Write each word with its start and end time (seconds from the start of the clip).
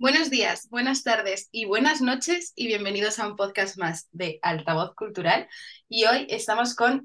Buenos 0.00 0.30
días, 0.30 0.68
buenas 0.70 1.02
tardes 1.02 1.48
y 1.50 1.64
buenas 1.64 2.00
noches 2.00 2.52
y 2.54 2.68
bienvenidos 2.68 3.18
a 3.18 3.26
un 3.26 3.34
podcast 3.34 3.76
más 3.78 4.06
de 4.12 4.38
Altavoz 4.42 4.94
Cultural. 4.94 5.48
Y 5.88 6.04
hoy 6.04 6.28
estamos 6.30 6.76
con 6.76 7.04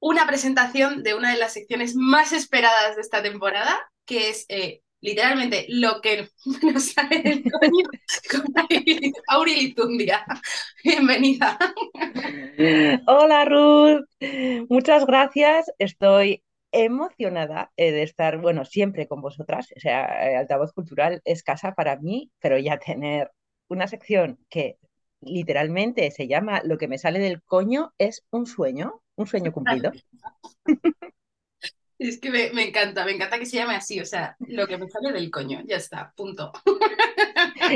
una 0.00 0.26
presentación 0.26 1.02
de 1.02 1.14
una 1.14 1.32
de 1.32 1.38
las 1.38 1.54
secciones 1.54 1.96
más 1.96 2.32
esperadas 2.32 2.96
de 2.96 3.00
esta 3.00 3.22
temporada, 3.22 3.90
que 4.04 4.28
es 4.28 4.44
eh, 4.50 4.82
literalmente 5.00 5.64
lo 5.70 6.02
que 6.02 6.28
nos 6.62 6.92
sale 6.92 7.22
del 7.22 7.42
coño 7.42 7.86
con 8.30 8.44
Aurilitundia. 9.28 10.26
Bienvenida. 10.84 11.58
Hola 13.06 13.46
Ruth, 13.46 14.04
muchas 14.68 15.06
gracias. 15.06 15.72
Estoy 15.78 16.42
emocionada 16.74 17.70
eh, 17.76 17.92
de 17.92 18.02
estar, 18.02 18.38
bueno, 18.38 18.64
siempre 18.64 19.06
con 19.06 19.20
vosotras. 19.20 19.68
O 19.76 19.80
sea, 19.80 20.38
Altavoz 20.38 20.72
Cultural 20.72 21.22
es 21.24 21.42
casa 21.42 21.72
para 21.74 21.96
mí, 21.96 22.30
pero 22.40 22.58
ya 22.58 22.78
tener 22.78 23.30
una 23.68 23.86
sección 23.86 24.38
que 24.48 24.78
literalmente 25.20 26.10
se 26.10 26.28
llama 26.28 26.60
Lo 26.64 26.76
que 26.76 26.88
me 26.88 26.98
sale 26.98 27.18
del 27.18 27.42
coño 27.42 27.92
es 27.98 28.24
un 28.30 28.46
sueño, 28.46 29.00
un 29.16 29.26
sueño 29.26 29.52
cumplido. 29.52 29.92
Es 31.96 32.18
que 32.18 32.28
me, 32.28 32.50
encanta, 32.62 33.04
me 33.04 33.12
encanta 33.12 33.38
que 33.38 33.46
se 33.46 33.56
llame 33.56 33.76
así, 33.76 34.00
o 34.00 34.04
sea, 34.04 34.36
lo 34.40 34.66
que 34.66 34.76
me 34.76 34.88
sale 34.90 35.12
del 35.12 35.30
coño, 35.30 35.62
ya 35.64 35.76
está, 35.76 36.12
punto. 36.16 36.52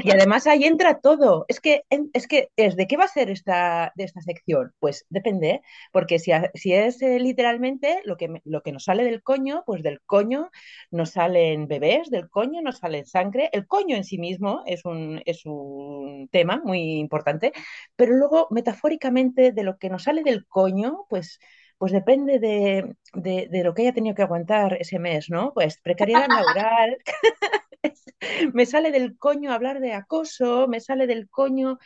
Y 0.05 0.11
además 0.11 0.47
ahí 0.47 0.65
entra 0.65 1.01
todo. 1.01 1.45
Es 1.49 1.61
que 1.61 1.83
es, 1.91 2.27
que 2.27 2.51
es 2.57 2.77
¿de 2.77 2.87
qué 2.87 2.97
va 2.97 3.05
a 3.05 3.09
ser 3.09 3.31
esta, 3.31 3.93
de 3.97 4.05
esta 4.05 4.21
sección? 4.21 4.73
Pues 4.79 5.07
depende, 5.11 5.63
porque 5.93 6.19
si, 6.19 6.33
si 6.55 6.73
es 6.73 7.01
eh, 7.03 7.19
literalmente 7.19 8.01
lo 8.05 8.17
que, 8.17 8.41
lo 8.45 8.63
que 8.63 8.73
nos 8.73 8.85
sale 8.85 9.05
del 9.05 9.23
coño, 9.23 9.63
pues 9.67 9.83
del 9.83 10.01
coño 10.03 10.51
nos 10.91 11.11
salen 11.11 11.69
bebés, 11.69 12.11
del 12.11 12.29
coño 12.29 12.63
nos 12.63 12.79
sale 12.79 13.05
sangre. 13.05 13.51
El 13.53 13.67
coño 13.67 13.97
en 13.97 14.05
sí 14.05 14.19
mismo 14.19 14.63
es 14.67 14.85
un, 14.85 15.23
es 15.25 15.45
un 15.47 16.29
tema 16.31 16.61
muy 16.65 16.99
importante, 16.99 17.53
pero 17.97 18.15
luego 18.15 18.49
metafóricamente 18.51 19.53
de 19.53 19.63
lo 19.63 19.79
que 19.79 19.91
nos 19.91 20.05
sale 20.05 20.23
del 20.23 20.47
coño, 20.47 21.05
pues 21.09 21.39
pues 21.79 21.93
depende 21.93 22.41
de, 22.41 22.97
de, 23.15 23.49
de, 23.49 23.63
lo 23.63 23.73
que 23.73 23.83
haya 23.83 23.93
tenido 23.93 24.15
que 24.17 24.23
aguantar 24.23 24.77
ese 24.81 24.99
mes, 24.99 25.31
¿no? 25.31 25.53
Pues 25.55 25.79
precariedad 25.81 26.27
laboral, 26.29 26.99
me 28.55 28.67
sale 28.67 28.91
del 28.91 29.17
coño 29.19 29.53
hablar 29.53 29.81
de 29.81 29.93
acoso, 29.93 30.69
me 30.69 30.81
sale 30.81 31.07
del 31.07 31.29
coño 31.29 31.79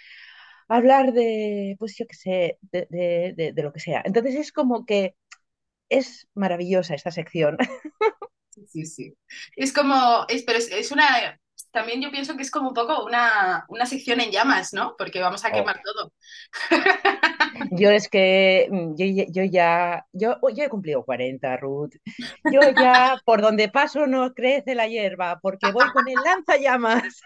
hablar 0.69 1.13
de, 1.13 1.77
pues 1.79 1.97
yo 1.99 2.07
qué 2.07 2.17
sé, 2.17 2.59
de, 2.63 2.87
de, 2.91 3.53
de, 3.53 3.63
lo 3.63 3.73
que 3.73 3.81
sea. 3.81 4.03
Entonces 4.05 4.35
es 4.37 4.53
como 4.53 4.87
que 4.87 5.15
es 5.89 6.29
maravillosa 6.35 6.95
esta 6.95 7.11
sección. 7.11 7.59
Sí, 8.55 8.67
sí, 8.67 8.85
sí. 8.85 9.17
Es 9.57 9.73
como, 9.73 10.27
es, 10.29 10.43
pero 10.43 10.59
es, 10.59 10.71
es 10.71 10.93
una, 10.93 11.41
también 11.73 12.03
yo 12.03 12.11
pienso 12.11 12.37
que 12.37 12.43
es 12.43 12.51
como 12.51 12.69
un 12.69 12.75
poco 12.75 13.05
una, 13.05 13.65
una 13.69 13.87
sección 13.87 14.21
en 14.21 14.31
llamas, 14.31 14.73
¿no? 14.73 14.95
Porque 14.97 15.21
vamos 15.21 15.45
a 15.45 15.49
oh. 15.49 15.53
quemar 15.53 15.81
todo. 15.83 16.13
Yo 17.71 17.91
es 17.91 18.09
que 18.09 18.69
mm, 18.71 18.95
yo, 18.97 19.25
yo, 19.29 19.45
ya, 19.45 20.07
yo, 20.13 20.37
yo 20.55 20.65
he 20.65 20.69
cumplido 20.69 21.05
40, 21.05 21.57
Ruth. 21.59 21.95
Yo 22.51 22.61
ya, 22.77 23.17
por 23.25 23.41
donde 23.41 23.69
paso 23.69 24.07
no 24.07 24.33
crece 24.35 24.75
la 24.75 24.89
hierba, 24.89 25.39
porque 25.41 25.71
voy 25.71 25.89
con 25.93 26.09
el 26.09 26.15
lanzallamas. 26.25 27.21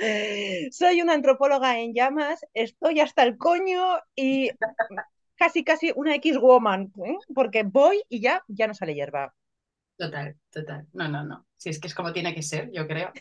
Soy 0.70 1.02
una 1.02 1.14
antropóloga 1.14 1.78
en 1.78 1.94
llamas, 1.94 2.40
estoy 2.54 3.00
hasta 3.00 3.22
el 3.22 3.36
coño 3.36 3.98
y 4.14 4.50
casi, 5.36 5.64
casi 5.64 5.92
una 5.94 6.14
X-woman, 6.16 6.92
¿eh? 7.04 7.16
porque 7.34 7.62
voy 7.64 8.02
y 8.08 8.20
ya, 8.20 8.42
ya 8.48 8.66
no 8.66 8.74
sale 8.74 8.94
hierba. 8.94 9.34
Total, 9.96 10.34
total. 10.50 10.86
No, 10.94 11.08
no, 11.08 11.24
no. 11.24 11.46
Si 11.56 11.68
es 11.68 11.78
que 11.78 11.88
es 11.88 11.94
como 11.94 12.12
tiene 12.12 12.34
que 12.34 12.42
ser, 12.42 12.70
yo 12.72 12.86
creo. 12.86 13.12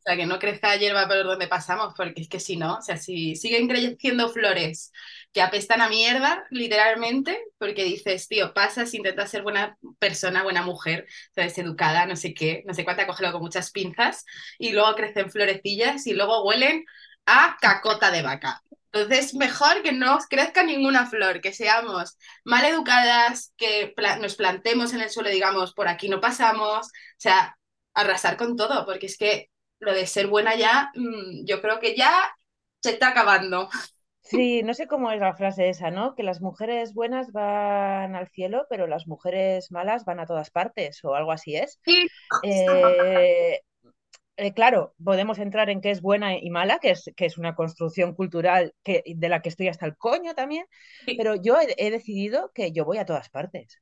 O 0.00 0.02
sea, 0.02 0.16
que 0.16 0.24
no 0.26 0.38
crezca 0.38 0.76
hierba 0.76 1.06
por 1.06 1.22
donde 1.24 1.46
pasamos, 1.46 1.92
porque 1.94 2.22
es 2.22 2.28
que 2.28 2.40
si 2.40 2.56
no, 2.56 2.76
o 2.78 2.82
sea, 2.82 2.96
si 2.96 3.36
siguen 3.36 3.68
creciendo 3.68 4.30
flores 4.30 4.92
que 5.32 5.42
apestan 5.42 5.82
a 5.82 5.90
mierda, 5.90 6.44
literalmente, 6.50 7.38
porque 7.58 7.84
dices, 7.84 8.26
tío, 8.26 8.54
pasas, 8.54 8.94
intentas 8.94 9.30
ser 9.30 9.42
buena 9.42 9.76
persona, 9.98 10.42
buena 10.42 10.62
mujer, 10.62 11.06
sabes, 11.34 11.58
educada, 11.58 12.06
no 12.06 12.16
sé 12.16 12.32
qué, 12.32 12.62
no 12.66 12.72
sé 12.74 12.84
cuánta, 12.84 13.06
cógelo 13.06 13.32
con 13.32 13.42
muchas 13.42 13.70
pinzas, 13.72 14.24
y 14.58 14.72
luego 14.72 14.94
crecen 14.94 15.30
florecillas 15.30 16.06
y 16.06 16.14
luego 16.14 16.44
huelen 16.44 16.84
a 17.26 17.56
cacota 17.60 18.10
de 18.10 18.22
vaca. 18.22 18.62
Entonces, 18.92 19.34
mejor 19.34 19.82
que 19.82 19.92
no 19.92 20.18
crezca 20.28 20.64
ninguna 20.64 21.06
flor, 21.06 21.40
que 21.40 21.52
seamos 21.52 22.16
mal 22.44 22.64
educadas, 22.64 23.52
que 23.56 23.94
nos 24.20 24.34
plantemos 24.34 24.92
en 24.94 25.02
el 25.02 25.10
suelo, 25.10 25.30
digamos, 25.30 25.74
por 25.74 25.88
aquí 25.88 26.08
no 26.08 26.20
pasamos, 26.20 26.86
o 26.86 26.90
sea, 27.18 27.56
arrasar 27.94 28.36
con 28.36 28.56
todo, 28.56 28.84
porque 28.86 29.06
es 29.06 29.16
que 29.16 29.49
lo 29.80 29.92
de 29.92 30.06
ser 30.06 30.28
buena 30.28 30.54
ya, 30.54 30.90
mmm, 30.94 31.44
yo 31.44 31.60
creo 31.60 31.80
que 31.80 31.96
ya 31.96 32.12
se 32.80 32.90
está 32.90 33.08
acabando. 33.08 33.68
Sí, 34.22 34.62
no 34.62 34.74
sé 34.74 34.86
cómo 34.86 35.10
es 35.10 35.18
la 35.18 35.34
frase 35.34 35.68
esa, 35.70 35.90
¿no? 35.90 36.14
Que 36.14 36.22
las 36.22 36.40
mujeres 36.40 36.94
buenas 36.94 37.32
van 37.32 38.14
al 38.14 38.28
cielo, 38.28 38.66
pero 38.70 38.86
las 38.86 39.06
mujeres 39.08 39.72
malas 39.72 40.04
van 40.04 40.20
a 40.20 40.26
todas 40.26 40.50
partes, 40.50 41.02
o 41.04 41.14
algo 41.14 41.32
así 41.32 41.56
es. 41.56 41.80
Sí. 41.84 42.06
Eh, 42.44 43.60
eh, 44.36 44.52
claro, 44.54 44.94
podemos 45.02 45.38
entrar 45.38 45.68
en 45.68 45.80
qué 45.80 45.90
es 45.90 46.00
buena 46.00 46.36
y 46.38 46.48
mala, 46.50 46.78
que 46.78 46.90
es, 46.90 47.10
que 47.16 47.26
es 47.26 47.38
una 47.38 47.54
construcción 47.56 48.14
cultural 48.14 48.72
que, 48.84 49.02
de 49.04 49.28
la 49.28 49.42
que 49.42 49.48
estoy 49.48 49.68
hasta 49.68 49.86
el 49.86 49.96
coño 49.96 50.34
también, 50.34 50.66
Sí. 51.06 51.14
pero 51.16 51.34
yo 51.34 51.58
he, 51.58 51.74
he 51.78 51.90
decidido 51.90 52.52
que 52.54 52.72
yo 52.72 52.84
voy 52.84 52.98
a 52.98 53.06
todas 53.06 53.30
partes 53.30 53.80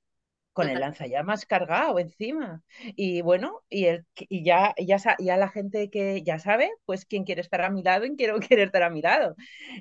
con 0.53 0.69
el 0.69 0.81
lanzallamas 0.81 1.47
cargado 1.47 1.99
encima. 1.99 2.63
Y 2.97 3.23
bueno, 3.23 3.63
y, 3.69 3.87
el, 3.87 4.07
y 4.17 4.45
ya, 4.45 4.75
ya, 4.79 4.99
ya 5.19 5.37
la 5.37 5.49
gente 5.49 5.91
que 5.91 6.23
ya 6.25 6.39
sabe, 6.39 6.71
pues 6.85 7.05
quién 7.07 7.25
quiere 7.25 7.41
estar 7.43 7.63
a 7.63 7.71
mi 7.71 7.83
lado 7.83 8.05
y 8.07 8.17
quién 8.17 8.39
quiere 8.41 8.65
estar 8.65 8.83
a 8.83 8.91
mi 8.91 9.03
lado. 9.03 9.37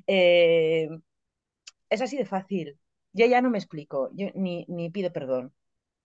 Eh, 0.08 0.88
es 1.90 2.02
así 2.02 2.18
de 2.18 2.26
fácil. 2.26 2.80
Yo 3.14 3.26
ya 3.26 3.42
no 3.42 3.50
me 3.50 3.58
explico, 3.58 4.10
yo 4.14 4.28
ni, 4.36 4.66
ni 4.68 4.90
pido 4.90 5.12
perdón, 5.12 5.54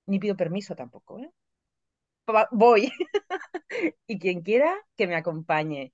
ni 0.06 0.18
pido 0.18 0.36
permiso 0.36 0.76
tampoco, 0.76 1.20
¿eh? 1.20 1.30
Voy. 2.52 2.90
Y 4.06 4.18
quien 4.18 4.42
quiera, 4.42 4.74
que 4.96 5.06
me 5.06 5.16
acompañe. 5.16 5.92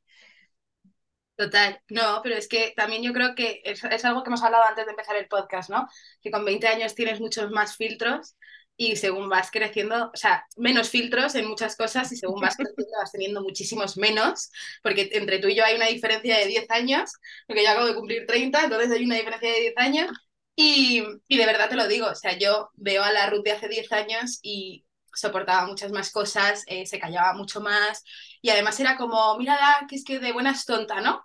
Total, 1.36 1.80
no, 1.88 2.20
pero 2.22 2.34
es 2.34 2.48
que 2.48 2.72
también 2.76 3.02
yo 3.02 3.12
creo 3.12 3.36
que 3.36 3.60
es, 3.64 3.84
es 3.84 4.04
algo 4.04 4.22
que 4.24 4.28
hemos 4.30 4.42
hablado 4.42 4.64
antes 4.64 4.84
de 4.86 4.90
empezar 4.90 5.14
el 5.16 5.28
podcast, 5.28 5.70
¿no? 5.70 5.86
Que 6.20 6.32
con 6.32 6.44
20 6.44 6.66
años 6.66 6.96
tienes 6.96 7.20
muchos 7.20 7.50
más 7.52 7.76
filtros 7.76 8.36
y 8.80 8.96
según 8.96 9.28
vas 9.28 9.50
creciendo, 9.50 10.10
o 10.14 10.16
sea, 10.16 10.46
menos 10.56 10.88
filtros 10.88 11.34
en 11.34 11.48
muchas 11.48 11.76
cosas 11.76 12.12
y 12.12 12.16
según 12.16 12.40
vas 12.40 12.56
creciendo 12.56 12.96
vas 12.98 13.12
teniendo 13.12 13.42
muchísimos 13.42 13.96
menos, 13.98 14.50
porque 14.82 15.10
entre 15.12 15.40
tú 15.40 15.48
y 15.48 15.56
yo 15.56 15.64
hay 15.64 15.74
una 15.76 15.88
diferencia 15.88 16.38
de 16.38 16.46
10 16.46 16.70
años, 16.70 17.10
porque 17.46 17.64
yo 17.64 17.70
acabo 17.70 17.88
de 17.88 17.96
cumplir 17.96 18.24
30, 18.26 18.64
entonces 18.64 18.90
hay 18.92 19.04
una 19.04 19.16
diferencia 19.16 19.52
de 19.52 19.60
10 19.60 19.74
años 19.76 20.10
y, 20.54 21.02
y 21.26 21.38
de 21.38 21.46
verdad 21.46 21.68
te 21.68 21.76
lo 21.76 21.88
digo, 21.88 22.06
o 22.06 22.14
sea, 22.14 22.38
yo 22.38 22.70
veo 22.74 23.02
a 23.02 23.12
la 23.12 23.28
Ruth 23.28 23.44
de 23.44 23.52
hace 23.52 23.68
10 23.68 23.90
años 23.92 24.38
y 24.42 24.84
soportaba 25.12 25.66
muchas 25.66 25.90
más 25.90 26.12
cosas, 26.12 26.62
eh, 26.68 26.86
se 26.86 27.00
callaba 27.00 27.32
mucho 27.34 27.60
más 27.60 28.04
y 28.40 28.50
además 28.50 28.78
era 28.78 28.96
como, 28.96 29.36
mírala, 29.38 29.86
que 29.88 29.96
es 29.96 30.04
que 30.04 30.20
de 30.20 30.32
buena 30.32 30.52
es 30.52 30.64
tonta, 30.64 31.00
¿no? 31.00 31.24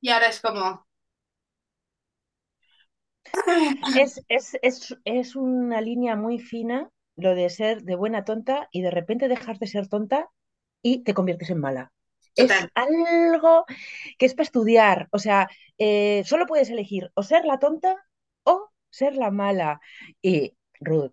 Y 0.00 0.10
ahora 0.10 0.26
es 0.28 0.40
como, 0.40 0.86
Es, 3.98 4.22
es, 4.28 4.56
es, 4.62 4.96
es 5.04 5.36
una 5.36 5.80
línea 5.80 6.16
muy 6.16 6.38
fina 6.38 6.90
lo 7.16 7.34
de 7.34 7.50
ser 7.50 7.82
de 7.82 7.94
buena 7.94 8.24
tonta 8.24 8.68
y 8.72 8.82
de 8.82 8.90
repente 8.90 9.28
dejar 9.28 9.58
de 9.58 9.66
ser 9.66 9.88
tonta 9.88 10.28
y 10.82 11.04
te 11.04 11.14
conviertes 11.14 11.50
en 11.50 11.60
mala. 11.60 11.92
Es 12.34 12.50
algo 12.74 13.66
que 14.18 14.26
es 14.26 14.34
para 14.34 14.44
estudiar. 14.44 15.08
O 15.12 15.18
sea, 15.18 15.50
eh, 15.78 16.22
solo 16.24 16.46
puedes 16.46 16.70
elegir 16.70 17.10
o 17.14 17.22
ser 17.22 17.44
la 17.44 17.58
tonta 17.58 17.96
o 18.44 18.70
ser 18.90 19.14
la 19.16 19.30
mala. 19.30 19.80
Y 20.22 20.54
Ruth, 20.80 21.12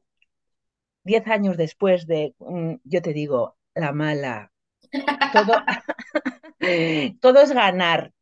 diez 1.03 1.27
años 1.27 1.57
después 1.57 2.07
de, 2.07 2.35
mm, 2.39 2.75
yo 2.83 3.01
te 3.01 3.13
digo, 3.13 3.57
la 3.75 3.91
mala, 3.93 4.51
todo, 5.33 5.53
todo 7.21 7.41
es 7.41 7.51
ganar. 7.51 8.13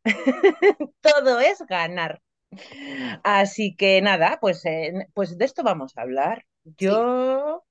Todo 1.02 1.40
es 1.40 1.62
ganar. 1.68 2.22
Así 3.24 3.76
que 3.76 4.02
nada, 4.02 4.38
pues, 4.42 4.66
eh, 4.66 4.94
pues 5.14 5.38
de 5.38 5.46
esto 5.46 5.64
vamos 5.64 5.98
a 5.98 6.02
hablar. 6.02 6.46
sí. 6.80 7.08
Yo 7.44 7.64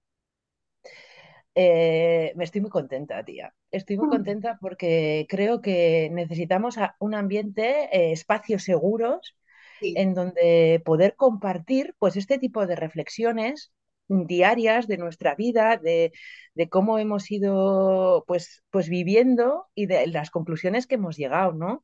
eh, 1.55 2.33
me 2.37 2.45
estoy 2.45 2.61
muy 2.61 2.71
contenta, 2.71 3.25
tía. 3.25 3.55
Estoy 3.71 3.97
muy 3.97 4.07
contenta 4.07 4.59
porque 4.61 5.27
creo 5.29 5.61
que 5.61 6.11
necesitamos 6.13 6.77
un 6.99 7.15
ambiente, 7.15 7.89
eh, 7.97 8.13
espacios 8.13 8.65
seguros 8.65 9.37
Sí, 9.81 10.03
en 10.03 10.15
donde 10.15 10.83
poder 10.85 11.17
compartir 11.17 11.95
pues 11.99 12.17
este 12.17 12.39
tipo 12.39 12.67
de 12.67 12.77
reflexiones 12.77 13.73
diarias 14.09 14.87
de 14.89 14.99
nuestra 14.99 15.35
vida, 15.35 15.77
de, 15.79 16.13
de 16.55 16.69
cómo 16.69 16.99
hemos 16.99 17.31
ido 17.31 18.25
pues, 18.27 18.65
pues 18.71 18.89
viviendo 18.89 19.67
y 19.75 19.87
de 19.87 20.07
las 20.09 20.31
conclusiones 20.31 20.87
que 20.87 20.97
hemos 20.97 21.17
llegado, 21.17 21.53
¿no? 21.55 21.83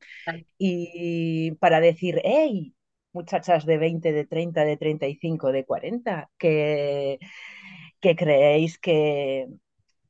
Y 0.57 1.51
para 1.59 1.79
decir, 1.81 2.21
hey, 2.23 2.75
muchachas 3.13 3.65
de 3.65 3.77
20, 3.77 4.11
de 4.11 4.25
30, 4.25 4.65
de 4.65 4.77
35, 4.77 5.51
de 5.51 5.65
40, 5.65 6.29
que, 6.37 7.19
que 7.99 8.15
creéis 8.15 8.77
que, 8.79 9.47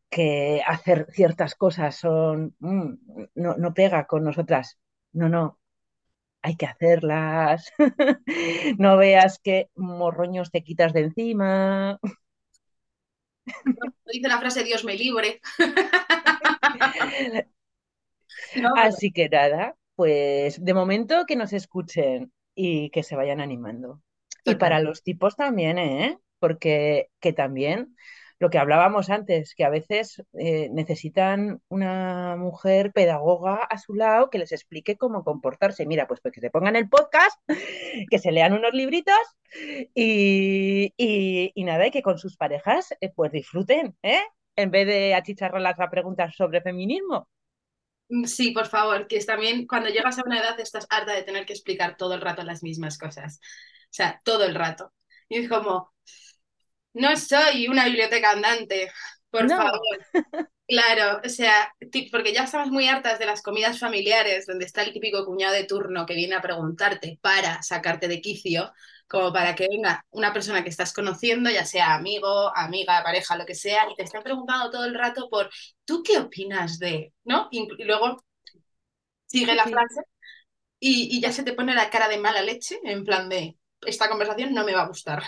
que 0.10 0.62
hacer 0.66 1.08
ciertas 1.12 1.56
cosas 1.56 1.96
son 1.96 2.56
mm, 2.60 2.94
no, 3.36 3.56
no 3.58 3.74
pega 3.74 4.06
con 4.06 4.24
nosotras. 4.24 4.78
No, 5.12 5.30
no, 5.30 5.60
hay 6.42 6.56
que 6.56 6.66
hacerlas. 6.66 7.72
no 8.78 8.98
veas 8.98 9.40
qué 9.44 9.70
morroños 9.76 10.52
te 10.52 10.64
quitas 10.64 10.94
de 10.94 11.02
encima. 11.02 12.00
Dice 14.06 14.28
la 14.28 14.40
frase 14.40 14.64
Dios 14.64 14.84
me 14.84 14.96
libre. 14.96 15.42
No, 18.56 18.74
Así 18.76 19.12
que 19.12 19.30
nada, 19.30 19.76
pues 19.96 20.64
de 20.64 20.74
momento 20.74 21.26
que 21.28 21.36
nos 21.36 21.54
escuchen 21.54 22.32
y 22.56 22.90
que 22.90 23.04
se 23.04 23.16
vayan 23.16 23.42
animando. 23.42 24.02
Y 24.46 24.56
para 24.56 24.80
los 24.80 25.04
tipos 25.04 25.36
también, 25.36 25.78
¿eh? 25.78 26.18
Porque 26.40 27.10
que 27.20 27.32
también 27.32 27.96
lo 28.44 28.50
que 28.50 28.58
hablábamos 28.58 29.10
antes, 29.10 29.56
que 29.56 29.64
a 29.64 29.70
veces 29.70 30.22
eh, 30.34 30.68
necesitan 30.70 31.62
una 31.70 32.36
mujer 32.38 32.92
pedagoga 32.92 33.56
a 33.56 33.78
su 33.78 33.94
lado 33.94 34.30
que 34.30 34.38
les 34.38 34.52
explique 34.52 34.98
cómo 34.98 35.24
comportarse. 35.24 35.86
Mira, 35.86 36.08
pues, 36.08 36.20
pues 36.20 36.34
que 36.34 36.42
se 36.42 36.50
pongan 36.50 36.76
el 36.76 36.90
podcast, 36.90 37.40
que 38.12 38.20
se 38.20 38.34
lean 38.34 38.52
unos 38.52 38.74
libritos 38.74 39.16
y, 39.96 40.94
y, 40.98 41.64
nada, 41.64 41.88
y 41.88 41.92
que 41.92 42.02
con 42.02 42.18
sus 42.18 42.36
parejas 42.36 42.94
eh, 43.00 43.14
pues 43.16 43.32
disfruten, 43.32 43.96
¿eh? 44.04 44.22
En 44.58 44.72
vez 44.72 44.88
de 44.88 45.16
achicharrarlas 45.16 45.80
a 45.80 45.90
preguntas 45.90 46.36
sobre 46.36 46.62
feminismo. 46.62 47.30
Mm, 48.14 48.26
sí, 48.26 48.52
por 48.52 48.68
favor, 48.68 49.08
que 49.08 49.18
es 49.18 49.26
también 49.26 49.66
cuando 49.68 49.90
llegas 49.90 50.20
a 50.20 50.24
una 50.26 50.40
edad 50.40 50.60
estás 50.60 50.86
harta 50.90 51.14
de 51.14 51.24
tener 51.24 51.46
que 51.46 51.54
explicar 51.54 51.98
todo 51.98 52.14
el 52.14 52.22
rato 52.22 52.44
las 52.44 52.62
mismas 52.64 52.98
cosas. 52.98 53.40
O 53.86 53.88
sea, 53.94 54.22
todo 54.24 54.44
el 54.46 54.56
rato. 54.56 54.94
Y 55.30 55.38
es 55.40 55.50
como, 55.50 55.94
no 56.94 57.16
soy 57.18 57.68
una 57.68 57.86
biblioteca 57.86 58.32
andante, 58.32 58.92
por 59.30 59.50
favor. 59.50 59.80
Claro, 60.66 61.22
o 61.24 61.30
sea, 61.30 61.74
porque 62.12 62.34
ya 62.34 62.46
estamos 62.46 62.70
muy 62.72 62.88
hartas 62.88 63.20
de 63.20 63.26
las 63.26 63.42
comidas 63.42 63.80
familiares, 63.80 64.46
donde 64.48 64.66
está 64.66 64.82
el 64.84 64.94
típico 64.94 65.26
cuñado 65.26 65.54
de 65.54 65.66
turno 65.66 66.06
que 66.06 66.16
viene 66.16 66.36
a 66.36 66.42
preguntarte 66.42 67.20
para 67.22 67.62
sacarte 67.62 68.08
de 68.08 68.22
quicio, 68.22 68.72
como 69.08 69.32
para 69.32 69.56
que 69.56 69.68
venga 69.68 70.06
una 70.12 70.34
persona 70.34 70.64
que 70.64 70.70
estás 70.70 70.94
conociendo, 70.94 71.50
ya 71.50 71.66
sea 71.66 71.96
amigo, 71.96 72.56
amiga, 72.56 73.04
pareja, 73.04 73.38
lo 73.38 73.46
que 73.46 73.56
sea, 73.56 73.90
y 73.92 73.96
te 73.96 74.04
estén 74.04 74.24
preguntando 74.24 74.70
todo 74.72 74.86
el 74.86 74.96
rato 74.96 75.30
por, 75.30 75.50
¿tú 75.86 76.04
qué 76.04 76.18
opinas 76.18 76.80
de? 76.80 77.14
¿No? 77.24 77.48
Y, 77.52 77.68
luego 77.84 78.24
sigue 79.26 79.56
la 79.56 79.66
frase 79.66 80.02
y, 80.80 81.18
y 81.18 81.22
ya 81.22 81.32
se 81.32 81.44
te 81.44 81.54
pone 81.54 81.74
la 81.74 81.90
cara 81.90 82.08
de 82.08 82.18
mala 82.18 82.42
leche, 82.42 82.80
en 82.84 83.04
plan 83.04 83.30
de, 83.30 83.58
esta 83.86 84.10
conversación 84.10 84.54
no 84.54 84.66
me 84.66 84.74
va 84.74 84.84
a 84.84 84.88
gustar. 84.88 85.24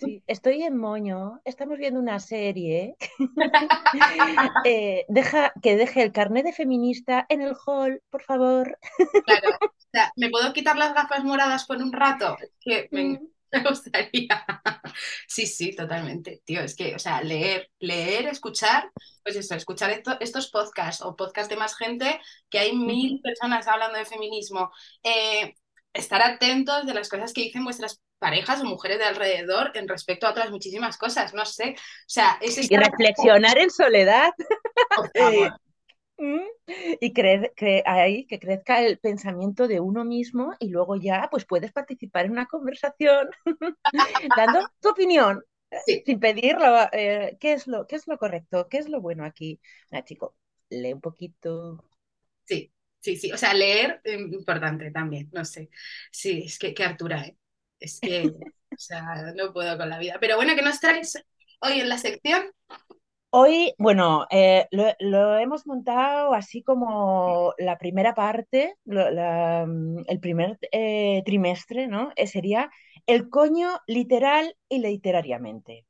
Sí, 0.00 0.22
estoy 0.26 0.62
en 0.62 0.76
moño, 0.76 1.40
estamos 1.44 1.78
viendo 1.78 2.00
una 2.00 2.18
serie. 2.20 2.96
Eh, 4.64 5.04
deja, 5.08 5.52
que 5.62 5.76
deje 5.76 6.02
el 6.02 6.12
carnet 6.12 6.44
de 6.44 6.52
feminista 6.52 7.26
en 7.28 7.42
el 7.42 7.54
hall, 7.66 8.00
por 8.10 8.22
favor. 8.22 8.78
Claro, 9.24 9.58
sea, 9.92 10.12
¿me 10.16 10.30
puedo 10.30 10.52
quitar 10.52 10.76
las 10.76 10.94
gafas 10.94 11.24
moradas 11.24 11.64
por 11.66 11.76
un 11.78 11.92
rato? 11.92 12.36
que 12.60 12.88
me, 12.90 13.04
mm. 13.04 13.18
gustaría. 13.68 14.46
Sí, 15.26 15.46
sí, 15.46 15.74
totalmente. 15.74 16.42
Tío, 16.44 16.62
es 16.62 16.74
que, 16.74 16.94
o 16.94 16.98
sea, 16.98 17.22
leer, 17.22 17.70
leer, 17.78 18.26
escuchar, 18.26 18.90
pues 19.22 19.36
eso, 19.36 19.54
escuchar 19.54 20.02
estos 20.20 20.50
podcasts 20.50 21.02
o 21.02 21.16
podcasts 21.16 21.50
de 21.50 21.56
más 21.56 21.76
gente, 21.76 22.20
que 22.48 22.58
hay 22.58 22.76
mil 22.76 23.20
personas 23.20 23.68
hablando 23.68 23.98
de 23.98 24.04
feminismo. 24.04 24.70
Eh, 25.02 25.54
estar 25.92 26.22
atentos 26.22 26.86
de 26.86 26.94
las 26.94 27.08
cosas 27.08 27.32
que 27.32 27.42
dicen 27.42 27.64
vuestras 27.64 28.00
parejas 28.18 28.60
o 28.60 28.64
mujeres 28.64 28.98
de 28.98 29.04
alrededor 29.04 29.72
en 29.74 29.88
respecto 29.88 30.26
a 30.26 30.30
otras 30.30 30.50
muchísimas 30.50 30.96
cosas, 30.96 31.34
no 31.34 31.44
sé. 31.44 31.74
O 31.76 32.06
sea, 32.06 32.38
es 32.40 32.70
Y 32.70 32.76
reflexionar 32.76 33.58
en 33.58 33.70
soledad. 33.70 34.30
Mm. 35.14 35.48
y 37.00 37.12
creer 37.12 37.52
que 37.56 37.82
ahí 37.86 38.26
que 38.26 38.38
crezca 38.38 38.82
el 38.82 38.98
pensamiento 38.98 39.68
de 39.68 39.80
uno 39.80 40.04
mismo 40.04 40.54
y 40.58 40.68
luego 40.68 40.96
ya 40.96 41.28
pues 41.30 41.44
puedes 41.44 41.72
participar 41.72 42.26
en 42.26 42.32
una 42.32 42.46
conversación 42.46 43.28
dando 44.36 44.60
tu 44.80 44.90
opinión 44.90 45.42
sin 46.04 46.20
pedirlo 46.20 46.88
eh, 46.92 47.36
¿qué, 47.40 47.54
es 47.54 47.66
lo, 47.66 47.86
qué 47.86 47.96
es 47.96 48.06
lo 48.06 48.18
correcto, 48.18 48.68
qué 48.68 48.78
es 48.78 48.88
lo 48.88 49.00
bueno 49.00 49.24
aquí. 49.24 49.60
Ah, 49.90 50.04
chico, 50.04 50.36
lee 50.68 50.92
un 50.92 51.00
poquito. 51.00 51.84
Sí, 52.44 52.72
sí, 53.00 53.16
sí. 53.16 53.32
O 53.32 53.38
sea, 53.38 53.54
leer, 53.54 54.00
em, 54.04 54.32
importante 54.32 54.90
también, 54.90 55.30
no 55.32 55.44
sé. 55.44 55.70
Sí, 56.10 56.44
es 56.46 56.58
que 56.58 56.74
qué 56.74 56.84
Artura, 56.84 57.24
¿eh? 57.24 57.36
Es 57.78 58.00
que, 58.00 58.26
o 58.26 58.78
sea, 58.78 59.32
no 59.34 59.52
puedo 59.52 59.76
con 59.76 59.88
la 59.88 59.98
vida. 59.98 60.18
Pero 60.20 60.36
bueno, 60.36 60.54
¿qué 60.54 60.62
nos 60.62 60.80
traes 60.80 61.22
hoy 61.60 61.80
en 61.80 61.88
la 61.88 61.98
sección? 61.98 62.42
Hoy, 63.34 63.74
bueno, 63.78 64.26
eh, 64.30 64.66
lo, 64.70 65.38
hemos 65.38 65.66
montado 65.66 66.34
así 66.34 66.62
como 66.62 67.54
la 67.58 67.78
primera 67.78 68.14
parte, 68.14 68.76
mm, 68.84 70.02
el 70.06 70.20
primer 70.20 70.58
eh, 70.70 71.22
trimestre, 71.24 71.86
¿no? 71.88 72.10
Eh, 72.16 72.26
sería 72.26 72.70
el 73.06 73.30
coño 73.30 73.70
literal 73.86 74.54
y 74.68 74.80
literariamente. 74.80 75.86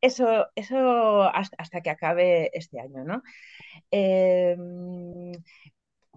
Eso, 0.00 0.48
eso 0.56 1.22
hasta, 1.24 1.80
que 1.82 1.90
acabe 1.90 2.50
este 2.54 2.80
año, 2.80 3.04
¿no? 3.04 3.22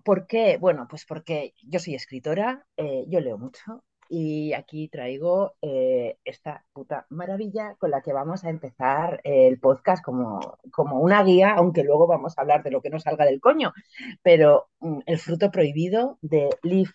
¿Por 0.03 0.27
qué? 0.27 0.57
Bueno, 0.57 0.87
pues 0.89 1.05
porque 1.05 1.53
yo 1.63 1.79
soy 1.79 1.95
escritora, 1.95 2.65
yo 2.77 3.19
leo 3.19 3.37
mucho 3.37 3.83
y 4.09 4.53
aquí 4.53 4.89
traigo 4.89 5.55
eh, 5.61 6.17
esta 6.25 6.65
puta 6.73 7.05
maravilla 7.09 7.75
con 7.77 7.91
la 7.91 8.01
que 8.01 8.11
vamos 8.11 8.43
a 8.43 8.49
empezar 8.49 9.21
el 9.23 9.59
podcast 9.59 10.03
como, 10.03 10.57
como 10.71 10.99
una 10.99 11.23
guía, 11.23 11.53
aunque 11.53 11.83
luego 11.83 12.07
vamos 12.07 12.37
a 12.37 12.41
hablar 12.41 12.63
de 12.63 12.71
lo 12.71 12.81
que 12.81 12.89
no 12.89 12.99
salga 12.99 13.25
del 13.25 13.39
coño, 13.39 13.71
pero 14.23 14.69
mm, 14.79 15.01
el 15.05 15.19
fruto 15.19 15.51
prohibido 15.51 16.17
de 16.21 16.49
Liv 16.63 16.89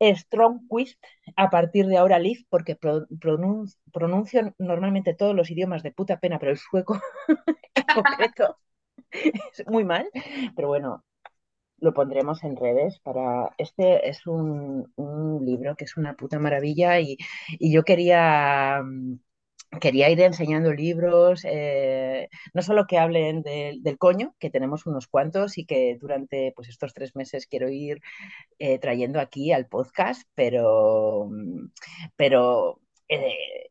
Strongquist, 0.00 1.02
a 1.36 1.50
partir 1.50 1.86
de 1.86 1.98
ahora 1.98 2.18
Liv, 2.18 2.46
porque 2.48 2.76
pronuncio 2.76 4.54
normalmente 4.58 5.14
todos 5.14 5.34
los 5.34 5.50
idiomas 5.50 5.82
de 5.82 5.92
puta 5.92 6.18
pena, 6.18 6.38
pero 6.38 6.52
el 6.52 6.58
sueco 6.58 7.00
en 7.74 7.84
concreto 7.94 8.58
es 9.12 9.66
muy 9.66 9.84
mal, 9.84 10.08
pero 10.56 10.68
bueno, 10.68 11.04
lo 11.78 11.92
pondremos 11.94 12.44
en 12.44 12.56
redes 12.56 12.98
para... 13.00 13.50
Este 13.58 14.08
es 14.08 14.26
un, 14.26 14.92
libro 15.44 15.76
que 15.76 15.84
es 15.84 15.96
una 15.96 16.14
puta 16.14 16.38
maravilla 16.38 17.00
y, 17.00 17.18
yo 17.60 17.84
quería... 17.84 18.82
Mm, 18.82 19.18
quería 19.80 20.08
ir 20.08 20.20
enseñando 20.20 20.72
libros, 20.72 21.44
eh, 21.44 22.28
no 22.52 22.62
solo 22.62 22.86
que 22.86 22.98
hablen 22.98 23.42
del 23.42 23.98
coño, 23.98 24.34
que 24.38 24.50
tenemos 24.50 24.86
unos 24.86 25.08
cuantos 25.08 25.58
y 25.58 25.66
que 25.66 25.98
durante 26.00 26.52
pues, 26.54 26.68
estos 26.68 26.94
tres 26.94 27.16
meses 27.16 27.48
quiero 27.48 27.68
ir 27.68 28.00
eh, 28.60 28.78
trayendo 28.78 29.18
aquí 29.18 29.52
al 29.52 29.66
podcast, 29.66 30.28
pero, 30.34 31.28
mm, 31.28 31.72
pero 32.16 32.80
eh, 33.08 33.68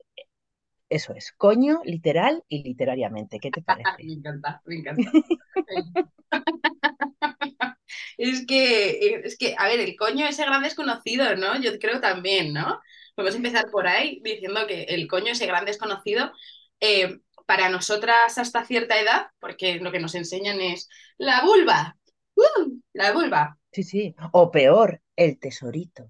eso 0.89 1.13
es, 1.15 1.31
coño 1.31 1.81
literal 1.85 2.43
y 2.47 2.63
literariamente. 2.63 3.39
¿Qué 3.39 3.49
te 3.49 3.61
parece? 3.63 4.03
me 4.03 4.13
encanta, 4.13 4.61
me 4.65 4.75
encanta. 4.75 5.11
Es 8.17 8.45
que, 8.45 9.21
es 9.23 9.37
que, 9.37 9.55
a 9.57 9.67
ver, 9.67 9.79
el 9.79 9.95
coño 9.95 10.27
ese 10.27 10.45
gran 10.45 10.63
desconocido, 10.63 11.35
¿no? 11.35 11.59
Yo 11.61 11.77
creo 11.79 11.99
también, 12.01 12.53
¿no? 12.53 12.79
Podemos 13.15 13.35
empezar 13.35 13.69
por 13.71 13.87
ahí 13.87 14.19
diciendo 14.23 14.65
que 14.67 14.83
el 14.83 15.07
coño 15.07 15.31
ese 15.31 15.45
gran 15.45 15.65
desconocido, 15.65 16.31
eh, 16.79 17.19
para 17.45 17.69
nosotras 17.69 18.37
hasta 18.37 18.65
cierta 18.65 18.99
edad, 18.99 19.27
porque 19.39 19.75
lo 19.75 19.91
que 19.91 19.99
nos 19.99 20.15
enseñan 20.15 20.61
es 20.61 20.89
la 21.17 21.43
vulva, 21.43 21.97
¡Uh! 22.35 22.79
la 22.93 23.11
vulva. 23.11 23.57
Sí, 23.71 23.83
sí, 23.83 24.15
o 24.31 24.51
peor, 24.51 25.01
el 25.15 25.39
tesorito. 25.39 26.09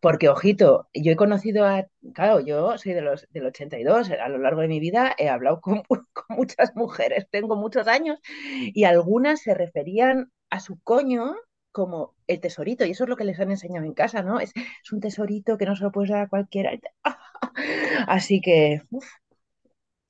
Porque, 0.00 0.28
ojito, 0.28 0.88
yo 0.94 1.12
he 1.12 1.16
conocido 1.16 1.66
a, 1.66 1.86
claro, 2.14 2.40
yo 2.40 2.78
soy 2.78 2.94
de 2.94 3.02
los, 3.02 3.26
del 3.30 3.46
82, 3.46 4.10
a 4.10 4.28
lo 4.28 4.38
largo 4.38 4.62
de 4.62 4.68
mi 4.68 4.80
vida 4.80 5.14
he 5.18 5.28
hablado 5.28 5.60
con, 5.60 5.82
con, 5.88 6.04
muchas 6.28 6.74
mujeres, 6.74 7.26
tengo 7.30 7.56
muchos 7.56 7.86
años, 7.86 8.18
y 8.24 8.84
algunas 8.84 9.42
se 9.42 9.54
referían 9.54 10.32
a 10.50 10.60
su 10.60 10.78
coño 10.82 11.34
como 11.72 12.14
el 12.26 12.40
tesorito, 12.40 12.84
y 12.84 12.90
eso 12.90 13.04
es 13.04 13.10
lo 13.10 13.16
que 13.16 13.24
les 13.24 13.38
han 13.38 13.50
enseñado 13.50 13.86
en 13.86 13.94
casa, 13.94 14.22
¿no? 14.22 14.40
Es, 14.40 14.52
es 14.54 14.92
un 14.92 15.00
tesorito 15.00 15.56
que 15.56 15.66
no 15.66 15.76
se 15.76 15.84
lo 15.84 15.92
puedes 15.92 16.10
dar 16.10 16.22
a 16.22 16.28
cualquiera. 16.28 16.72
Así 18.08 18.40
que, 18.40 18.82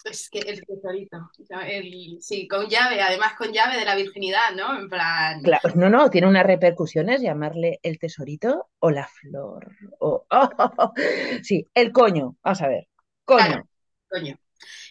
Es 0.05 0.31
que 0.31 0.39
el 0.39 0.65
tesorito, 0.65 1.31
el, 1.67 2.19
sí, 2.21 2.49
con 2.49 2.69
llave, 2.69 3.03
además 3.03 3.35
con 3.37 3.53
llave 3.53 3.77
de 3.79 3.85
la 3.85 3.95
virginidad, 3.95 4.55
¿no? 4.57 4.79
En 4.79 4.89
plan. 4.89 5.43
Claro, 5.43 5.71
no, 5.75 5.91
no, 5.91 6.11
tiene 6.11 6.29
unas 6.29 6.47
repercusiones 6.47 7.21
llamarle 7.21 7.79
el 7.83 7.99
tesorito 7.99 8.71
o 8.79 8.91
la 8.91 9.07
flor. 9.07 9.77
O, 9.99 10.27
sí, 11.43 11.67
el 11.75 11.93
coño, 11.93 12.37
vamos 12.43 12.63
a 12.63 12.69
ver, 12.69 12.89
coño. 13.25 13.69
coño. 14.09 14.39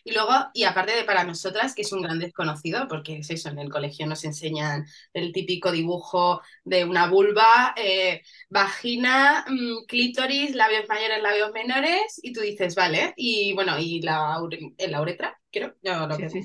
Y 0.09 0.13
luego, 0.13 0.31
y 0.55 0.63
aparte 0.63 0.95
de 0.95 1.03
para 1.03 1.23
nosotras, 1.23 1.75
que 1.75 1.83
es 1.83 1.91
un 1.91 2.01
gran 2.01 2.17
desconocido, 2.17 2.87
porque 2.87 3.19
es 3.19 3.29
eso, 3.29 3.49
en 3.49 3.59
el 3.59 3.69
colegio 3.69 4.07
nos 4.07 4.23
enseñan 4.23 4.87
el 5.13 5.31
típico 5.31 5.71
dibujo 5.71 6.41
de 6.63 6.83
una 6.83 7.07
vulva, 7.07 7.75
eh, 7.77 8.23
vagina, 8.49 9.45
mm, 9.47 9.85
clítoris, 9.87 10.55
labios 10.55 10.85
mayores, 10.89 11.21
labios 11.21 11.51
menores, 11.51 12.19
y 12.23 12.33
tú 12.33 12.41
dices, 12.41 12.73
vale, 12.73 13.13
y 13.17 13.53
bueno, 13.53 13.77
y 13.77 14.01
la, 14.01 14.39
la 14.79 15.01
uretra, 15.01 15.39
creo, 15.51 15.75
no, 15.83 16.11
sí, 16.15 16.27
sí, 16.27 16.39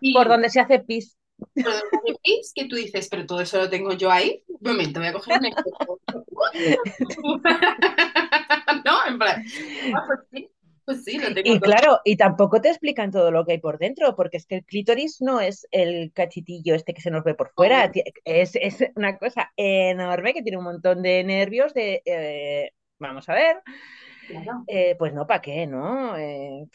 Y 0.00 0.14
Por 0.14 0.28
donde 0.28 0.50
se 0.50 0.60
hace 0.60 0.78
pis. 0.78 1.16
por 1.62 1.72
donde 1.72 1.88
hace 1.92 2.14
pis, 2.22 2.52
que 2.54 2.66
tú 2.66 2.76
dices, 2.76 3.08
pero 3.10 3.26
todo 3.26 3.40
eso 3.40 3.58
lo 3.58 3.68
tengo 3.70 3.92
yo 3.94 4.12
ahí. 4.12 4.44
Un 4.46 4.70
momento, 4.70 5.00
voy 5.00 5.08
a 5.08 5.12
coger 5.12 5.36
un. 5.36 5.42
¿No? 8.84 9.06
En 9.06 9.18
plan, 9.18 9.44
ah, 9.92 10.02
pues 10.06 10.20
sí, 10.30 10.50
pues 10.88 11.04
sí, 11.04 11.18
lo 11.18 11.32
tengo 11.34 11.44
Y 11.44 11.60
todo. 11.60 11.72
claro, 11.72 12.00
y 12.04 12.16
tampoco 12.16 12.60
te 12.60 12.68
explican 12.70 13.10
todo 13.10 13.30
lo 13.30 13.44
que 13.44 13.52
hay 13.52 13.58
por 13.60 13.78
dentro, 13.78 14.14
porque 14.16 14.36
es 14.38 14.46
que 14.46 14.56
el 14.56 14.64
clítoris 14.64 15.20
no 15.22 15.40
es 15.40 15.66
el 15.70 16.12
cachitillo 16.12 16.74
este 16.74 16.94
que 16.94 17.00
se 17.02 17.10
nos 17.10 17.24
ve 17.24 17.34
por 17.34 17.52
fuera, 17.54 17.90
es, 18.24 18.56
es 18.56 18.78
una 18.96 19.18
cosa 19.18 19.52
enorme 19.56 20.34
que 20.34 20.42
tiene 20.42 20.58
un 20.58 20.64
montón 20.64 21.02
de 21.02 21.24
nervios 21.24 21.74
de, 21.74 22.02
eh, 22.04 22.72
vamos 22.98 23.28
a 23.28 23.34
ver, 23.34 23.56
Claro. 24.26 24.66
eh, 24.66 24.96
pues 24.98 25.14
no, 25.14 25.26
¿para 25.26 25.40
qué? 25.42 25.66
¿No? 25.66 26.16
Eh, 26.16 26.66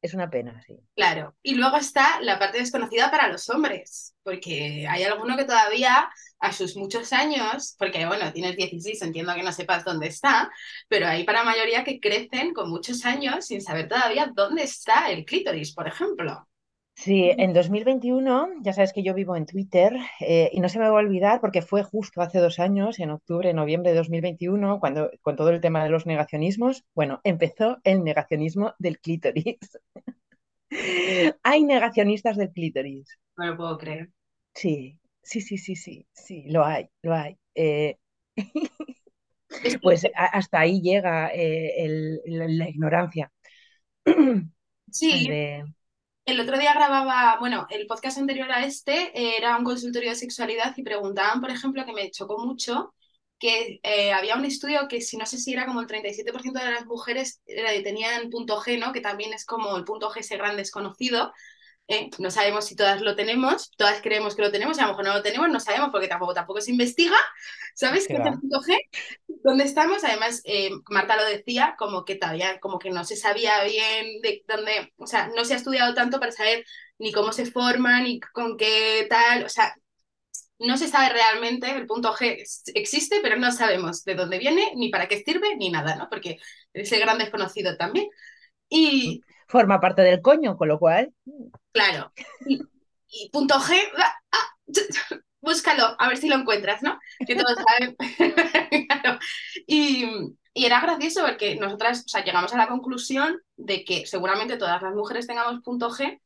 es 0.00 0.14
una 0.14 0.30
pena, 0.30 0.60
sí. 0.66 0.78
Claro, 0.94 1.34
y 1.42 1.54
luego 1.54 1.76
está 1.76 2.20
la 2.20 2.38
parte 2.38 2.58
desconocida 2.58 3.10
para 3.10 3.28
los 3.28 3.48
hombres, 3.50 4.14
porque 4.22 4.86
hay 4.88 5.02
alguno 5.02 5.36
que 5.36 5.44
todavía 5.44 6.08
a 6.40 6.52
sus 6.52 6.76
muchos 6.76 7.12
años, 7.12 7.74
porque 7.78 8.06
bueno, 8.06 8.32
tienes 8.32 8.56
16, 8.56 9.02
entiendo 9.02 9.34
que 9.34 9.42
no 9.42 9.52
sepas 9.52 9.84
dónde 9.84 10.06
está, 10.06 10.50
pero 10.88 11.06
hay 11.08 11.24
para 11.24 11.42
mayoría 11.42 11.84
que 11.84 12.00
crecen 12.00 12.54
con 12.54 12.70
muchos 12.70 13.04
años 13.04 13.46
sin 13.46 13.60
saber 13.60 13.88
todavía 13.88 14.30
dónde 14.34 14.62
está 14.62 15.10
el 15.10 15.24
clítoris, 15.24 15.74
por 15.74 15.88
ejemplo. 15.88 16.48
Sí, 17.02 17.18
en 17.44 17.52
2021, 17.54 18.34
ya 18.62 18.72
sabes 18.74 18.92
que 18.92 19.02
yo 19.04 19.14
vivo 19.14 19.36
en 19.36 19.46
Twitter 19.46 19.92
eh, 20.20 20.50
y 20.52 20.60
no 20.60 20.68
se 20.68 20.78
me 20.80 20.88
va 20.88 20.96
a 20.98 21.04
olvidar 21.04 21.40
porque 21.40 21.62
fue 21.62 21.82
justo 21.84 22.20
hace 22.20 22.40
dos 22.40 22.58
años, 22.58 22.98
en 22.98 23.10
octubre, 23.10 23.54
noviembre 23.54 23.90
de 23.92 23.96
2021, 23.98 24.80
cuando 24.80 25.10
con 25.22 25.36
todo 25.36 25.50
el 25.50 25.60
tema 25.60 25.82
de 25.84 25.90
los 25.90 26.06
negacionismos, 26.06 26.84
bueno, 26.94 27.20
empezó 27.24 27.78
el 27.84 28.02
negacionismo 28.04 28.74
del 28.78 28.98
clítoris. 29.00 29.58
Hay 31.42 31.64
negacionistas 31.64 32.36
del 32.36 32.52
clítoris. 32.52 33.18
No 33.38 33.46
lo 33.46 33.56
puedo 33.56 33.78
creer. 33.78 34.10
Sí, 34.54 35.00
sí, 35.22 35.40
sí, 35.40 35.56
sí, 35.58 35.76
sí, 35.76 36.06
sí, 36.12 36.44
lo 36.48 36.64
hay, 36.64 36.90
lo 37.02 37.14
hay. 37.14 37.38
Eh, 37.54 37.98
Es 39.62 39.76
pues 39.82 40.04
hasta 40.16 40.60
ahí 40.60 40.80
llega 40.82 41.28
eh, 41.34 41.84
el- 41.84 42.20
la, 42.26 42.46
la 42.48 42.68
ignorancia 42.68 43.32
sí, 44.90 45.24
de... 45.26 45.64
El 46.28 46.40
otro 46.40 46.58
día 46.58 46.74
grababa, 46.74 47.38
bueno, 47.40 47.66
el 47.70 47.86
podcast 47.86 48.18
anterior 48.18 48.52
a 48.52 48.64
este 48.66 49.18
eh, 49.18 49.36
era 49.38 49.56
un 49.56 49.64
consultorio 49.64 50.10
de 50.10 50.16
sexualidad 50.16 50.74
y 50.76 50.82
preguntaban, 50.82 51.40
por 51.40 51.50
ejemplo, 51.50 51.86
que 51.86 51.92
me 51.94 52.10
chocó 52.10 52.38
mucho, 52.38 52.94
que 53.38 53.80
eh, 53.82 54.12
había 54.12 54.36
un 54.36 54.44
estudio 54.44 54.88
que 54.88 55.00
si 55.00 55.16
no 55.16 55.24
sé 55.24 55.38
si 55.38 55.54
era 55.54 55.64
como 55.66 55.80
el 55.80 55.86
37% 55.86 56.60
de 56.60 56.70
las 56.72 56.84
mujeres 56.86 57.40
era- 57.46 57.70
tenían 57.82 58.28
punto 58.30 58.60
G, 58.60 58.78
¿no? 58.78 58.92
Que 58.92 59.00
también 59.00 59.32
es 59.32 59.46
como 59.46 59.74
el 59.78 59.84
punto 59.84 60.10
G 60.10 60.18
ese 60.20 60.36
gran 60.36 60.56
desconocido. 60.56 61.32
¿Eh? 61.88 62.10
No 62.18 62.30
sabemos 62.30 62.66
si 62.66 62.76
todas 62.76 63.00
lo 63.00 63.16
tenemos, 63.16 63.72
todas 63.76 64.00
creemos 64.02 64.36
que 64.36 64.42
lo 64.42 64.52
tenemos, 64.52 64.76
y 64.76 64.80
a 64.80 64.84
lo 64.84 64.90
mejor 64.90 65.04
no 65.06 65.14
lo 65.14 65.22
tenemos, 65.22 65.48
no 65.48 65.58
sabemos 65.58 65.88
porque 65.90 66.06
tampoco, 66.06 66.34
tampoco 66.34 66.60
se 66.60 66.70
investiga. 66.70 67.16
¿Sabes 67.74 68.06
¿Qué 68.06 68.14
G? 68.14 68.78
¿Dónde 69.26 69.64
estamos? 69.64 70.04
Además, 70.04 70.42
eh, 70.44 70.70
Marta 70.90 71.16
lo 71.16 71.24
decía, 71.24 71.74
como 71.78 72.04
que 72.04 72.16
todavía, 72.16 72.60
como 72.60 72.78
que 72.78 72.90
no 72.90 73.04
se 73.04 73.16
sabía 73.16 73.64
bien 73.64 74.20
de 74.22 74.44
dónde, 74.46 74.92
o 74.96 75.06
sea, 75.06 75.28
no 75.34 75.44
se 75.44 75.54
ha 75.54 75.56
estudiado 75.56 75.94
tanto 75.94 76.20
para 76.20 76.32
saber 76.32 76.64
ni 76.98 77.12
cómo 77.12 77.32
se 77.32 77.46
forman, 77.46 78.04
ni 78.04 78.20
con 78.20 78.56
qué 78.56 79.06
tal, 79.08 79.44
o 79.44 79.48
sea, 79.48 79.74
no 80.58 80.76
se 80.76 80.88
sabe 80.88 81.10
realmente, 81.10 81.70
el 81.70 81.86
punto 81.86 82.12
G 82.12 82.44
existe, 82.74 83.20
pero 83.22 83.36
no 83.36 83.52
sabemos 83.52 84.04
de 84.04 84.14
dónde 84.14 84.38
viene, 84.38 84.72
ni 84.74 84.90
para 84.90 85.06
qué 85.06 85.22
sirve, 85.22 85.56
ni 85.56 85.70
nada, 85.70 85.96
¿no? 85.96 86.08
Porque 86.10 86.38
es 86.72 86.92
el 86.92 87.00
gran 87.00 87.18
desconocido 87.18 87.76
también. 87.76 88.08
Y 88.68 89.22
Forma 89.48 89.80
parte 89.80 90.02
del 90.02 90.20
coño, 90.20 90.56
con 90.56 90.68
lo 90.68 90.78
cual... 90.78 91.12
claro, 91.72 92.12
y, 92.46 92.60
y 93.08 93.30
punto 93.30 93.54
G, 93.54 93.74
ah, 93.96 94.48
búscalo, 95.40 95.96
a 95.98 96.08
ver 96.08 96.18
si 96.18 96.28
lo 96.28 96.36
encuentras, 96.36 96.82
¿no? 96.82 96.98
Que 97.26 97.34
todos 97.34 97.56
saben. 97.68 97.96
Claro. 98.88 99.18
Y, 99.66 100.04
y 100.54 100.64
era 100.64 100.80
gracioso 100.80 101.22
porque 101.22 101.56
nosotras, 101.56 102.04
o 102.04 102.08
sea, 102.08 102.24
llegamos 102.24 102.52
a 102.52 102.58
la 102.58 102.68
conclusión 102.68 103.40
de 103.56 103.84
que 103.84 104.06
seguramente 104.06 104.56
todas 104.56 104.82
las 104.82 104.94
mujeres 104.94 105.26
tengamos 105.26 105.62
punto 105.62 105.90
G, 105.90 106.20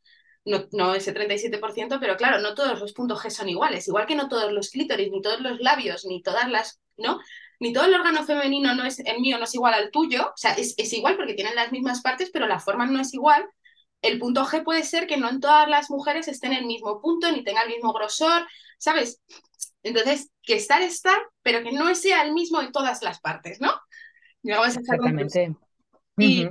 no, 0.44 0.66
no 0.72 0.94
ese 0.94 1.14
37%, 1.14 1.98
pero 2.00 2.16
claro, 2.16 2.40
no 2.40 2.54
todos 2.54 2.80
los 2.80 2.92
puntos 2.92 3.22
G 3.22 3.30
son 3.30 3.48
iguales, 3.48 3.86
igual 3.88 4.06
que 4.06 4.16
no 4.16 4.28
todos 4.28 4.52
los 4.52 4.70
clítoris, 4.70 5.10
ni 5.10 5.20
todos 5.22 5.40
los 5.40 5.60
labios, 5.60 6.04
ni 6.04 6.22
todas 6.22 6.48
las, 6.50 6.80
¿no? 6.96 7.20
Ni 7.62 7.72
todo 7.72 7.84
el 7.84 7.94
órgano 7.94 8.24
femenino 8.24 8.74
no 8.74 8.84
es, 8.84 8.98
el 8.98 9.20
mío 9.20 9.38
no 9.38 9.44
es 9.44 9.54
igual 9.54 9.74
al 9.74 9.92
tuyo, 9.92 10.30
o 10.30 10.36
sea, 10.36 10.52
es, 10.54 10.74
es 10.76 10.92
igual 10.92 11.14
porque 11.16 11.34
tienen 11.34 11.54
las 11.54 11.70
mismas 11.70 12.00
partes, 12.02 12.28
pero 12.32 12.48
la 12.48 12.58
forma 12.58 12.86
no 12.86 13.00
es 13.00 13.14
igual. 13.14 13.48
El 14.02 14.18
punto 14.18 14.44
G 14.44 14.64
puede 14.64 14.82
ser 14.82 15.06
que 15.06 15.16
no 15.16 15.30
en 15.30 15.38
todas 15.38 15.68
las 15.68 15.88
mujeres 15.88 16.26
estén 16.26 16.54
en 16.54 16.58
el 16.58 16.66
mismo 16.66 17.00
punto, 17.00 17.30
ni 17.30 17.44
tenga 17.44 17.62
el 17.62 17.68
mismo 17.68 17.92
grosor, 17.92 18.48
¿sabes? 18.78 19.20
Entonces, 19.84 20.32
que 20.42 20.54
estar 20.54 20.82
está, 20.82 21.12
pero 21.42 21.62
que 21.62 21.70
no 21.70 21.94
sea 21.94 22.24
el 22.24 22.32
mismo 22.32 22.60
en 22.60 22.72
todas 22.72 23.00
las 23.00 23.20
partes, 23.20 23.60
¿no? 23.60 23.72
Llegamos 24.42 24.76
a. 24.76 24.80
Exactamente. 24.80 25.54
Y, 26.18 26.48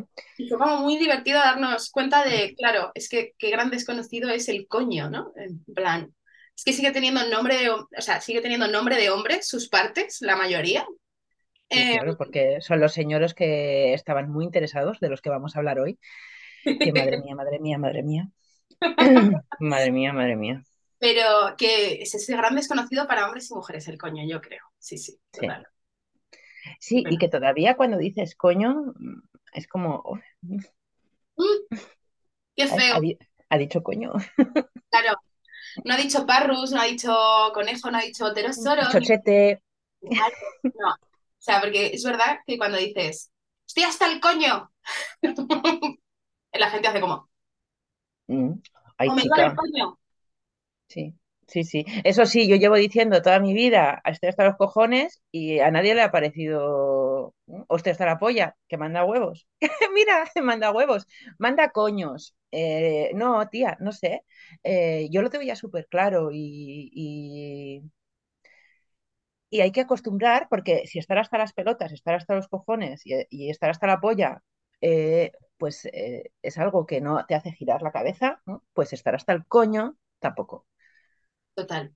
fue 0.47 0.57
como 0.57 0.77
muy 0.77 0.97
divertido 0.97 1.39
darnos 1.39 1.91
cuenta 1.91 2.23
de, 2.23 2.55
claro, 2.55 2.91
es 2.95 3.09
que 3.09 3.33
qué 3.37 3.49
gran 3.49 3.69
desconocido 3.69 4.29
es 4.29 4.47
el 4.47 4.65
coño, 4.65 5.09
¿no? 5.09 5.33
En 5.35 5.61
plan, 5.65 6.15
es 6.55 6.63
que 6.63 6.71
sigue 6.71 6.91
teniendo 6.91 7.27
nombre 7.27 7.57
de, 7.57 7.69
o 7.69 7.87
sea, 7.97 8.21
sigue 8.21 8.39
teniendo 8.39 8.69
nombre 8.69 8.95
de 8.95 9.09
hombre, 9.09 9.43
sus 9.43 9.67
partes, 9.67 10.19
la 10.21 10.37
mayoría. 10.37 10.85
Sí, 11.71 11.79
Eh, 11.79 11.91
claro, 11.93 12.17
porque 12.17 12.59
son 12.61 12.79
los 12.79 12.93
señores 12.93 13.33
que 13.33 13.93
estaban 13.93 14.29
muy 14.29 14.45
interesados, 14.45 14.99
de 14.99 15.09
los 15.09 15.21
que 15.21 15.29
vamos 15.29 15.55
a 15.55 15.59
hablar 15.59 15.79
hoy. 15.79 15.97
Que 16.63 16.91
madre 16.93 17.19
mía, 17.21 17.35
madre 17.35 17.59
mía, 17.59 17.77
madre 17.77 18.03
mía. 18.03 18.29
Madre 19.59 19.91
mía, 19.91 20.13
madre 20.13 20.35
mía. 20.35 20.63
pero 20.99 21.55
que 21.57 22.01
es 22.01 22.13
ese 22.13 22.35
gran 22.35 22.55
desconocido 22.55 23.07
para 23.07 23.25
hombres 23.25 23.49
y 23.49 23.53
mujeres, 23.55 23.87
el 23.87 23.97
coño, 23.97 24.23
yo 24.27 24.41
creo. 24.41 24.61
Sí, 24.79 24.97
sí, 24.97 25.13
Sí. 25.33 25.41
total. 25.41 25.67
Sí, 26.79 26.97
y 26.99 27.03
Bueno. 27.03 27.17
que 27.19 27.27
todavía 27.29 27.75
cuando 27.75 27.97
dices 27.97 28.35
coño, 28.35 28.93
es 29.53 29.67
como, 29.67 30.01
"Uf, 30.05 30.19
Mm, 30.43 31.75
qué 32.55 32.67
feo, 32.67 32.95
ha 32.95 32.99
di- 32.99 33.17
ha 33.49 33.57
dicho 33.57 33.81
coño. 33.81 34.13
claro. 34.91 35.15
No 35.85 35.93
ha 35.93 35.97
dicho 35.97 36.25
parrus, 36.25 36.71
no 36.71 36.81
ha 36.81 36.85
dicho 36.85 37.15
conejo, 37.53 37.89
no 37.91 37.97
ha 37.97 38.01
dicho 38.01 38.25
pterosaurio, 38.33 38.83
ni 38.85 38.91
Chochete. 38.91 39.63
Claro, 40.01 40.35
no. 40.63 40.95
O 41.41 41.43
sea, 41.43 41.59
porque 41.61 41.87
es 41.87 42.03
verdad 42.03 42.39
que 42.47 42.57
cuando 42.57 42.77
dices, 42.77 43.31
estoy 43.67 43.83
hasta 43.83 44.11
el 44.11 44.19
coño, 44.21 44.71
la 46.53 46.69
gente 46.71 46.87
hace 46.87 47.01
como, 47.01 47.29
Mm. 48.27 48.61
Ay, 48.97 49.09
o 49.09 49.13
me 49.15 49.23
duele 49.27 49.45
el 49.47 49.53
coño. 49.55 49.97
Sí, 50.87 51.15
sí, 51.47 51.63
sí. 51.63 51.85
Eso 52.03 52.25
sí, 52.25 52.47
yo 52.49 52.55
llevo 52.57 52.75
diciendo 52.75 53.21
toda 53.21 53.39
mi 53.39 53.53
vida, 53.53 54.01
estoy 54.05 54.29
hasta 54.29 54.43
los 54.45 54.57
cojones 54.57 55.21
y 55.31 55.59
a 55.59 55.71
nadie 55.71 55.95
le 55.95 56.01
ha 56.01 56.11
parecido, 56.11 57.33
"Mm, 57.47 57.63
hostia, 57.67 57.93
hasta 57.93 58.05
la 58.05 58.19
polla, 58.19 58.57
que 58.67 58.77
manda 58.77 59.05
huevos. 59.05 59.47
Mira, 59.93 60.25
manda 60.43 60.71
huevos, 60.71 61.07
manda 61.37 61.69
coños. 61.71 62.35
Eh, 62.51 63.11
no, 63.15 63.47
tía, 63.49 63.77
no 63.79 63.91
sé. 63.93 64.23
Eh, 64.63 65.07
yo 65.11 65.21
lo 65.21 65.29
tengo 65.29 65.43
ya 65.45 65.55
súper 65.55 65.87
claro 65.87 66.29
y, 66.31 66.91
y, 66.93 67.81
y 69.51 69.61
hay 69.61 69.73
que 69.73 69.81
acostumbrar, 69.83 70.47
porque 70.49 70.87
si 70.87 70.99
estar 70.99 71.19
hasta 71.19 71.39
las 71.39 71.53
pelotas, 71.53 71.93
estar 71.93 72.15
hasta 72.15 72.35
los 72.35 72.49
cojones 72.49 73.03
y, 73.05 73.13
y 73.31 73.51
estar 73.51 73.71
hasta 73.71 73.87
la 73.87 74.01
polla, 74.01 74.43
eh, 74.81 75.33
pues 75.57 75.85
eh, 75.87 76.31
es 76.43 76.59
algo 76.59 76.87
que 76.87 77.01
no 77.01 77.25
te 77.27 77.35
hace 77.35 77.53
girar 77.53 77.83
la 77.83 77.93
cabeza, 77.93 78.41
¿no? 78.47 78.65
Pues 78.73 78.93
estar 78.93 79.15
hasta 79.15 79.33
el 79.33 79.47
coño 79.47 79.97
tampoco. 80.19 80.67
Total. 81.55 81.93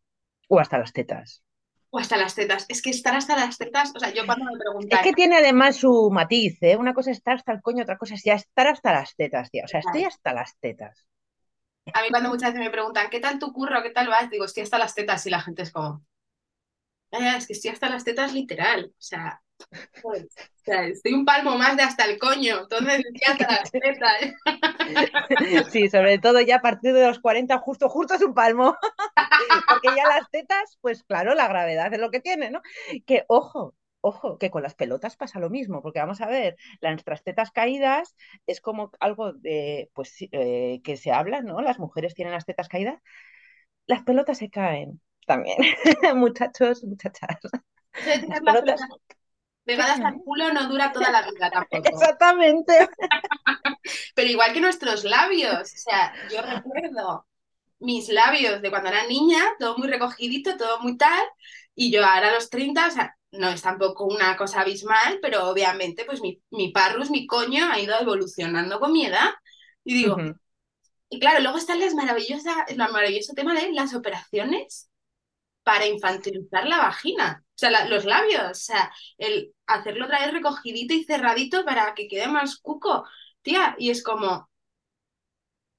O 0.50 0.60
hasta 0.60 0.80
las 0.80 0.92
tetas. 0.98 1.44
O 1.90 1.98
hasta 1.98 2.18
las 2.18 2.36
tetas. 2.36 2.68
Es 2.70 2.84
que 2.84 2.92
estar 2.92 3.16
hasta 3.16 3.36
las 3.36 3.58
tetas, 3.58 3.92
o 3.96 4.00
sea, 4.00 4.14
yo 4.14 4.28
cuando 4.28 4.46
me 4.46 4.60
Es 4.90 5.00
preguntan, 5.00 5.00
que 5.00 5.14
tiene 5.14 5.38
además 5.38 5.76
su 5.76 6.10
matiz, 6.12 6.58
¿eh? 6.64 6.76
Una 6.76 6.96
cosa 6.96 7.12
es 7.12 7.18
estar 7.18 7.36
hasta 7.36 7.52
el 7.52 7.62
coño, 7.62 7.84
otra 7.84 7.98
cosa 8.00 8.16
es 8.16 8.24
ya 8.24 8.34
estar 8.34 8.66
hasta 8.68 8.92
las 8.94 9.16
tetas, 9.16 9.52
tía. 9.52 9.64
O 9.66 9.68
sea, 9.68 9.80
estoy 9.82 10.04
hasta 10.06 10.34
las 10.34 10.58
tetas. 10.60 11.08
a 11.94 12.02
mí 12.04 12.10
cuando 12.12 12.30
muchas 12.30 12.52
veces 12.54 12.66
me 12.66 12.72
preguntan, 12.72 13.10
¿qué 13.10 13.20
tal 13.20 13.40
tu 13.40 13.52
curro? 13.54 13.82
¿Qué 13.84 13.90
tal 13.92 14.08
vas? 14.08 14.30
Digo, 14.30 14.46
estoy 14.46 14.64
hasta 14.64 14.78
las 14.78 14.94
tetas 14.96 15.26
y 15.26 15.30
la 15.32 15.42
gente 15.42 15.64
es 15.64 15.72
como, 15.72 16.04
"Ah, 17.20 17.38
es 17.38 17.48
que 17.48 17.54
estoy 17.54 17.72
hasta 17.72 17.90
las 17.90 18.04
tetas 18.04 18.34
literal. 18.34 18.86
O 18.88 18.96
sea, 19.02 19.42
o 20.04 20.14
sea, 20.64 20.86
estoy 20.88 21.14
un 21.14 21.26
palmo 21.26 21.58
más 21.58 21.78
de 21.78 21.84
hasta 21.84 22.06
el 22.06 22.18
coño, 22.20 22.62
entonces 22.62 23.00
estoy 23.00 23.34
hasta 23.34 23.52
las 23.52 23.72
tetas. 23.80 24.34
Sí, 25.72 25.90
sobre 25.90 26.18
todo 26.20 26.42
ya 26.42 26.58
a 26.58 26.62
partir 26.62 26.94
de 26.94 27.08
los 27.08 27.20
40, 27.20 27.58
justo, 27.60 27.90
justo 27.90 28.14
es 28.16 28.22
un 28.22 28.34
palmo. 28.34 28.76
Porque 29.68 29.90
ya 29.96 30.08
las 30.08 30.30
tetas, 30.32 30.78
pues 30.82 31.04
claro, 31.04 31.36
la 31.36 31.48
gravedad 31.48 31.94
es 31.94 32.00
lo 32.00 32.12
que 32.12 32.20
tiene, 32.20 32.52
¿no? 32.52 32.62
Que 33.06 33.26
ojo, 33.28 33.76
ojo, 34.02 34.38
que 34.38 34.50
con 34.52 34.64
las 34.64 34.76
pelotas 34.76 35.16
pasa 35.18 35.40
lo 35.40 35.50
mismo, 35.50 35.82
porque 35.82 36.00
vamos 36.00 36.22
a 36.22 36.28
ver, 36.28 36.56
nuestras 36.82 37.24
tetas 37.24 37.52
caídas 37.52 38.16
es 38.48 38.62
como 38.62 38.92
algo 39.00 39.34
de, 39.34 39.90
pues, 39.94 40.16
eh, 40.32 40.82
que 40.84 40.98
se 40.98 41.12
habla, 41.12 41.42
¿no? 41.42 41.62
Las 41.62 41.80
mujeres 41.80 42.14
tienen 42.14 42.34
las 42.34 42.46
tetas 42.46 42.70
caídas, 42.70 43.00
las 43.88 44.04
pelotas 44.04 44.38
se 44.40 44.50
caen 44.50 45.02
también, 45.26 45.58
muchachos, 46.16 46.84
muchachas. 46.84 47.38
Las 48.06 48.24
las 48.28 48.40
pelotas, 48.42 48.82
Pegadas 49.66 50.00
al 50.00 50.22
culo 50.24 50.54
no 50.54 50.70
dura 50.70 50.92
toda 50.92 51.10
la 51.10 51.24
vida 51.24 51.50
tampoco. 51.50 51.84
Exactamente. 51.90 52.88
Pero 54.16 54.30
igual 54.30 54.54
que 54.54 54.62
nuestros 54.62 55.04
labios. 55.04 55.74
O 55.74 55.78
sea, 55.78 56.14
yo 56.32 56.42
recuerdo 56.44 57.26
mis 57.80 58.10
labios 58.10 58.62
de 58.62 58.70
cuando 58.70 58.90
era 58.90 59.08
niña, 59.08 59.42
todo 59.60 59.78
muy 59.78 59.88
recogidito, 59.88 60.56
todo 60.56 60.80
muy 60.80 60.98
tal, 60.98 61.24
y 61.74 61.92
yo 61.92 62.06
ahora 62.06 62.30
a 62.30 62.34
los 62.34 62.50
30, 62.50 62.88
o 62.88 62.92
sea, 62.92 63.18
no 63.32 63.50
es 63.50 63.62
tampoco 63.62 64.06
una 64.06 64.38
cosa 64.38 64.62
abismal, 64.62 65.20
pero 65.22 65.50
obviamente 65.50 66.06
pues 66.06 66.22
mi, 66.22 66.42
mi 66.52 66.72
parrus, 66.72 67.10
mi 67.10 67.28
coño 67.28 67.70
ha 67.70 67.80
ido 67.80 68.00
evolucionando 68.00 68.80
con 68.80 68.94
mi 68.94 69.06
edad. 69.06 69.32
Y 69.84 69.96
digo, 69.96 70.18
y 71.10 71.20
claro, 71.20 71.42
luego 71.42 71.58
está 71.58 71.74
el 71.74 71.96
maravillosa, 71.96 72.66
el 72.68 72.78
maravilloso 72.78 73.34
tema 73.34 73.54
de 73.54 73.72
las 73.74 73.94
operaciones 73.94 74.90
para 75.66 75.88
infantilizar 75.88 76.68
la 76.68 76.80
vagina, 76.80 77.44
o 77.46 77.60
sea, 77.60 77.72
la- 77.72 77.88
los 77.88 78.06
labios, 78.06 78.44
o 78.52 78.56
sea, 78.56 78.94
el 79.20 79.54
hacerlo 79.68 80.06
otra 80.08 80.22
vez 80.26 80.34
recogidito 80.34 80.96
y 80.96 81.06
cerradito 81.06 81.66
para 81.66 81.96
que 81.96 82.10
quede 82.10 82.28
más 82.30 82.58
cuco, 82.60 83.06
tía, 83.44 83.76
y 83.80 83.92
es 83.92 84.04
como, 84.04 84.50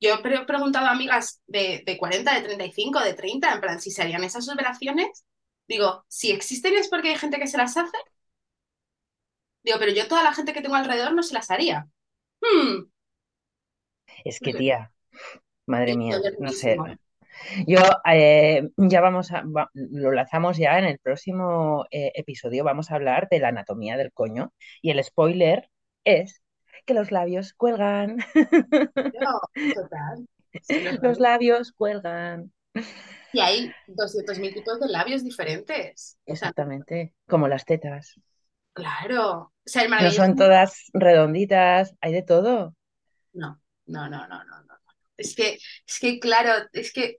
yo 0.00 0.14
he 0.14 0.18
pre- 0.22 0.44
preguntado 0.46 0.86
a 0.86 0.90
amigas 0.92 1.42
de, 1.46 1.82
de 1.86 1.98
40, 1.98 2.34
de 2.34 2.42
35, 2.42 3.00
de 3.00 3.14
30, 3.14 3.52
en 3.52 3.60
plan, 3.60 3.80
si 3.80 3.90
se 3.90 4.02
harían 4.02 4.24
esas 4.24 4.48
operaciones, 4.48 5.24
digo, 5.68 6.04
si 6.08 6.32
existen 6.32 6.74
es 6.76 6.88
porque 6.88 7.10
hay 7.10 7.16
gente 7.18 7.38
que 7.38 7.46
se 7.46 7.56
las 7.58 7.76
hace, 7.76 7.96
digo, 9.62 9.78
pero 9.78 9.92
yo 9.92 10.08
toda 10.08 10.22
la 10.22 10.32
gente 10.34 10.52
que 10.52 10.62
tengo 10.62 10.76
alrededor 10.76 11.12
no 11.14 11.22
se 11.22 11.34
las 11.34 11.50
haría. 11.50 11.88
Hmm, 12.40 12.84
Es 14.24 14.40
que, 14.40 14.52
tía, 14.54 14.92
madre 15.66 15.94
mía, 15.96 16.26
no 16.38 16.52
sé. 16.52 16.86
Yo 17.66 17.78
eh, 18.10 18.68
ya 18.76 19.00
vamos 19.00 19.32
a, 19.32 19.42
va- 19.42 19.70
lo 19.74 20.12
lanzamos 20.12 20.56
ya 20.58 20.78
en 20.78 20.84
el 20.84 20.98
próximo 20.98 21.86
eh, 21.90 22.12
episodio, 22.14 22.64
vamos 22.64 22.90
a 22.90 22.96
hablar 22.96 23.28
de 23.30 23.40
la 23.40 23.48
anatomía 23.48 23.96
del 23.96 24.12
coño 24.12 24.52
y 24.82 24.90
el 24.90 25.02
spoiler 25.02 25.70
es 26.04 26.42
que 26.86 26.94
los 26.94 27.10
labios 27.10 27.52
cuelgan, 27.54 28.18
Pero, 28.32 29.30
total, 29.74 30.26
los 30.68 31.18
labios- 31.18 31.18
labios 31.18 31.72
cuelgan, 31.72 32.52
Y 33.32 33.40
hay 33.40 33.72
200.000 33.86 34.54
tipos 34.54 34.80
de 34.80 34.88
labios 34.88 35.24
diferentes. 35.24 36.16
O 36.26 36.26
sea, 36.26 36.34
exactamente, 36.34 37.12
como 37.28 37.48
las 37.48 37.64
tetas. 37.64 38.14
claro. 38.72 39.32
O 39.40 39.52
sea, 39.64 39.88
No 39.88 40.10
son 40.10 40.36
todas 40.36 40.84
redonditas, 40.92 41.94
hay 42.00 42.12
de 42.12 42.22
todo. 42.22 42.74
No, 43.32 43.60
no, 43.86 44.08
no, 44.08 44.26
no, 44.28 44.44
no, 44.44 44.62
no. 44.62 44.65
Es 45.16 45.34
que, 45.34 45.58
es 45.86 45.98
que, 46.00 46.20
claro, 46.20 46.68
es 46.72 46.92
que 46.92 47.18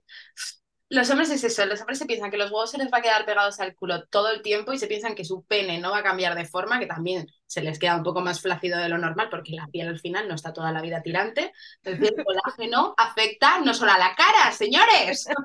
los 0.90 1.10
hombres 1.10 1.28
es 1.30 1.44
eso, 1.44 1.66
los 1.66 1.80
hombres 1.80 1.98
se 1.98 2.06
piensan 2.06 2.30
que 2.30 2.38
los 2.38 2.50
huevos 2.50 2.70
se 2.70 2.78
les 2.78 2.90
va 2.90 2.98
a 2.98 3.02
quedar 3.02 3.26
pegados 3.26 3.60
al 3.60 3.74
culo 3.74 4.06
todo 4.06 4.30
el 4.30 4.40
tiempo 4.40 4.72
y 4.72 4.78
se 4.78 4.86
piensan 4.86 5.14
que 5.14 5.24
su 5.24 5.44
pene 5.44 5.78
no 5.78 5.90
va 5.90 5.98
a 5.98 6.02
cambiar 6.02 6.34
de 6.34 6.46
forma, 6.46 6.78
que 6.78 6.86
también 6.86 7.26
se 7.46 7.60
les 7.60 7.78
queda 7.78 7.96
un 7.96 8.02
poco 8.02 8.22
más 8.22 8.40
flácido 8.40 8.78
de 8.78 8.88
lo 8.88 8.96
normal 8.96 9.28
porque 9.30 9.52
la 9.52 9.66
piel 9.66 9.88
al 9.88 10.00
final 10.00 10.26
no 10.28 10.34
está 10.34 10.54
toda 10.54 10.72
la 10.72 10.80
vida 10.80 11.02
tirante. 11.02 11.52
Entonces 11.82 12.14
el 12.16 12.24
colágeno 12.24 12.94
afecta 12.96 13.60
no 13.60 13.74
solo 13.74 13.92
a 13.92 13.98
la 13.98 14.14
cara, 14.14 14.50
señores. 14.52 15.26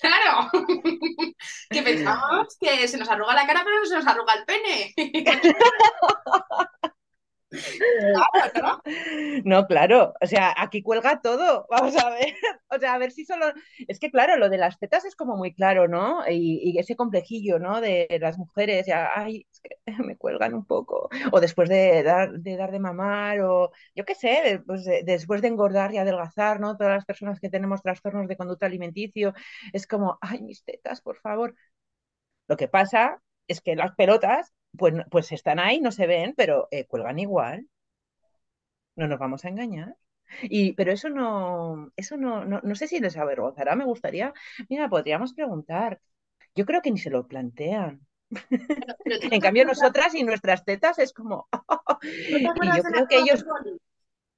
Claro. 0.00 0.48
Que 1.70 1.82
pensamos 1.82 2.56
que 2.60 2.86
se 2.86 2.98
nos 2.98 3.08
arruga 3.08 3.34
la 3.34 3.46
cara, 3.48 3.62
pero 3.64 3.80
no 3.80 3.86
se 3.86 3.96
nos 3.96 4.06
arruga 4.06 4.34
el 4.34 4.44
pene. 4.44 4.94
¿no? 9.44 9.66
Claro, 9.66 10.14
o 10.20 10.26
sea, 10.26 10.54
aquí 10.56 10.82
cuelga 10.82 11.20
todo, 11.20 11.66
vamos 11.70 11.96
a 11.96 12.10
ver, 12.10 12.34
o 12.70 12.78
sea, 12.78 12.94
a 12.94 12.98
ver 12.98 13.12
si 13.12 13.24
solo, 13.24 13.46
es 13.88 13.98
que 14.00 14.10
claro, 14.10 14.36
lo 14.36 14.48
de 14.48 14.58
las 14.58 14.78
tetas 14.78 15.04
es 15.04 15.14
como 15.16 15.36
muy 15.36 15.54
claro, 15.54 15.88
¿no? 15.88 16.22
Y, 16.28 16.76
ese 16.78 16.96
complejillo, 16.96 17.58
¿no? 17.58 17.80
De 17.80 18.06
las 18.20 18.36
mujeres, 18.38 18.86
ya, 18.86 19.10
ay, 19.14 19.46
es 19.50 19.60
que 19.60 19.76
me 20.04 20.16
cuelgan 20.16 20.54
un 20.54 20.64
poco, 20.66 21.08
o 21.32 21.40
después 21.40 21.68
de 21.68 22.02
dar 22.02 22.32
de, 22.32 22.56
dar 22.56 22.70
de 22.72 22.78
mamar, 22.80 23.40
o 23.40 23.70
yo 23.94 24.04
qué 24.04 24.14
sé, 24.14 24.62
pues 24.66 24.84
de- 24.84 25.02
después 25.04 25.40
de 25.42 25.48
engordar 25.48 25.92
y 25.94 25.98
adelgazar, 25.98 26.60
¿no? 26.60 26.76
Todas 26.76 26.94
las 26.94 27.04
personas 27.04 27.40
que 27.40 27.48
tenemos 27.50 27.82
trastornos 27.82 28.28
de 28.28 28.36
conducta 28.36 28.66
alimenticio, 28.66 29.34
es 29.72 29.86
como, 29.86 30.18
ay, 30.20 30.42
mis 30.42 30.64
tetas, 30.64 31.00
por 31.00 31.16
favor. 31.20 31.54
Lo 32.48 32.56
que 32.56 32.68
pasa 32.68 33.20
es 33.48 33.60
que 33.60 33.76
las 33.76 33.94
pelotas, 33.94 34.52
pues, 34.76 34.94
pues 35.10 35.32
están 35.32 35.58
ahí, 35.58 35.80
no 35.80 35.92
se 35.92 36.06
ven, 36.06 36.34
pero 36.36 36.68
eh, 36.70 36.86
cuelgan 36.86 37.18
igual. 37.18 37.68
No 38.96 39.06
nos 39.08 39.18
vamos 39.18 39.44
a 39.44 39.48
engañar. 39.48 39.96
Y, 40.42 40.72
pero 40.72 40.92
eso 40.92 41.08
no, 41.08 41.92
eso 41.96 42.16
no, 42.16 42.44
no, 42.44 42.60
no 42.62 42.74
sé 42.74 42.88
si 42.88 42.98
les 43.00 43.16
avergonzará, 43.16 43.76
me 43.76 43.84
gustaría, 43.84 44.32
mira, 44.68 44.88
podríamos 44.88 45.34
preguntar. 45.34 46.00
Yo 46.54 46.66
creo 46.66 46.82
que 46.82 46.90
ni 46.90 46.98
se 46.98 47.10
lo 47.10 47.26
plantean. 47.28 48.06
Pero 49.04 49.18
En 49.32 49.40
cambio, 49.40 49.64
nosotras 49.64 50.14
y 50.14 50.24
nuestras 50.24 50.64
tetas 50.64 50.98
es 50.98 51.12
como. 51.12 51.48
¿no 52.30 52.38
te 52.38 52.42
Y 52.42 52.46
acuerdas 52.46 52.76
yo 52.78 52.82
creo 52.82 53.06
que 53.06 53.16
prueba 53.16 53.30
ellos. 53.32 53.44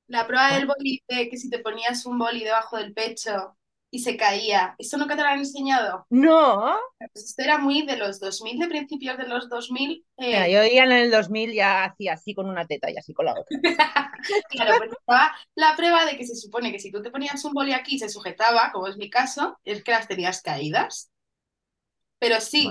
La 0.08 0.26
prueba 0.26 0.54
del 0.54 0.66
boli, 0.66 1.02
de 1.08 1.28
que 1.28 1.36
si 1.36 1.48
te 1.50 1.60
ponías 1.60 2.04
un 2.06 2.18
boli 2.18 2.44
debajo 2.44 2.76
del 2.76 2.92
pecho 2.92 3.56
y 3.90 4.00
se 4.00 4.16
caía, 4.16 4.74
¿eso 4.78 4.98
nunca 4.98 5.16
te 5.16 5.22
lo 5.22 5.28
han 5.28 5.38
enseñado? 5.38 6.06
No. 6.10 6.76
Pues 6.98 7.24
esto 7.24 7.42
era 7.42 7.58
muy 7.58 7.86
de 7.86 7.96
los 7.96 8.20
2000, 8.20 8.58
de 8.58 8.68
principios 8.68 9.16
de 9.16 9.26
los 9.26 9.48
2000. 9.48 10.04
Mira, 10.18 10.46
eh, 10.46 10.52
yo 10.52 10.74
ya 10.74 10.84
en 10.84 10.92
el 10.92 11.10
2000 11.10 11.54
ya 11.54 11.84
hacía 11.84 12.12
así 12.12 12.34
con 12.34 12.48
una 12.48 12.66
teta 12.66 12.90
y 12.90 12.96
así 12.98 13.14
con 13.14 13.26
la 13.26 13.32
otra. 13.32 13.46
Claro, 14.50 14.78
pues 14.78 14.90
estaba 14.90 15.32
la 15.54 15.76
prueba 15.76 16.04
de 16.04 16.16
que 16.16 16.26
se 16.26 16.34
supone 16.34 16.72
que 16.72 16.80
si 16.80 16.90
tú 16.90 17.00
te 17.00 17.10
ponías 17.10 17.42
un 17.44 17.52
boli 17.52 17.72
aquí 17.72 17.94
y 17.94 17.98
se 17.98 18.08
sujetaba, 18.08 18.72
como 18.72 18.88
es 18.88 18.96
mi 18.96 19.08
caso, 19.08 19.58
es 19.64 19.82
que 19.82 19.92
las 19.92 20.08
tenías 20.08 20.42
caídas. 20.42 21.10
Pero 22.18 22.40
sí, 22.40 22.68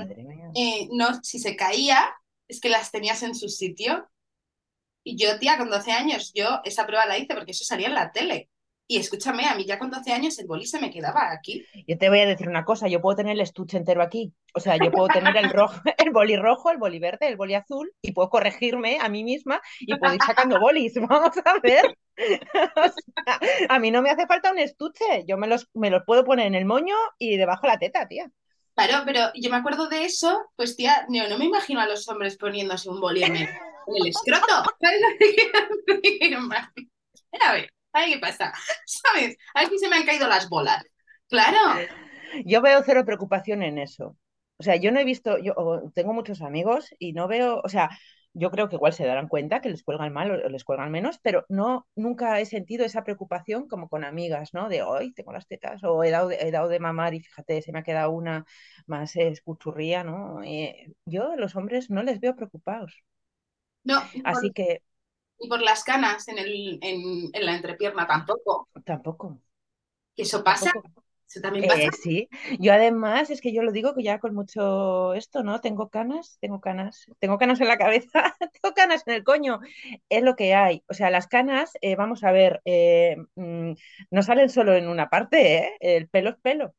eh, 0.56 0.90
no, 0.92 1.24
si 1.24 1.40
se 1.40 1.56
caía, 1.56 2.14
es 2.48 2.60
que 2.60 2.70
las 2.70 2.92
tenías 2.92 3.24
en 3.24 3.34
su 3.34 3.48
sitio. 3.48 4.10
Y 5.04 5.18
yo, 5.18 5.40
tía, 5.40 5.58
con 5.58 5.70
12 5.70 5.94
años, 5.94 6.34
yo 6.36 6.60
esa 6.66 6.86
prueba 6.86 7.06
la 7.06 7.18
hice 7.18 7.34
porque 7.34 7.52
eso 7.52 7.64
salía 7.64 7.88
en 7.88 7.94
la 7.94 8.12
tele. 8.12 8.50
Y 8.90 8.98
escúchame, 8.98 9.46
a 9.46 9.54
mí 9.56 9.66
ya 9.66 9.78
con 9.78 9.92
12 9.92 10.14
años 10.14 10.40
el 10.40 10.48
boli 10.48 10.66
se 10.66 10.80
me 10.80 10.90
quedaba 10.90 11.30
aquí. 11.34 11.66
Yo 11.86 11.98
te 11.98 12.08
voy 12.08 12.20
a 12.20 12.26
decir 12.26 12.48
una 12.48 12.64
cosa, 12.64 12.88
yo 12.88 13.02
puedo 13.02 13.18
tener 13.18 13.34
el 13.34 13.42
estuche 13.42 13.76
entero 13.76 14.02
aquí. 14.02 14.34
O 14.54 14.62
sea, 14.62 14.78
yo 14.78 14.90
puedo 14.92 15.10
tener 15.10 15.36
el 15.36 15.50
rojo, 15.50 15.82
el 15.98 16.12
boli 16.12 16.38
rojo, 16.38 16.72
el 16.72 16.78
boli 16.78 16.98
verde, 16.98 17.28
el 17.28 17.36
boli 17.36 17.54
azul 17.54 17.92
y 18.02 18.14
puedo 18.14 18.30
corregirme 18.30 18.98
a 19.02 19.10
mí 19.10 19.26
misma 19.26 19.62
y 19.82 19.94
puedo 19.98 20.14
ir 20.14 20.22
sacando 20.24 20.58
bolis. 20.62 20.94
Vamos 20.96 21.38
a 21.44 21.60
ver. 21.62 21.98
O 22.18 22.82
sea, 22.82 23.40
a 23.70 23.78
mí 23.78 23.92
no 23.92 24.02
me 24.02 24.10
hace 24.10 24.26
falta 24.26 24.52
un 24.52 24.58
estuche. 24.58 25.24
Yo 25.28 25.38
me 25.38 25.46
los, 25.46 25.70
me 25.76 25.92
los 25.92 26.02
puedo 26.04 26.24
poner 26.26 26.48
en 26.48 26.56
el 26.56 26.66
moño 26.66 26.96
y 27.20 27.38
debajo 27.38 27.68
la 27.68 27.78
teta, 27.78 28.08
tía. 28.08 28.32
Claro, 28.74 29.04
pero 29.06 29.32
yo 29.36 29.52
me 29.52 29.58
acuerdo 29.58 29.88
de 29.88 30.06
eso, 30.06 30.50
pues 30.56 30.76
tía, 30.76 31.06
yo 31.10 31.30
no 31.30 31.38
me 31.38 31.46
imagino 31.46 31.80
a 31.80 31.88
los 31.88 32.08
hombres 32.10 32.36
poniéndose 32.38 32.90
un 32.90 33.00
boli 33.00 33.22
en 33.22 33.36
el, 33.36 33.44
en 33.44 33.96
el 34.02 34.08
escroto. 34.08 34.64
¿Sabes 34.82 35.02
lo 35.02 35.18
que 35.20 36.18
quiero 36.18 36.42
decir? 36.48 36.90
A 37.40 37.54
ver, 37.54 37.70
a 37.98 38.06
ver 38.06 38.14
qué 38.14 38.20
pasa. 38.20 38.54
¿Sabes? 38.86 39.38
A 39.54 39.62
ver 39.62 39.70
si 39.70 39.80
se 39.80 39.90
me 39.90 39.98
han 39.98 40.06
caído 40.06 40.28
las 40.28 40.50
bolas. 40.50 40.84
Claro. 41.30 41.58
Yo 42.46 42.62
veo 42.62 42.82
cero 42.86 43.06
preocupación 43.06 43.64
en 43.64 43.78
eso. 43.78 44.18
O 44.58 44.64
sea, 44.64 44.76
yo 44.76 44.92
no 44.92 45.00
he 45.00 45.04
visto, 45.06 45.38
yo 45.38 45.54
tengo 45.94 46.14
muchos 46.14 46.42
amigos 46.42 46.90
y 46.98 47.14
no 47.14 47.28
veo, 47.28 47.62
o 47.64 47.70
sea, 47.70 47.90
yo 48.34 48.50
creo 48.50 48.70
que 48.70 48.76
igual 48.76 48.94
se 48.94 49.06
darán 49.06 49.28
cuenta 49.28 49.62
que 49.62 49.70
les 49.70 49.84
cuelgan 49.84 50.12
mal 50.14 50.32
o 50.32 50.50
les 50.50 50.64
cuelgan 50.64 50.92
menos, 50.92 51.20
pero 51.22 51.46
no, 51.50 51.88
nunca 51.96 52.40
he 52.40 52.46
sentido 52.46 52.84
esa 52.86 53.04
preocupación 53.04 53.68
como 53.68 53.88
con 53.88 54.04
amigas, 54.04 54.54
¿no? 54.54 54.68
De 54.70 54.82
hoy 54.82 55.14
tengo 55.14 55.32
las 55.32 55.48
tetas 55.48 55.84
o 55.84 56.04
he 56.04 56.10
dado, 56.12 56.30
de- 56.30 56.38
he 56.42 56.52
dado 56.52 56.70
de 56.70 56.80
mamar 56.80 57.14
y 57.14 57.20
fíjate, 57.22 57.62
se 57.62 57.72
me 57.72 57.80
ha 57.80 57.84
quedado 57.84 58.12
una 58.12 58.46
más 58.88 59.16
eh, 59.16 59.28
escuchurría, 59.28 60.04
¿no? 60.04 60.42
Eh, 60.44 60.92
yo 61.06 61.32
a 61.32 61.36
los 61.36 61.56
hombres 61.56 61.90
no 61.90 62.02
les 62.04 62.20
veo 62.20 62.36
preocupados. 62.36 63.04
No, 63.84 64.02
por, 64.12 64.24
Así 64.26 64.52
que 64.52 64.82
ni 65.40 65.48
por 65.50 65.62
las 65.62 65.84
canas 65.84 66.28
en, 66.28 66.38
el, 66.40 66.80
en, 66.82 67.30
en 67.34 67.46
la 67.46 67.56
entrepierna 67.56 68.08
tampoco. 68.08 68.70
tampoco, 68.86 69.40
Que 70.16 70.24
eso 70.24 70.44
pasa. 70.44 70.72
tampoco. 70.72 71.04
Eso 71.30 71.42
también 71.42 71.66
pasa. 71.68 71.84
Eh, 71.84 71.92
sí, 71.94 72.30
yo 72.60 72.74
además 72.74 73.30
es 73.32 73.42
que 73.42 73.54
yo 73.54 73.64
lo 73.64 73.72
digo 73.72 73.96
que 73.96 74.04
ya 74.04 74.20
con 74.20 74.36
mucho 74.36 75.14
esto, 75.16 75.44
¿no? 75.44 75.62
Tengo 75.62 75.90
canas, 75.90 76.38
tengo 76.42 76.62
canas, 76.62 77.08
tengo 77.20 77.38
canas 77.40 77.62
en 77.62 77.68
la 77.70 77.78
cabeza, 77.80 78.36
tengo 78.62 78.74
canas 78.76 79.04
en 79.08 79.16
el 79.16 79.24
coño, 79.24 79.60
es 80.10 80.24
lo 80.24 80.36
que 80.36 80.56
hay. 80.56 80.84
O 80.90 80.94
sea, 80.94 81.10
las 81.12 81.28
canas, 81.28 81.74
eh, 81.82 81.96
vamos 81.96 82.24
a 82.24 82.32
ver, 82.32 82.62
eh, 82.66 83.18
mm, 83.36 83.74
no 84.12 84.24
salen 84.24 84.50
solo 84.50 84.76
en 84.76 84.88
una 84.90 85.10
parte, 85.10 85.58
¿eh? 85.58 85.78
El 85.82 86.10
pelo 86.10 86.32
es 86.32 86.38
pelo. 86.38 86.76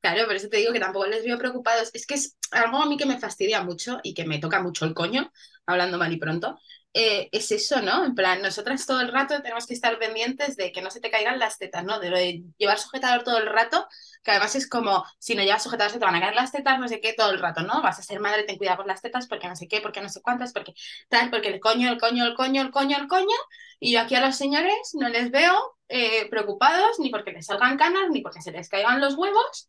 Claro, 0.00 0.26
por 0.26 0.34
eso 0.34 0.48
te 0.48 0.56
digo 0.56 0.72
que 0.72 0.80
tampoco 0.80 1.06
les 1.06 1.24
veo 1.24 1.38
preocupados. 1.38 1.90
Es 1.94 2.06
que 2.06 2.14
es 2.14 2.36
algo 2.50 2.78
a 2.82 2.86
mí 2.86 2.96
que 2.96 3.06
me 3.06 3.18
fastidia 3.20 3.62
mucho 3.62 4.00
y 4.02 4.14
que 4.14 4.24
me 4.24 4.38
toca 4.38 4.60
mucho 4.60 4.84
el 4.84 4.94
coño, 4.94 5.32
hablando 5.66 5.96
mal 5.98 6.12
y 6.12 6.16
pronto. 6.18 6.58
Eh, 6.94 7.28
es 7.32 7.50
eso, 7.50 7.80
¿no? 7.80 8.04
En 8.04 8.14
plan, 8.14 8.42
nosotras 8.42 8.86
todo 8.86 9.00
el 9.00 9.08
rato 9.08 9.40
tenemos 9.42 9.66
que 9.66 9.74
estar 9.74 9.98
pendientes 9.98 10.56
de 10.56 10.72
que 10.72 10.82
no 10.82 10.90
se 10.90 11.00
te 11.00 11.10
caigan 11.10 11.38
las 11.38 11.58
tetas, 11.58 11.84
¿no? 11.84 11.98
De 12.00 12.10
lo 12.10 12.18
de 12.18 12.44
llevar 12.58 12.78
sujetador 12.78 13.24
todo 13.24 13.38
el 13.38 13.46
rato, 13.46 13.86
que 14.22 14.30
además 14.30 14.54
es 14.56 14.68
como, 14.68 15.04
si 15.18 15.34
no 15.34 15.42
llevas 15.42 15.62
sujetador 15.62 15.90
se 15.92 15.98
te 15.98 16.04
van 16.04 16.14
a 16.16 16.20
caer 16.20 16.34
las 16.34 16.52
tetas, 16.52 16.78
no 16.78 16.88
sé 16.88 17.00
qué, 17.00 17.14
todo 17.14 17.30
el 17.30 17.40
rato, 17.40 17.62
¿no? 17.62 17.82
Vas 17.82 17.98
a 17.98 18.02
ser 18.02 18.20
madre, 18.20 18.44
ten 18.44 18.58
cuidado 18.58 18.78
con 18.78 18.88
las 18.88 19.00
tetas, 19.00 19.26
porque 19.26 19.48
no 19.48 19.56
sé 19.56 19.68
qué, 19.68 19.80
porque 19.80 20.00
no 20.02 20.08
sé 20.08 20.20
cuántas, 20.20 20.52
porque 20.52 20.74
tal, 21.08 21.30
porque 21.30 21.48
el 21.48 21.60
coño, 21.60 21.90
el 21.90 21.98
coño, 21.98 22.26
el 22.26 22.34
coño, 22.34 22.62
el 22.62 22.70
coño, 22.70 22.96
el 22.98 23.08
coño. 23.08 23.36
Y 23.80 23.92
yo 23.92 24.00
aquí 24.00 24.14
a 24.14 24.20
los 24.20 24.36
señores 24.36 24.90
no 24.94 25.08
les 25.08 25.30
veo 25.30 25.76
eh, 25.88 26.28
preocupados 26.30 26.98
ni 27.00 27.10
porque 27.10 27.32
les 27.32 27.46
salgan 27.46 27.76
canas, 27.78 28.10
ni 28.10 28.20
porque 28.20 28.42
se 28.42 28.52
les 28.52 28.68
caigan 28.68 29.00
los 29.00 29.14
huevos, 29.14 29.68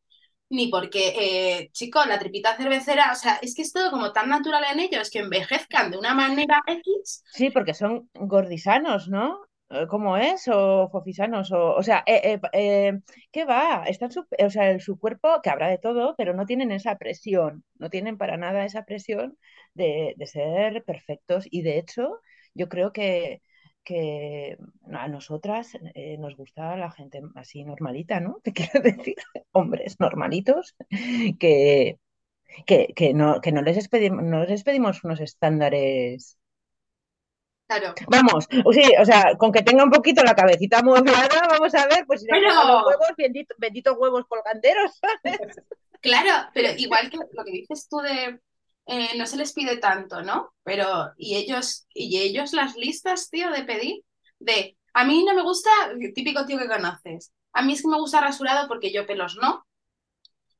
ni 0.54 0.68
porque, 0.68 1.14
eh, 1.18 1.70
chico, 1.72 2.04
la 2.06 2.20
tripita 2.20 2.56
cervecera, 2.56 3.12
o 3.12 3.16
sea, 3.16 3.36
es 3.42 3.56
que 3.56 3.64
es 3.64 3.74
todo 3.74 3.92
como 3.92 4.14
tan 4.14 4.30
natural 4.30 4.64
en 4.72 4.80
ellos 4.80 5.10
que 5.10 5.20
envejezcan 5.20 5.92
de 5.92 5.98
una 5.98 6.14
manera 6.14 6.62
X. 6.68 7.24
Sí, 7.32 7.50
porque 7.50 7.74
son 7.74 8.10
gordisanos, 8.14 9.10
¿no? 9.10 9.40
Eh, 9.70 9.88
¿Cómo 9.88 10.18
es? 10.18 10.48
O 10.48 10.90
fofisanos, 10.92 11.52
o, 11.52 11.76
o 11.76 11.84
sea, 11.84 12.04
eh, 12.06 12.40
eh, 12.54 12.94
¿qué 13.32 13.46
va? 13.46 13.86
Están 13.88 14.12
su, 14.12 14.22
o 14.40 14.50
sea, 14.50 14.72
en 14.72 14.80
su 14.80 15.00
cuerpo, 15.00 15.42
que 15.42 15.50
habrá 15.50 15.68
de 15.70 15.80
todo, 15.80 16.16
pero 16.18 16.34
no 16.34 16.46
tienen 16.46 16.72
esa 16.72 16.98
presión, 16.98 17.64
no 17.80 17.90
tienen 17.90 18.18
para 18.18 18.38
nada 18.38 18.66
esa 18.66 18.84
presión 18.86 19.38
de, 19.74 20.14
de 20.18 20.28
ser 20.28 20.84
perfectos. 20.84 21.46
Y 21.50 21.64
de 21.64 21.80
hecho, 21.80 22.20
yo 22.54 22.70
creo 22.70 22.94
que, 22.94 23.42
que 23.84 24.58
a 24.92 25.08
nosotras 25.08 25.78
eh, 25.94 26.18
nos 26.18 26.36
gusta 26.36 26.76
la 26.78 26.92
gente 26.92 27.22
así 27.36 27.64
normalita, 27.64 28.20
¿no? 28.20 28.40
Te 28.44 28.54
quiero 28.54 28.80
decir, 28.82 29.16
hombres 29.52 30.00
normalitos, 30.00 30.76
que, 31.40 32.00
que, 32.66 32.94
que 32.96 33.14
no, 33.14 33.42
que 33.42 33.52
no 33.52 33.62
les 33.62 33.78
expedimos, 33.78 34.24
no 34.24 34.44
les 34.46 34.64
pedimos 34.64 35.04
unos 35.04 35.20
estándares 35.20 36.38
Claro. 37.66 37.96
Vamos, 38.08 38.48
sí, 38.74 38.84
o 39.00 39.06
sea, 39.06 39.36
con 39.38 39.52
que 39.52 39.64
tenga 39.64 39.84
un 39.84 39.90
poquito 39.90 40.22
la 40.24 40.36
cabecita 40.36 40.80
amueblada, 40.80 41.48
vamos 41.50 41.74
a 41.74 41.88
ver, 41.88 42.06
pues 42.06 42.22
si 42.22 42.28
Pero- 42.28 42.50
los 42.50 42.86
huevos, 42.86 43.14
bendito- 43.18 43.56
benditos 43.58 43.96
huevos 43.98 44.26
colganderos, 44.28 44.92
¿sabes? 45.24 45.56
Claro, 46.02 46.50
pero 46.54 46.70
igual 46.78 47.10
que 47.10 47.18
lo 47.18 47.44
que 47.46 47.52
dices 47.52 47.88
tú 47.90 47.98
de 48.00 48.40
eh, 48.86 49.18
no 49.18 49.26
se 49.28 49.38
les 49.38 49.54
pide 49.54 49.78
tanto, 49.78 50.22
¿no? 50.24 50.54
Pero, 50.64 51.14
y 51.18 51.36
ellos, 51.36 51.86
y 51.94 52.20
ellos 52.20 52.54
las 52.54 52.76
listas, 52.76 53.30
tío, 53.30 53.50
de 53.52 53.64
pedir, 53.64 54.04
de 54.40 54.78
a 54.94 55.06
mí 55.06 55.24
no 55.26 55.34
me 55.34 55.42
gusta, 55.44 55.70
típico 56.16 56.46
tío 56.46 56.58
que 56.60 56.68
conoces, 56.68 57.32
a 57.54 57.62
mí 57.64 57.74
es 57.74 57.82
que 57.82 57.88
me 57.88 57.98
gusta 58.00 58.22
rasurado 58.22 58.68
porque 58.68 58.92
yo 58.94 59.06
pelos 59.06 59.38
no. 59.42 59.66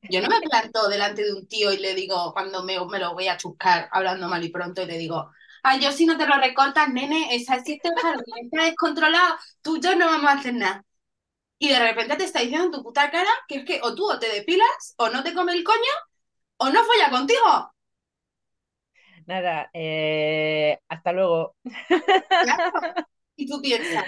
Yo 0.02 0.20
no 0.20 0.28
me 0.28 0.40
planto 0.40 0.88
delante 0.88 1.24
de 1.24 1.32
un 1.32 1.48
tío 1.48 1.72
y 1.72 1.78
le 1.78 1.94
digo, 1.94 2.32
cuando 2.34 2.62
me, 2.62 2.78
me 2.86 2.98
lo 2.98 3.14
voy 3.14 3.28
a 3.28 3.36
chuscar 3.38 3.88
hablando 3.90 4.28
mal 4.28 4.44
y 4.44 4.50
pronto, 4.50 4.82
y 4.82 4.86
le 4.86 4.98
digo, 4.98 5.30
ay, 5.62 5.80
yo 5.80 5.92
si 5.92 6.04
no 6.06 6.18
te 6.18 6.26
lo 6.26 6.36
recortas, 6.36 6.90
nene, 6.90 7.34
esa 7.34 7.62
si 7.64 7.72
este 7.74 7.88
jardín 8.00 8.34
está 8.44 8.64
descontrolado, 8.64 9.36
tú 9.62 9.76
y 9.76 9.80
yo 9.80 9.94
no 9.96 10.06
vamos 10.06 10.30
a 10.30 10.34
hacer 10.34 10.54
nada. 10.54 10.84
Y 11.58 11.68
de 11.70 11.80
repente 11.80 12.16
te 12.16 12.24
está 12.24 12.40
diciendo 12.40 12.66
en 12.66 12.72
tu 12.72 12.82
puta 12.82 13.10
cara 13.10 13.30
que 13.48 13.56
es 13.58 13.64
que 13.66 13.80
o 13.82 13.94
tú 13.94 14.10
o 14.10 14.18
te 14.18 14.28
depilas, 14.30 14.94
o 14.98 15.10
no 15.10 15.22
te 15.24 15.34
come 15.34 15.52
el 15.54 15.64
coño, 15.64 15.92
o 16.58 16.70
no 16.70 16.84
folla 16.84 17.10
contigo. 17.10 17.73
Nada, 19.26 19.70
eh, 19.72 20.78
hasta 20.88 21.12
luego. 21.12 21.56
Claro. 22.40 22.72
Y 23.36 23.48
tú 23.48 23.60
piensas, 23.60 24.04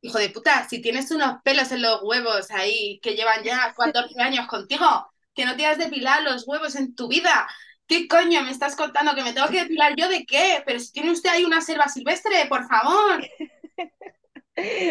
hijo 0.00 0.18
de 0.18 0.30
puta, 0.30 0.68
si 0.68 0.80
tienes 0.82 1.12
unos 1.12 1.40
pelos 1.44 1.70
en 1.70 1.80
los 1.80 2.02
huevos 2.02 2.50
ahí 2.50 2.98
que 3.00 3.14
llevan 3.14 3.44
ya 3.44 3.72
14 3.72 4.20
años 4.20 4.48
contigo, 4.48 4.84
que 5.32 5.44
no 5.44 5.54
te 5.56 5.64
has 5.64 5.78
depilado 5.78 6.24
los 6.24 6.44
huevos 6.48 6.74
en 6.74 6.96
tu 6.96 7.06
vida, 7.06 7.48
¿qué 7.86 8.08
coño 8.08 8.42
me 8.42 8.50
estás 8.50 8.74
contando? 8.74 9.14
¿Que 9.14 9.22
me 9.22 9.32
tengo 9.32 9.46
que 9.48 9.62
depilar 9.62 9.94
yo 9.96 10.08
de 10.08 10.26
qué? 10.26 10.60
Pero 10.66 10.80
si 10.80 10.90
tiene 10.90 11.12
usted 11.12 11.30
ahí 11.30 11.44
una 11.44 11.60
selva 11.60 11.88
silvestre, 11.88 12.46
por 12.48 12.66
favor. 12.66 13.24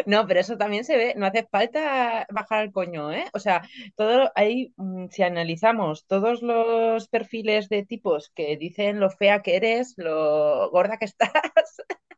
No, 0.06 0.26
pero 0.28 0.40
eso 0.40 0.58
también 0.58 0.86
se 0.86 0.98
ve, 0.98 1.14
no 1.18 1.26
hace 1.26 1.46
falta 1.52 2.26
bajar 2.32 2.64
el 2.64 2.72
coño, 2.72 3.12
¿eh? 3.12 3.26
O 3.34 3.40
sea, 3.40 3.64
todo 3.96 4.32
ahí, 4.36 4.74
mm, 4.78 5.08
si 5.10 5.24
analizamos 5.24 6.06
todos 6.08 6.42
los 6.42 7.08
perfiles 7.10 7.70
de 7.70 7.84
tipos 7.86 8.30
que 8.36 8.58
dicen 8.58 9.00
lo 9.00 9.10
fea 9.10 9.42
que 9.42 9.56
eres, 9.58 9.94
lo 9.98 10.70
gorda 10.72 10.98
que 10.98 11.06
estás, 11.06 11.32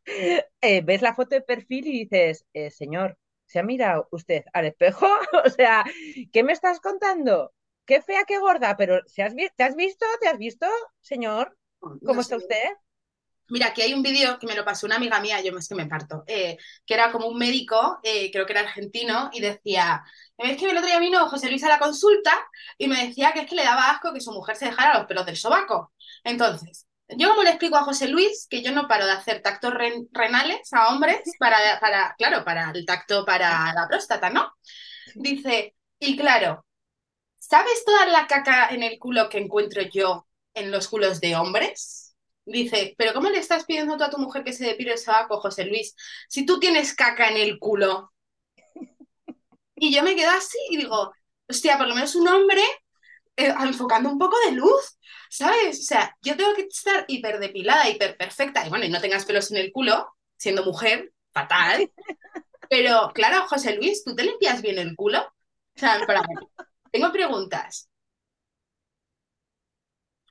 eh, 0.62 0.82
ves 0.84 1.02
la 1.02 1.14
foto 1.14 1.34
de 1.36 1.42
perfil 1.42 1.86
y 1.86 2.04
dices, 2.04 2.46
eh, 2.52 2.70
señor, 2.70 3.18
¿se 3.46 3.58
ha 3.58 3.62
mirado 3.62 4.08
usted 4.12 4.44
al 4.52 4.66
espejo? 4.66 5.06
O 5.44 5.50
sea, 5.50 5.84
¿qué 6.32 6.42
me 6.44 6.52
estás 6.52 6.80
contando? 6.80 7.52
Qué 7.86 8.02
fea, 8.02 8.24
qué 8.26 8.38
gorda, 8.38 8.76
pero 8.76 9.00
¿se 9.06 9.22
has 9.22 9.34
¿te 9.56 9.64
has 9.64 9.74
visto? 9.76 10.06
¿Te 10.20 10.28
has 10.28 10.38
visto, 10.38 10.66
señor? 11.00 11.56
¿Cómo 12.04 12.20
No 12.20 12.20
está 12.20 12.36
sé. 12.36 12.36
usted? 12.36 12.64
Mira, 13.50 13.68
aquí 13.68 13.82
hay 13.82 13.92
un 13.92 14.02
vídeo 14.02 14.38
que 14.38 14.46
me 14.46 14.54
lo 14.54 14.64
pasó 14.64 14.86
una 14.86 14.96
amiga 14.96 15.20
mía, 15.20 15.40
yo 15.42 15.56
es 15.58 15.68
que 15.68 15.74
me 15.74 15.86
parto, 15.86 16.24
eh, 16.26 16.56
que 16.86 16.94
era 16.94 17.10
como 17.12 17.26
un 17.28 17.36
médico, 17.38 17.98
eh, 18.02 18.30
creo 18.32 18.46
que 18.46 18.52
era 18.52 18.60
argentino, 18.62 19.28
y 19.32 19.40
decía, 19.40 20.04
es 20.38 20.56
que 20.56 20.70
el 20.70 20.76
otro 20.76 20.86
día 20.86 20.98
vino 21.00 21.28
José 21.28 21.48
Luis 21.50 21.64
a 21.64 21.68
la 21.68 21.78
consulta 21.78 22.32
y 22.78 22.88
me 22.88 23.06
decía 23.08 23.32
que 23.32 23.40
es 23.40 23.48
que 23.48 23.56
le 23.56 23.64
daba 23.64 23.90
asco 23.90 24.12
que 24.12 24.20
su 24.20 24.32
mujer 24.32 24.56
se 24.56 24.66
dejara 24.66 24.98
los 24.98 25.06
pelos 25.06 25.26
del 25.26 25.36
sobaco. 25.36 25.92
Entonces, 26.24 26.86
yo 27.08 27.28
como 27.30 27.42
le 27.42 27.50
explico 27.50 27.76
a 27.76 27.82
José 27.84 28.08
Luis 28.08 28.46
que 28.48 28.62
yo 28.62 28.72
no 28.72 28.86
paro 28.88 29.04
de 29.06 29.12
hacer 29.12 29.42
tactos 29.42 29.74
ren- 29.74 30.08
renales 30.12 30.72
a 30.72 30.88
hombres 30.94 31.20
para, 31.38 31.58
para, 31.80 32.14
claro, 32.16 32.44
para 32.44 32.70
el 32.72 32.86
tacto 32.86 33.24
para 33.24 33.72
la 33.74 33.88
próstata, 33.88 34.30
¿no? 34.30 34.52
Dice, 35.14 35.76
y 36.00 36.16
claro, 36.16 36.66
¿sabes 37.38 37.84
toda 37.84 38.06
la 38.06 38.26
caca 38.26 38.68
en 38.70 38.82
el 38.84 38.98
culo 38.98 39.28
que 39.28 39.38
encuentro 39.38 39.82
yo 39.82 40.26
en 40.54 40.70
los 40.72 40.88
culos 40.88 41.20
de 41.20 41.36
hombres? 41.36 41.99
Dice, 42.50 42.94
pero 42.98 43.12
¿cómo 43.12 43.30
le 43.30 43.38
estás 43.38 43.64
pidiendo 43.64 43.96
tú 43.96 44.04
a 44.04 44.10
tu 44.10 44.18
mujer 44.18 44.42
que 44.42 44.52
se 44.52 44.64
depile 44.64 44.92
el 44.92 44.98
sobaco, 44.98 45.40
José 45.40 45.64
Luis? 45.64 45.94
Si 46.28 46.44
tú 46.44 46.58
tienes 46.58 46.94
caca 46.94 47.28
en 47.28 47.36
el 47.36 47.58
culo. 47.58 48.12
Y 49.76 49.94
yo 49.94 50.02
me 50.02 50.16
quedo 50.16 50.30
así 50.30 50.58
y 50.70 50.76
digo, 50.76 51.12
hostia, 51.48 51.78
por 51.78 51.88
lo 51.88 51.94
menos 51.94 52.14
un 52.14 52.28
hombre 52.28 52.62
eh, 53.36 53.54
enfocando 53.62 54.10
un 54.10 54.18
poco 54.18 54.36
de 54.44 54.52
luz, 54.52 54.98
¿sabes? 55.30 55.80
O 55.80 55.82
sea, 55.82 56.16
yo 56.22 56.36
tengo 56.36 56.54
que 56.54 56.62
estar 56.62 57.04
hiperdepilada, 57.08 57.88
hiperperfecta, 57.88 58.66
y 58.66 58.68
bueno, 58.68 58.84
y 58.84 58.90
no 58.90 59.00
tengas 59.00 59.24
pelos 59.24 59.50
en 59.50 59.58
el 59.58 59.72
culo, 59.72 60.14
siendo 60.36 60.64
mujer, 60.64 61.12
fatal. 61.32 61.90
Pero 62.68 63.10
claro, 63.14 63.46
José 63.48 63.76
Luis, 63.76 64.04
¿tú 64.04 64.14
te 64.14 64.24
limpias 64.24 64.60
bien 64.62 64.78
el 64.78 64.94
culo? 64.96 65.20
O 65.22 65.78
sea, 65.78 65.96
en 65.98 66.06
plan, 66.06 66.24
tengo 66.92 67.12
preguntas. 67.12 67.89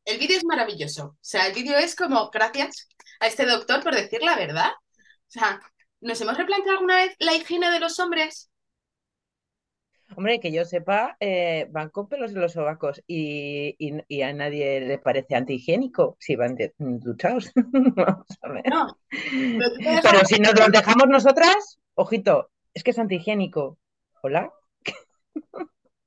El 0.10 0.18
vídeo 0.18 0.38
es 0.38 0.44
maravilloso. 0.46 1.06
O 1.06 1.18
sea, 1.22 1.46
el 1.48 1.54
vídeo 1.54 1.78
es 1.78 1.96
como, 1.96 2.30
gracias 2.32 2.88
a 3.20 3.28
este 3.28 3.46
doctor 3.46 3.84
por 3.84 3.94
decir 3.96 4.22
la 4.24 4.36
verdad. 4.36 4.72
O 4.72 5.32
sea, 5.32 5.60
¿nos 6.02 6.20
hemos 6.22 6.36
replanteado 6.38 6.78
alguna 6.80 6.96
vez 6.96 7.16
la 7.20 7.36
higiene 7.36 7.70
de 7.70 7.80
los 7.80 8.00
hombres? 8.00 8.50
Hombre, 10.16 10.40
que 10.40 10.52
yo 10.52 10.66
sepa, 10.66 11.16
eh, 11.20 11.68
van 11.70 11.90
con 11.92 12.08
pelos 12.10 12.32
en 12.32 12.42
los 12.42 12.54
sobacos 12.54 13.04
y, 13.06 13.76
y- 13.78 14.04
y 14.08 14.22
a 14.24 14.34
nadie 14.34 14.82
le 14.82 14.98
parece 14.98 15.36
antihigiénico 15.36 16.18
si 16.20 16.36
van 16.36 16.56
de- 16.56 16.74
duchados. 16.80 17.52
Vamos 17.56 18.26
a 18.42 18.50
ver. 18.50 18.64
No. 18.68 18.98
Pero 19.12 20.02
Pero 20.02 20.26
si 20.26 20.40
nos 20.40 20.58
los 20.60 20.72
dejamos 20.72 21.08
nosotras, 21.08 21.78
ojito, 21.94 22.50
es 22.74 22.84
que 22.84 22.90
es 22.92 22.98
antihigiénico. 23.00 23.78
¿Hola? 24.24 24.52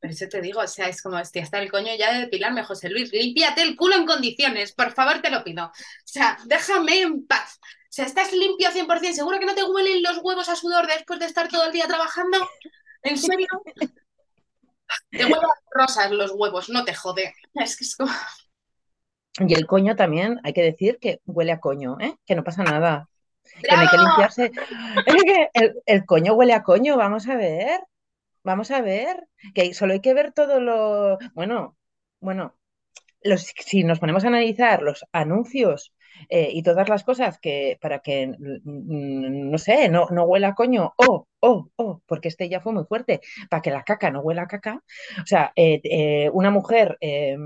Por 0.03 0.11
eso 0.11 0.27
te 0.29 0.41
digo, 0.41 0.61
o 0.61 0.67
sea, 0.67 0.88
es 0.88 1.01
como, 1.01 1.17
hostia, 1.17 1.45
está 1.45 1.61
el 1.62 1.71
coño 1.71 1.95
ya 1.97 2.12
de 2.12 2.23
depilarme, 2.23 2.65
José 2.65 2.91
Luis. 2.91 3.12
Límpiate 3.12 3.62
el 3.62 3.77
culo 3.77 3.95
en 3.95 4.05
condiciones, 4.05 4.73
por 4.73 4.91
favor, 4.91 5.23
te 5.23 5.31
lo 5.31 5.45
pido. 5.45 5.67
O 5.67 5.73
sea, 6.05 6.37
déjame 6.45 7.03
en 7.03 7.25
paz. 7.25 7.61
O 7.62 7.87
sea, 7.88 8.07
estás 8.07 8.33
limpio 8.33 8.69
100%, 8.71 9.12
¿seguro 9.12 9.38
que 9.38 9.47
no 9.47 9.55
te 9.55 9.62
huelen 9.62 10.03
los 10.03 10.19
huevos 10.21 10.49
a 10.49 10.57
sudor 10.57 10.88
después 10.88 11.21
de 11.21 11.27
estar 11.27 11.47
todo 11.47 11.67
el 11.67 11.73
día 11.73 11.87
trabajando? 11.87 12.37
¿En 13.05 13.17
serio? 13.17 13.47
Te 15.11 15.25
huelen 15.25 15.41
rosas 15.71 16.11
los 16.11 16.33
huevos, 16.33 16.69
no 16.69 16.85
te 16.85 16.95
jode. 16.95 17.33
Es 17.55 17.79
que 17.79 17.85
es 17.85 17.97
como... 17.97 18.12
Y 19.38 19.55
el 19.55 19.67
coño 19.67 19.97
también, 19.97 20.38
hay 20.43 20.53
que 20.53 20.62
decir 20.62 20.99
que 21.01 21.21
huele 21.25 21.53
a 21.53 21.61
coño, 21.61 21.97
¿eh? 22.01 22.17
Que 22.27 22.35
no 22.35 22.45
pasa 22.45 22.62
nada. 22.62 23.09
Que 23.62 23.75
no 23.75 23.81
hay 23.81 23.88
que 23.88 23.97
¡Bravo! 23.97 24.09
limpiarse. 24.09 24.53
Es 25.07 25.25
que 25.25 25.51
el, 25.55 25.83
el 25.87 26.05
coño 26.05 26.35
huele 26.35 26.53
a 26.53 26.62
coño, 26.62 26.97
vamos 26.99 27.27
a 27.29 27.37
ver. 27.37 27.81
Vamos 28.44 28.70
a 28.70 28.81
ver. 28.81 29.28
Que 29.55 29.74
solo 29.74 29.92
hay 29.92 30.00
que 30.00 30.14
ver 30.14 30.33
todo 30.33 30.61
lo. 30.61 31.18
Bueno, 31.35 31.76
bueno, 32.20 32.57
los, 33.22 33.42
si 33.59 33.85
nos 33.85 34.00
ponemos 34.00 34.24
a 34.24 34.28
analizar 34.28 34.83
los 34.83 35.07
anuncios 35.12 35.94
eh, 36.31 36.50
y 36.52 36.62
todas 36.62 36.88
las 36.88 37.05
cosas 37.05 37.38
que 37.40 37.78
para 37.83 38.00
que, 38.00 38.35
no 38.64 39.59
sé, 39.59 39.88
no, 39.90 40.09
no 40.11 40.24
huela 40.24 40.55
coño, 40.55 40.94
o, 40.96 41.26
o, 41.40 41.70
o, 41.76 42.02
porque 42.07 42.28
este 42.28 42.48
ya 42.48 42.61
fue 42.61 42.72
muy 42.74 42.85
fuerte, 42.87 43.20
para 43.50 43.62
que 43.62 43.70
la 43.70 43.85
caca 43.85 44.11
no 44.11 44.20
huela 44.22 44.46
caca. 44.48 44.83
O 45.22 45.26
sea, 45.26 45.52
eh, 45.57 45.81
eh, 45.85 46.31
una 46.33 46.50
mujer 46.50 46.98
eh, 47.00 47.37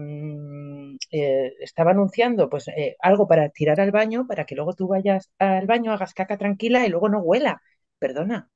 estaba 1.60 1.92
anunciando 1.92 2.48
pues 2.48 2.66
algo 3.00 3.26
para 3.28 3.48
tirar 3.50 3.80
al 3.80 3.90
baño, 3.92 4.26
para 4.26 4.44
que 4.46 4.54
luego 4.54 4.74
tú 4.74 4.88
vayas 4.88 5.30
al 5.38 5.66
baño, 5.66 5.92
hagas 5.92 6.14
caca 6.14 6.36
tranquila 6.38 6.86
y 6.86 6.90
luego 6.90 7.08
no 7.08 7.20
huela. 7.20 7.62
Perdona, 7.98 8.50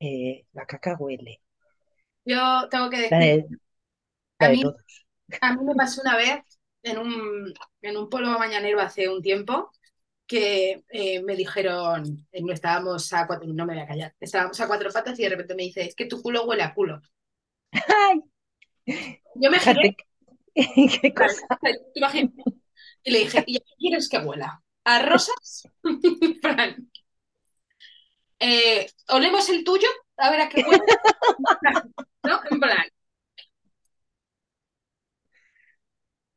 eh, 0.00 0.46
la 0.52 0.66
caca 0.66 0.96
huele. 0.98 1.40
Yo 2.24 2.68
tengo 2.70 2.90
que 2.90 3.00
La 3.10 3.18
decir, 3.18 3.18
de, 3.18 3.46
la 4.40 4.46
a 4.46 4.48
de 4.48 4.56
mí, 4.56 4.62
todos. 4.62 5.04
a 5.42 5.54
mí 5.56 5.64
me 5.64 5.74
pasó 5.74 6.02
una 6.02 6.16
vez 6.16 6.40
en 6.84 6.98
un, 6.98 7.54
en 7.82 7.96
un 7.96 8.10
pueblo 8.10 8.38
mañanero 8.38 8.80
hace 8.80 9.08
un 9.10 9.22
tiempo 9.22 9.70
que 10.26 10.84
eh, 10.90 11.22
me 11.22 11.36
dijeron, 11.36 12.26
eh, 12.32 12.42
no 12.42 12.52
estábamos 12.54 13.12
a 13.14 13.26
cuatro, 13.26 13.48
no 13.52 13.66
me 13.66 13.74
voy 13.74 13.82
a 13.84 13.88
callar, 13.88 14.14
estábamos 14.20 14.60
a 14.60 14.68
cuatro 14.68 14.90
patas 14.92 15.18
y 15.20 15.24
de 15.24 15.30
repente 15.30 15.54
me 15.56 15.64
dice, 15.64 15.82
es 15.84 15.94
que 15.96 16.06
tu 16.06 16.22
culo 16.22 16.46
huele 16.46 16.62
a 16.64 16.74
culo. 16.74 17.02
¡Ay! 17.72 18.22
Yo 19.34 19.50
me 19.50 19.58
giré, 19.60 19.80
Fíjate, 19.80 19.96
qué 21.02 21.14
cosa. 21.14 21.46
Y 23.04 23.10
le 23.10 23.20
dije, 23.20 23.44
¿y 23.46 23.56
a 23.56 23.60
qué 23.60 23.72
quieres 23.78 24.08
que 24.08 24.18
huela? 24.18 24.62
¿A 24.84 25.02
rosas? 25.02 25.68
Plan, 26.42 26.90
eh, 28.40 28.90
¿olemos 29.08 29.48
el 29.48 29.64
tuyo? 29.64 29.88
A 30.16 30.30
ver 30.30 30.40
a 30.40 30.48
qué 30.48 30.64
huele. 30.66 30.82
¿No? 32.24 32.40
En 32.50 32.60
plan, 32.60 32.78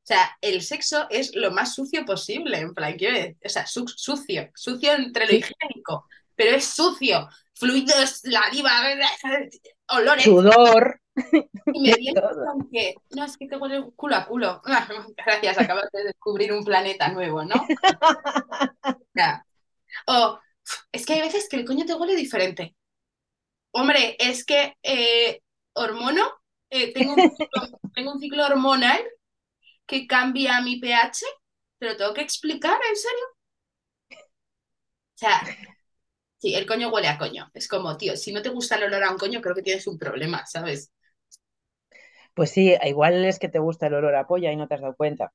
sea, 0.03 0.37
el 0.41 0.61
sexo 0.61 1.07
es 1.09 1.35
lo 1.35 1.51
más 1.51 1.73
sucio 1.75 2.05
posible, 2.05 2.57
en 2.59 2.73
plan, 2.73 2.97
quiero 2.97 3.15
decir, 3.17 3.37
o 3.45 3.49
sea, 3.49 3.65
su- 3.65 3.87
sucio, 3.87 4.49
sucio 4.55 4.91
entre 4.93 5.25
lo 5.25 5.31
Sí. 5.31 5.37
higiénico, 5.37 6.05
pero 6.35 6.55
es 6.57 6.65
sucio, 6.65 7.29
fluidos, 7.53 8.21
la 8.23 8.41
diva, 8.51 8.71
olores, 9.89 10.23
Sudor, 10.25 10.99
y 11.73 11.79
me 11.81 11.95
viene 11.97 12.21
con 12.21 12.69
que, 12.69 12.95
no, 13.11 13.23
es 13.23 13.37
que 13.37 13.47
te 13.47 13.55
huele 13.57 13.85
culo 13.95 14.15
a 14.17 14.25
culo. 14.25 14.61
Gracias, 15.15 15.57
acabas 15.57 15.89
de 15.93 16.03
descubrir 16.05 16.51
un 16.51 16.63
planeta 16.65 17.07
nuevo, 17.09 17.45
¿no? 17.45 17.55
O, 20.07 20.39
es 20.91 21.05
que 21.05 21.13
hay 21.13 21.21
veces 21.21 21.47
que 21.49 21.57
el 21.57 21.65
coño 21.65 21.86
te 21.86 21.93
huele 21.93 22.15
diferente. 22.15 22.75
Hombre, 23.71 24.17
es 24.19 24.45
que 24.45 24.75
eh, 24.84 25.41
hormono, 25.73 26.29
eh, 26.69 26.93
tengo, 26.93 27.13
un 27.13 27.31
ciclo, 27.31 27.79
tengo 27.95 28.13
un 28.13 28.19
ciclo 28.19 28.45
hormonal 28.45 29.01
que 29.86 30.07
cambia 30.07 30.62
mi 30.62 30.79
pH, 30.79 31.25
pero 31.77 31.97
tengo 31.97 32.13
que 32.13 32.21
explicar, 32.21 32.77
¿en 32.89 32.95
serio? 32.95 33.25
O 34.12 35.17
sea, 35.21 35.41
sí, 36.39 36.55
el 36.55 36.65
coño 36.65 36.89
huele 36.89 37.07
a 37.07 37.17
coño. 37.17 37.49
Es 37.53 37.67
como, 37.67 37.95
tío, 37.97 38.17
si 38.17 38.34
no 38.34 38.41
te 38.41 38.49
gusta 38.49 38.75
el 38.75 38.84
olor 38.86 39.03
a 39.03 39.12
un 39.12 39.17
coño, 39.17 39.41
creo 39.41 39.55
que 39.55 39.62
tienes 39.62 39.88
un 39.88 39.97
problema, 39.97 40.45
¿sabes? 40.45 40.91
Pues 42.33 42.51
sí, 42.51 42.75
igual 42.83 43.25
es 43.25 43.39
que 43.39 43.49
te 43.49 43.59
gusta 43.59 43.87
el 43.87 43.93
olor 43.95 44.15
a 44.15 44.27
polla 44.27 44.51
y 44.51 44.55
no 44.55 44.67
te 44.67 44.75
has 44.75 44.81
dado 44.81 44.95
cuenta. 44.95 45.33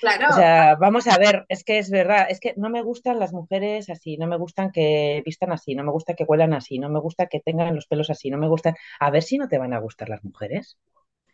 Claro, 0.00 0.26
O 0.30 0.32
sea, 0.32 0.76
vamos 0.76 1.06
a 1.06 1.18
ver, 1.18 1.44
es 1.48 1.64
que 1.64 1.78
es 1.78 1.90
verdad, 1.90 2.26
es 2.28 2.38
que 2.38 2.54
no 2.56 2.70
me 2.70 2.82
gustan 2.82 3.18
las 3.18 3.32
mujeres 3.32 3.90
así, 3.90 4.16
no 4.16 4.26
me 4.26 4.36
gustan 4.36 4.70
que 4.70 5.22
vistan 5.24 5.52
así, 5.52 5.74
no 5.74 5.84
me 5.84 5.90
gusta 5.90 6.14
que 6.14 6.24
huelan 6.24 6.52
así, 6.52 6.78
no 6.78 6.88
me 6.88 7.00
gusta 7.00 7.26
que 7.26 7.40
tengan 7.40 7.74
los 7.74 7.86
pelos 7.86 8.10
así, 8.10 8.30
no 8.30 8.38
me 8.38 8.48
gustan. 8.48 8.74
A 9.00 9.10
ver 9.10 9.22
si 9.22 9.38
no 9.38 9.48
te 9.48 9.58
van 9.58 9.72
a 9.72 9.80
gustar 9.80 10.08
las 10.08 10.22
mujeres. 10.22 10.78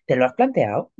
¿Te 0.06 0.16
lo 0.16 0.26
has 0.26 0.34
planteado? 0.34 0.92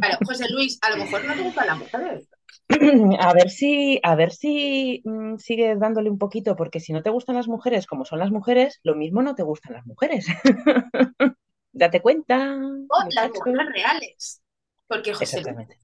claro, 0.00 0.18
José 0.24 0.48
Luis, 0.50 0.78
a 0.82 0.90
lo 0.90 1.04
mejor 1.04 1.24
no 1.24 1.34
te 1.34 1.42
gustan 1.42 1.66
las 1.66 1.78
mujeres. 1.78 2.28
A 3.18 3.32
ver 3.34 3.50
si, 3.50 4.00
a 4.02 4.14
ver 4.14 4.32
si 4.32 5.02
mm, 5.04 5.36
sigues 5.36 5.78
dándole 5.78 6.10
un 6.10 6.18
poquito, 6.18 6.54
porque 6.56 6.80
si 6.80 6.92
no 6.92 7.02
te 7.02 7.10
gustan 7.10 7.36
las 7.36 7.48
mujeres 7.48 7.86
como 7.86 8.04
son 8.04 8.18
las 8.18 8.30
mujeres, 8.30 8.80
lo 8.82 8.94
mismo 8.94 9.22
no 9.22 9.34
te 9.34 9.42
gustan 9.42 9.74
las 9.74 9.86
mujeres. 9.86 10.26
Date 11.72 12.00
cuenta, 12.00 12.54
O 12.56 13.04
las 13.10 13.30
mujeres 13.30 13.66
reales. 13.72 14.42
Porque, 14.86 15.14
José. 15.14 15.42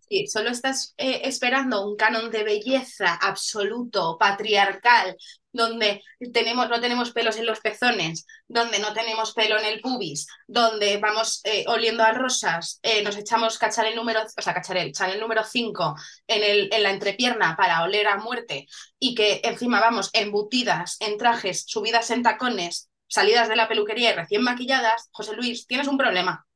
Sí, 0.08 0.26
solo 0.26 0.50
estás 0.50 0.94
eh, 0.98 1.22
esperando 1.24 1.86
un 1.86 1.96
canon 1.96 2.30
de 2.30 2.44
belleza 2.44 3.14
absoluto, 3.14 4.18
patriarcal, 4.18 5.16
donde 5.52 6.02
tenemos, 6.32 6.68
no 6.68 6.80
tenemos 6.80 7.12
pelos 7.12 7.36
en 7.36 7.46
los 7.46 7.60
pezones, 7.60 8.26
donde 8.46 8.78
no 8.78 8.92
tenemos 8.92 9.32
pelo 9.32 9.58
en 9.58 9.64
el 9.64 9.80
pubis, 9.80 10.26
donde 10.46 10.98
vamos 10.98 11.40
eh, 11.44 11.64
oliendo 11.68 12.02
a 12.04 12.12
rosas, 12.12 12.80
eh, 12.82 13.02
nos 13.02 13.16
echamos 13.16 13.58
cacharel 13.58 13.96
número, 13.96 14.20
o 14.22 14.42
sea, 14.42 14.54
cacharel, 14.54 14.92
chanel 14.92 15.20
número 15.20 15.42
5 15.42 15.94
en, 16.26 16.44
el, 16.44 16.72
en 16.72 16.82
la 16.82 16.90
entrepierna 16.90 17.56
para 17.56 17.82
oler 17.82 18.06
a 18.08 18.18
muerte 18.18 18.66
y 18.98 19.14
que 19.14 19.40
encima 19.44 19.80
vamos 19.80 20.10
embutidas 20.12 20.96
en 21.00 21.16
trajes, 21.18 21.64
subidas 21.66 22.10
en 22.10 22.22
tacones, 22.22 22.88
salidas 23.08 23.48
de 23.48 23.56
la 23.56 23.68
peluquería 23.68 24.12
y 24.12 24.14
recién 24.16 24.42
maquilladas, 24.42 25.08
José 25.12 25.34
Luis, 25.36 25.66
tienes 25.66 25.88
un 25.88 25.98
problema. 25.98 26.46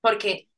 Porque 0.00 0.48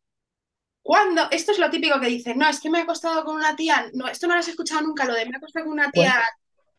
cuando, 0.83 1.29
esto 1.31 1.53
es 1.53 1.59
lo 1.59 1.71
típico 1.71 2.01
que 2.01 2.07
dicen, 2.09 2.39
no, 2.39 2.49
es 2.49 2.61
que 2.61 2.71
me 2.71 2.79
he 2.79 2.83
acostado 2.83 3.25
con 3.25 3.37
una 3.37 3.57
tía, 3.57 3.91
no, 3.95 4.09
esto 4.09 4.27
no 4.27 4.35
lo 4.35 4.41
has 4.41 4.49
escuchado 4.49 4.83
nunca, 4.83 5.05
lo 5.07 5.15
de 5.15 5.27
me 5.27 5.33
he 5.33 5.37
acostado 5.37 5.67
con 5.67 5.75
una 5.75 5.93
tía 5.93 6.15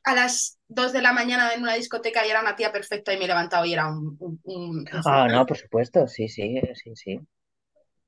a 0.04 0.16
las 0.16 0.60
2 0.68 0.94
de 0.94 1.02
la 1.02 1.14
mañana 1.14 1.54
en 1.54 1.64
una 1.64 1.76
discoteca 1.76 2.26
y 2.26 2.30
era 2.30 2.42
una 2.42 2.56
tía 2.56 2.72
perfecta 2.72 3.14
y 3.14 3.18
me 3.18 3.26
he 3.26 3.28
levantado 3.28 3.66
y 3.66 3.74
era 3.74 3.88
un... 3.88 4.18
un- 4.20 4.40
un- 4.44 4.90
un 4.92 5.04
Ah, 5.06 5.28
no, 5.30 5.46
por 5.46 5.58
supuesto, 5.58 6.08
sí, 6.08 6.28
sí, 6.28 6.60
sí, 6.76 6.94
sí. 6.96 7.20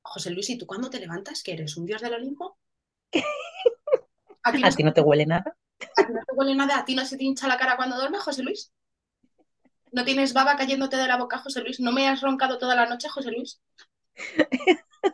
José 0.01 0.31
Luis, 0.31 0.49
¿y 0.49 0.57
tú 0.57 0.65
cuándo 0.67 0.89
te 0.89 0.99
levantas? 0.99 1.41
¿Que 1.41 1.53
eres 1.53 1.77
un 1.77 1.85
dios 1.85 2.01
del 2.01 2.13
Olimpo? 2.15 2.57
¿A 4.47 4.51
ti, 4.53 4.63
¿A 4.67 4.69
no, 4.69 4.75
ti 4.75 4.83
no 4.83 4.93
te 4.93 5.01
huele 5.01 5.25
nada? 5.25 5.55
a 5.97 6.03
ti 6.05 6.13
no 6.13 6.21
te 6.25 6.33
huele 6.35 6.55
nada? 6.55 6.79
¿A 6.79 6.85
ti 6.85 6.95
no 6.95 7.05
se 7.05 7.15
te 7.17 7.23
hincha 7.25 7.47
la 7.47 7.57
cara 7.59 7.75
cuando 7.77 7.95
duermes, 7.97 8.21
José 8.23 8.41
Luis? 8.43 8.71
¿No 9.91 10.05
tienes 10.05 10.33
baba 10.33 10.55
cayéndote 10.55 10.97
de 10.97 11.07
la 11.07 11.17
boca, 11.17 11.39
José 11.39 11.61
Luis? 11.61 11.79
¿No 11.79 11.91
me 11.91 12.07
has 12.07 12.21
roncado 12.21 12.57
toda 12.57 12.75
la 12.75 12.85
noche, 12.85 13.09
José 13.09 13.31
Luis? 13.31 13.59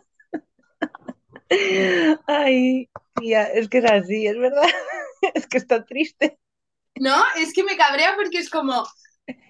Ay, 2.28 2.90
tía, 3.16 3.44
es 3.44 3.70
que 3.70 3.78
es 3.80 3.86
así, 3.86 4.28
es 4.28 4.38
verdad. 4.38 4.64
Es 5.34 5.48
que 5.48 5.58
está 5.58 5.84
triste. 5.84 6.38
No, 7.00 7.16
es 7.36 7.52
que 7.52 7.64
me 7.64 7.76
cabrea 7.76 8.16
porque 8.16 8.38
es 8.38 8.48
como, 8.48 8.86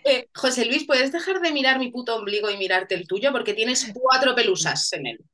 eh, 0.05 0.29
José 0.33 0.65
Luis, 0.65 0.85
¿puedes 0.85 1.11
dejar 1.11 1.41
de 1.41 1.51
mirar 1.51 1.79
mi 1.79 1.91
puto 1.91 2.15
ombligo 2.15 2.49
y 2.49 2.57
mirarte 2.57 2.95
el 2.95 3.07
tuyo? 3.07 3.33
Porque 3.33 3.53
tienes 3.53 3.91
cuatro 3.93 4.33
pelusas 4.35 4.93
en 4.93 5.07
él. 5.07 5.25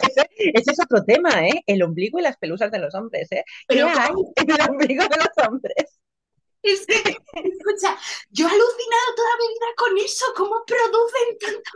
Ese, 0.00 0.28
ese 0.38 0.72
es 0.72 0.80
otro 0.80 1.04
tema, 1.04 1.46
¿eh? 1.46 1.62
El 1.66 1.82
ombligo 1.82 2.18
y 2.18 2.22
las 2.22 2.36
pelusas 2.36 2.70
de 2.70 2.78
los 2.78 2.94
hombres, 2.94 3.30
¿eh? 3.32 3.44
¿Qué 3.68 3.76
Pero 3.76 3.88
hay 3.88 4.12
en 4.36 4.50
el 4.50 4.70
ombligo 4.70 5.04
de 5.04 5.16
los 5.16 5.46
hombres? 5.46 5.97
Es 6.62 6.86
que, 6.86 6.94
escucha, 6.94 7.96
yo 8.30 8.46
he 8.46 8.50
alucinado 8.50 9.14
toda 9.16 9.36
mi 9.38 9.48
vida 9.48 9.66
con 9.76 9.98
eso. 9.98 10.24
¿Cómo 10.36 10.64
producen 10.66 11.38
tanto? 11.40 11.70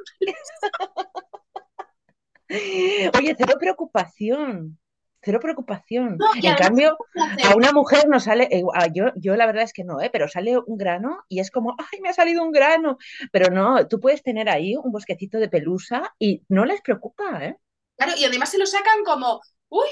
Oye, 3.19 3.35
cero 3.39 3.55
preocupación, 3.59 4.79
cero 5.23 5.41
preocupación. 5.41 6.19
No, 6.19 6.27
En 6.35 6.57
cambio, 6.57 6.99
a 7.45 7.55
una 7.57 7.73
mujer 7.73 8.09
no 8.09 8.21
sale, 8.21 8.49
eh, 8.51 8.63
yo, 8.93 9.07
yo 9.17 9.37
la 9.37 9.47
verdad 9.47 9.63
es 9.65 9.73
que 9.73 9.85
no, 9.85 10.01
¿eh? 10.01 10.11
Pero 10.13 10.29
sale 10.29 10.59
un 10.59 10.77
grano 10.77 11.25
y 11.29 11.41
es 11.41 11.51
como, 11.51 11.75
ay, 11.79 12.01
me 12.01 12.11
ha 12.11 12.13
salido 12.13 12.43
un 12.43 12.53
grano. 12.53 12.99
Pero 13.31 13.51
no, 13.51 13.89
tú 13.89 14.01
puedes 14.01 14.23
tener 14.23 14.49
ahí 14.49 14.77
un 14.77 14.93
bosquecito 14.93 15.39
de 15.39 15.49
pelusa 15.49 16.15
y 16.19 16.43
no 16.49 16.65
les 16.65 16.83
preocupa, 16.83 17.45
¿eh? 17.45 17.57
Claro, 17.97 18.13
y 18.19 18.25
además 18.25 18.51
se 18.51 18.59
lo 18.59 18.67
sacan 18.67 19.05
como, 19.05 19.41
uy, 19.69 19.87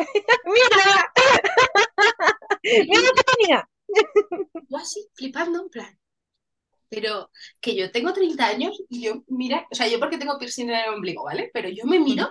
¡Mira! 0.44 1.12
¡Mira 2.62 3.00
lo 3.00 3.12
que 3.12 3.22
tenía! 3.36 3.68
Yo 4.68 4.76
así, 4.76 5.08
flipando, 5.14 5.62
en 5.62 5.68
plan. 5.68 5.98
Pero 6.88 7.30
que 7.60 7.76
yo 7.76 7.90
tengo 7.92 8.12
30 8.12 8.46
años 8.46 8.82
y 8.88 9.02
yo, 9.02 9.22
mira, 9.28 9.66
o 9.70 9.74
sea, 9.74 9.88
yo 9.88 10.00
porque 10.00 10.18
tengo 10.18 10.38
piercing 10.38 10.70
en 10.70 10.76
el 10.76 10.94
ombligo, 10.94 11.24
¿vale? 11.24 11.50
Pero 11.52 11.68
yo 11.68 11.84
me 11.84 12.00
miro 12.00 12.28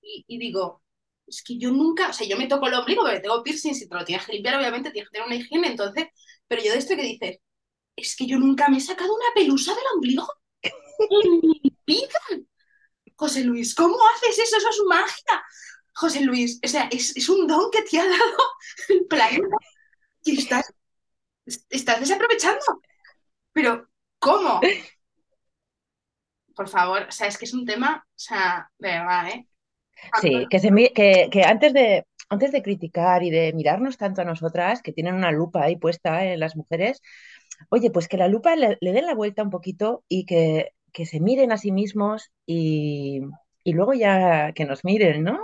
y, 0.00 0.38
digo, 0.38 0.82
es 1.26 1.42
que 1.42 1.56
yo 1.58 1.70
nunca, 1.70 2.10
o 2.10 2.12
sea, 2.12 2.26
yo 2.26 2.36
me 2.36 2.46
toco 2.46 2.66
el 2.66 2.74
ombligo 2.74 3.02
porque 3.02 3.20
tengo 3.20 3.42
piercing, 3.42 3.74
si 3.74 3.88
te 3.88 3.94
lo 3.94 4.04
tienes 4.04 4.26
que 4.26 4.32
limpiar, 4.32 4.56
obviamente 4.56 4.90
tienes 4.90 5.08
que 5.08 5.14
tener 5.14 5.26
una 5.26 5.36
higiene, 5.36 5.68
entonces, 5.68 6.08
pero 6.46 6.62
yo 6.62 6.72
de 6.72 6.78
esto 6.78 6.96
que 6.96 7.02
dices, 7.02 7.38
es 7.96 8.16
que 8.16 8.26
yo 8.26 8.38
nunca 8.38 8.68
me 8.68 8.78
he 8.78 8.80
sacado 8.80 9.14
una 9.14 9.26
pelusa 9.34 9.74
del 9.74 9.84
ombligo 9.94 10.26
en 10.62 11.40
mi 11.40 11.62
vida. 11.86 12.20
José 13.16 13.44
Luis, 13.44 13.74
¿cómo 13.74 13.96
haces 14.14 14.38
eso? 14.38 14.56
Eso 14.56 14.68
es 14.68 14.82
magia. 14.88 15.44
José 15.94 16.20
Luis, 16.22 16.58
o 16.64 16.68
sea, 16.68 16.88
es, 16.90 17.16
es 17.16 17.28
un 17.28 17.46
don 17.46 17.70
que 17.70 17.82
te 17.82 17.98
ha 17.98 18.04
dado 18.04 18.38
el 18.88 19.06
planeta 19.06 19.56
y 20.24 20.38
estás, 20.38 20.72
estás 21.46 22.00
desaprovechando. 22.00 22.64
Pero, 23.52 23.88
¿cómo? 24.18 24.60
Por 26.54 26.68
favor, 26.68 27.02
o 27.08 27.12
sea, 27.12 27.28
es 27.28 27.38
que 27.38 27.46
es 27.46 27.54
un 27.54 27.64
tema, 27.64 28.04
o 28.06 28.12
sea, 28.14 28.70
de 28.78 28.88
verdad, 28.88 29.28
¿eh? 29.28 29.46
Sí, 30.20 30.46
que, 30.50 30.58
se, 30.58 30.70
que, 30.94 31.28
que 31.30 31.42
antes 31.44 31.72
de, 31.72 32.06
antes 32.28 32.52
de 32.52 32.62
criticar 32.62 33.22
y 33.22 33.30
de 33.30 33.52
mirarnos 33.52 33.96
tanto 33.96 34.20
a 34.22 34.24
nosotras, 34.24 34.82
que 34.82 34.92
tienen 34.92 35.14
una 35.14 35.30
lupa 35.30 35.62
ahí 35.64 35.76
puesta 35.76 36.24
en 36.24 36.40
las 36.40 36.56
mujeres, 36.56 37.00
oye, 37.70 37.90
pues 37.90 38.08
que 38.08 38.16
la 38.16 38.28
lupa 38.28 38.56
le, 38.56 38.78
le 38.80 38.92
den 38.92 39.06
la 39.06 39.14
vuelta 39.14 39.42
un 39.42 39.50
poquito 39.50 40.04
y 40.08 40.26
que, 40.26 40.72
que 40.92 41.06
se 41.06 41.20
miren 41.20 41.52
a 41.52 41.58
sí 41.58 41.72
mismos 41.72 42.32
y, 42.46 43.20
y 43.64 43.72
luego 43.72 43.94
ya 43.94 44.52
que 44.54 44.64
nos 44.64 44.84
miren, 44.84 45.24
¿no? 45.24 45.40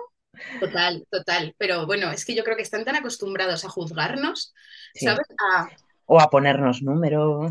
Total, 0.61 1.07
total. 1.11 1.55
Pero 1.59 1.87
bueno, 1.87 2.11
es 2.11 2.25
que 2.25 2.35
yo 2.35 2.45
creo 2.45 2.57
que 2.57 2.63
están 2.63 2.85
tan 2.85 2.97
acostumbrados 2.97 3.65
a 3.65 3.69
juzgarnos, 3.69 4.55
Sí. 4.95 5.07
¿sabes? 5.07 5.27
A, 5.55 5.69
O 6.11 6.21
a 6.21 6.31
ponernos 6.31 6.83
número. 6.83 7.51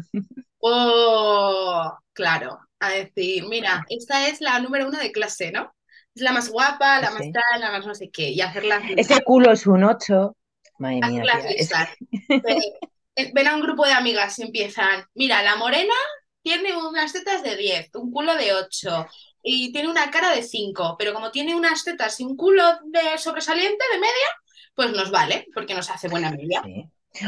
oh, 0.60 1.98
claro, 2.12 2.60
a 2.80 2.90
decir, 2.90 3.46
mira, 3.48 3.86
esta 3.90 4.28
es 4.28 4.42
la 4.42 4.60
número 4.60 4.88
uno 4.88 5.00
de 5.00 5.12
clase, 5.12 5.52
¿no? 5.52 5.74
Es 6.14 6.22
la 6.22 6.32
más 6.32 6.50
guapa, 6.50 7.00
la 7.00 7.10
Sí, 7.10 7.14
más 7.14 7.32
tal, 7.32 7.62
la 7.62 7.72
más 7.72 7.86
no 7.86 7.94
sé 7.94 8.10
qué, 8.10 8.30
y 8.32 8.42
hacerlas 8.42 8.84
Ese 8.96 9.22
culo 9.24 9.52
es 9.52 9.68
un 9.68 9.84
8. 9.84 10.36
Madre 10.80 11.00
hacer 11.04 11.22
mía, 11.22 11.40
tía. 11.42 11.50
es 11.52 11.72
Eh, 13.20 13.32
Ven 13.34 13.48
a 13.48 13.56
un 13.56 13.62
grupo 13.62 13.84
de 13.84 13.94
amigas 13.94 14.38
y 14.38 14.44
empiezan, 14.44 15.04
mira, 15.16 15.42
la 15.42 15.56
morena 15.56 15.96
tiene 16.44 16.78
unas 16.78 17.14
tetas 17.14 17.42
de 17.42 17.58
10, 17.58 17.90
un 17.96 18.12
culo 18.12 18.36
de 18.36 18.54
8 18.54 19.08
y 19.42 19.72
tiene 19.72 19.90
una 19.90 20.12
cara 20.12 20.36
de 20.36 20.44
5, 20.44 20.96
pero 21.00 21.16
como 21.16 21.32
tiene 21.32 21.56
unas 21.56 21.84
tetas 21.84 22.20
y 22.20 22.26
un 22.26 22.38
culo 22.38 22.64
de 22.86 23.18
sobresaliente 23.18 23.84
de 23.92 24.00
media, 24.00 24.28
pues 24.76 24.92
nos 24.92 25.10
vale, 25.10 25.48
porque 25.54 25.74
nos 25.74 25.90
hace 25.90 26.10
buena 26.10 26.30
media. 26.30 26.62
Sí. 26.64 26.86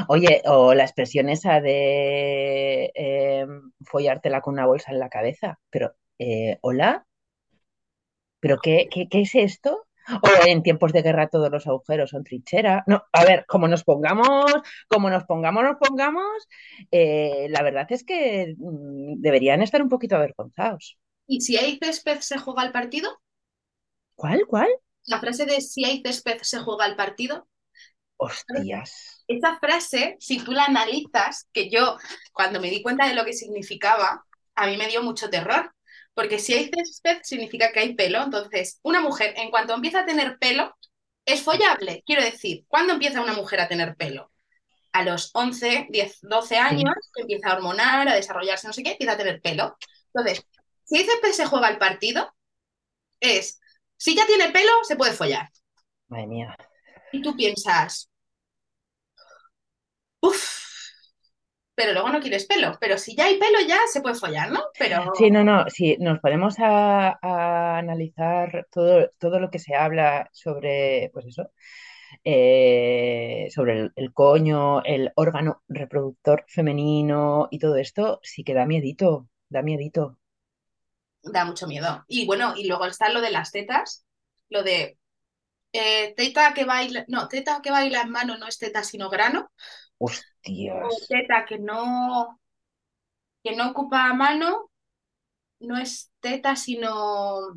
Oye, 0.07 0.41
o 0.45 0.73
la 0.73 0.83
expresión 0.83 1.29
esa 1.29 1.61
de 1.61 2.91
eh, 2.95 3.45
follártela 3.81 4.41
con 4.41 4.53
una 4.55 4.65
bolsa 4.65 4.91
en 4.91 4.99
la 4.99 5.09
cabeza. 5.09 5.59
Pero, 5.69 5.95
eh, 6.17 6.57
¿hola? 6.61 7.05
¿Pero 8.39 8.57
qué, 8.61 8.87
qué, 8.91 9.07
qué 9.09 9.21
es 9.21 9.35
esto? 9.35 9.85
O 10.23 10.47
en 10.47 10.63
tiempos 10.63 10.91
de 10.91 11.03
guerra 11.03 11.27
todos 11.27 11.51
los 11.51 11.67
agujeros 11.67 12.09
son 12.09 12.23
trinchera. 12.23 12.83
No, 12.87 13.03
a 13.11 13.25
ver, 13.25 13.45
como 13.47 13.67
nos 13.67 13.83
pongamos, 13.83 14.51
como 14.87 15.09
nos 15.09 15.25
pongamos, 15.25 15.63
nos 15.63 15.77
pongamos, 15.77 16.47
eh, 16.91 17.47
la 17.49 17.61
verdad 17.61 17.85
es 17.89 18.03
que 18.03 18.55
mm, 18.57 19.21
deberían 19.21 19.61
estar 19.61 19.81
un 19.81 19.89
poquito 19.89 20.15
avergonzados. 20.15 20.97
Y 21.27 21.41
si 21.41 21.57
hay 21.57 21.77
césped, 21.77 22.21
se 22.21 22.39
juega 22.39 22.63
el 22.63 22.71
partido. 22.71 23.21
¿Cuál? 24.15 24.41
¿Cuál? 24.47 24.69
la 25.09 25.19
frase 25.19 25.45
de 25.45 25.59
si 25.59 25.83
hay 25.85 26.01
césped 26.01 26.39
se 26.41 26.59
juega 26.59 26.85
el 26.85 26.95
partido. 26.95 27.47
Hostias. 28.17 29.18
Esa 29.29 29.59
frase, 29.59 30.17
si 30.19 30.43
tú 30.43 30.51
la 30.51 30.65
analizas, 30.65 31.47
que 31.53 31.69
yo 31.69 31.97
cuando 32.33 32.59
me 32.59 32.71
di 32.71 32.81
cuenta 32.81 33.07
de 33.07 33.13
lo 33.13 33.23
que 33.23 33.33
significaba, 33.33 34.25
a 34.55 34.67
mí 34.67 34.75
me 34.75 34.87
dio 34.87 35.03
mucho 35.03 35.29
terror. 35.29 35.71
Porque 36.15 36.39
si 36.39 36.53
hay 36.53 36.69
césped 36.69 37.19
significa 37.21 37.71
que 37.71 37.79
hay 37.79 37.93
pelo. 37.93 38.23
Entonces, 38.23 38.79
una 38.81 39.01
mujer, 39.01 39.35
en 39.37 39.51
cuanto 39.51 39.75
empieza 39.75 39.99
a 39.99 40.05
tener 40.05 40.39
pelo, 40.39 40.75
es 41.25 41.43
follable. 41.43 42.03
Quiero 42.07 42.23
decir, 42.23 42.65
¿cuándo 42.67 42.93
empieza 42.93 43.21
una 43.21 43.33
mujer 43.33 43.59
a 43.61 43.67
tener 43.67 43.95
pelo? 43.95 44.31
A 44.91 45.03
los 45.03 45.29
11, 45.33 45.87
10, 45.91 46.19
12 46.23 46.57
años, 46.57 46.95
empieza 47.15 47.49
a 47.49 47.55
hormonar, 47.55 48.09
a 48.09 48.15
desarrollarse, 48.15 48.65
no 48.65 48.73
sé 48.73 48.81
qué, 48.81 48.93
empieza 48.93 49.13
a 49.13 49.17
tener 49.17 49.39
pelo. 49.41 49.77
Entonces, 50.11 50.43
si 50.85 50.97
hay 50.97 51.05
césped 51.05 51.33
se 51.33 51.45
juega 51.45 51.69
el 51.69 51.77
partido, 51.77 52.33
es, 53.19 53.61
si 53.95 54.15
ya 54.15 54.25
tiene 54.25 54.49
pelo, 54.49 54.71
se 54.83 54.95
puede 54.95 55.13
follar. 55.13 55.49
Madre 56.07 56.25
mía. 56.25 56.55
Y 57.11 57.21
tú 57.21 57.35
piensas, 57.35 58.09
uff, 60.21 60.59
pero 61.75 61.93
luego 61.93 62.09
no 62.09 62.19
quieres 62.21 62.45
pelo. 62.45 62.77
Pero 62.79 62.97
si 62.97 63.15
ya 63.15 63.25
hay 63.25 63.39
pelo, 63.39 63.59
ya 63.67 63.79
se 63.91 64.01
puede 64.01 64.15
follar, 64.15 64.51
¿no? 64.51 64.61
Pero 64.77 65.03
Sí, 65.13 65.29
no, 65.31 65.43
no, 65.43 65.65
si 65.69 65.97
nos 65.97 66.19
ponemos 66.19 66.55
a, 66.59 67.17
a 67.21 67.77
analizar 67.77 68.67
todo, 68.71 69.09
todo 69.19 69.39
lo 69.39 69.49
que 69.51 69.59
se 69.59 69.75
habla 69.75 70.29
sobre, 70.33 71.09
pues 71.13 71.25
eso, 71.27 71.51
eh, 72.23 73.47
sobre 73.53 73.73
el, 73.81 73.93
el 73.95 74.13
coño, 74.13 74.83
el 74.83 75.11
órgano 75.15 75.63
reproductor 75.69 76.45
femenino 76.47 77.47
y 77.51 77.59
todo 77.59 77.77
esto, 77.77 78.19
sí 78.23 78.43
que 78.43 78.53
da 78.55 78.65
miedito, 78.65 79.29
da 79.49 79.61
miedito. 79.63 80.19
da 81.23 81.45
mucho 81.45 81.67
miedo. 81.67 82.03
Y 82.07 82.25
bueno, 82.25 82.53
y 82.55 82.67
luego 82.67 82.85
está 82.85 83.09
lo 83.09 83.21
de 83.21 83.31
las 83.31 83.51
tetas, 83.51 84.05
lo 84.49 84.63
de 84.63 84.97
eh, 85.73 86.13
teta 86.15 86.53
que 86.53 86.65
baila, 86.65 87.05
no, 87.09 87.27
teta 87.29 87.61
que 87.63 87.71
baila 87.71 88.01
en 88.03 88.11
mano 88.11 88.37
no 88.37 88.47
es 88.47 88.57
teta 88.59 88.83
sino 88.83 89.09
grano, 89.09 89.51
Hostias. 89.99 90.97
teta 91.09 91.45
que 91.47 91.57
no, 91.59 92.39
que 93.43 93.55
no 93.55 93.71
ocupa 93.71 94.13
mano 94.13 94.69
no 95.59 95.77
es 95.77 96.11
teta 96.21 96.55
sino 96.55 97.55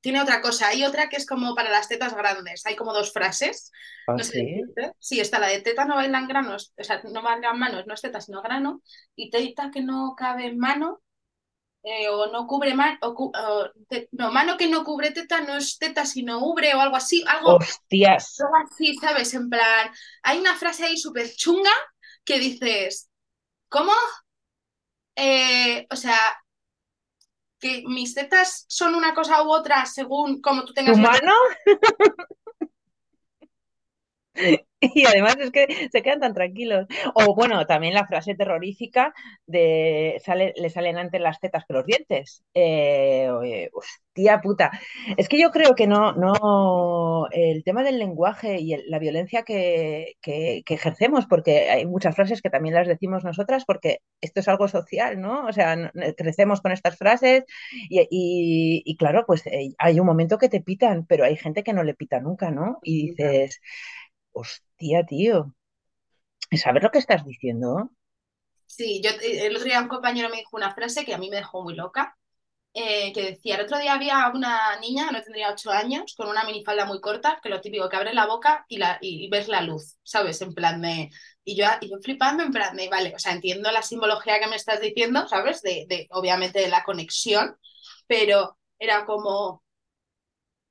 tiene 0.00 0.22
otra 0.22 0.42
cosa. 0.42 0.68
Hay 0.68 0.84
otra 0.84 1.08
que 1.08 1.16
es 1.16 1.26
como 1.26 1.54
para 1.54 1.70
las 1.70 1.88
tetas 1.88 2.14
grandes. 2.14 2.66
Hay 2.66 2.76
como 2.76 2.92
dos 2.94 3.12
frases. 3.12 3.72
¿Ah, 4.06 4.16
No 4.16 4.24
sé 4.24 4.34
sí? 4.34 4.40
decirte. 4.40 4.92
Sí, 4.98 5.20
está 5.20 5.38
la 5.40 5.48
de 5.48 5.60
teta 5.62 5.84
no 5.86 5.96
bailan 5.96 6.28
granos, 6.28 6.72
o 6.78 6.84
sea, 6.84 7.02
no 7.04 7.22
bailan 7.22 7.58
manos, 7.58 7.86
no 7.86 7.94
es 7.94 8.02
teta 8.02 8.20
sino 8.20 8.42
grano, 8.42 8.82
y 9.16 9.30
teta 9.30 9.70
que 9.72 9.82
no 9.82 10.14
cabe 10.16 10.46
en 10.46 10.58
mano. 10.58 11.02
Eh, 11.84 12.08
o 12.08 12.30
no 12.30 12.46
cubre 12.46 12.74
mano, 12.74 12.98
no, 14.12 14.32
mano 14.32 14.56
que 14.56 14.68
no 14.68 14.84
cubre 14.84 15.10
teta 15.10 15.40
no 15.40 15.56
es 15.56 15.78
teta 15.78 16.06
sino 16.06 16.38
ubre 16.38 16.74
o 16.74 16.80
algo 16.80 16.96
así, 16.96 17.24
algo, 17.26 17.56
Hostias. 17.56 18.40
algo 18.40 18.54
así, 18.64 18.94
¿sabes? 18.96 19.34
En 19.34 19.48
plan, 19.50 19.90
hay 20.22 20.38
una 20.38 20.54
frase 20.54 20.84
ahí 20.84 20.96
súper 20.96 21.34
chunga 21.34 21.72
que 22.24 22.38
dices, 22.38 23.10
¿cómo? 23.68 23.92
Eh, 25.16 25.86
o 25.90 25.96
sea, 25.96 26.16
que 27.58 27.82
mis 27.86 28.14
tetas 28.14 28.64
son 28.68 28.94
una 28.94 29.14
cosa 29.14 29.42
u 29.44 29.50
otra 29.52 29.86
según 29.86 30.40
como 30.40 30.64
tú 30.64 30.72
¿Tu 30.74 30.74
tengas 30.74 30.98
la... 30.98 31.10
mano? 31.10 31.32
Y 34.80 35.06
además 35.06 35.36
es 35.38 35.52
que 35.52 35.66
se 35.92 36.02
quedan 36.02 36.18
tan 36.20 36.34
tranquilos. 36.34 36.86
O 37.14 37.34
bueno, 37.36 37.64
también 37.66 37.94
la 37.94 38.06
frase 38.06 38.34
terrorífica 38.34 39.14
de 39.46 40.20
sale, 40.24 40.52
le 40.56 40.70
salen 40.70 40.98
antes 40.98 41.20
las 41.20 41.38
tetas 41.38 41.64
que 41.64 41.72
los 41.74 41.86
dientes. 41.86 42.42
Eh, 42.52 43.30
hostia 43.72 44.40
puta. 44.40 44.72
Es 45.16 45.28
que 45.28 45.40
yo 45.40 45.50
creo 45.52 45.74
que 45.76 45.86
no, 45.86 46.12
no, 46.14 47.28
el 47.30 47.62
tema 47.62 47.84
del 47.84 47.98
lenguaje 48.00 48.60
y 48.60 48.72
el- 48.74 48.82
la 48.90 48.98
violencia 48.98 49.42
que, 49.44 50.14
que- 50.20 50.62
que 50.66 50.74
ejercemos, 50.74 51.26
porque 51.26 51.70
hay 51.70 51.86
muchas 51.86 52.16
frases 52.16 52.42
que 52.42 52.50
también 52.50 52.74
las 52.74 52.88
decimos 52.88 53.22
nosotras, 53.24 53.64
porque 53.64 53.98
esto 54.20 54.40
es 54.40 54.48
algo 54.48 54.66
social, 54.68 55.20
¿no? 55.20 55.46
O 55.46 55.52
sea, 55.52 55.92
crecemos 56.16 56.60
con 56.60 56.72
estas 56.72 56.96
frases 56.98 57.44
y, 57.88 58.00
y- 58.10 58.82
y 58.84 58.96
claro, 58.96 59.24
pues 59.26 59.46
eh, 59.46 59.74
hay 59.78 60.00
un 60.00 60.06
momento 60.06 60.38
que 60.38 60.48
te 60.48 60.60
pitan, 60.60 61.06
pero 61.06 61.24
hay 61.24 61.36
gente 61.36 61.62
que 61.62 61.72
no 61.72 61.84
le 61.84 61.94
pita 61.94 62.18
nunca, 62.20 62.50
¿no? 62.50 62.78
Y 62.82 63.10
dices... 63.10 63.60
Hostia, 64.32 65.04
tío. 65.06 65.54
¿Sabes 66.62 66.82
lo 66.82 66.90
que 66.90 66.98
estás 66.98 67.24
diciendo? 67.24 67.90
Sí, 68.66 69.00
yo 69.02 69.10
eh, 69.10 69.46
el 69.46 69.54
otro 69.56 69.66
día 69.66 69.80
un 69.80 69.88
compañero 69.88 70.28
me 70.30 70.38
dijo 70.38 70.56
una 70.56 70.74
frase 70.74 71.04
que 71.04 71.14
a 71.14 71.18
mí 71.18 71.28
me 71.30 71.36
dejó 71.36 71.62
muy 71.62 71.74
loca, 71.74 72.16
eh, 72.74 73.12
que 73.12 73.22
decía, 73.32 73.56
el 73.56 73.62
otro 73.62 73.78
día 73.78 73.94
había 73.94 74.30
una 74.34 74.78
niña, 74.80 75.10
no 75.10 75.22
tendría 75.22 75.50
ocho 75.52 75.70
años, 75.70 76.14
con 76.16 76.28
una 76.28 76.44
minifalda 76.44 76.86
muy 76.86 77.00
corta, 77.00 77.40
que 77.42 77.50
lo 77.50 77.60
típico, 77.60 77.88
que 77.88 77.96
abre 77.96 78.14
la 78.14 78.26
boca 78.26 78.64
y, 78.68 78.78
la, 78.78 78.98
y, 79.02 79.28
ves 79.30 79.48
la 79.48 79.62
luz, 79.62 79.98
¿sabes? 80.02 80.40
En 80.42 80.54
plan 80.54 80.80
de... 80.82 81.10
Y 81.44 81.56
yo, 81.56 81.66
y 81.80 81.90
yo 81.90 81.98
flipando 82.02 82.42
en 82.44 82.52
plan 82.52 82.76
de, 82.76 82.88
vale, 82.88 83.14
o 83.14 83.18
sea, 83.18 83.32
entiendo 83.32 83.70
la 83.72 83.82
simbología 83.82 84.40
que 84.40 84.46
me 84.48 84.56
estás 84.56 84.80
diciendo, 84.80 85.28
¿sabes? 85.28 85.62
De, 85.62 85.86
de 85.88 86.08
obviamente 86.10 86.60
de 86.60 86.68
la 86.68 86.84
conexión, 86.84 87.56
pero 88.06 88.58
era 88.78 89.04
como 89.06 89.61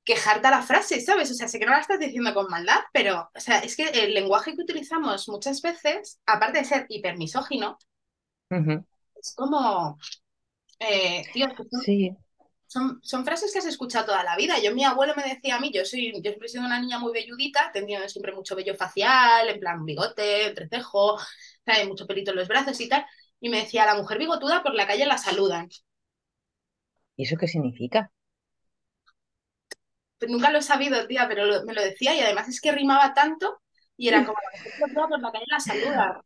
quejarte 0.04 0.48
a 0.48 0.50
la 0.50 0.62
frase, 0.62 1.00
¿sabes? 1.00 1.30
O 1.30 1.34
sea, 1.34 1.48
sé 1.48 1.58
que 1.58 1.66
no 1.66 1.72
la 1.72 1.80
estás 1.80 1.98
diciendo 2.00 2.34
con 2.34 2.48
maldad, 2.48 2.80
pero, 2.92 3.30
o 3.34 3.40
sea, 3.40 3.60
es 3.60 3.76
que 3.76 3.88
el 3.88 4.14
lenguaje 4.14 4.54
que 4.56 4.62
utilizamos 4.62 5.28
muchas 5.28 5.62
veces, 5.62 6.20
aparte 6.26 6.58
de 6.58 6.64
ser 6.64 6.86
hipermisógino, 6.88 7.78
es 9.14 9.34
como, 9.34 9.98
eh, 10.80 11.24
tío, 11.32 11.46
son, 11.56 11.68
Sí, 11.70 12.16
son, 12.66 13.00
son 13.02 13.24
frases 13.24 13.52
que 13.52 13.58
has 13.58 13.66
escuchado 13.66 14.06
toda 14.06 14.24
la 14.24 14.36
vida. 14.36 14.56
Yo, 14.62 14.74
mi 14.74 14.84
abuelo 14.84 15.14
me 15.16 15.24
decía 15.24 15.56
a 15.56 15.60
mí, 15.60 15.70
yo 15.72 15.84
soy, 15.84 16.12
yo 16.14 16.20
siempre 16.22 16.46
he 16.46 16.48
sido 16.50 16.64
una 16.64 16.80
niña 16.80 16.98
muy 16.98 17.12
velludita, 17.12 17.70
tenido 17.72 18.08
siempre 18.08 18.32
mucho 18.34 18.56
vello 18.56 18.74
facial, 18.76 19.48
en 19.48 19.60
plan 19.60 19.84
bigote, 19.84 20.48
entrecejo, 20.48 21.18
¿sabes? 21.66 21.88
mucho 21.88 22.06
pelito 22.06 22.30
en 22.32 22.38
los 22.38 22.48
brazos 22.48 22.80
y 22.80 22.88
tal, 22.88 23.06
y 23.40 23.48
me 23.50 23.58
decía, 23.58 23.86
la 23.86 23.94
mujer 23.96 24.18
bigotuda 24.18 24.62
por 24.62 24.74
la 24.74 24.86
calle 24.86 25.06
la 25.06 25.18
saludan. 25.18 25.68
¿y 27.16 27.22
eso 27.24 27.36
qué 27.38 27.48
significa? 27.48 28.10
Nunca 30.28 30.50
lo 30.50 30.58
he 30.58 30.62
sabido, 30.62 31.06
tía, 31.06 31.26
pero 31.28 31.44
lo- 31.46 31.64
me 31.64 31.74
lo 31.74 31.82
decía 31.82 32.14
y 32.14 32.20
además 32.20 32.48
es 32.48 32.60
que 32.60 32.72
rimaba 32.72 33.14
tanto 33.14 33.60
y 33.96 34.08
era 34.08 34.24
como, 34.24 34.38
la 34.42 34.50
mujer 34.58 34.72
bigotuda 34.76 35.08
por 35.08 35.20
la 35.20 35.32
calle 35.32 35.44
la 35.48 35.60
saludan. 35.60 36.20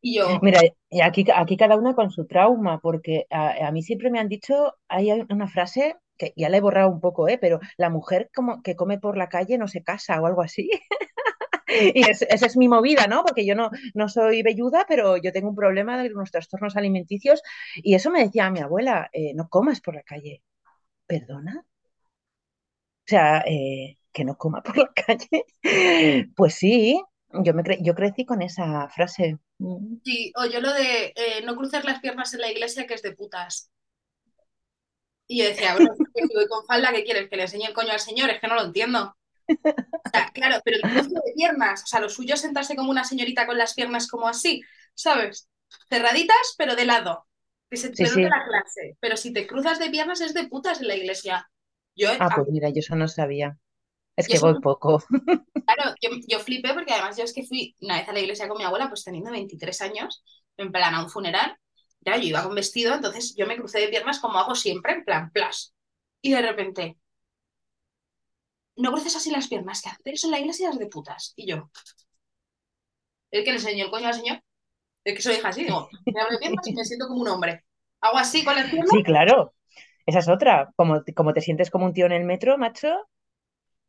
Y 0.00 0.16
yo, 0.16 0.40
Mira, 0.40 0.60
y 0.90 1.00
aquí, 1.00 1.24
aquí 1.34 1.56
cada 1.56 1.76
una 1.76 1.94
con 1.94 2.10
su 2.10 2.26
trauma, 2.26 2.78
porque 2.80 3.26
a, 3.30 3.66
a 3.68 3.72
mí 3.72 3.82
siempre 3.82 4.10
me 4.10 4.20
han 4.20 4.28
dicho, 4.28 4.74
hay 4.88 5.10
una 5.30 5.48
frase 5.48 5.96
que 6.18 6.32
ya 6.36 6.48
la 6.48 6.58
he 6.58 6.60
borrado 6.60 6.90
un 6.90 7.00
poco, 7.00 7.28
¿eh? 7.28 7.38
pero 7.38 7.58
la 7.76 7.90
mujer 7.90 8.30
como 8.34 8.62
que 8.62 8.76
come 8.76 8.98
por 8.98 9.16
la 9.16 9.28
calle 9.28 9.58
no 9.58 9.66
se 9.68 9.82
casa 9.82 10.20
o 10.20 10.26
algo 10.26 10.42
así. 10.42 10.70
Y 11.68 12.08
es- 12.08 12.22
esa 12.22 12.46
es 12.46 12.56
mi 12.56 12.68
movida, 12.68 13.06
¿no? 13.06 13.22
Porque 13.24 13.46
yo 13.46 13.54
no, 13.54 13.70
no 13.94 14.08
soy 14.08 14.42
velluda, 14.42 14.84
pero 14.88 15.16
yo 15.16 15.32
tengo 15.32 15.48
un 15.50 15.56
problema 15.56 16.02
de 16.02 16.12
unos 16.12 16.30
trastornos 16.30 16.76
alimenticios 16.76 17.42
y 17.76 17.94
eso 17.94 18.10
me 18.10 18.22
decía 18.24 18.50
mi 18.50 18.60
abuela, 18.60 19.08
eh, 19.12 19.34
no 19.34 19.48
comas 19.48 19.80
por 19.80 19.94
la 19.94 20.02
calle. 20.02 20.42
¿Perdona? 21.06 21.64
O 23.06 23.08
sea, 23.12 23.40
eh, 23.46 23.98
que 24.12 24.24
no 24.24 24.36
coma 24.36 24.62
por 24.64 24.76
la 24.78 24.92
calle. 24.94 25.44
Pues 26.36 26.54
sí, 26.54 27.02
yo, 27.44 27.54
me 27.54 27.62
cre- 27.62 27.78
yo 27.82 27.94
crecí 27.94 28.24
con 28.24 28.42
esa 28.42 28.88
frase. 28.90 29.38
Mm. 29.58 29.96
sí, 30.04 30.32
o 30.36 30.44
yo 30.46 30.60
lo 30.60 30.72
de 30.72 31.12
eh, 31.16 31.42
no 31.44 31.56
cruzar 31.56 31.84
las 31.84 32.00
piernas 32.00 32.34
en 32.34 32.40
la 32.40 32.50
iglesia 32.50 32.86
que 32.86 32.94
es 32.94 33.02
de 33.02 33.12
putas. 33.16 33.70
Y 35.26 35.38
yo 35.38 35.44
decía, 35.46 35.72
bueno, 35.74 35.88
que 36.14 36.22
si 36.22 36.34
voy 36.34 36.46
con 36.48 36.64
falda, 36.66 36.92
¿qué 36.92 37.04
quieres? 37.04 37.28
¿Que 37.30 37.36
le 37.36 37.42
enseñe 37.44 37.64
el 37.66 37.72
coño 37.74 37.92
al 37.92 38.00
señor? 38.00 38.30
Es 38.30 38.40
que 38.40 38.48
no 38.48 38.54
lo 38.54 38.64
entiendo. 38.64 39.00
O 39.04 40.10
sea, 40.12 40.30
claro, 40.32 40.60
pero 40.64 40.78
el 40.78 40.86
cruce 40.86 41.10
de 41.10 41.32
piernas, 41.36 41.82
o 41.84 41.86
sea, 41.86 42.00
lo 42.00 42.08
suyo 42.10 42.34
es 42.34 42.40
sentarse 42.42 42.76
como 42.76 42.90
una 42.90 43.04
señorita 43.04 43.46
con 43.46 43.58
las 43.58 43.74
piernas 43.74 44.08
como 44.08 44.28
así, 44.28 44.62
¿sabes? 44.94 45.48
Cerraditas, 45.90 46.54
pero 46.58 46.76
de 46.76 46.86
lado, 46.86 47.26
que 47.70 47.76
se 47.78 47.90
te 47.90 48.06
sí. 48.06 48.22
la 48.22 48.44
clase. 48.46 48.96
Pero 49.00 49.16
si 49.16 49.32
te 49.32 49.46
cruzas 49.46 49.78
de 49.78 49.90
piernas 49.90 50.20
es 50.20 50.34
de 50.34 50.48
putas 50.48 50.80
en 50.80 50.88
la 50.88 50.96
iglesia. 50.96 51.50
Yo, 51.94 52.10
Ah, 52.18 52.28
pues 52.34 52.48
mira, 52.48 52.68
yo 52.70 52.80
eso 52.80 52.96
no 52.96 53.08
sabía. 53.08 53.58
Es 54.16 54.28
que 54.28 54.38
voy 54.38 54.60
poco. 54.60 55.02
claro, 55.66 55.94
yo, 56.00 56.10
yo 56.28 56.38
flipé 56.40 56.74
porque 56.74 56.92
además 56.92 57.16
yo 57.16 57.24
es 57.24 57.32
que 57.32 57.44
fui 57.44 57.76
una 57.80 57.98
vez 57.98 58.08
a 58.08 58.12
la 58.12 58.20
iglesia 58.20 58.48
con 58.48 58.58
mi 58.58 58.64
abuela, 58.64 58.88
pues 58.88 59.04
teniendo 59.04 59.30
23 59.30 59.80
años, 59.82 60.22
en 60.56 60.70
plan 60.70 60.94
a 60.94 61.02
un 61.02 61.10
funeral, 61.10 61.56
ya 62.00 62.16
yo 62.16 62.24
iba 62.24 62.42
con 62.42 62.54
vestido, 62.54 62.94
entonces 62.94 63.34
yo 63.36 63.46
me 63.46 63.56
crucé 63.56 63.80
de 63.80 63.88
piernas 63.88 64.20
como 64.20 64.38
hago 64.38 64.54
siempre, 64.54 64.92
en 64.94 65.04
plan, 65.04 65.30
plas. 65.30 65.74
Y 66.20 66.32
de 66.32 66.42
repente, 66.42 66.98
no 68.76 68.90
cruces 68.92 69.16
así 69.16 69.30
las 69.30 69.48
piernas, 69.48 69.82
que 69.82 69.88
hacer 69.88 70.14
eso 70.14 70.26
en 70.26 70.32
la 70.32 70.40
iglesia 70.40 70.70
es 70.70 70.78
de 70.78 70.86
putas. 70.86 71.32
Y 71.36 71.46
yo, 71.46 71.70
el 73.30 73.44
que 73.44 73.50
le 73.50 73.56
enseñó 73.56 73.84
el 73.86 73.90
coño 73.90 74.08
al 74.08 74.14
señor, 74.14 74.42
el 75.04 75.14
que 75.16 75.22
soy 75.22 75.36
hija 75.36 75.48
así, 75.48 75.64
digo, 75.64 75.88
me 76.06 76.20
abro 76.20 76.34
de 76.34 76.38
piernas 76.38 76.66
y 76.66 76.74
me 76.74 76.84
siento 76.84 77.08
como 77.08 77.22
un 77.22 77.28
hombre. 77.28 77.64
Hago 78.00 78.18
así 78.18 78.44
con 78.44 78.56
las 78.56 78.70
piernas 78.70 78.90
Sí, 78.92 79.02
claro. 79.02 79.54
Esa 80.06 80.20
es 80.20 80.28
otra. 80.28 80.72
Como, 80.76 81.02
como 81.14 81.32
te 81.32 81.40
sientes 81.40 81.70
como 81.70 81.86
un 81.86 81.92
tío 81.92 82.06
en 82.06 82.12
el 82.12 82.24
metro, 82.24 82.58
macho. 82.58 83.08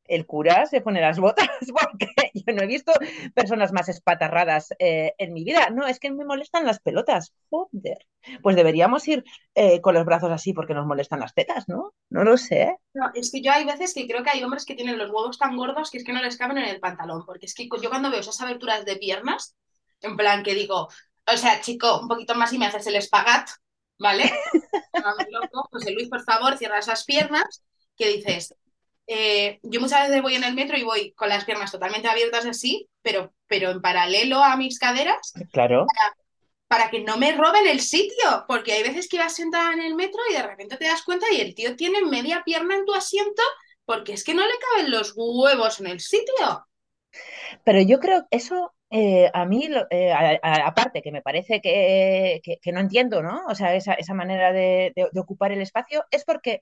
el 0.06 0.26
cura 0.26 0.66
se 0.66 0.82
pone 0.82 1.00
las 1.02 1.18
botas 1.20 1.48
porque 1.72 2.08
yo 2.34 2.54
no 2.54 2.64
he 2.64 2.68
visto 2.68 2.92
personas 3.34 3.72
más 3.72 3.88
espatarradas 3.90 4.74
eh, 4.80 5.14
en 5.18 5.34
mi 5.34 5.44
vida. 5.44 5.70
No, 5.70 5.88
es 5.88 6.00
que 6.00 6.12
me 6.12 6.26
molestan 6.26 6.66
las 6.66 6.80
pelotas. 6.80 7.34
Joder. 7.50 8.00
Pues 8.42 8.56
deberíamos 8.56 9.08
ir 9.08 9.24
eh, 9.56 9.82
con 9.82 9.94
los 9.94 10.06
brazos 10.06 10.32
así 10.32 10.54
porque 10.54 10.74
nos 10.74 10.86
molestan 10.86 11.20
las 11.20 11.34
tetas, 11.34 11.68
¿no? 11.70 11.94
No 12.10 12.24
lo 12.24 12.38
sé. 12.38 12.78
No, 12.94 13.12
es 13.14 13.32
que 13.32 13.42
yo 13.42 13.52
hay 13.52 13.66
veces 13.66 13.94
que 13.94 14.08
creo 14.08 14.24
que 14.24 14.30
hay 14.32 14.44
hombres 14.44 14.66
que 14.66 14.76
tienen 14.76 14.98
los 14.98 15.10
huevos 15.10 15.38
tan 15.38 15.56
gordos 15.58 15.90
que 15.90 15.98
es 15.98 16.04
que 16.04 16.14
no 16.14 16.22
les 16.22 16.38
caben 16.38 16.58
en 16.58 16.66
el 16.66 16.80
pantalón. 16.80 17.26
Porque 17.26 17.46
es 17.46 17.54
que 17.54 17.68
yo 17.82 17.90
cuando 17.90 18.12
veo 18.12 18.20
esas 18.20 18.40
aberturas 18.42 18.86
de 18.86 18.98
piernas, 18.98 19.56
en 20.02 20.18
plan 20.18 20.44
que 20.44 20.54
digo, 20.54 20.90
o 21.26 21.38
sea, 21.38 21.62
chico, 21.62 22.00
un 22.02 22.08
poquito 22.08 22.36
más 22.36 22.52
y 22.54 22.58
me 22.58 22.66
haces 22.66 22.88
el 22.88 22.96
espagat, 22.96 23.50
¿vale? 24.04 24.30
loco, 25.32 25.70
José 25.72 25.92
Luis, 25.92 26.10
por 26.10 26.24
favor, 26.24 26.58
cierra 26.58 26.80
esas 26.80 27.06
piernas, 27.06 27.64
que 27.98 28.10
dices, 28.10 28.54
eh, 29.08 29.60
yo 29.64 29.80
muchas 29.80 30.08
veces 30.08 30.22
voy 30.22 30.36
en 30.36 30.44
el 30.44 30.54
metro 30.54 30.78
y 30.78 30.84
voy 30.84 31.14
con 31.14 31.30
las 31.30 31.46
piernas 31.46 31.72
totalmente 31.72 32.10
abiertas 32.10 32.46
así, 32.46 32.90
pero, 33.02 33.34
pero 33.48 33.72
en 33.72 33.82
paralelo 33.82 34.44
a 34.44 34.58
mis 34.58 34.78
caderas. 34.78 35.32
Claro. 35.54 35.88
Para, 35.88 36.16
para, 36.68 36.92
que 36.92 37.00
no 37.00 37.18
me 37.18 37.32
roben 37.32 37.66
el 37.66 37.80
sitio, 37.80 38.46
porque 38.48 38.74
hay 38.74 38.84
veces 38.84 39.08
que 39.08 39.18
vas 39.18 39.36
sentada 39.36 39.74
en 39.74 39.82
el 39.82 39.96
metro 39.96 40.20
y 40.30 40.34
de 40.34 40.44
repente 40.44 40.78
te 40.78 40.86
das 40.86 41.04
cuenta 41.04 41.26
y 41.32 41.40
el 41.40 41.56
tío 41.56 41.76
tiene 41.78 42.02
media 42.04 42.44
pierna 42.44 42.76
en 42.76 42.86
tu 42.86 42.94
asiento 42.94 43.42
porque 43.86 44.14
es 44.14 44.24
que 44.24 44.34
no 44.34 44.46
le 44.46 44.54
caben 44.60 44.92
los 44.92 45.14
huevos 45.16 45.80
en 45.80 45.88
el 45.88 46.00
sitio. 46.02 46.68
Pero 47.64 47.82
yo 47.82 48.00
creo 48.00 48.22
que 48.22 48.38
eso 48.38 48.73
eh, 48.96 49.32
a 49.34 49.46
mí, 49.46 49.68
eh, 49.90 50.14
aparte, 50.44 51.02
que 51.02 51.12
me 51.12 51.24
parece 51.24 51.62
que, 51.62 52.42
que, 52.44 52.72
no 52.72 52.80
entiendo, 52.80 53.24
¿no? 53.24 53.42
O 53.48 53.56
sea, 53.56 53.74
esa, 53.76 53.94
esa 53.96 54.14
manera 54.14 54.54
de, 54.54 54.94
de, 54.96 55.20
ocupar 55.20 55.52
el 55.52 55.62
espacio, 55.62 56.06
es 56.12 56.24
porque 56.26 56.62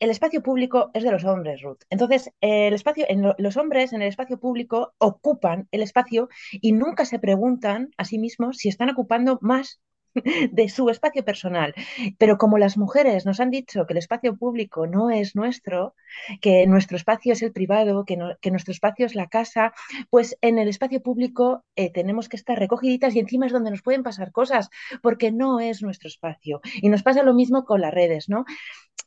el 0.00 0.10
espacio 0.10 0.42
público 0.42 0.90
es 0.94 1.04
de 1.04 1.12
los 1.12 1.24
hombres, 1.24 1.62
Ruth. 1.62 1.78
Entonces, 1.90 2.30
el 2.40 2.74
espacio, 2.74 3.06
en 3.08 3.22
lo, 3.22 3.36
los 3.38 3.56
hombres 3.56 3.92
en 3.92 4.02
el 4.02 4.08
espacio 4.08 4.40
público 4.40 4.94
ocupan 4.98 5.68
el 5.70 5.82
espacio 5.82 6.28
y 6.52 6.72
nunca 6.72 7.04
se 7.04 7.20
preguntan 7.20 7.90
a 7.98 8.04
sí 8.04 8.18
mismos 8.18 8.56
si 8.58 8.68
están 8.68 8.90
ocupando 8.90 9.38
más 9.40 9.80
de 10.52 10.68
su 10.68 10.88
espacio 10.90 11.24
personal. 11.24 11.74
Pero 12.18 12.38
como 12.38 12.58
las 12.58 12.76
mujeres 12.76 13.26
nos 13.26 13.40
han 13.40 13.50
dicho 13.50 13.86
que 13.86 13.94
el 13.94 13.98
espacio 13.98 14.36
público 14.36 14.86
no 14.86 15.10
es 15.10 15.36
nuestro, 15.36 15.94
que 16.40 16.66
nuestro 16.66 16.96
espacio 16.96 17.32
es 17.32 17.42
el 17.42 17.52
privado, 17.52 18.04
que, 18.04 18.16
nuestro 18.50 18.72
espacio 18.72 19.06
es 19.06 19.14
la 19.14 19.28
casa, 19.28 19.72
pues 20.10 20.36
en 20.40 20.58
el 20.58 20.68
espacio 20.68 21.02
público 21.02 21.64
eh, 21.76 21.92
tenemos 21.92 22.28
que 22.28 22.36
estar 22.36 22.58
recogiditas 22.58 23.14
y 23.14 23.20
encima 23.20 23.46
es 23.46 23.52
donde 23.52 23.70
nos 23.70 23.82
pueden 23.82 24.02
pasar 24.02 24.32
cosas, 24.32 24.70
porque 25.02 25.32
no 25.32 25.60
es 25.60 25.82
nuestro 25.82 26.08
espacio. 26.08 26.60
Y 26.80 26.88
nos 26.88 27.02
pasa 27.02 27.22
lo 27.22 27.34
mismo 27.34 27.64
con 27.64 27.80
las 27.80 27.92
redes, 27.92 28.28
¿no? 28.28 28.44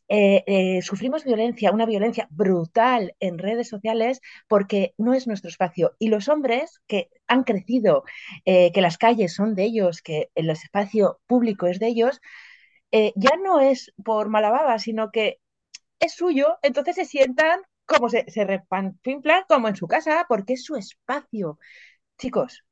Eh, 0.09 0.43
eh, 0.47 0.81
sufrimos 0.81 1.25
violencia, 1.25 1.71
una 1.71 1.85
violencia 1.85 2.27
brutal 2.31 3.13
en 3.19 3.37
redes 3.37 3.67
sociales 3.67 4.21
porque 4.47 4.93
no 4.97 5.13
es 5.13 5.27
nuestro 5.27 5.49
espacio. 5.49 5.95
Y 5.99 6.09
los 6.09 6.29
hombres 6.29 6.81
que 6.87 7.09
han 7.27 7.43
crecido, 7.43 8.03
eh, 8.45 8.71
que 8.71 8.81
las 8.81 8.97
calles 8.97 9.33
son 9.33 9.55
de 9.55 9.63
ellos, 9.63 10.01
que 10.01 10.29
el 10.35 10.49
espacio 10.49 11.19
público 11.27 11.67
es 11.67 11.79
de 11.79 11.87
ellos, 11.87 12.21
ya 12.91 13.31
no 13.43 13.59
es 13.59 13.93
por 14.03 14.29
malababa, 14.29 14.79
sino 14.79 15.11
que 15.11 15.39
es 15.99 16.13
suyo, 16.13 16.57
entonces 16.63 16.95
se 16.95 17.05
sientan 17.05 17.61
como 17.85 18.09
se, 18.09 18.25
se 18.29 18.63
como 19.47 19.67
en 19.67 19.75
su 19.75 19.87
casa 19.87 20.25
porque 20.27 20.53
es 20.53 20.63
su 20.63 20.75
espacio. 20.75 21.59
Chicos, 22.17 22.63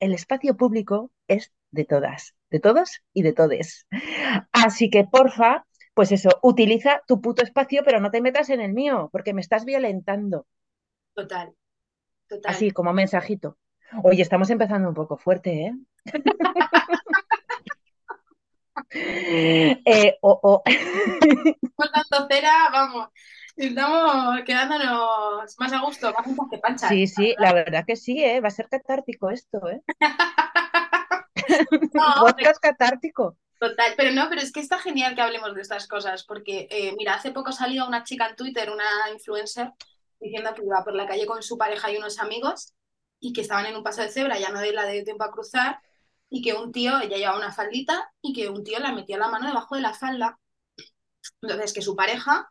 el 0.00 0.14
espacio 0.14 0.56
público 0.56 1.12
es 1.28 1.52
de 1.70 1.84
todas, 1.84 2.34
de 2.50 2.60
todos 2.60 3.02
y 3.12 3.22
de 3.22 3.32
todes. 3.32 3.86
Así 4.52 4.90
que, 4.90 5.04
porfa, 5.04 5.66
pues 5.96 6.12
eso, 6.12 6.28
utiliza 6.42 7.02
tu 7.06 7.22
puto 7.22 7.42
espacio, 7.42 7.82
pero 7.82 8.00
no 8.00 8.10
te 8.10 8.20
metas 8.20 8.50
en 8.50 8.60
el 8.60 8.74
mío, 8.74 9.08
porque 9.12 9.32
me 9.32 9.40
estás 9.40 9.64
violentando. 9.64 10.46
Total, 11.14 11.54
total. 12.28 12.54
Así, 12.54 12.70
como 12.70 12.92
mensajito. 12.92 13.56
Oye, 14.02 14.20
estamos 14.20 14.50
empezando 14.50 14.90
un 14.90 14.94
poco 14.94 15.16
fuerte, 15.16 15.68
¿eh? 15.68 15.72
eh 19.86 20.18
oh, 20.20 20.38
oh. 20.42 20.62
Con 21.74 21.88
cera, 22.28 22.68
vamos, 22.70 23.08
estamos 23.56 24.42
quedándonos 24.44 25.58
más 25.58 25.72
a 25.72 25.80
gusto, 25.80 26.12
más 26.12 26.26
juntas 26.26 26.48
que 26.50 26.58
panchas. 26.58 26.90
Sí, 26.90 27.06
sí, 27.06 27.34
la 27.38 27.54
verdad 27.54 27.86
que 27.86 27.96
sí, 27.96 28.22
¿eh? 28.22 28.42
Va 28.42 28.48
a 28.48 28.50
ser 28.50 28.68
catártico 28.68 29.30
esto, 29.30 29.66
¿eh? 29.70 29.80
no, 31.94 32.14
Podcast 32.20 32.60
catártico. 32.60 33.38
Total, 33.58 33.94
pero 33.96 34.12
no, 34.12 34.28
pero 34.28 34.42
es 34.42 34.52
que 34.52 34.60
está 34.60 34.78
genial 34.78 35.14
que 35.14 35.22
hablemos 35.22 35.54
de 35.54 35.62
estas 35.62 35.88
cosas, 35.88 36.24
porque, 36.24 36.68
eh, 36.70 36.94
mira, 36.98 37.14
hace 37.14 37.30
poco 37.32 37.52
salió 37.52 37.86
una 37.86 38.04
chica 38.04 38.28
en 38.28 38.36
Twitter, 38.36 38.70
una 38.70 38.84
influencer, 39.12 39.72
diciendo 40.20 40.52
que 40.54 40.62
iba 40.62 40.84
por 40.84 40.94
la 40.94 41.06
calle 41.06 41.24
con 41.26 41.42
su 41.42 41.56
pareja 41.56 41.90
y 41.90 41.96
unos 41.96 42.18
amigos 42.18 42.74
y 43.18 43.32
que 43.32 43.40
estaban 43.40 43.64
en 43.66 43.76
un 43.76 43.82
paso 43.82 44.02
de 44.02 44.10
cebra, 44.10 44.38
ya 44.38 44.50
no 44.50 44.60
la 44.62 44.84
de 44.84 45.02
tiempo 45.04 45.24
a 45.24 45.30
cruzar, 45.32 45.80
y 46.28 46.42
que 46.42 46.52
un 46.54 46.70
tío, 46.72 47.00
ella 47.00 47.16
llevaba 47.16 47.38
una 47.38 47.52
faldita, 47.52 48.12
y 48.20 48.34
que 48.34 48.48
un 48.50 48.62
tío 48.62 48.78
le 48.78 48.92
metió 48.92 49.16
la 49.16 49.28
mano 49.28 49.46
debajo 49.46 49.74
de 49.74 49.80
la 49.80 49.94
falda. 49.94 50.38
Entonces, 51.42 51.72
que 51.72 51.82
su 51.82 51.96
pareja 51.96 52.50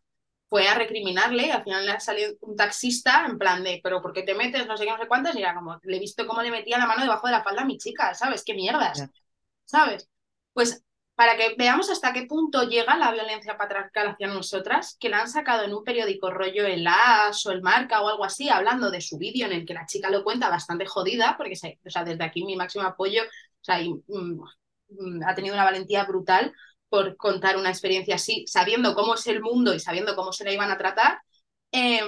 fue 0.49 0.67
a 0.67 0.75
recriminarle, 0.75 1.47
y 1.47 1.51
al 1.51 1.63
final 1.63 1.85
le 1.85 1.99
salió 1.99 2.29
un 2.41 2.55
taxista 2.55 3.25
en 3.27 3.37
plan 3.37 3.63
de, 3.63 3.79
pero 3.83 4.01
¿por 4.01 4.13
qué 4.13 4.23
te 4.23 4.35
metes? 4.35 4.67
No 4.67 4.77
sé 4.77 4.85
qué, 4.85 4.91
no 4.91 4.97
sé 4.97 5.07
cuántos, 5.07 5.35
y 5.35 5.39
era 5.39 5.55
como, 5.55 5.79
le 5.83 5.97
he 5.97 5.99
visto 5.99 6.25
cómo 6.27 6.41
le 6.41 6.51
metía 6.51 6.77
la 6.77 6.87
mano 6.87 7.03
debajo 7.03 7.27
de 7.27 7.33
la 7.33 7.43
falda 7.43 7.61
a 7.63 7.65
mi 7.65 7.77
chica, 7.77 8.13
¿sabes? 8.13 8.43
¿Qué 8.45 8.53
mierdas? 8.53 9.03
¿Sabes? 9.65 10.09
Pues 10.53 10.84
para 11.15 11.37
que 11.37 11.55
veamos 11.57 11.89
hasta 11.89 12.11
qué 12.11 12.23
punto 12.23 12.63
llega 12.63 12.97
la 12.97 13.11
violencia 13.11 13.57
patriarcal 13.57 14.09
hacia 14.09 14.27
nosotras, 14.27 14.97
que 14.99 15.09
la 15.09 15.21
han 15.21 15.29
sacado 15.29 15.63
en 15.63 15.73
un 15.73 15.83
periódico 15.83 16.29
rollo 16.29 16.65
el 16.65 16.85
As 16.87 17.45
o 17.45 17.51
el 17.51 17.61
Marca 17.61 18.01
o 18.01 18.09
algo 18.09 18.25
así, 18.25 18.49
hablando 18.49 18.91
de 18.91 19.01
su 19.01 19.17
vídeo 19.17 19.45
en 19.45 19.53
el 19.53 19.65
que 19.65 19.73
la 19.73 19.85
chica 19.85 20.09
lo 20.09 20.23
cuenta 20.23 20.49
bastante 20.49 20.85
jodida, 20.85 21.35
porque 21.37 21.53
o 21.85 21.89
sea, 21.89 22.03
desde 22.03 22.23
aquí 22.23 22.43
mi 22.43 22.55
máximo 22.57 22.83
apoyo, 22.83 23.23
o 23.23 23.63
sea, 23.63 23.81
y, 23.81 23.93
mm, 23.93 25.23
ha 25.25 25.35
tenido 25.35 25.55
una 25.55 25.63
valentía 25.63 26.03
brutal 26.05 26.53
por 26.89 27.15
contar 27.17 27.57
una 27.57 27.69
experiencia 27.69 28.15
así, 28.15 28.45
sabiendo 28.47 28.93
cómo 28.93 29.15
es 29.15 29.25
el 29.27 29.41
mundo 29.41 29.73
y 29.73 29.79
sabiendo 29.79 30.15
cómo 30.15 30.33
se 30.33 30.43
la 30.43 30.51
iban 30.51 30.71
a 30.71 30.77
tratar, 30.77 31.19
eh, 31.71 32.01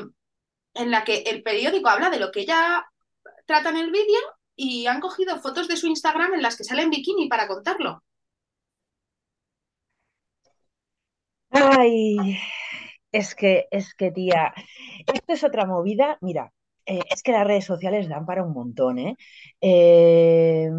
en 0.73 0.91
la 0.91 1.03
que 1.03 1.23
el 1.27 1.43
periódico 1.43 1.89
habla 1.89 2.09
de 2.09 2.19
lo 2.19 2.31
que 2.31 2.41
ella 2.41 2.85
trata 3.45 3.69
en 3.69 3.77
el 3.77 3.91
vídeo 3.91 4.19
y 4.55 4.87
han 4.87 4.99
cogido 5.01 5.39
fotos 5.39 5.67
de 5.67 5.77
su 5.77 5.87
Instagram 5.87 6.33
en 6.33 6.41
las 6.41 6.57
que 6.57 6.63
sale 6.63 6.83
en 6.83 6.89
bikini 6.89 7.27
para 7.29 7.47
contarlo. 7.47 8.03
Ay, 11.59 12.37
es 13.11 13.33
que, 13.35 13.67
es 13.71 13.93
que, 13.95 14.11
tía, 14.11 14.53
esto 15.11 15.33
es 15.33 15.43
otra 15.43 15.65
movida. 15.65 16.17
Mira, 16.21 16.53
eh, 16.85 16.99
es 17.09 17.23
que 17.23 17.31
las 17.31 17.47
redes 17.47 17.65
sociales 17.65 18.07
dan 18.09 18.25
para 18.25 18.43
un 18.43 18.53
montón, 18.53 18.99
¿eh? 18.99 19.17
¿eh? 19.61 20.69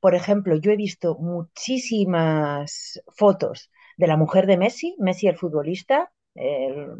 Por 0.00 0.14
ejemplo, 0.14 0.56
yo 0.56 0.70
he 0.72 0.76
visto 0.76 1.16
muchísimas 1.18 3.00
fotos 3.16 3.70
de 3.96 4.06
la 4.06 4.16
mujer 4.16 4.46
de 4.46 4.58
Messi, 4.58 4.96
Messi 4.98 5.28
el 5.28 5.36
futbolista, 5.36 6.12
el 6.34 6.92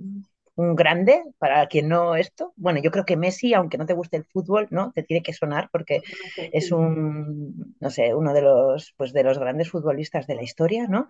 un 0.59 0.75
grande 0.75 1.23
para 1.39 1.67
quien 1.69 1.89
no 1.89 2.17
esto. 2.17 2.53
Bueno, 2.57 2.81
yo 2.83 2.91
creo 2.91 3.05
que 3.05 3.17
Messi, 3.17 3.55
aunque 3.55 3.79
no 3.79 3.87
te 3.87 3.95
guste 3.95 4.17
el 4.17 4.25
fútbol, 4.25 4.67
¿no? 4.71 4.93
Te 4.93 5.05
tiene 5.05 5.23
que 5.23 5.33
sonar 5.33 5.69
porque 5.71 6.03
es 6.53 6.73
un, 6.73 7.77
no 7.81 7.91
sé, 7.91 8.15
uno 8.15 8.35
de 8.35 8.43
los, 8.43 8.93
pues 8.97 9.13
de 9.13 9.23
los 9.23 9.39
grandes 9.39 9.71
futbolistas 9.71 10.27
de 10.27 10.35
la 10.35 10.43
historia, 10.43 10.87
¿no? 10.89 11.07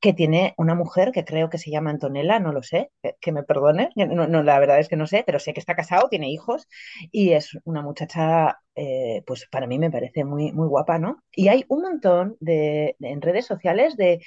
Que 0.00 0.12
tiene 0.14 0.54
una 0.56 0.74
mujer 0.74 1.12
que 1.12 1.24
creo 1.24 1.50
que 1.50 1.58
se 1.58 1.70
llama 1.70 1.90
Antonella, 1.90 2.40
no 2.40 2.52
lo 2.52 2.62
sé, 2.62 2.90
que, 3.02 3.16
que 3.20 3.32
me 3.32 3.42
perdone, 3.42 3.90
no, 3.96 4.26
no, 4.26 4.42
la 4.42 4.58
verdad 4.58 4.78
es 4.80 4.88
que 4.88 4.96
no 4.96 5.06
sé, 5.06 5.22
pero 5.26 5.38
sé 5.38 5.52
que 5.52 5.60
está 5.60 5.74
casado, 5.76 6.08
tiene 6.08 6.30
hijos 6.30 6.66
y 7.12 7.32
es 7.32 7.58
una 7.64 7.82
muchacha 7.82 8.58
eh, 8.74 9.22
pues 9.26 9.46
para 9.50 9.66
mí 9.66 9.78
me 9.78 9.90
parece 9.90 10.24
muy, 10.24 10.52
muy 10.52 10.68
guapa, 10.68 10.98
¿no? 10.98 11.22
Y 11.32 11.48
hay 11.48 11.64
un 11.68 11.82
montón 11.82 12.36
de, 12.40 12.96
de 12.98 13.10
en 13.10 13.20
redes 13.22 13.46
sociales 13.46 13.96
de 13.96 14.20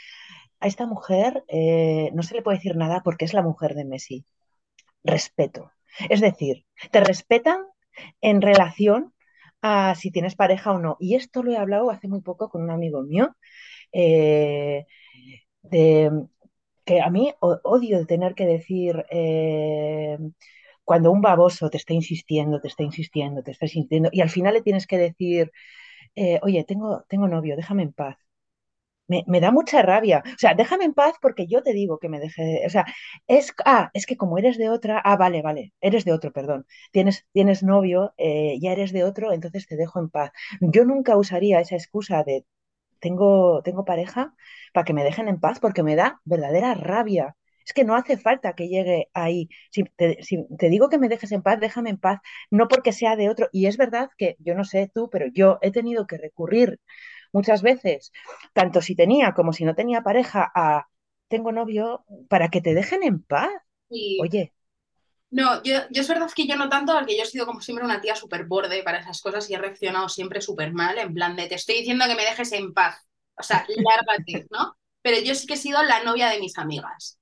a 0.59 0.67
esta 0.67 0.85
mujer 0.87 1.43
eh, 1.47 2.11
no 2.13 2.23
se 2.23 2.35
le 2.35 2.41
puede 2.41 2.57
decir 2.57 2.75
nada 2.75 3.01
porque 3.03 3.25
es 3.25 3.33
la 3.33 3.41
mujer 3.41 3.75
de 3.75 3.85
Messi 3.85 4.25
respeto. 5.03 5.71
Es 6.09 6.21
decir, 6.21 6.65
te 6.91 7.01
respetan 7.01 7.61
en 8.21 8.41
relación 8.41 9.13
a 9.61 9.95
si 9.95 10.11
tienes 10.11 10.35
pareja 10.35 10.71
o 10.71 10.79
no. 10.79 10.97
Y 10.99 11.15
esto 11.15 11.43
lo 11.43 11.51
he 11.51 11.57
hablado 11.57 11.91
hace 11.91 12.07
muy 12.07 12.21
poco 12.21 12.49
con 12.49 12.63
un 12.63 12.71
amigo 12.71 13.03
mío, 13.03 13.35
eh, 13.91 14.85
de, 15.63 16.11
que 16.85 17.01
a 17.01 17.09
mí 17.09 17.33
odio 17.41 18.05
tener 18.05 18.35
que 18.35 18.45
decir 18.45 19.05
eh, 19.11 20.17
cuando 20.83 21.11
un 21.11 21.21
baboso 21.21 21.69
te 21.69 21.77
está 21.77 21.93
insistiendo, 21.93 22.59
te 22.61 22.67
está 22.67 22.83
insistiendo, 22.83 23.43
te 23.43 23.51
está 23.51 23.65
insistiendo, 23.65 24.09
y 24.11 24.21
al 24.21 24.29
final 24.29 24.53
le 24.55 24.61
tienes 24.61 24.87
que 24.87 24.97
decir, 24.97 25.51
eh, 26.15 26.39
oye, 26.43 26.63
tengo, 26.65 27.05
tengo 27.09 27.27
novio, 27.27 27.55
déjame 27.55 27.83
en 27.83 27.93
paz 27.93 28.17
me, 29.07 29.23
me, 29.27 29.39
da 29.41 29.51
mucha 29.51 29.81
rabia. 29.81 30.23
O 30.25 30.37
sea, 30.37 30.53
déjame 30.53 30.85
en 30.85 30.93
paz 30.93 31.15
porque 31.21 31.47
yo 31.47 31.61
te 31.63 31.73
digo 31.73 31.99
que 31.99 32.09
me 32.09 32.19
deje. 32.19 32.63
O 32.65 32.69
sea, 32.69 32.85
es, 33.27 33.53
ah, 33.65 33.89
es 33.93 34.05
que 34.05 34.17
como 34.17 34.37
eres 34.37 34.57
de 34.57 34.69
otra, 34.69 34.99
ah, 35.03 35.17
vale, 35.17 35.41
vale, 35.41 35.73
eres 35.81 36.05
de 36.05 36.13
otro, 36.13 36.31
perdón. 36.31 36.65
Tienes, 36.91 37.25
tienes 37.33 37.63
novio, 37.63 38.13
eh, 38.17 38.57
ya 38.61 38.71
eres 38.71 38.91
de 38.93 39.03
otro, 39.03 39.33
entonces 39.33 39.67
te 39.67 39.75
dejo 39.75 39.99
en 39.99 40.09
paz. 40.09 40.31
Yo 40.61 40.85
nunca 40.85 41.17
usaría 41.17 41.59
esa 41.59 41.75
excusa 41.75 42.23
de 42.23 42.45
tengo, 42.99 43.61
tengo 43.63 43.85
pareja 43.85 44.35
para 44.73 44.85
que 44.85 44.93
me 44.93 45.03
dejen 45.03 45.27
en 45.27 45.39
paz 45.39 45.59
porque 45.59 45.83
me 45.83 45.95
da 45.95 46.21
verdadera 46.25 46.73
rabia. 46.75 47.35
Es 47.65 47.73
que 47.73 47.83
no 47.83 47.95
hace 47.95 48.17
falta 48.17 48.53
que 48.53 48.69
llegue 48.69 49.09
ahí. 49.13 49.49
Si 49.71 49.83
te, 49.83 50.23
si 50.23 50.45
te 50.57 50.69
digo 50.69 50.89
que 50.89 50.97
me 50.97 51.09
dejes 51.09 51.31
en 51.31 51.41
paz, 51.43 51.59
déjame 51.59 51.91
en 51.91 51.97
paz, 51.97 52.19
no 52.49 52.67
porque 52.67 52.91
sea 52.91 53.15
de 53.15 53.29
otro. 53.29 53.49
Y 53.51 53.67
es 53.67 53.77
verdad 53.77 54.09
que 54.17 54.35
yo 54.39 54.55
no 54.55 54.63
sé 54.65 54.89
tú, 54.93 55.09
pero 55.11 55.27
yo 55.33 55.59
he 55.61 55.71
tenido 55.71 56.07
que 56.07 56.17
recurrir 56.17 56.79
muchas 57.31 57.61
veces, 57.61 58.11
tanto 58.53 58.81
si 58.81 58.95
tenía 58.95 59.33
como 59.33 59.53
si 59.53 59.65
no 59.65 59.75
tenía 59.75 60.01
pareja, 60.01 60.51
a 60.53 60.87
tengo 61.27 61.51
novio, 61.51 62.05
para 62.29 62.49
que 62.49 62.61
te 62.61 62.73
dejen 62.73 63.03
en 63.03 63.23
paz. 63.23 63.49
Oye, 63.89 64.53
no, 65.29 65.63
yo, 65.63 65.75
yo 65.89 66.01
es 66.01 66.07
verdad 66.09 66.29
que 66.35 66.45
yo 66.45 66.57
no 66.57 66.67
tanto, 66.69 66.93
porque 66.93 67.15
yo 67.15 67.23
he 67.23 67.25
sido 67.25 67.45
como 67.45 67.61
siempre 67.61 67.85
una 67.85 68.01
tía 68.01 68.15
súper 68.15 68.45
borde 68.45 68.83
para 68.83 68.99
esas 68.99 69.21
cosas 69.21 69.49
y 69.49 69.53
he 69.53 69.57
reaccionado 69.57 70.09
siempre 70.09 70.41
súper 70.41 70.73
mal, 70.73 70.97
en 70.97 71.13
plan 71.13 71.35
de 71.37 71.47
te 71.47 71.55
estoy 71.55 71.75
diciendo 71.77 72.05
que 72.05 72.15
me 72.15 72.25
dejes 72.25 72.51
en 72.51 72.73
paz, 72.73 73.07
o 73.37 73.43
sea, 73.43 73.65
lárgate, 73.69 74.47
¿no? 74.51 74.75
Pero 75.01 75.21
yo 75.21 75.33
sí 75.33 75.47
que 75.47 75.53
he 75.53 75.57
sido 75.57 75.81
la 75.83 76.03
novia 76.03 76.29
de 76.29 76.39
mis 76.39 76.57
amigas. 76.57 77.17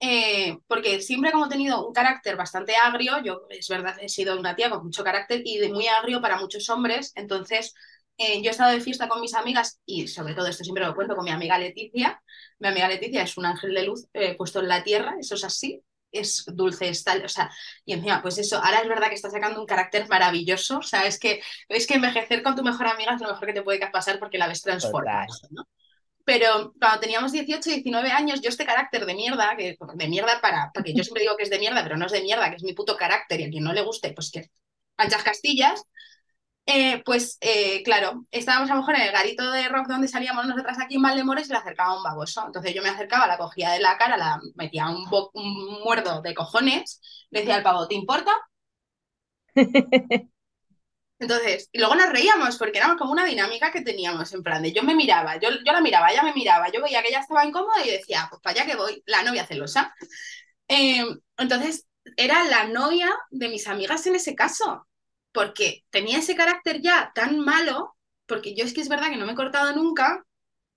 Eh, 0.00 0.58
porque 0.66 1.00
siempre 1.00 1.32
como 1.32 1.46
he 1.46 1.48
tenido 1.48 1.86
un 1.86 1.94
carácter 1.94 2.36
bastante 2.36 2.76
agrio, 2.76 3.22
yo 3.22 3.46
es 3.48 3.66
verdad, 3.68 3.96
he 4.00 4.08
sido 4.10 4.38
una 4.38 4.54
tía 4.54 4.68
con 4.68 4.84
mucho 4.84 5.02
carácter 5.02 5.40
y 5.44 5.56
de 5.58 5.70
muy 5.70 5.86
agrio 5.86 6.20
para 6.20 6.38
muchos 6.38 6.68
hombres, 6.68 7.12
entonces 7.14 7.74
eh, 8.16 8.42
yo 8.42 8.48
he 8.48 8.50
estado 8.50 8.72
de 8.72 8.80
fiesta 8.80 9.08
con 9.08 9.20
mis 9.20 9.34
amigas 9.34 9.80
y 9.84 10.06
sobre 10.08 10.34
todo 10.34 10.46
esto 10.46 10.62
siempre 10.62 10.84
lo 10.84 10.94
cuento 10.94 11.16
con 11.16 11.24
mi 11.24 11.30
amiga 11.30 11.58
Leticia. 11.58 12.22
Mi 12.58 12.68
amiga 12.68 12.88
Leticia 12.88 13.22
es 13.22 13.36
un 13.36 13.46
ángel 13.46 13.74
de 13.74 13.82
luz 13.84 14.06
eh, 14.12 14.34
puesto 14.36 14.60
en 14.60 14.68
la 14.68 14.84
tierra, 14.84 15.16
eso 15.18 15.34
es 15.34 15.44
así, 15.44 15.82
es 16.12 16.44
dulce, 16.46 16.88
es 16.88 17.02
tal, 17.02 17.24
o 17.24 17.28
sea, 17.28 17.50
y 17.84 17.92
encima, 17.92 18.22
pues 18.22 18.38
eso, 18.38 18.56
ahora 18.58 18.80
es 18.80 18.88
verdad 18.88 19.08
que 19.08 19.16
está 19.16 19.30
sacando 19.30 19.60
un 19.60 19.66
carácter 19.66 20.08
maravilloso, 20.08 20.78
o 20.78 20.82
sea, 20.82 21.06
es 21.06 21.18
que, 21.18 21.42
es 21.68 21.86
que 21.86 21.94
envejecer 21.94 22.42
con 22.42 22.54
tu 22.54 22.62
mejor 22.62 22.86
amiga 22.86 23.14
es 23.14 23.20
lo 23.20 23.28
mejor 23.28 23.46
que 23.46 23.52
te 23.52 23.62
puede 23.62 23.84
pasar 23.90 24.18
porque 24.20 24.38
la 24.38 24.46
ves 24.46 24.62
transformada. 24.62 25.26
Pero 26.24 26.72
cuando 26.80 27.00
teníamos 27.00 27.32
18, 27.32 27.68
19 27.68 28.10
años, 28.10 28.40
yo 28.40 28.48
este 28.48 28.64
carácter 28.64 29.04
de 29.04 29.14
mierda, 29.14 29.56
que 29.58 29.76
de 29.94 30.08
mierda 30.08 30.40
para, 30.40 30.70
porque 30.72 30.94
yo 30.94 31.02
siempre 31.02 31.22
digo 31.22 31.36
que 31.36 31.42
es 31.42 31.50
de 31.50 31.58
mierda, 31.58 31.82
pero 31.82 31.98
no 31.98 32.06
es 32.06 32.12
de 32.12 32.22
mierda, 32.22 32.48
que 32.48 32.56
es 32.56 32.62
mi 32.62 32.72
puto 32.72 32.96
carácter 32.96 33.40
y 33.40 33.44
a 33.44 33.50
quien 33.50 33.64
no 33.64 33.74
le 33.74 33.82
guste, 33.82 34.12
pues 34.12 34.30
que 34.30 34.48
anchas 34.96 35.22
castillas, 35.22 35.82
eh, 36.66 37.02
pues 37.04 37.36
eh, 37.40 37.82
claro, 37.84 38.26
estábamos 38.30 38.70
a 38.70 38.74
lo 38.74 38.80
mejor 38.80 38.96
en 38.96 39.02
el 39.02 39.12
garito 39.12 39.50
de 39.52 39.68
rock 39.68 39.86
donde 39.88 40.08
salíamos 40.08 40.46
nosotras 40.46 40.78
aquí 40.80 40.96
en 40.96 41.02
Valdemoro 41.02 41.40
y 41.40 41.44
se 41.44 41.52
le 41.52 41.58
acercaba 41.58 41.96
un 41.96 42.02
baboso. 42.02 42.44
Entonces 42.46 42.74
yo 42.74 42.82
me 42.82 42.88
acercaba, 42.88 43.26
la 43.26 43.36
cogía 43.38 43.70
de 43.72 43.80
la 43.80 43.98
cara, 43.98 44.16
la 44.16 44.40
metía 44.54 44.88
un, 44.88 45.04
bo- 45.10 45.30
un 45.34 45.80
muerdo 45.84 46.22
de 46.22 46.34
cojones, 46.34 47.00
le 47.30 47.40
decía 47.40 47.56
al 47.56 47.62
pavo, 47.62 47.86
¿te 47.88 47.94
importa? 47.94 48.32
Entonces, 51.18 51.68
y 51.72 51.78
luego 51.78 51.94
nos 51.94 52.10
reíamos 52.10 52.58
porque 52.58 52.78
éramos 52.78 52.96
como 52.98 53.12
una 53.12 53.24
dinámica 53.24 53.70
que 53.72 53.82
teníamos 53.82 54.32
en 54.34 54.42
plan 54.42 54.62
de 54.62 54.72
yo 54.72 54.82
me 54.82 54.94
miraba, 54.94 55.36
yo, 55.38 55.48
yo 55.64 55.72
la 55.72 55.80
miraba, 55.80 56.10
ella 56.10 56.22
me 56.22 56.34
miraba, 56.34 56.70
yo 56.70 56.82
veía 56.82 57.02
que 57.02 57.08
ella 57.08 57.20
estaba 57.20 57.46
incómoda 57.46 57.84
y 57.86 57.90
decía, 57.90 58.26
pues 58.30 58.42
para 58.42 58.60
allá 58.62 58.70
que 58.70 58.76
voy, 58.76 59.02
la 59.06 59.22
novia 59.22 59.46
celosa. 59.46 59.94
Eh, 60.68 61.04
entonces, 61.38 61.86
era 62.16 62.44
la 62.44 62.66
novia 62.68 63.10
de 63.30 63.48
mis 63.50 63.68
amigas 63.68 64.06
en 64.06 64.16
ese 64.16 64.34
caso, 64.36 64.86
porque 65.34 65.84
tenía 65.90 66.20
ese 66.20 66.36
carácter 66.36 66.82
ya 66.82 67.12
tan 67.14 67.40
malo, 67.40 67.96
porque 68.26 68.56
yo 68.56 68.64
es 68.64 68.74
que 68.74 68.82
es 68.82 68.90
verdad 68.90 69.10
que 69.10 69.18
no 69.18 69.26
me 69.26 69.34
he 69.34 69.36
cortado 69.36 69.74
nunca, 69.76 70.24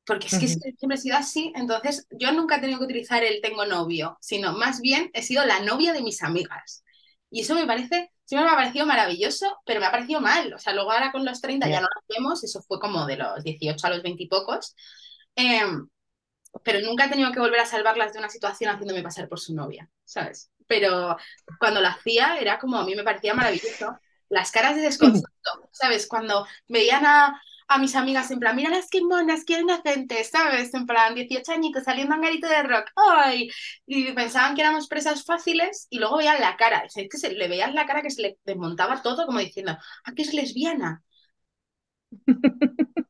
porque 0.05 0.27
es 0.27 0.37
que 0.39 0.47
siempre 0.47 0.95
he 0.95 0.97
sido 0.97 1.17
así, 1.17 1.53
entonces 1.55 2.07
yo 2.11 2.31
nunca 2.33 2.57
he 2.57 2.61
tenido 2.61 2.79
que 2.79 2.85
utilizar 2.85 3.23
el 3.23 3.41
tengo 3.41 3.65
novio, 3.65 4.17
sino 4.21 4.53
más 4.53 4.81
bien 4.81 5.11
he 5.13 5.23
sido 5.23 5.45
la 5.45 5.61
novia 5.61 5.93
de 5.93 6.01
mis 6.03 6.23
amigas. 6.23 6.83
Y 7.29 7.41
eso 7.41 7.55
me 7.55 7.65
parece, 7.67 8.11
siempre 8.25 8.47
me 8.47 8.53
ha 8.53 8.57
parecido 8.57 8.85
maravilloso, 8.85 9.59
pero 9.65 9.81
me 9.81 9.87
ha 9.87 9.91
parecido 9.91 10.21
mal. 10.21 10.53
O 10.53 10.59
sea, 10.59 10.73
luego 10.73 10.91
ahora 10.93 11.11
con 11.11 11.25
los 11.25 11.41
30 11.41 11.69
ya 11.69 11.79
Ya. 11.79 11.81
no 11.81 11.87
lo 11.87 12.01
hacemos, 12.15 12.43
eso 12.43 12.61
fue 12.63 12.79
como 12.79 13.05
de 13.05 13.17
los 13.17 13.43
18 13.43 13.87
a 13.87 13.89
los 13.91 14.03
20 14.03 14.23
y 14.23 14.27
pocos. 14.29 14.75
Eh, 15.35 15.61
pero 16.63 16.79
nunca 16.81 17.05
he 17.05 17.09
tenido 17.09 17.31
que 17.31 17.39
volver 17.39 17.59
a 17.59 17.65
salvarlas 17.65 18.13
de 18.13 18.19
una 18.19 18.29
situación 18.29 18.71
haciéndome 18.71 19.03
pasar 19.03 19.27
por 19.29 19.39
su 19.39 19.53
novia, 19.55 19.89
¿sabes? 20.05 20.51
Pero 20.67 21.17
cuando 21.59 21.81
lo 21.81 21.87
hacía 21.87 22.37
era 22.39 22.59
como 22.59 22.77
a 22.77 22.85
mí 22.85 22.95
me 22.95 23.03
parecía 23.03 23.33
maravilloso. 23.33 23.97
Las 24.29 24.51
caras 24.51 24.75
de 24.75 24.81
desconcerto, 24.81 25.69
¿sabes? 25.71 26.07
Cuando 26.07 26.45
veían 26.67 27.05
a, 27.05 27.41
a 27.67 27.77
mis 27.79 27.95
amigas 27.95 28.31
en 28.31 28.39
plan, 28.39 28.55
mira 28.55 28.69
las 28.69 28.89
que 28.89 29.01
monas, 29.01 29.43
qué 29.45 29.59
inocentes, 29.59 30.29
¿sabes? 30.29 30.73
En 30.73 30.85
plan, 30.85 31.15
18 31.15 31.51
añitos 31.51 31.83
saliendo 31.83 32.13
a 32.13 32.17
un 32.17 32.23
garito 32.23 32.47
de 32.47 32.63
rock, 32.63 32.91
¡ay! 32.95 33.49
Y 33.85 34.11
pensaban 34.13 34.55
que 34.55 34.61
éramos 34.61 34.87
presas 34.87 35.25
fáciles 35.25 35.87
y 35.89 35.99
luego 35.99 36.17
veían 36.17 36.39
la 36.41 36.55
cara, 36.57 36.85
es 36.85 36.95
que 36.95 37.17
se, 37.17 37.33
le 37.33 37.47
veías 37.47 37.73
la 37.73 37.85
cara 37.85 38.01
que 38.01 38.09
se 38.09 38.21
le 38.21 38.37
desmontaba 38.45 39.01
todo 39.01 39.25
como 39.25 39.39
diciendo, 39.39 39.77
¿a 40.03 40.13
qué 40.13 40.21
es 40.21 40.33
lesbiana? 40.33 41.03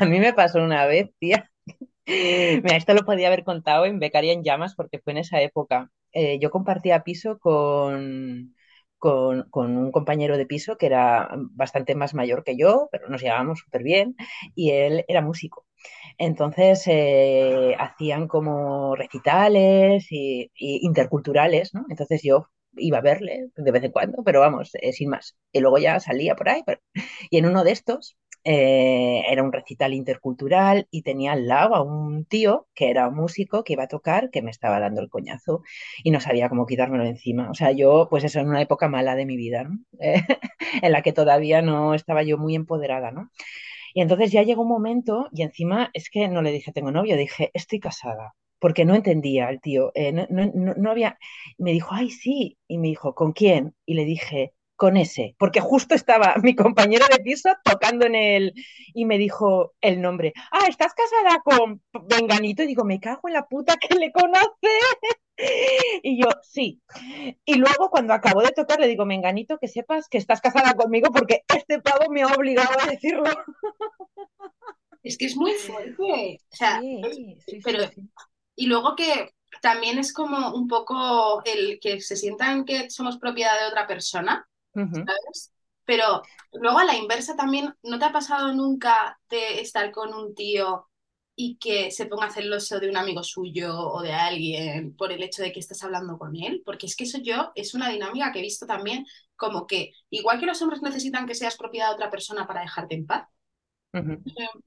A 0.00 0.06
mí 0.06 0.18
me 0.20 0.32
pasó 0.32 0.62
una 0.62 0.86
vez, 0.86 1.10
tía. 1.18 1.50
Mira, 2.06 2.76
esto 2.76 2.94
lo 2.94 3.04
podía 3.04 3.28
haber 3.28 3.44
contado 3.44 3.86
en 3.86 3.98
Becaria 3.98 4.32
en 4.32 4.44
Llamas 4.44 4.74
porque 4.74 4.98
fue 5.00 5.12
en 5.12 5.18
esa 5.18 5.40
época. 5.42 5.90
Eh, 6.12 6.38
yo 6.40 6.50
compartía 6.50 7.02
piso 7.04 7.38
con, 7.38 8.54
con, 8.98 9.48
un 9.52 9.92
compañero 9.92 10.36
de 10.36 10.46
piso 10.46 10.76
que 10.76 10.86
era 10.86 11.30
bastante 11.52 11.94
más 11.94 12.14
mayor 12.14 12.44
que 12.44 12.56
yo, 12.56 12.88
pero 12.92 13.08
nos 13.08 13.22
llevábamos 13.22 13.60
súper 13.60 13.82
bien 13.82 14.16
y 14.54 14.70
él 14.72 15.04
era 15.08 15.22
músico. 15.22 15.66
Entonces 16.18 16.82
eh, 16.86 17.74
hacían 17.78 18.28
como 18.28 18.96
recitales 18.96 20.06
y, 20.10 20.50
interculturales, 20.56 21.74
¿no? 21.74 21.86
Entonces 21.88 22.22
yo 22.22 22.48
iba 22.76 22.98
a 22.98 23.02
verle 23.02 23.50
de 23.56 23.70
vez 23.72 23.84
en 23.84 23.92
cuando, 23.92 24.22
pero 24.24 24.40
vamos, 24.40 24.70
eh, 24.74 24.92
sin 24.92 25.10
más. 25.10 25.36
Y 25.52 25.60
luego 25.60 25.78
ya 25.78 26.00
salía 26.00 26.34
por 26.36 26.48
ahí. 26.48 26.62
Y 27.30 27.38
en 27.38 27.46
uno 27.46 27.64
de 27.64 27.72
estos 27.72 28.16
eh, 28.50 29.24
era 29.28 29.42
un 29.42 29.52
recital 29.52 29.92
intercultural 29.92 30.88
y 30.90 31.02
tenía 31.02 31.32
al 31.32 31.46
lado 31.48 31.74
a 31.74 31.82
un 31.82 32.24
tío 32.24 32.66
que 32.74 32.88
era 32.90 33.08
un 33.08 33.16
músico 33.16 33.62
que 33.62 33.74
iba 33.74 33.82
a 33.84 33.88
tocar, 33.88 34.30
que 34.30 34.40
me 34.42 34.50
estaba 34.50 34.80
dando 34.80 35.02
el 35.02 35.10
coñazo 35.10 35.62
y 36.02 36.10
no 36.10 36.18
sabía 36.20 36.48
cómo 36.48 36.64
quitármelo 36.66 37.04
encima. 37.04 37.50
O 37.50 37.54
sea, 37.54 37.72
yo, 37.72 38.08
pues 38.08 38.24
eso, 38.24 38.40
en 38.40 38.48
una 38.48 38.62
época 38.62 38.88
mala 38.88 39.16
de 39.16 39.26
mi 39.26 39.36
vida, 39.36 39.68
en 40.82 40.92
la 40.92 41.02
que 41.02 41.12
todavía 41.12 41.60
no 41.62 41.92
estaba 41.94 42.22
yo 42.22 42.38
muy 42.38 42.54
empoderada, 42.54 43.10
¿no? 43.10 43.30
Y 43.94 44.02
entonces 44.02 44.32
ya 44.32 44.42
llegó 44.42 44.62
un 44.62 44.68
momento 44.68 45.28
y 45.32 45.42
encima 45.42 45.90
es 45.94 46.10
que 46.10 46.28
no 46.28 46.42
le 46.42 46.52
dije 46.52 46.72
tengo 46.72 46.90
novio, 46.90 47.16
dije 47.16 47.50
estoy 47.54 47.80
casada. 47.80 48.34
Porque 48.60 48.84
no 48.84 48.94
entendía 48.96 49.46
al 49.48 49.60
tío, 49.60 49.92
eh, 49.94 50.12
no, 50.12 50.26
no, 50.30 50.74
no 50.74 50.90
había, 50.90 51.16
me 51.58 51.72
dijo, 51.72 51.90
ay, 51.92 52.10
sí, 52.10 52.58
y 52.66 52.78
me 52.78 52.88
dijo, 52.88 53.14
¿con 53.14 53.32
quién? 53.32 53.74
Y 53.86 53.94
le 53.94 54.04
dije, 54.04 54.52
con 54.78 54.96
ese, 54.96 55.34
porque 55.38 55.60
justo 55.60 55.94
estaba 55.94 56.36
mi 56.42 56.54
compañero 56.54 57.04
de 57.10 57.18
piso 57.18 57.50
tocando 57.64 58.06
en 58.06 58.14
el, 58.14 58.54
y 58.94 59.04
me 59.04 59.18
dijo 59.18 59.74
el 59.82 60.00
nombre, 60.00 60.32
ah, 60.52 60.66
¿estás 60.68 60.94
casada 60.94 61.42
con 61.44 61.82
Venganito? 62.06 62.62
Y 62.62 62.68
digo, 62.68 62.84
me 62.84 63.00
cago 63.00 63.28
en 63.28 63.34
la 63.34 63.46
puta 63.46 63.76
que 63.76 63.94
le 63.96 64.10
conoce. 64.12 64.48
Y 66.02 66.20
yo, 66.20 66.28
sí. 66.42 66.82
Y 67.44 67.54
luego 67.54 67.90
cuando 67.90 68.12
acabó 68.12 68.42
de 68.42 68.50
tocar 68.50 68.80
le 68.80 68.88
digo, 68.88 69.06
Menganito, 69.06 69.56
que 69.58 69.68
sepas 69.68 70.08
que 70.08 70.18
estás 70.18 70.40
casada 70.40 70.74
conmigo 70.74 71.12
porque 71.12 71.42
este 71.54 71.80
pavo 71.80 72.10
me 72.10 72.22
ha 72.22 72.26
obligado 72.26 72.74
a 72.80 72.90
decirlo. 72.90 73.22
Es 75.04 75.16
que 75.16 75.26
es 75.26 75.36
muy 75.36 75.52
fuerte. 75.52 76.40
O 76.52 76.56
sea, 76.56 76.80
Sí, 76.80 77.00
sí, 77.46 77.60
pero 77.62 77.86
sí, 77.86 77.94
sí. 77.94 78.10
Y 78.56 78.66
luego 78.66 78.96
que 78.96 79.30
también 79.62 79.98
es 79.98 80.12
como 80.12 80.52
un 80.52 80.66
poco 80.66 81.40
el 81.44 81.78
que 81.80 82.00
se 82.00 82.16
sientan 82.16 82.64
que 82.64 82.90
somos 82.90 83.18
propiedad 83.18 83.58
de 83.60 83.68
otra 83.68 83.86
persona, 83.86 84.48
¿sabes? 85.06 85.52
Pero 85.84 86.22
luego 86.52 86.78
a 86.78 86.84
la 86.84 86.96
inversa 86.96 87.36
también, 87.36 87.74
¿no 87.82 87.98
te 87.98 88.04
ha 88.06 88.12
pasado 88.12 88.52
nunca 88.54 89.18
de 89.30 89.60
estar 89.60 89.90
con 89.92 90.12
un 90.14 90.34
tío 90.34 90.88
y 91.36 91.56
que 91.58 91.90
se 91.92 92.06
ponga 92.06 92.30
celoso 92.30 92.80
de 92.80 92.88
un 92.90 92.96
amigo 92.96 93.22
suyo 93.22 93.78
o 93.78 94.02
de 94.02 94.12
alguien 94.12 94.94
por 94.96 95.12
el 95.12 95.22
hecho 95.22 95.42
de 95.42 95.52
que 95.52 95.60
estás 95.60 95.82
hablando 95.84 96.18
con 96.18 96.36
él? 96.36 96.62
Porque 96.64 96.86
es 96.86 96.96
que 96.96 97.04
eso 97.04 97.18
yo 97.22 97.52
es 97.54 97.74
una 97.74 97.88
dinámica 97.90 98.32
que 98.32 98.40
he 98.40 98.42
visto 98.42 98.66
también 98.66 99.06
como 99.36 99.66
que 99.66 99.92
igual 100.10 100.40
que 100.40 100.46
los 100.46 100.60
hombres 100.62 100.82
necesitan 100.82 101.26
que 101.26 101.34
seas 101.34 101.56
propiedad 101.56 101.88
de 101.88 101.94
otra 101.94 102.10
persona 102.10 102.46
para 102.46 102.62
dejarte 102.62 102.94
en 102.96 103.06
paz, 103.06 103.28
Ujú. 103.94 104.22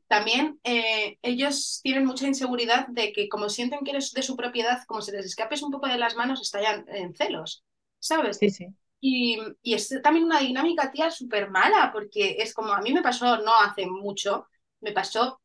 también 0.08 0.60
eh, 0.64 1.18
ellos 1.22 1.80
tienen 1.84 2.06
mucha 2.06 2.28
inseguridad 2.28 2.88
de 2.89 3.14
que 3.14 3.30
como 3.30 3.49
sienten 3.49 3.80
que 3.84 3.91
eres 3.91 4.12
de 4.14 4.22
su 4.24 4.36
propiedad, 4.36 4.80
como 4.88 5.02
se 5.02 5.12
les 5.12 5.26
escapes 5.26 5.62
un 5.64 5.72
poco 5.72 5.88
de 5.88 5.97
las 5.97 6.16
manos, 6.16 6.41
estallan 6.41 6.86
en 6.89 7.14
celos, 7.16 7.64
¿sabes? 7.99 8.39
Sí, 8.39 8.49
sí. 8.49 8.76
Y, 9.02 9.39
y 9.64 9.74
es 9.76 9.89
también 10.04 10.26
una 10.26 10.39
dinámica, 10.39 10.91
tía, 10.91 11.12
súper 11.12 11.49
mala, 11.52 11.91
porque 11.93 12.38
es 12.39 12.54
como 12.54 12.74
a 12.74 12.82
mí 12.82 12.93
me 12.93 13.02
pasó 13.04 13.38
no 13.39 13.56
hace 13.58 13.88
mucho, 13.88 14.47
me 14.82 14.93
pasó 14.93 15.41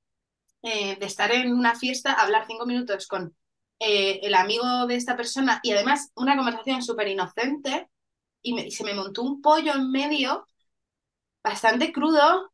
eh, 0.62 0.96
de 0.98 1.06
estar 1.06 1.32
en 1.32 1.52
una 1.54 1.74
fiesta, 1.76 2.12
hablar 2.14 2.46
cinco 2.48 2.66
minutos 2.66 3.06
con 3.08 3.36
eh, 3.80 4.20
el 4.22 4.34
amigo 4.34 4.86
de 4.86 4.96
esta 4.96 5.16
persona 5.16 5.60
y 5.62 5.72
además 5.72 6.10
una 6.16 6.36
conversación 6.36 6.82
súper 6.82 7.08
inocente 7.08 7.88
y, 8.42 8.58
y 8.60 8.72
se 8.72 8.84
me 8.84 8.94
montó 8.94 9.22
un 9.22 9.42
pollo 9.42 9.74
en 9.74 9.90
medio 9.92 10.46
bastante 11.44 11.92
crudo 11.92 12.52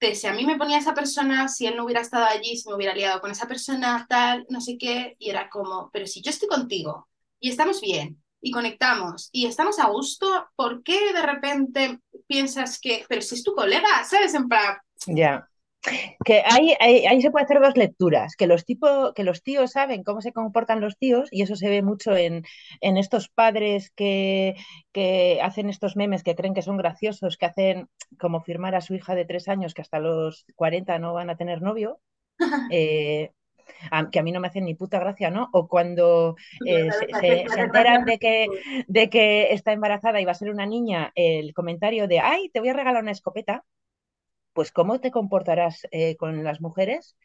de 0.00 0.14
si 0.16 0.26
a 0.28 0.34
mí 0.34 0.46
me 0.46 0.58
ponía 0.58 0.78
esa 0.78 0.94
persona, 0.94 1.48
si 1.48 1.66
él 1.66 1.76
no 1.76 1.84
hubiera 1.86 2.02
estado 2.02 2.26
allí, 2.26 2.56
si 2.58 2.68
me 2.70 2.76
hubiera 2.76 2.94
liado 2.96 3.20
con 3.22 3.30
esa 3.32 3.48
persona, 3.48 4.06
tal, 4.10 4.46
no 4.50 4.60
sé 4.62 4.78
qué, 4.78 5.16
y 5.20 5.30
era 5.30 5.50
como, 5.50 5.90
pero 5.92 6.06
si 6.08 6.22
yo 6.22 6.30
estoy 6.30 6.48
contigo 6.48 7.08
y 7.40 7.50
estamos 7.50 7.80
bien 7.82 8.23
y 8.44 8.50
conectamos 8.50 9.30
y 9.32 9.46
estamos 9.46 9.78
a 9.80 9.88
gusto, 9.88 10.26
¿por 10.54 10.82
qué 10.82 11.12
de 11.14 11.22
repente 11.22 11.98
piensas 12.26 12.78
que, 12.78 13.04
pero 13.08 13.22
si 13.22 13.36
es 13.36 13.42
tu 13.42 13.54
colega, 13.54 14.04
¿sabes? 14.08 14.34
En 14.34 14.48
plan, 14.48 14.76
Ya. 15.06 15.48
que 16.24 16.42
ahí, 16.44 16.74
ahí, 16.78 17.06
ahí, 17.06 17.22
se 17.22 17.30
puede 17.30 17.46
hacer 17.46 17.60
dos 17.60 17.76
lecturas, 17.76 18.36
que 18.36 18.46
los, 18.46 18.64
tipo, 18.66 19.14
que 19.14 19.24
los 19.24 19.42
tíos 19.42 19.72
saben 19.72 20.04
cómo 20.04 20.20
se 20.20 20.32
comportan 20.32 20.80
los 20.80 20.98
tíos, 20.98 21.28
y 21.32 21.42
eso 21.42 21.56
se 21.56 21.70
ve 21.70 21.82
mucho 21.82 22.14
en, 22.16 22.44
en 22.82 22.96
estos 22.98 23.28
padres 23.30 23.90
que, 23.96 24.54
que, 24.92 25.40
hacen 25.42 25.70
estos 25.70 25.96
memes 25.96 26.22
que 26.22 26.34
creen 26.34 26.54
que 26.54 26.62
son 26.62 26.76
graciosos, 26.76 27.38
que 27.38 27.46
hacen 27.46 27.88
como 28.18 28.42
firmar 28.42 28.74
a 28.74 28.82
su 28.82 28.94
hija 28.94 29.14
de 29.14 29.24
tres 29.24 29.48
años 29.48 29.72
que 29.74 29.82
hasta 29.82 30.00
los 30.00 30.44
40 30.56 30.98
no 30.98 31.14
van 31.14 31.30
a 31.30 31.36
tener 31.36 31.62
novio. 31.62 31.98
Eh, 32.72 33.30
que 34.10 34.18
a 34.18 34.22
mí 34.22 34.32
no 34.32 34.40
me 34.40 34.48
hacen 34.48 34.64
ni 34.64 34.74
puta 34.74 34.98
gracia, 34.98 35.30
¿no? 35.30 35.48
O 35.52 35.68
cuando 35.68 36.36
eh, 36.66 36.88
se, 36.90 37.06
se, 37.20 37.48
se, 37.48 37.60
enteran 37.60 38.04
de 38.04 38.18
que, 38.18 38.46
de 38.86 39.10
que 39.10 39.52
está 39.52 39.72
embarazada 39.72 40.20
y 40.20 40.24
va 40.24 40.32
a 40.32 40.34
ser 40.34 40.50
una 40.50 40.66
niña, 40.66 41.12
el 41.14 41.54
comentario 41.54 42.08
de, 42.08 42.20
ay, 42.20 42.48
te 42.50 42.60
voy 42.60 42.70
a 42.70 42.74
regalar 42.74 43.02
una 43.02 43.12
escopeta, 43.12 43.64
pues 44.52 44.72
cómo 44.72 45.00
te 45.00 45.10
comportarás 45.10 45.86
eh, 45.90 46.16
con 46.16 46.44
las 46.44 46.60
mujeres 46.60 47.16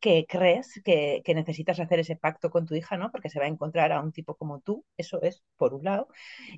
que 0.00 0.26
crees 0.28 0.80
que, 0.84 1.22
que, 1.24 1.34
necesitas 1.34 1.80
hacer 1.80 2.00
ese 2.00 2.16
pacto 2.16 2.50
con 2.50 2.66
tu 2.66 2.74
hija, 2.74 2.96
¿no? 2.96 3.10
Porque 3.10 3.30
se 3.30 3.38
va 3.40 3.46
a 3.46 3.48
encontrar 3.48 3.92
a 3.92 4.00
un 4.00 4.12
tipo 4.12 4.36
como 4.36 4.60
tú, 4.60 4.84
eso 4.96 5.20
es 5.22 5.42
por 5.56 5.74
un 5.74 5.84
lado. 5.84 6.08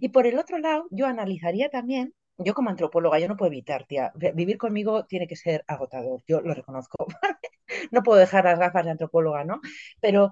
Y 0.01 0.11
por 0.11 0.27
el 0.27 0.39
otro 0.39 0.59
lado, 0.59 0.87
yo 0.91 1.07
analizaría 1.07 1.71
también, 1.71 2.15
yo 2.39 2.55
como 2.55 2.71
antropóloga, 2.71 3.19
yo 3.19 3.29
no 3.29 3.37
puedo 3.37 3.53
evitar, 3.53 3.87
tía, 3.87 4.13
vivir 4.35 4.59
conmigo 4.59 5.05
tiene 5.07 5.27
que 5.27 5.37
ser 5.37 5.65
agotador, 5.67 6.23
yo 6.27 6.41
lo 6.41 6.55
reconozco. 6.55 7.07
no 7.93 8.03
puedo 8.03 8.19
dejar 8.21 8.45
las 8.45 8.59
gafas 8.59 8.85
de 8.85 8.91
antropóloga, 8.93 9.45
¿no? 9.45 9.61
Pero 10.01 10.31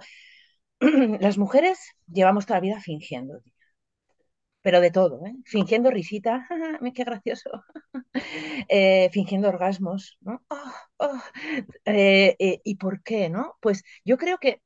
las 1.20 1.38
mujeres 1.38 1.78
llevamos 2.12 2.46
toda 2.46 2.58
la 2.58 2.62
vida 2.62 2.80
fingiendo, 2.80 3.42
pero 4.62 4.80
de 4.80 4.90
todo, 4.90 5.24
¿eh? 5.26 5.34
fingiendo 5.44 5.90
risita, 5.90 6.46
qué 6.94 7.04
gracioso, 7.04 7.50
eh, 8.68 9.08
fingiendo 9.12 9.48
orgasmos, 9.48 10.18
¿no? 10.20 10.42
Oh, 10.48 10.72
oh. 10.98 11.20
Eh, 11.84 12.36
eh, 12.38 12.60
¿Y 12.64 12.76
por 12.76 13.02
qué, 13.02 13.30
no? 13.30 13.56
Pues 13.60 13.84
yo 14.04 14.18
creo 14.18 14.38
que, 14.38 14.62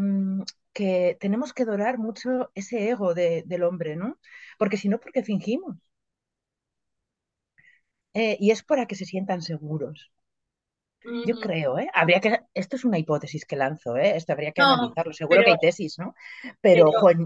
mm, 0.00 0.42
que 0.72 1.16
tenemos 1.20 1.52
que 1.54 1.64
dorar 1.64 1.98
mucho 1.98 2.50
ese 2.54 2.88
ego 2.90 3.14
de, 3.14 3.44
del 3.46 3.62
hombre, 3.64 3.96
¿no? 3.96 4.18
Porque 4.58 4.76
si 4.78 4.88
no, 4.88 4.98
porque 5.00 5.22
fingimos. 5.22 5.76
Y 8.14 8.50
es 8.50 8.64
para 8.64 8.86
que 8.86 8.96
se 8.96 9.04
sientan 9.04 9.42
seguros. 9.42 10.10
Yo 11.26 11.36
creo, 11.40 11.78
¿eh? 11.78 11.88
Habría 11.92 12.20
que, 12.20 12.40
esto 12.54 12.76
es 12.76 12.84
una 12.84 12.98
hipótesis 12.98 13.44
que 13.44 13.56
lanzo, 13.56 13.96
¿eh? 13.96 14.16
Esto 14.16 14.32
habría 14.32 14.52
que 14.52 14.62
no, 14.62 14.74
analizarlo. 14.74 15.12
Seguro 15.12 15.40
pero, 15.40 15.44
que 15.44 15.50
hay 15.52 15.70
tesis, 15.70 15.98
¿no? 15.98 16.14
Pero, 16.60 16.86
pero... 16.86 17.00
Joder, 17.00 17.16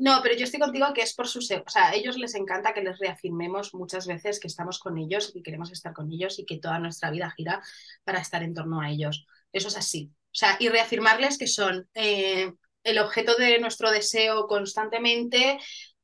no, 0.00 0.20
pero 0.22 0.34
yo 0.34 0.44
estoy 0.44 0.58
contigo 0.60 0.86
que 0.94 1.02
es 1.02 1.12
por 1.12 1.28
su... 1.28 1.40
O 1.40 1.42
sea, 1.42 1.90
a 1.90 1.94
ellos 1.94 2.16
les 2.16 2.34
encanta 2.34 2.72
que 2.72 2.80
les 2.80 2.98
reafirmemos 2.98 3.74
muchas 3.74 4.06
veces 4.06 4.40
que 4.40 4.48
estamos 4.48 4.78
con 4.78 4.96
ellos 4.96 5.30
y 5.34 5.42
queremos 5.42 5.70
estar 5.72 5.92
con 5.92 6.10
ellos 6.10 6.38
y 6.38 6.46
que 6.46 6.58
toda 6.58 6.78
nuestra 6.78 7.10
vida 7.10 7.30
gira 7.36 7.62
para 8.02 8.18
estar 8.18 8.42
en 8.42 8.54
torno 8.54 8.80
a 8.80 8.88
ellos. 8.88 9.26
Eso 9.52 9.68
es 9.68 9.76
así. 9.76 10.10
O 10.10 10.34
sea, 10.34 10.56
y 10.58 10.70
reafirmarles 10.70 11.36
que 11.36 11.46
son 11.46 11.86
eh, 11.92 12.50
el 12.82 12.98
objeto 12.98 13.36
de 13.36 13.58
nuestro 13.58 13.90
deseo 13.90 14.46
constantemente, 14.46 15.58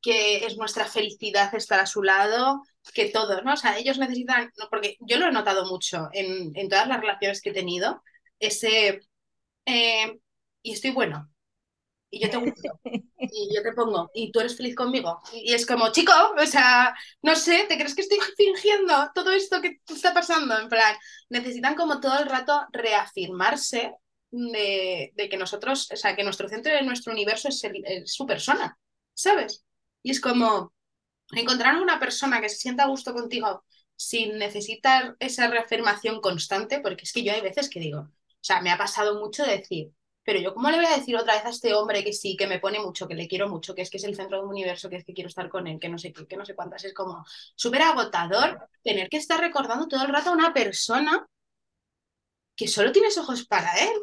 que 0.07 0.47
es 0.47 0.57
nuestra 0.57 0.85
felicidad 0.87 1.53
estar 1.57 1.81
a 1.81 1.87
su 1.87 2.01
lado, 2.01 2.63
que 2.95 3.09
todo, 3.09 3.43
¿no? 3.43 3.55
O 3.55 3.57
sea, 3.57 3.77
ellos 3.77 3.99
necesitan, 3.99 4.53
porque 4.71 4.97
yo 5.01 5.19
lo 5.19 5.27
he 5.27 5.33
notado 5.33 5.67
mucho 5.67 6.09
en, 6.13 6.53
en 6.55 6.69
todas 6.69 6.87
las 6.87 7.01
relaciones 7.01 7.43
que 7.43 7.51
he 7.51 7.53
tenido, 7.53 8.05
ese... 8.39 9.01
Eh, 9.67 10.17
y 10.63 10.73
estoy 10.73 10.93
bueno, 10.93 11.29
y 12.09 12.21
yo 12.21 12.31
te 12.31 12.37
gusto, 12.37 12.81
y 13.19 13.53
yo 13.53 13.63
te 13.65 13.73
pongo, 13.73 14.13
y 14.15 14.31
tú 14.31 14.39
eres 14.39 14.57
feliz 14.57 14.77
conmigo. 14.77 15.21
Y 15.33 15.53
es 15.53 15.67
como, 15.67 15.91
chico, 15.91 16.13
o 16.41 16.47
sea, 16.47 16.95
no 17.23 17.35
sé, 17.35 17.67
¿te 17.69 17.77
crees 17.77 17.97
que 17.97 18.03
estoy 18.03 18.19
fingiendo 18.37 19.11
todo 19.13 19.33
esto 19.33 19.61
que 19.61 19.81
está 19.89 20.15
pasando? 20.15 20.57
En 20.57 20.69
plan, 20.69 20.95
necesitan 21.31 21.75
como 21.75 21.99
todo 22.01 22.17
el 22.21 22.29
rato 22.29 22.65
reafirmarse 22.71 23.93
de, 24.31 25.11
de 25.17 25.29
que 25.29 25.37
nosotros, 25.37 25.89
o 25.93 25.97
sea, 25.97 26.15
que 26.15 26.23
nuestro 26.23 26.49
centro 26.49 26.73
de 26.73 26.83
nuestro 26.83 27.13
universo 27.13 27.49
es, 27.49 27.61
su 28.05 28.25
persona, 28.25 28.79
¿sabes? 29.13 29.65
Y 30.07 30.13
es 30.13 30.21
como 30.21 30.73
encontrar 31.33 31.83
una 31.83 31.99
persona 31.99 32.41
que 32.41 32.49
se 32.49 32.59
sienta 32.59 32.85
a 32.85 32.89
gusto 32.89 33.13
contigo 33.13 33.65
sin 33.97 34.39
necesitar 34.39 35.17
esa 35.19 35.49
reafirmación 35.49 36.21
constante, 36.21 36.79
porque 36.81 37.03
es 37.03 37.13
que 37.13 37.25
yo 37.25 37.33
hay 37.33 37.41
veces 37.41 37.69
que 37.69 37.81
digo, 37.81 38.03
o 38.03 38.09
sea, 38.41 38.63
me 38.63 38.71
ha 38.71 38.79
pasado 38.79 39.19
mucho 39.19 39.43
decir, 39.45 39.91
pero 40.23 40.39
yo 40.39 40.55
cómo 40.55 40.71
le 40.71 40.77
voy 40.77 40.87
a 40.87 40.97
decir 40.97 41.17
otra 41.17 41.35
vez 41.35 41.45
a 41.47 41.49
este 41.49 41.75
hombre 41.75 42.05
que 42.05 42.13
sí, 42.13 42.37
que 42.37 42.47
me 42.47 42.61
pone 42.61 42.79
mucho, 42.79 43.09
que 43.09 43.17
le 43.17 43.27
quiero 43.27 43.49
mucho, 43.49 43.75
que 43.75 43.83
es 43.83 43.91
que 43.91 43.97
es 43.97 44.05
el 44.05 44.15
centro 44.15 44.39
de 44.39 44.45
un 44.45 44.51
universo, 44.51 44.89
que 44.89 44.95
es 44.95 45.05
que 45.05 45.13
quiero 45.13 45.27
estar 45.27 45.49
con 45.49 45.67
él, 45.67 45.81
que 45.81 45.89
no 45.89 45.99
sé 45.99 46.13
qué, 46.13 46.25
que 46.29 46.37
no 46.37 46.47
sé 46.47 46.55
cuántas, 46.55 46.85
es 46.85 46.95
como 46.95 47.25
súper 47.57 47.83
agotador 47.83 48.69
tener 48.85 49.09
que 49.09 49.17
estar 49.17 49.41
recordando 49.41 49.89
todo 49.89 50.05
el 50.05 50.13
rato 50.13 50.31
a 50.31 50.35
una 50.35 50.55
persona 50.55 51.27
que 52.55 52.69
solo 52.69 52.93
tienes 52.93 53.19
ojos 53.19 53.45
para 53.47 53.75
él. 53.75 53.97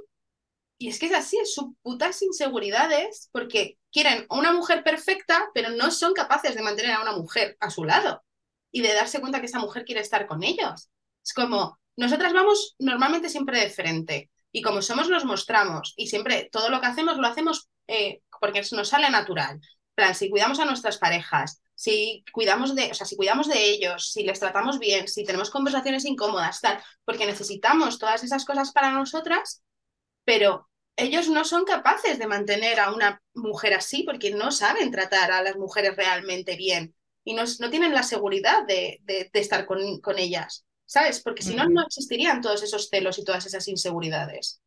Y 0.78 0.90
es 0.90 1.00
que 1.00 1.06
es 1.06 1.14
así, 1.14 1.38
es 1.38 1.54
sus 1.54 1.76
putas 1.82 2.22
inseguridades, 2.22 3.30
porque 3.32 3.78
quieren 3.92 4.26
una 4.30 4.52
mujer 4.54 4.84
perfecta, 4.84 5.50
pero 5.54 5.70
no 5.70 5.92
son 5.92 6.14
capaces 6.14 6.56
de 6.56 6.62
mantener 6.62 6.92
a 6.92 7.02
una 7.02 7.14
mujer 7.14 7.56
a 7.60 7.70
su 7.70 7.84
lado 7.86 8.24
y 8.72 8.82
de 8.82 8.94
darse 8.94 9.22
cuenta 9.22 9.40
que 9.40 9.46
esa 9.46 9.60
mujer 9.60 9.86
quiere 9.86 10.02
estar 10.02 10.28
con 10.28 10.44
ellos. 10.44 10.90
Es 11.24 11.34
como, 11.34 11.80
nosotras 11.96 12.34
vamos 12.34 12.76
normalmente 12.80 13.30
siempre 13.30 13.60
de 13.60 13.70
frente, 13.70 14.32
y 14.54 14.62
como 14.62 14.82
somos 14.82 15.10
nos 15.10 15.26
mostramos 15.26 15.94
y 15.98 16.08
siempre 16.08 16.48
todo 16.52 16.70
lo 16.70 16.80
que 16.80 16.88
hacemos 16.88 17.18
lo 17.18 17.28
hacemos 17.28 17.70
eh, 17.88 18.22
porque 18.40 18.62
nos 18.72 18.88
sale 18.88 19.10
natural. 19.10 19.60
plan, 19.96 20.16
si 20.16 20.30
cuidamos 20.30 20.60
a 20.60 20.66
nuestras 20.66 20.98
parejas, 21.00 21.62
si 21.76 22.24
cuidamos 22.32 22.76
de, 22.76 22.92
o 22.92 22.94
sea, 22.94 23.06
si 23.06 23.16
cuidamos 23.16 23.48
de 23.48 23.66
ellos, 23.66 24.12
si 24.12 24.24
les 24.24 24.40
tratamos 24.40 24.80
bien, 24.80 25.08
si 25.08 25.26
tenemos 25.26 25.50
conversaciones 25.50 26.06
incómodas, 26.06 26.62
tal, 26.62 26.82
porque 27.04 27.26
necesitamos 27.26 27.98
todas 27.98 28.24
esas 28.24 28.46
cosas 28.46 28.72
para 28.72 28.92
nosotras, 28.92 29.64
pero 30.26 30.70
ellos 30.96 31.30
no 31.30 31.44
son 31.46 31.66
capaces 31.66 32.20
de 32.20 32.28
mantener 32.28 32.80
a 32.80 32.94
una 32.94 33.22
mujer 33.34 33.74
así 33.74 34.04
porque 34.04 34.32
no 34.34 34.52
saben 34.52 34.92
tratar 34.92 35.32
a 35.32 35.42
las 35.42 35.56
mujeres 35.58 35.96
realmente 35.96 36.56
bien 36.56 36.96
y 37.24 37.34
no, 37.34 37.44
no 37.60 37.70
tienen 37.70 37.94
la 37.94 38.04
seguridad 38.04 38.66
de, 38.68 39.00
de, 39.04 39.30
de 39.34 39.40
estar 39.40 39.66
con, 39.66 40.00
con 40.02 40.20
ellas. 40.20 40.66
¿sabes? 40.86 41.22
Porque 41.22 41.42
si 41.44 41.56
no, 41.56 41.68
no 41.70 41.82
existirían 41.86 42.42
todos 42.42 42.62
esos 42.64 42.90
celos 42.90 43.18
y 43.18 43.24
todas 43.24 43.46
esas 43.46 43.68
inseguridades. 43.68 44.62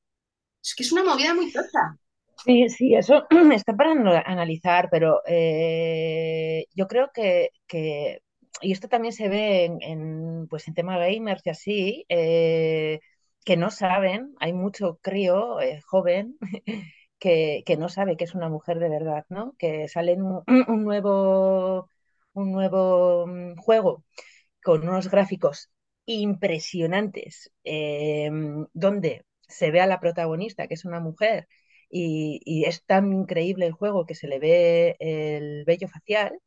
Es 0.65 0.75
que 0.75 0.83
es 0.85 0.93
una 0.93 1.05
movida 1.05 1.35
muy 1.35 1.53
tocha. 1.53 1.99
Sí, 2.45 2.69
sí, 2.69 2.95
eso 2.95 3.27
está 3.53 3.75
para 3.75 3.93
analizar, 4.27 4.89
pero 4.91 5.21
eh, 5.27 6.67
yo 6.75 6.87
creo 6.87 7.11
que, 7.13 7.51
que, 7.67 8.21
y 8.61 8.73
esto 8.73 8.89
también 8.89 9.13
se 9.13 9.29
ve 9.29 9.65
en, 9.65 9.79
en, 9.83 10.47
pues 10.49 10.69
en 10.69 10.75
tema 10.75 10.99
gamers 10.99 11.43
y 11.47 11.51
así, 11.51 12.05
eh, 12.09 13.01
que 13.47 13.57
no 13.57 13.71
saben, 13.71 14.35
hay 14.41 14.53
mucho 14.53 14.99
crío 15.03 15.61
eh, 15.61 15.81
joven 15.87 16.37
que, 17.21 17.63
que, 17.67 17.77
no 17.77 17.89
sabe 17.89 18.17
que 18.17 18.25
es 18.25 18.35
una 18.35 18.49
mujer 18.51 18.81
de 18.81 18.89
verdad, 18.91 19.25
¿no? 19.31 19.55
Que 19.59 19.89
sale 19.89 20.15
un, 20.15 20.43
un 20.69 20.85
nuevo, 20.85 21.89
un 22.35 22.53
nuevo 22.53 23.27
mm, 23.29 23.57
juego 23.57 24.05
con 24.63 24.83
unos 24.89 25.11
gráficos 25.11 25.71
impresionantes, 26.07 27.53
eh, 27.65 28.31
donde 28.75 29.27
se 29.49 29.71
ve 29.71 29.81
a 29.81 29.87
la 29.87 30.01
protagonista, 30.01 30.67
que 30.69 30.75
es 30.75 30.85
una 30.85 31.01
mujer, 31.01 31.49
y, 31.91 32.41
y, 32.45 32.65
es 32.65 32.85
tan 32.85 33.13
increíble 33.13 33.67
el 33.67 33.73
juego 33.73 34.07
que 34.07 34.15
se 34.17 34.29
le 34.29 34.39
ve 34.41 34.97
el 35.01 35.65
vello 35.65 35.89
facial, 35.89 36.41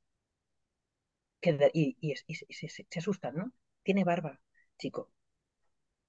que, 1.41 1.71
y, 1.73 1.97
y, 2.01 2.15
se, 2.15 2.67
se, 2.69 2.99
asustan, 2.99 3.35
¿no? 3.35 3.51
Tiene 3.83 4.03
barba, 4.03 4.39
chico. 4.77 5.11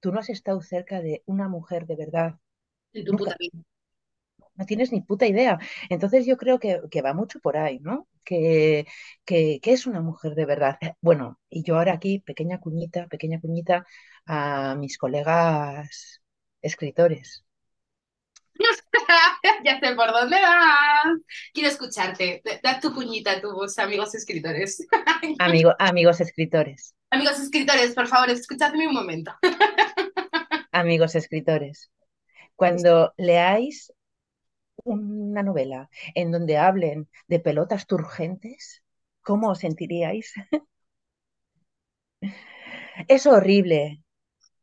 Tú 0.01 0.13
no 0.13 0.21
has 0.21 0.31
estado 0.31 0.61
cerca 0.63 1.01
de 1.01 1.23
una 1.27 1.49
mujer 1.49 1.87
de 1.87 1.97
verdad. 1.97 2.35
En 2.93 3.05
tu 3.05 3.17
puta 3.17 3.37
vida 3.39 3.63
no 4.61 4.67
tienes 4.67 4.93
ni 4.93 5.01
puta 5.01 5.27
idea. 5.27 5.59
Entonces 5.89 6.27
yo 6.27 6.37
creo 6.37 6.59
que, 6.59 6.83
que 6.91 7.03
va 7.03 7.15
mucho 7.15 7.41
por 7.41 7.57
ahí, 7.57 7.79
¿no? 7.81 8.07
Que, 8.25 8.87
que, 9.25 9.59
que, 9.63 9.73
es 9.73 9.87
una 9.87 10.03
mujer 10.03 10.35
de 10.35 10.45
verdad. 10.45 10.79
Bueno, 11.01 11.41
y 11.49 11.65
yo 11.65 11.77
ahora 11.79 11.95
aquí, 11.95 12.21
pequeña 12.21 12.61
cuñita, 12.61 13.07
pequeña 13.09 13.41
cuñita 13.41 13.87
a 14.27 14.77
mis 14.79 14.99
colegas 14.99 16.21
escritores. 16.61 17.43
ya 19.65 19.81
sé 19.81 19.95
por 19.95 20.13
dónde 20.13 20.37
vas. 20.37 21.19
Quiero 21.55 21.71
escucharte. 21.71 22.43
Da 22.63 22.79
tu 22.81 22.93
cuñita 22.93 23.33
a 23.33 23.41
tus 23.41 23.79
amigos 23.79 24.15
escritores. 24.15 24.87
Amigo, 25.39 25.75
amigos 25.79 26.21
escritores. 26.21 26.95
Amigos 27.11 27.41
escritores, 27.41 27.95
por 27.95 28.07
favor, 28.07 28.29
escuchadme 28.29 28.87
un 28.87 28.95
momento. 28.95 29.33
amigos 30.73 31.15
escritores. 31.15 31.91
Cuando 32.57 33.15
leáis 33.17 33.93
una 34.85 35.43
novela 35.43 35.91
en 36.15 36.31
donde 36.31 36.59
hablen 36.59 37.09
de 37.29 37.41
pelotas 37.41 37.87
turgentes, 37.87 38.83
¿cómo 39.23 39.51
os 39.51 39.61
sentiríais? 39.61 40.33
es 43.09 43.27
horrible, 43.27 44.03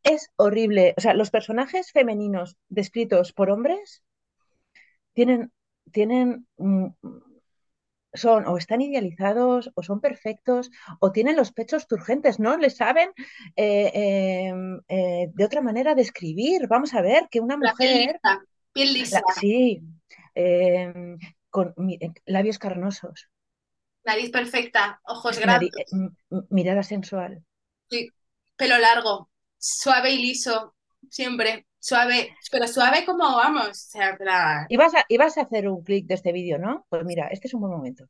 es 0.04 0.32
horrible. 0.36 0.94
O 0.98 1.02
sea, 1.02 1.14
los 1.14 1.32
personajes 1.32 1.92
femeninos 1.92 2.58
descritos 2.70 3.34
por 3.34 3.50
hombres 3.50 4.04
tienen, 5.14 5.52
tienen 5.92 6.48
son 8.14 8.48
o 8.48 8.58
están 8.58 8.82
idealizados 8.82 9.72
o 9.76 9.84
son 9.84 10.02
perfectos 10.02 10.72
o 11.00 11.12
tienen 11.12 11.36
los 11.36 11.52
pechos 11.52 11.88
turgentes, 11.88 12.40
¿no? 12.40 12.58
Le 12.58 12.70
saben 12.70 13.10
eh, 13.56 13.92
eh, 13.94 14.54
eh, 14.90 15.32
de 15.34 15.46
otra 15.46 15.62
manera 15.62 15.96
de 15.96 16.02
escribir. 16.04 16.68
Vamos 16.68 16.94
a 16.94 17.02
ver 17.02 17.28
que 17.32 17.40
una 17.42 17.58
La 17.60 17.76
piel 17.76 17.98
mujer, 17.98 18.22
lisa, 18.24 18.34
piel 18.74 18.94
lisa, 18.96 19.20
la- 19.20 19.24
sí, 19.28 19.82
eh, 20.36 20.94
con 21.50 21.74
eh, 21.90 22.14
labios 22.26 22.60
carnosos, 22.60 23.30
nariz 24.06 24.32
perfecta, 24.32 25.00
ojos 25.04 25.38
grandes, 25.38 26.00
mirada 26.50 26.84
sensual. 26.84 27.44
sí, 27.90 28.14
pelo 28.56 28.78
largo, 28.78 29.30
suave 29.58 30.12
y 30.12 30.20
liso, 30.22 30.76
siempre, 31.10 31.67
suave, 31.88 32.36
pero 32.52 32.68
suave 32.68 33.06
como 33.06 33.24
vamos, 33.24 33.70
o 33.70 33.74
sea, 33.74 34.18
Y 34.68 34.76
vas 34.76 34.94
a, 34.94 35.06
y 35.08 35.18
vas 35.18 35.38
a 35.38 35.44
hacer 35.44 35.70
un 35.70 35.84
clic 35.84 36.06
de 36.06 36.16
este 36.16 36.34
vídeo, 36.34 36.58
¿no? 36.58 36.86
Pues 36.90 37.04
mira, 37.06 37.28
este 37.28 37.48
es 37.48 37.54
un 37.54 37.62
buen 37.62 37.72
momento. 37.72 38.06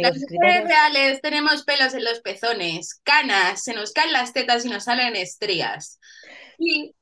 Las 0.00 0.14
Amigos 0.14 0.16
mujeres 0.18 0.22
escritores, 0.22 0.64
reales 0.64 1.20
tenemos 1.20 1.64
pelos 1.64 1.94
en 1.94 2.04
los 2.04 2.20
pezones, 2.20 3.00
canas, 3.02 3.64
se 3.64 3.74
nos 3.74 3.92
caen 3.92 4.12
las 4.12 4.32
tetas 4.32 4.64
y 4.64 4.68
nos 4.68 4.84
salen 4.84 5.16
estrías. 5.16 5.98
Y 6.58 6.94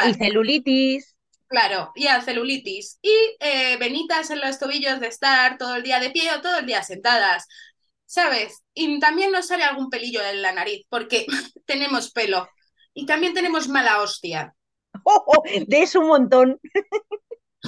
y 0.00 0.14
arrugas, 0.14 0.14
celulitis. 0.14 1.16
claro, 1.48 1.92
y 1.94 2.06
a 2.06 2.20
celulitis. 2.22 2.98
Y 3.02 3.36
eh, 3.40 3.76
venitas 3.78 4.30
en 4.30 4.40
los 4.40 4.58
tobillos 4.58 5.00
de 5.00 5.08
estar 5.08 5.58
todo 5.58 5.76
el 5.76 5.82
día 5.82 6.00
de 6.00 6.10
pie 6.10 6.32
o 6.32 6.40
todo 6.40 6.58
el 6.58 6.66
día 6.66 6.82
sentadas. 6.82 7.46
¿Sabes? 8.06 8.62
Y 8.74 8.98
también 9.00 9.30
nos 9.32 9.46
sale 9.48 9.62
algún 9.64 9.88
pelillo 9.90 10.20
en 10.24 10.42
la 10.42 10.52
nariz 10.52 10.84
porque 10.88 11.26
tenemos 11.66 12.10
pelo. 12.12 12.48
Y 12.94 13.06
también 13.06 13.34
tenemos 13.34 13.68
mala 13.68 14.00
hostia. 14.00 14.54
¡Oh, 15.04 15.24
oh! 15.26 15.42
de 15.44 15.82
eso 15.82 16.00
un 16.00 16.08
montón. 16.08 16.60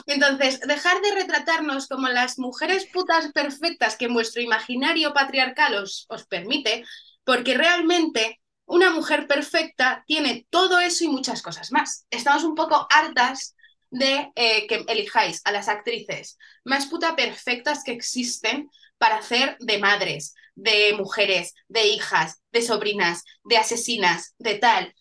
Entonces, 0.07 0.61
dejar 0.61 1.01
de 1.03 1.15
retratarnos 1.15 1.87
como 1.87 2.09
las 2.09 2.39
mujeres 2.39 2.87
putas 2.87 3.31
perfectas 3.33 3.97
que 3.97 4.09
vuestro 4.09 4.41
imaginario 4.41 5.13
patriarcal 5.13 5.75
os, 5.75 6.07
os 6.09 6.25
permite, 6.27 6.85
porque 7.25 7.55
realmente 7.55 8.41
una 8.65 8.91
mujer 8.91 9.27
perfecta 9.27 10.03
tiene 10.07 10.47
todo 10.51 10.81
eso 10.81 11.05
y 11.05 11.09
muchas 11.09 11.43
cosas 11.43 11.73
más. 11.73 12.07
Estamos 12.11 12.45
un 12.45 12.55
poco 12.55 12.87
hartas 12.91 13.55
de 13.91 14.33
eh, 14.35 14.67
que 14.67 14.85
elijáis 14.89 15.43
a 15.45 15.53
las 15.53 15.69
actrices 15.69 16.39
más 16.65 16.87
puta 16.87 17.15
perfectas 17.15 17.85
que 17.85 17.93
existen 17.93 18.71
para 18.97 19.19
hacer 19.19 19.57
de 19.61 19.79
madres, 19.79 20.35
de 20.55 20.95
mujeres, 20.97 21.55
de 21.69 21.89
hijas, 21.89 22.41
de 22.53 22.63
sobrinas, 22.63 23.25
de 23.45 23.59
asesinas, 23.59 24.35
de 24.39 24.55
tal. 24.55 24.95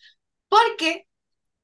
Porque 0.52 1.06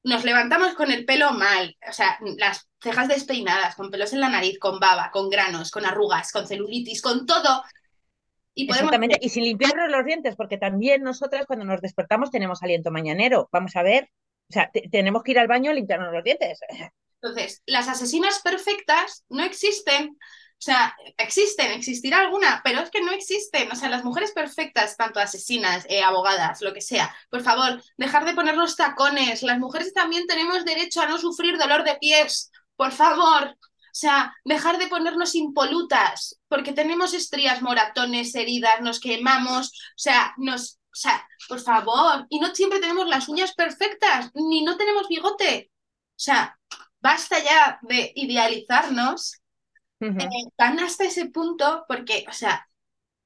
nos 0.03 0.23
levantamos 0.23 0.73
con 0.73 0.89
el 0.91 1.05
pelo 1.05 1.31
mal, 1.33 1.77
o 1.87 1.93
sea, 1.93 2.17
las 2.37 2.67
cejas 2.81 3.07
despeinadas, 3.07 3.75
con 3.75 3.91
pelos 3.91 4.13
en 4.13 4.19
la 4.21 4.29
nariz, 4.29 4.57
con 4.57 4.79
baba, 4.79 5.11
con 5.11 5.29
granos, 5.29 5.69
con 5.69 5.85
arrugas, 5.85 6.31
con 6.31 6.47
celulitis, 6.47 6.99
con 7.03 7.27
todo. 7.27 7.63
Y 8.55 8.65
podemos 8.65 8.85
Exactamente. 8.87 9.19
Y 9.21 9.29
sin 9.29 9.43
limpiarnos 9.43 9.91
los 9.91 10.03
dientes, 10.05 10.35
porque 10.35 10.57
también 10.57 11.03
nosotras 11.03 11.45
cuando 11.45 11.65
nos 11.65 11.81
despertamos 11.81 12.31
tenemos 12.31 12.63
aliento 12.63 12.89
mañanero. 12.89 13.47
Vamos 13.51 13.75
a 13.75 13.83
ver. 13.83 14.09
O 14.49 14.53
sea, 14.53 14.71
te- 14.71 14.89
tenemos 14.89 15.21
que 15.21 15.31
ir 15.31 15.39
al 15.39 15.47
baño 15.47 15.69
a 15.69 15.75
limpiarnos 15.75 16.11
los 16.11 16.23
dientes. 16.23 16.59
Entonces, 17.21 17.61
las 17.67 17.87
asesinas 17.89 18.39
perfectas 18.43 19.23
no 19.29 19.43
existen. 19.43 20.17
O 20.59 20.61
sea, 20.61 20.93
existen, 21.17 21.71
existirá 21.71 22.19
alguna, 22.19 22.59
pero 22.65 22.81
es 22.81 22.89
que 22.89 22.99
no 22.99 23.13
existen. 23.13 23.71
O 23.71 23.75
sea, 23.75 23.87
las 23.87 24.03
mujeres 24.03 24.33
perfectas, 24.33 24.97
tanto 24.97 25.21
asesinas, 25.21 25.85
eh, 25.87 26.03
abogadas, 26.03 26.61
lo 26.61 26.73
que 26.73 26.81
sea, 26.81 27.15
por 27.29 27.43
favor, 27.43 27.81
dejar 27.95 28.25
de 28.25 28.33
poner 28.33 28.57
los 28.57 28.75
tacones. 28.75 29.41
Las 29.41 29.57
mujeres 29.57 29.93
también 29.93 30.27
tenemos 30.27 30.65
derecho 30.65 31.01
a 31.01 31.07
no 31.07 31.17
sufrir 31.17 31.57
dolor 31.57 31.85
de 31.85 31.95
pies. 31.95 32.51
Por 32.75 32.91
favor. 32.91 33.55
O 33.57 33.93
sea, 33.99 34.35
dejar 34.43 34.77
de 34.79 34.87
ponernos 34.87 35.33
impolutas, 35.33 36.39
porque 36.49 36.73
tenemos 36.73 37.13
estrías, 37.13 37.61
moratones, 37.61 38.35
heridas, 38.35 38.81
nos 38.81 38.99
quemamos. 38.99 39.69
O 39.69 39.93
sea, 39.95 40.33
nos. 40.37 40.73
O 40.91 40.95
sea, 40.95 41.25
por 41.47 41.61
favor. 41.61 42.25
Y 42.29 42.41
no 42.41 42.53
siempre 42.53 42.79
tenemos 42.79 43.07
las 43.07 43.29
uñas 43.29 43.53
perfectas, 43.53 44.29
ni 44.33 44.63
no 44.63 44.75
tenemos 44.75 45.07
bigote. 45.07 45.71
O 45.71 46.19
sea, 46.21 46.59
basta 46.99 47.41
ya 47.41 47.79
de 47.83 48.11
idealizarnos 48.15 49.39
eh, 50.17 50.25
Ujú. 50.25 50.29
tan 50.57 50.79
hasta 50.79 51.05
ese 51.05 51.27
punto 51.29 51.85
porque, 51.87 52.25
o 52.29 52.33
sea, 52.33 52.67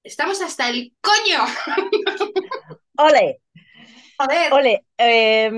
estamos 0.04 0.42
hasta 0.42 0.70
el 0.70 0.96
coño. 1.02 1.46
¡Ole! 2.98 3.40
Joder, 4.20 4.54
Ole, 4.54 4.86
eh, 4.98 5.52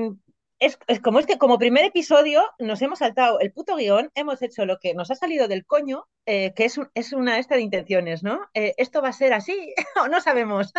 es, 0.66 0.80
es 0.88 1.00
como 1.00 1.20
este, 1.20 1.38
como 1.38 1.60
primer 1.60 1.86
episodio, 1.86 2.42
nos 2.58 2.82
hemos 2.82 3.00
saltado 3.00 3.40
el 3.40 3.52
puto 3.52 3.76
guion, 3.76 4.10
hemos 4.16 4.42
hecho 4.42 4.66
lo 4.66 4.80
que 4.80 4.96
nos 4.96 5.12
ha 5.12 5.16
salido 5.16 5.48
del 5.48 5.66
coño, 5.66 6.08
eh, 6.26 6.54
que 6.56 6.66
es, 6.66 6.80
es 6.96 7.14
una 7.14 7.38
esta 7.38 7.56
de 7.56 7.62
intenciones, 7.62 8.24
¿no? 8.24 8.42
Eh, 8.56 8.74
esto 8.78 9.02
va 9.02 9.10
a 9.10 9.14
ser 9.14 9.34
así, 9.34 9.74
o 10.04 10.08
no 10.08 10.22
sabemos. 10.22 10.74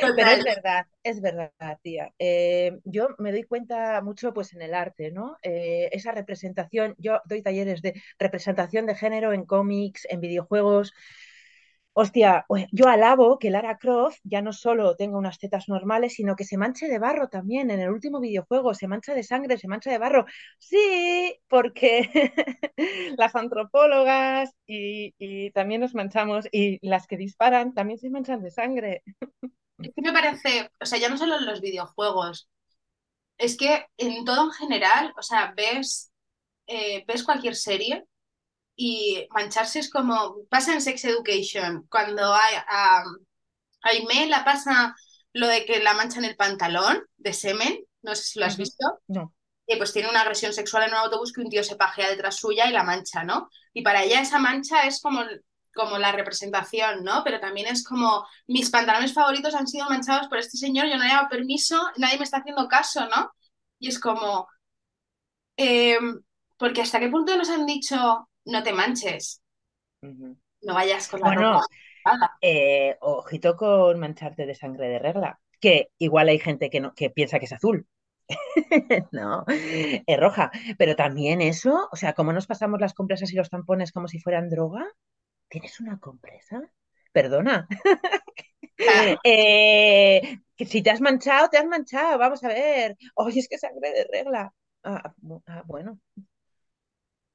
Pero 0.00 0.30
es 0.30 0.44
verdad, 0.44 0.86
es 1.02 1.20
verdad, 1.20 1.52
tía. 1.82 2.14
Eh, 2.18 2.78
yo 2.84 3.08
me 3.18 3.30
doy 3.30 3.42
cuenta 3.42 4.00
mucho 4.00 4.32
pues 4.32 4.54
en 4.54 4.62
el 4.62 4.72
arte, 4.72 5.10
¿no? 5.10 5.36
Esa 5.42 6.12
representación, 6.12 6.94
yo 6.96 7.20
doy 7.26 7.42
talleres 7.42 7.82
de 7.82 8.00
representación 8.18 8.86
de 8.86 8.94
género 8.94 9.34
en 9.34 9.44
cómics, 9.44 10.06
en 10.08 10.20
videojuegos. 10.20 10.94
Hostia, 12.00 12.44
ue- 12.48 12.68
yo 12.72 12.86
alabo 12.88 13.38
que 13.40 13.50
Lara 13.50 13.76
Croft 13.78 14.18
ya 14.22 14.40
no 14.42 14.52
solo 14.52 14.94
tenga 14.96 15.18
unas 15.18 15.38
tetas 15.38 15.68
normales, 15.68 16.14
sino 16.14 16.36
que 16.36 16.44
se 16.44 16.56
manche 16.56 16.86
de 16.88 16.98
barro 17.00 17.28
también. 17.28 17.70
En 17.70 17.80
el 17.80 17.90
último 17.90 18.20
videojuego 18.20 18.72
se 18.74 18.86
mancha 18.88 19.14
de 19.14 19.24
sangre, 19.24 19.58
se 19.58 19.66
mancha 19.68 19.90
de 19.90 19.98
barro. 19.98 20.24
Sí, 20.58 21.36
porque 21.48 22.08
las 23.18 23.34
antropólogas 23.34 24.50
y, 24.66 25.14
y 25.18 25.50
también 25.52 25.80
nos 25.80 25.94
manchamos 25.94 26.46
y 26.52 26.78
las 26.86 27.06
que 27.08 27.16
disparan 27.16 27.74
también 27.74 27.98
se 27.98 28.10
manchan 28.10 28.42
de 28.42 28.50
sangre. 28.52 29.02
Es 29.82 29.92
que 29.94 30.02
me 30.02 30.12
parece, 30.12 30.70
o 30.80 30.86
sea, 30.86 30.98
ya 30.98 31.08
no 31.08 31.16
solo 31.18 31.36
en 31.38 31.46
los 31.46 31.60
videojuegos, 31.60 32.48
es 33.38 33.56
que 33.56 33.86
en 33.98 34.24
todo 34.24 34.44
en 34.46 34.52
general, 34.52 35.14
o 35.18 35.22
sea, 35.22 35.54
ves, 35.56 36.12
eh, 36.68 37.04
ves 37.08 37.24
cualquier 37.24 37.56
serie 37.56 38.04
y 38.80 39.26
mancharse 39.32 39.80
es 39.80 39.90
como, 39.90 40.36
pasa 40.48 40.72
en 40.72 40.80
Sex 40.80 41.04
Education, 41.04 41.84
cuando 41.90 42.32
hay, 42.32 42.54
a 42.68 43.02
a 43.82 43.90
Aimee 43.90 44.28
la 44.28 44.44
pasa 44.44 44.94
lo 45.32 45.48
de 45.48 45.64
que 45.64 45.80
la 45.82 45.94
manchan 45.94 46.24
el 46.24 46.36
pantalón 46.36 47.02
de 47.16 47.32
semen, 47.32 47.84
no 48.02 48.14
sé 48.14 48.22
si 48.22 48.38
lo 48.38 48.46
has 48.46 48.56
visto. 48.56 49.00
No. 49.08 49.34
eh, 49.66 49.76
pues 49.78 49.92
tiene 49.92 50.08
una 50.08 50.22
agresión 50.22 50.52
sexual 50.52 50.84
en 50.84 50.90
un 50.90 50.96
autobús 50.96 51.32
que 51.32 51.40
un 51.40 51.50
tío 51.50 51.62
se 51.64 51.76
pajea 51.76 52.08
detrás 52.10 52.36
suya 52.36 52.68
y 52.68 52.72
la 52.72 52.84
mancha, 52.84 53.24
¿no? 53.24 53.48
Y 53.72 53.82
para 53.82 54.02
ella 54.04 54.20
esa 54.20 54.38
mancha 54.38 54.84
es 54.86 55.00
como, 55.00 55.22
como 55.74 55.98
la 55.98 56.12
representación, 56.12 57.04
¿no? 57.04 57.22
Pero 57.24 57.40
también 57.40 57.66
es 57.68 57.84
como 57.84 58.26
mis 58.46 58.70
pantalones 58.70 59.12
favoritos 59.12 59.54
han 59.54 59.66
sido 59.68 59.88
manchados 59.88 60.28
por 60.28 60.38
este 60.38 60.56
señor, 60.56 60.86
yo 60.86 60.96
no 60.96 61.04
le 61.04 61.10
he 61.10 61.14
dado 61.14 61.28
permiso, 61.28 61.80
nadie 61.96 62.18
me 62.18 62.24
está 62.24 62.38
haciendo 62.38 62.68
caso, 62.68 63.06
¿no? 63.08 63.32
Y 63.78 63.88
es 63.88 64.00
como, 64.00 64.48
eh, 65.56 65.98
porque 66.56 66.82
hasta 66.82 67.00
qué 67.00 67.08
punto 67.08 67.36
nos 67.36 67.50
han 67.50 67.66
dicho 67.66 68.27
no 68.48 68.62
te 68.64 68.72
manches, 68.72 69.42
no 70.62 70.74
vayas 70.74 71.08
con 71.08 71.20
la 71.20 71.30
ropa. 71.30 71.50
Bueno, 71.50 72.28
eh, 72.40 72.96
ojito 73.00 73.56
con 73.56 73.98
mancharte 74.00 74.46
de 74.46 74.54
sangre 74.54 74.88
de 74.88 74.98
regla, 75.00 75.40
que 75.60 75.90
igual 75.98 76.28
hay 76.28 76.38
gente 76.38 76.70
que, 76.70 76.80
no, 76.80 76.94
que 76.94 77.10
piensa 77.10 77.38
que 77.38 77.46
es 77.46 77.52
azul. 77.52 77.88
No, 79.12 79.44
es 80.06 80.20
roja. 80.20 80.50
Pero 80.78 80.96
también 80.96 81.40
eso, 81.40 81.88
o 81.92 81.96
sea, 81.96 82.14
como 82.14 82.32
nos 82.32 82.46
pasamos 82.46 82.80
las 82.80 82.94
compresas 82.94 83.32
y 83.32 83.36
los 83.36 83.50
tampones 83.50 83.92
como 83.92 84.08
si 84.08 84.20
fueran 84.20 84.48
droga, 84.50 84.86
¿tienes 85.48 85.80
una 85.80 85.98
compresa? 86.00 86.62
Perdona. 87.12 87.68
Eh, 89.24 90.38
que 90.56 90.64
si 90.66 90.82
te 90.82 90.90
has 90.90 91.00
manchado, 91.00 91.48
te 91.50 91.58
has 91.58 91.66
manchado. 91.66 92.18
Vamos 92.18 92.42
a 92.44 92.48
ver. 92.48 92.96
Oye, 93.14 93.40
es 93.40 93.48
que 93.48 93.58
sangre 93.58 93.90
de 93.92 94.04
regla. 94.10 94.52
Ah, 94.84 95.12
bu- 95.22 95.42
ah, 95.46 95.62
bueno, 95.66 96.00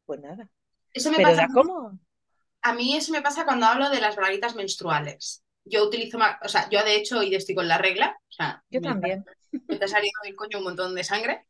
pues 0.05 0.19
nada. 0.21 0.49
Eso 0.93 1.09
me 1.11 1.17
Pero 1.17 1.29
pasa 1.29 1.41
da 1.41 1.47
como. 1.53 1.99
A 2.61 2.73
mí 2.73 2.95
eso 2.95 3.11
me 3.11 3.21
pasa 3.21 3.45
cuando 3.45 3.65
hablo 3.65 3.89
de 3.89 3.99
las 3.99 4.15
braguitas 4.15 4.55
menstruales. 4.55 5.43
Yo 5.65 5.85
utilizo 5.85 6.17
más, 6.17 6.37
o 6.43 6.47
sea, 6.47 6.69
yo 6.69 6.83
de 6.83 6.95
hecho 6.95 7.19
hoy 7.19 7.33
estoy 7.33 7.55
con 7.55 7.67
la 7.67 7.77
regla, 7.77 8.17
o 8.17 8.31
sea, 8.31 8.63
Yo 8.69 8.81
también. 8.81 9.25
Me 9.67 9.75
está 9.75 9.87
saliendo 9.87 10.19
del 10.23 10.35
coño 10.35 10.59
un 10.59 10.63
montón 10.65 10.95
de 10.95 11.03
sangre. 11.03 11.45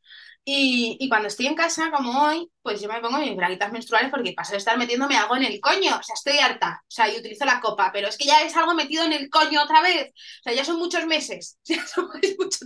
Y, 0.46 0.98
y 1.00 1.08
cuando 1.08 1.30
estoy 1.30 1.48
en 1.48 1.56
casa, 1.56 1.90
como 1.90 2.22
hoy, 2.26 2.52
pues 2.62 2.82
yo 2.82 2.90
me 2.90 3.00
pongo 3.00 3.18
mis 3.20 3.36
braguitas 3.36 3.72
menstruales 3.72 4.12
porque 4.12 4.34
paso 4.34 4.52
de 4.52 4.58
estar 4.58 4.78
metiéndome 4.78 5.16
algo 5.16 5.38
en 5.38 5.44
el 5.44 5.62
coño. 5.62 5.92
O 5.98 6.04
sea, 6.04 6.16
estoy 6.16 6.38
harta. 6.40 6.82
O 6.84 6.92
sea, 6.92 7.08
y 7.10 7.18
utilizo 7.18 7.46
la 7.46 7.62
copa, 7.62 7.92
pero 7.94 8.10
es 8.10 8.18
que 8.18 8.26
ya 8.26 8.42
es 8.42 8.56
algo 8.58 8.74
metido 8.74 9.06
en 9.06 9.14
el 9.14 9.30
coño 9.30 9.64
otra 9.64 9.82
vez. 9.82 10.10
O 10.10 10.44
sea, 10.44 10.54
ya 10.54 10.66
son 10.66 10.78
muchos 10.80 11.06
meses. 11.06 11.60
Ya 11.66 11.86
son, 11.88 12.10
mucho 12.40 12.60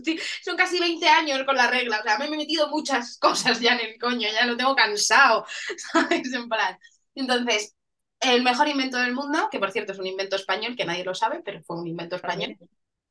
son 0.43 0.57
casi 0.57 0.79
20 0.79 1.07
años 1.07 1.43
con 1.45 1.55
la 1.55 1.69
regla. 1.69 1.99
O 1.99 2.03
sea, 2.03 2.17
me 2.17 2.25
he 2.25 2.29
metido 2.29 2.67
muchas 2.69 3.17
cosas 3.19 3.59
ya 3.59 3.73
en 3.75 3.81
el 3.81 3.99
coño, 3.99 4.27
ya 4.31 4.45
lo 4.45 4.57
tengo 4.57 4.75
cansado. 4.75 5.45
¿Sabes? 5.91 6.33
En 6.33 6.49
plan. 6.49 6.77
Entonces, 7.15 7.75
el 8.19 8.43
mejor 8.43 8.67
invento 8.67 8.97
del 8.97 9.13
mundo, 9.13 9.49
que 9.51 9.59
por 9.59 9.71
cierto 9.71 9.91
es 9.91 9.99
un 9.99 10.07
invento 10.07 10.35
español, 10.35 10.75
que 10.75 10.85
nadie 10.85 11.03
lo 11.03 11.13
sabe, 11.15 11.41
pero 11.43 11.61
fue 11.63 11.79
un 11.79 11.88
invento 11.88 12.15
español. 12.15 12.57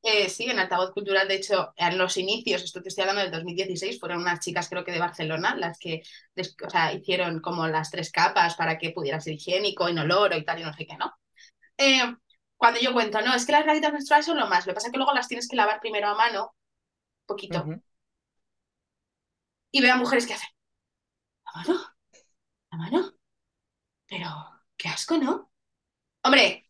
Eh, 0.03 0.29
sí, 0.29 0.45
en 0.49 0.59
Altavoz 0.61 0.93
Cultural, 0.93 1.27
de 1.27 1.35
hecho, 1.35 1.73
en 1.77 1.99
los 1.99 2.17
inicios, 2.17 2.63
esto 2.63 2.81
te 2.81 2.89
estoy 2.91 3.03
hablando 3.03 3.23
del 3.23 3.33
2016, 3.33 3.99
fueron 3.99 4.21
unas 4.21 4.39
chicas, 4.39 4.69
creo 4.69 4.85
que 4.85 4.93
de 4.93 5.01
Barcelona, 5.01 5.57
las 5.57 5.79
que 5.81 6.03
o 6.65 6.71
sea, 6.71 6.93
hicieron 6.93 7.41
como 7.41 7.67
las 7.67 7.91
tres 7.91 8.13
capas 8.13 8.55
para 8.55 8.79
que 8.79 8.91
pudiera 8.91 9.21
ser 9.21 9.35
higiénico, 9.35 9.89
inoloro 9.89 10.37
y 10.37 10.45
tal, 10.45 10.61
y 10.61 10.65
no 10.65 10.73
sé 10.73 10.87
qué, 10.87 10.97
¿no? 10.97 11.13
Eh, 11.79 12.03
cuando 12.57 12.81
yo 12.81 12.93
cuento, 12.95 13.21
no, 13.23 13.35
es 13.35 13.47
que 13.47 13.53
las 13.53 13.67
rayitas 13.67 13.93
menstruales 13.93 14.27
son 14.27 14.39
lo 14.39 14.49
más, 14.49 14.67
lo 14.67 14.73
que 14.73 14.77
pasa 14.77 14.89
es 14.89 14.93
que 14.93 14.99
luego 14.99 15.15
las 15.15 15.29
tienes 15.29 15.49
que 15.49 15.57
lavar 15.57 15.81
primero 15.81 16.09
a 16.09 16.17
mano, 16.17 16.55
poquito, 17.27 17.73
y 19.71 19.81
veo 19.83 19.95
a 19.95 19.97
mujeres 19.97 20.27
que 20.27 20.35
hacen, 20.35 20.49
¿a 21.45 21.59
mano? 21.59 21.81
¿A 22.71 22.77
mano? 22.79 23.15
Pero, 24.07 24.29
qué 24.77 24.89
asco, 24.89 25.19
¿no? 25.19 25.51
Hombre, 26.23 26.66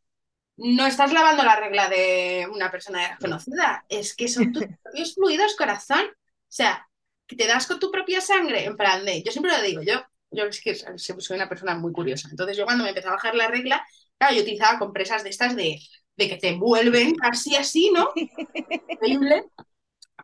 no 0.57 0.87
estás 0.87 1.13
lavando 1.13 1.43
la 1.45 1.57
regla 1.57 1.89
de 1.89 2.49
una 2.53 2.71
persona 2.71 3.09
desconocida, 3.09 3.85
es 3.89 4.15
que 4.15 4.29
son 4.29 4.53
tus 4.53 4.65
propios 4.83 5.15
fluidos, 5.15 5.57
corazón. 5.57 6.05
O 6.07 6.53
sea, 6.57 6.89
que 7.27 7.37
te 7.37 7.47
das 7.47 7.67
con 7.67 7.81
tu 7.81 7.91
propia 7.91 8.21
sangre, 8.21 8.65
en 8.65 8.77
plan 8.77 9.05
de, 9.05 9.23
yo 9.23 9.33
siempre 9.33 9.53
lo 9.53 9.63
digo, 9.63 9.83
yo, 9.83 10.03
yo 10.31 10.45
es 10.45 10.61
que 10.61 10.75
soy 10.75 11.37
una 11.37 11.49
persona 11.49 11.75
muy 11.77 11.93
curiosa. 11.93 12.29
Entonces 12.31 12.57
yo 12.57 12.65
cuando 12.65 12.85
me 12.85 12.91
empecé 12.91 13.09
a 13.09 13.13
bajar 13.13 13.35
la 13.35 13.49
regla, 13.49 13.85
claro, 14.19 14.35
yo 14.35 14.43
utilizaba 14.43 14.79
compresas 14.79 15.25
de 15.25 15.31
estas 15.31 15.57
de, 15.57 15.79
de 16.17 16.29
que 16.29 16.37
te 16.37 16.49
envuelven 16.49 17.15
así, 17.23 17.57
así, 17.57 17.91
¿no? 17.93 18.11
Increíble. 18.89 19.45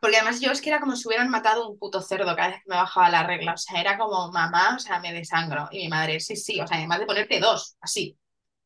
Porque 0.01 0.17
además 0.17 0.41
yo 0.41 0.51
es 0.51 0.61
que 0.61 0.71
era 0.71 0.81
como 0.81 0.97
si 0.97 1.07
hubieran 1.09 1.31
matado 1.31 1.69
un 1.69 1.79
puto 1.79 2.01
cerdo 2.03 2.35
cada 2.37 2.49
vez 2.49 2.57
que 2.59 2.71
me 2.71 2.77
bajaba 2.77 3.09
la 3.11 3.23
regla. 3.27 3.55
O 3.55 3.57
sea, 3.57 3.81
era 3.81 3.99
como 3.99 4.31
mamá, 4.33 4.77
o 4.77 4.79
sea, 4.79 4.99
me 5.01 5.13
desangro. 5.13 5.69
Y 5.71 5.79
mi 5.85 5.89
madre, 5.89 6.21
sí, 6.21 6.37
sí, 6.37 6.61
o 6.61 6.67
sea, 6.67 6.79
además 6.79 7.01
de 7.01 7.07
ponerte 7.07 7.41
dos, 7.41 7.77
así. 7.81 8.19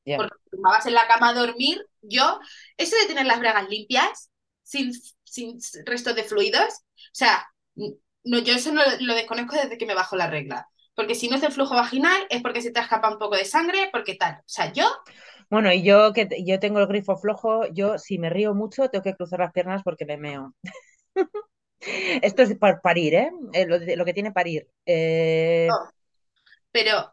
Ya. 0.07 0.17
Porque 0.17 0.37
vas 0.53 0.87
en 0.87 0.95
la 0.95 1.07
cama 1.07 1.31
a 1.31 1.35
dormir, 1.35 1.85
yo, 2.01 2.41
eso 2.77 2.97
de 2.97 3.07
tener 3.07 3.27
las 3.27 3.41
bragas 3.41 3.69
limpias, 3.69 4.31
sin, 4.63 4.93
sin 5.25 5.59
resto 5.85 6.15
de 6.15 6.25
fluidos, 6.25 6.73
o 6.73 7.13
sea, 7.13 7.47
no, 7.75 8.39
yo 8.39 8.55
eso 8.55 8.73
no, 8.73 8.83
lo 9.01 9.15
desconozco 9.15 9.57
desde 9.57 9.77
que 9.79 9.87
me 9.87 9.95
bajo 9.95 10.17
la 10.17 10.29
regla. 10.29 10.69
Porque 10.95 11.15
si 11.15 11.29
no 11.29 11.37
es 11.37 11.43
el 11.43 11.53
flujo 11.53 11.75
vaginal, 11.75 12.27
es 12.31 12.41
porque 12.41 12.63
se 12.63 12.71
te 12.71 12.81
escapa 12.81 13.11
un 13.11 13.19
poco 13.19 13.37
de 13.37 13.45
sangre, 13.45 13.91
porque 13.93 14.15
tal. 14.15 14.37
O 14.37 14.43
sea, 14.47 14.73
yo, 14.73 14.87
Bueno, 15.51 15.73
y 15.73 15.83
yo 15.83 16.13
que 16.13 16.29
yo 16.45 16.59
tengo 16.59 16.81
el 16.81 16.87
grifo 16.87 17.17
flojo, 17.17 17.67
yo 17.73 17.99
si 17.99 18.19
me 18.19 18.31
río 18.31 18.55
mucho 18.55 18.89
tengo 18.89 19.03
que 19.03 19.15
cruzar 19.15 19.41
las 19.41 19.53
piernas 19.53 19.83
porque 19.85 20.07
me 20.07 20.17
meo. 20.17 20.55
Esto 21.81 22.43
es 22.43 22.57
para 22.57 22.81
parir, 22.81 23.15
¿eh? 23.15 23.31
Eh, 23.53 23.67
lo, 23.67 23.79
lo 23.79 24.05
que 24.05 24.15
tiene 24.15 24.33
parir. 24.33 24.69
Eh, 24.87 25.69
no. 25.69 25.91
Pero 26.73 27.13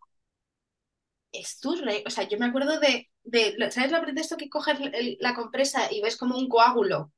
es 1.34 1.60
tu 1.60 1.76
regla. 1.76 2.04
O 2.08 2.12
sea, 2.12 2.28
yo 2.30 2.38
me 2.40 2.48
acuerdo 2.48 2.80
de, 2.82 3.10
de 3.24 3.72
¿sabes 3.72 3.92
lo 3.92 4.02
de 4.02 4.22
esto 4.22 4.38
que 4.38 4.50
coges 4.50 4.80
el- 4.82 5.18
la 5.22 5.36
compresa 5.36 5.92
y 5.92 6.02
ves 6.02 6.18
como 6.18 6.38
un 6.38 6.50
coágulo? 6.50 7.12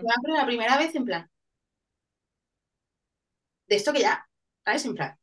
Me 0.00 0.12
acuerdo 0.14 0.38
la 0.38 0.46
primera 0.46 0.78
vez 0.78 0.94
en 0.96 1.04
plan, 1.06 1.30
de 3.68 3.76
esto 3.76 3.92
que 3.92 4.00
ya, 4.00 4.26
¿sabes? 4.64 4.84
En 4.86 4.94
plan. 4.94 5.18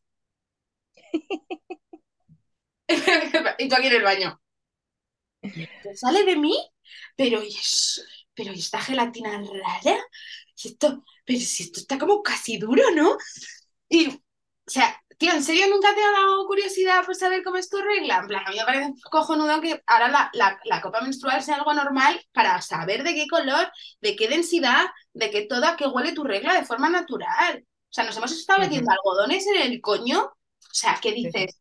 y 3.57 3.67
tú 3.69 3.75
aquí 3.75 3.87
en 3.87 3.93
el 3.93 4.03
baño. 4.03 4.39
¿Y 5.53 5.63
esto 5.65 5.89
sale 5.95 6.23
de 6.25 6.35
mí? 6.37 6.55
Pero 7.15 7.43
¿y 7.43 7.49
eso? 7.49 8.01
Pero 8.33 8.53
¿y 8.53 8.59
esta 8.59 8.81
gelatina 8.81 9.31
rara? 9.41 9.97
¿Y 10.57 10.67
esto? 10.69 11.03
Pero 11.25 11.39
si 11.39 11.63
esto 11.63 11.79
está 11.79 11.97
como 11.99 12.23
casi 12.23 12.57
duro, 12.57 12.83
¿no? 12.95 13.17
Y, 13.89 14.09
o 14.09 14.21
sea, 14.67 15.01
tío, 15.17 15.31
¿en 15.33 15.43
serio 15.43 15.67
nunca 15.69 15.93
te 15.95 16.03
ha 16.03 16.11
dado 16.11 16.45
curiosidad 16.47 17.05
por 17.05 17.15
saber 17.15 17.43
cómo 17.43 17.57
es 17.57 17.69
tu 17.69 17.77
regla? 17.77 18.19
En 18.19 18.27
plan, 18.27 18.43
a 18.45 18.49
mí 18.51 18.57
me 18.57 18.65
parece 18.65 18.93
cojonudo 19.09 19.61
que 19.61 19.81
ahora 19.87 20.07
la, 20.09 20.29
la, 20.33 20.59
la 20.65 20.81
copa 20.81 21.01
menstrual 21.01 21.41
sea 21.43 21.55
algo 21.55 21.73
normal 21.73 22.19
para 22.33 22.61
saber 22.61 23.03
de 23.03 23.13
qué 23.15 23.27
color, 23.27 23.71
de 24.01 24.15
qué 24.15 24.27
densidad, 24.27 24.85
de 25.13 25.31
qué 25.31 25.43
todo, 25.43 25.65
a 25.65 25.75
qué 25.77 25.87
huele 25.87 26.13
tu 26.13 26.23
regla 26.23 26.53
de 26.53 26.65
forma 26.65 26.89
natural. 26.89 27.63
O 27.65 27.93
sea, 27.93 28.03
nos 28.05 28.17
hemos 28.17 28.31
estado 28.31 28.59
metiendo 28.59 28.91
algodones 28.91 29.45
en 29.47 29.61
el 29.61 29.81
coño. 29.81 30.23
O 30.25 30.73
sea, 30.73 30.99
¿qué 31.01 31.11
dices? 31.13 31.57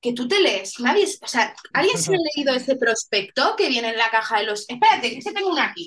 que 0.00 0.12
tú 0.12 0.28
te 0.28 0.40
lees, 0.40 0.80
nadie, 0.80 1.06
o 1.22 1.28
sea, 1.28 1.54
¿alguien 1.72 1.96
se 1.98 2.12
ha 2.14 2.18
leído 2.34 2.54
ese 2.54 2.76
prospecto 2.76 3.54
que 3.56 3.68
viene 3.68 3.90
en 3.90 3.96
la 3.98 4.10
caja 4.10 4.38
de 4.38 4.46
los... 4.46 4.68
Espérate, 4.68 5.14
que 5.14 5.22
se 5.22 5.32
tengo 5.32 5.50
una 5.50 5.66
aquí. 5.66 5.86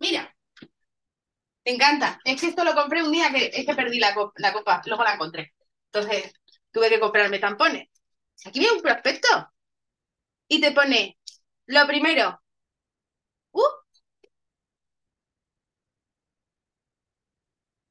Mira, 0.00 0.34
me 1.68 1.74
encanta. 1.74 2.20
Es 2.24 2.40
que 2.40 2.48
esto 2.48 2.64
lo 2.64 2.74
compré 2.74 3.02
un 3.02 3.12
día 3.12 3.30
que 3.30 3.50
es 3.52 3.66
que 3.66 3.74
perdí 3.74 3.98
la, 3.98 4.14
co- 4.14 4.32
la 4.36 4.52
copa, 4.52 4.82
luego 4.86 5.04
la 5.04 5.14
encontré. 5.14 5.54
Entonces 5.92 6.32
tuve 6.70 6.88
que 6.90 7.00
comprarme 7.00 7.38
tampones. 7.38 7.88
Aquí 8.46 8.60
viene 8.60 8.76
un 8.76 8.82
prospecto 8.82 9.28
y 10.48 10.60
te 10.60 10.72
pone, 10.72 11.18
lo 11.66 11.86
primero, 11.86 12.40
uh, 13.54 13.62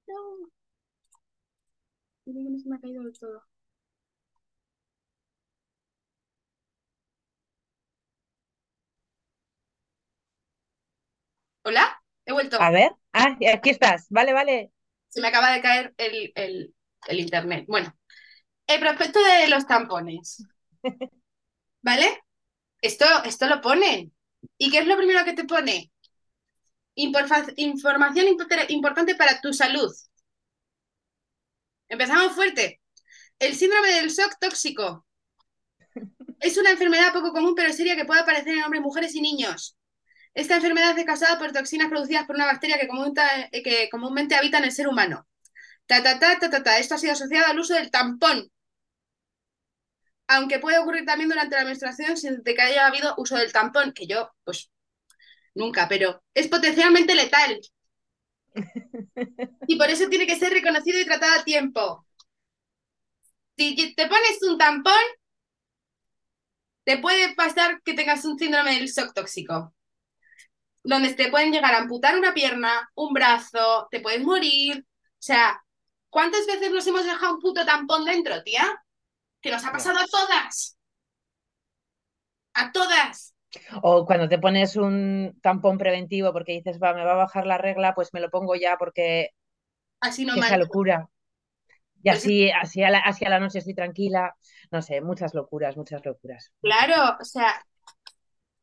no, 0.08 0.48
no 2.26 2.60
se 2.60 2.70
me 2.70 2.76
ha 2.76 2.80
caído 2.80 3.04
del 3.04 3.18
todo. 3.18 3.42
¿Hola? 11.64 12.02
He 12.28 12.34
A 12.58 12.70
vuelto. 12.70 12.70
ver, 12.72 12.92
ah, 13.14 13.36
aquí 13.54 13.70
estás. 13.72 14.06
Vale, 14.10 14.34
vale. 14.34 14.72
Se 15.10 15.22
me 15.22 15.28
acaba 15.28 15.52
de 15.52 15.62
caer 15.62 15.94
el, 15.98 16.32
el, 16.36 16.76
el 17.08 17.20
internet. 17.20 17.66
Bueno, 17.68 17.94
el 18.68 18.80
prospecto 18.82 19.20
de 19.24 19.50
los 19.50 19.68
tampones, 19.68 20.46
¿vale? 21.82 22.24
Esto, 22.82 23.06
esto 23.26 23.48
lo 23.48 23.62
ponen. 23.62 24.14
¿Y 24.58 24.72
qué 24.72 24.80
es 24.80 24.88
lo 24.88 24.98
primero 24.98 25.26
que 25.26 25.34
te 25.34 25.46
pone? 25.46 25.92
Inforfa- 27.06 27.54
información 27.56 28.26
import- 28.28 28.70
importante 28.70 29.16
para 29.16 29.40
tu 29.40 29.54
salud. 29.54 29.90
Empezamos 31.90 32.32
fuerte. 32.34 32.80
El 33.40 33.56
síndrome 33.56 33.90
del 33.90 34.10
shock 34.10 34.38
tóxico 34.40 35.06
es 36.40 36.58
una 36.58 36.72
enfermedad 36.72 37.14
poco 37.14 37.32
común 37.32 37.54
pero 37.56 37.72
seria 37.74 37.96
que 37.96 38.06
puede 38.06 38.22
aparecer 38.22 38.56
en 38.58 38.64
hombres, 38.64 38.82
mujeres 38.82 39.14
y 39.16 39.22
niños. 39.22 39.77
Esta 40.42 40.56
enfermedad 40.58 40.98
es 40.98 41.06
causada 41.06 41.40
por 41.40 41.52
toxinas 41.52 41.90
producidas 41.90 42.28
por 42.28 42.36
una 42.36 42.46
bacteria 42.46 42.80
que, 42.80 42.88
comúnmente, 42.88 43.24
que 43.64 43.90
comúnmente 43.90 44.36
habita 44.36 44.60
en 44.60 44.66
el 44.66 44.72
ser 44.72 44.88
humano. 44.88 45.28
Ta, 45.88 46.04
ta, 46.04 46.20
ta, 46.20 46.40
ta, 46.40 46.50
ta, 46.50 46.64
ta. 46.64 46.78
Esto 46.80 46.96
ha 46.96 47.00
sido 47.00 47.14
asociado 47.14 47.48
al 47.48 47.60
uso 47.60 47.74
del 47.74 47.92
tampón, 47.92 48.52
aunque 50.28 50.60
puede 50.60 50.80
ocurrir 50.80 51.06
también 51.06 51.30
durante 51.30 51.56
la 51.56 51.66
menstruación 51.66 52.18
sin 52.18 52.44
que 52.44 52.62
haya 52.62 52.88
habido 52.88 53.16
uso 53.18 53.36
del 53.38 53.52
tampón, 53.52 53.94
que 53.94 54.08
yo, 54.08 54.32
pues, 54.44 54.70
nunca, 55.56 55.88
pero 55.90 56.24
es 56.34 56.48
potencialmente 56.48 57.16
letal. 57.16 57.60
Y 59.68 59.78
por 59.78 59.90
eso 59.90 60.10
tiene 60.10 60.28
que 60.28 60.38
ser 60.40 60.52
reconocido 60.54 61.00
y 61.00 61.06
tratado 61.06 61.40
a 61.40 61.44
tiempo. 61.44 62.06
Si 63.58 63.94
te 63.96 64.08
pones 64.08 64.42
un 64.44 64.58
tampón, 64.58 64.94
te 66.86 66.98
puede 66.98 67.36
pasar 67.36 67.82
que 67.84 67.94
tengas 67.94 68.26
un 68.26 68.40
síndrome 68.40 68.76
del 68.76 68.88
shock 68.88 69.14
tóxico, 69.14 69.76
donde 70.88 71.14
te 71.14 71.30
pueden 71.30 71.52
llegar 71.52 71.74
a 71.74 71.80
amputar 71.80 72.18
una 72.18 72.34
pierna, 72.34 72.90
un 72.96 73.14
brazo, 73.14 73.88
te 73.92 74.00
puedes 74.02 74.24
morir. 74.24 74.86
O 74.88 75.16
sea, 75.20 75.62
¿cuántas 76.10 76.46
veces 76.48 76.72
nos 76.72 76.88
hemos 76.88 77.06
dejado 77.06 77.36
un 77.36 77.42
puto 77.42 77.66
tampón 77.66 78.06
dentro, 78.06 78.44
tía? 78.44 78.66
Que 79.42 79.52
nos 79.52 79.66
ha 79.66 79.72
pasado 79.74 80.00
a 80.00 80.08
todas. 80.08 80.78
A 82.54 82.72
todas. 82.74 83.34
O 83.90 84.06
cuando 84.08 84.30
te 84.30 84.40
pones 84.46 84.76
un 84.76 85.38
tampón 85.42 85.78
preventivo 85.78 86.34
porque 86.34 86.54
dices, 86.54 86.80
va, 86.84 86.94
me 86.94 87.04
va 87.06 87.14
a 87.14 87.16
bajar 87.26 87.46
la 87.48 87.58
regla, 87.58 87.94
pues 87.96 88.14
me 88.14 88.20
lo 88.20 88.30
pongo 88.30 88.56
ya 88.56 88.78
porque 88.78 89.30
Así 90.00 90.26
no 90.26 90.36
esa 90.36 90.58
locura. 90.58 91.10
Y 92.04 92.10
Pues, 92.10 92.22
así, 92.22 92.52
así, 92.52 92.84
a 92.84 92.90
la, 92.92 93.00
así 93.00 93.26
a 93.26 93.30
la 93.30 93.40
noche 93.40 93.60
estoy 93.60 93.76
tranquila. 93.76 94.36
No 94.72 94.82
sé, 94.82 95.02
muchas 95.02 95.34
locuras, 95.36 95.78
muchas 95.78 96.06
locuras. 96.06 96.52
claro, 96.62 97.18
o 97.20 97.24
sea, 97.26 97.62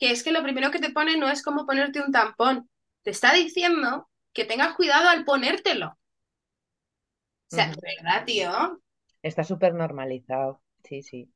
que 0.05 0.11
es 0.11 0.22
que 0.22 0.32
lo 0.32 0.42
primero 0.42 0.70
que 0.70 0.80
te 0.80 0.90
pone 0.90 1.16
no 1.16 1.30
es 1.30 1.42
como 1.42 1.64
ponerte 1.64 2.02
un 2.02 2.12
tampón. 2.12 2.68
Te 3.05 3.11
está 3.11 3.32
diciendo 3.32 4.07
que 4.34 4.44
tengas 4.44 4.74
cuidado 4.74 5.09
al 5.09 5.24
ponértelo. 5.24 5.96
O 7.50 7.57
sea, 7.57 7.68
de 7.68 7.80
verdad, 7.80 8.24
tío. 8.26 8.50
Está 9.22 9.44
súper 9.44 9.72
normalizado. 9.72 10.61
Sí, 10.82 11.02
sí. 11.02 11.30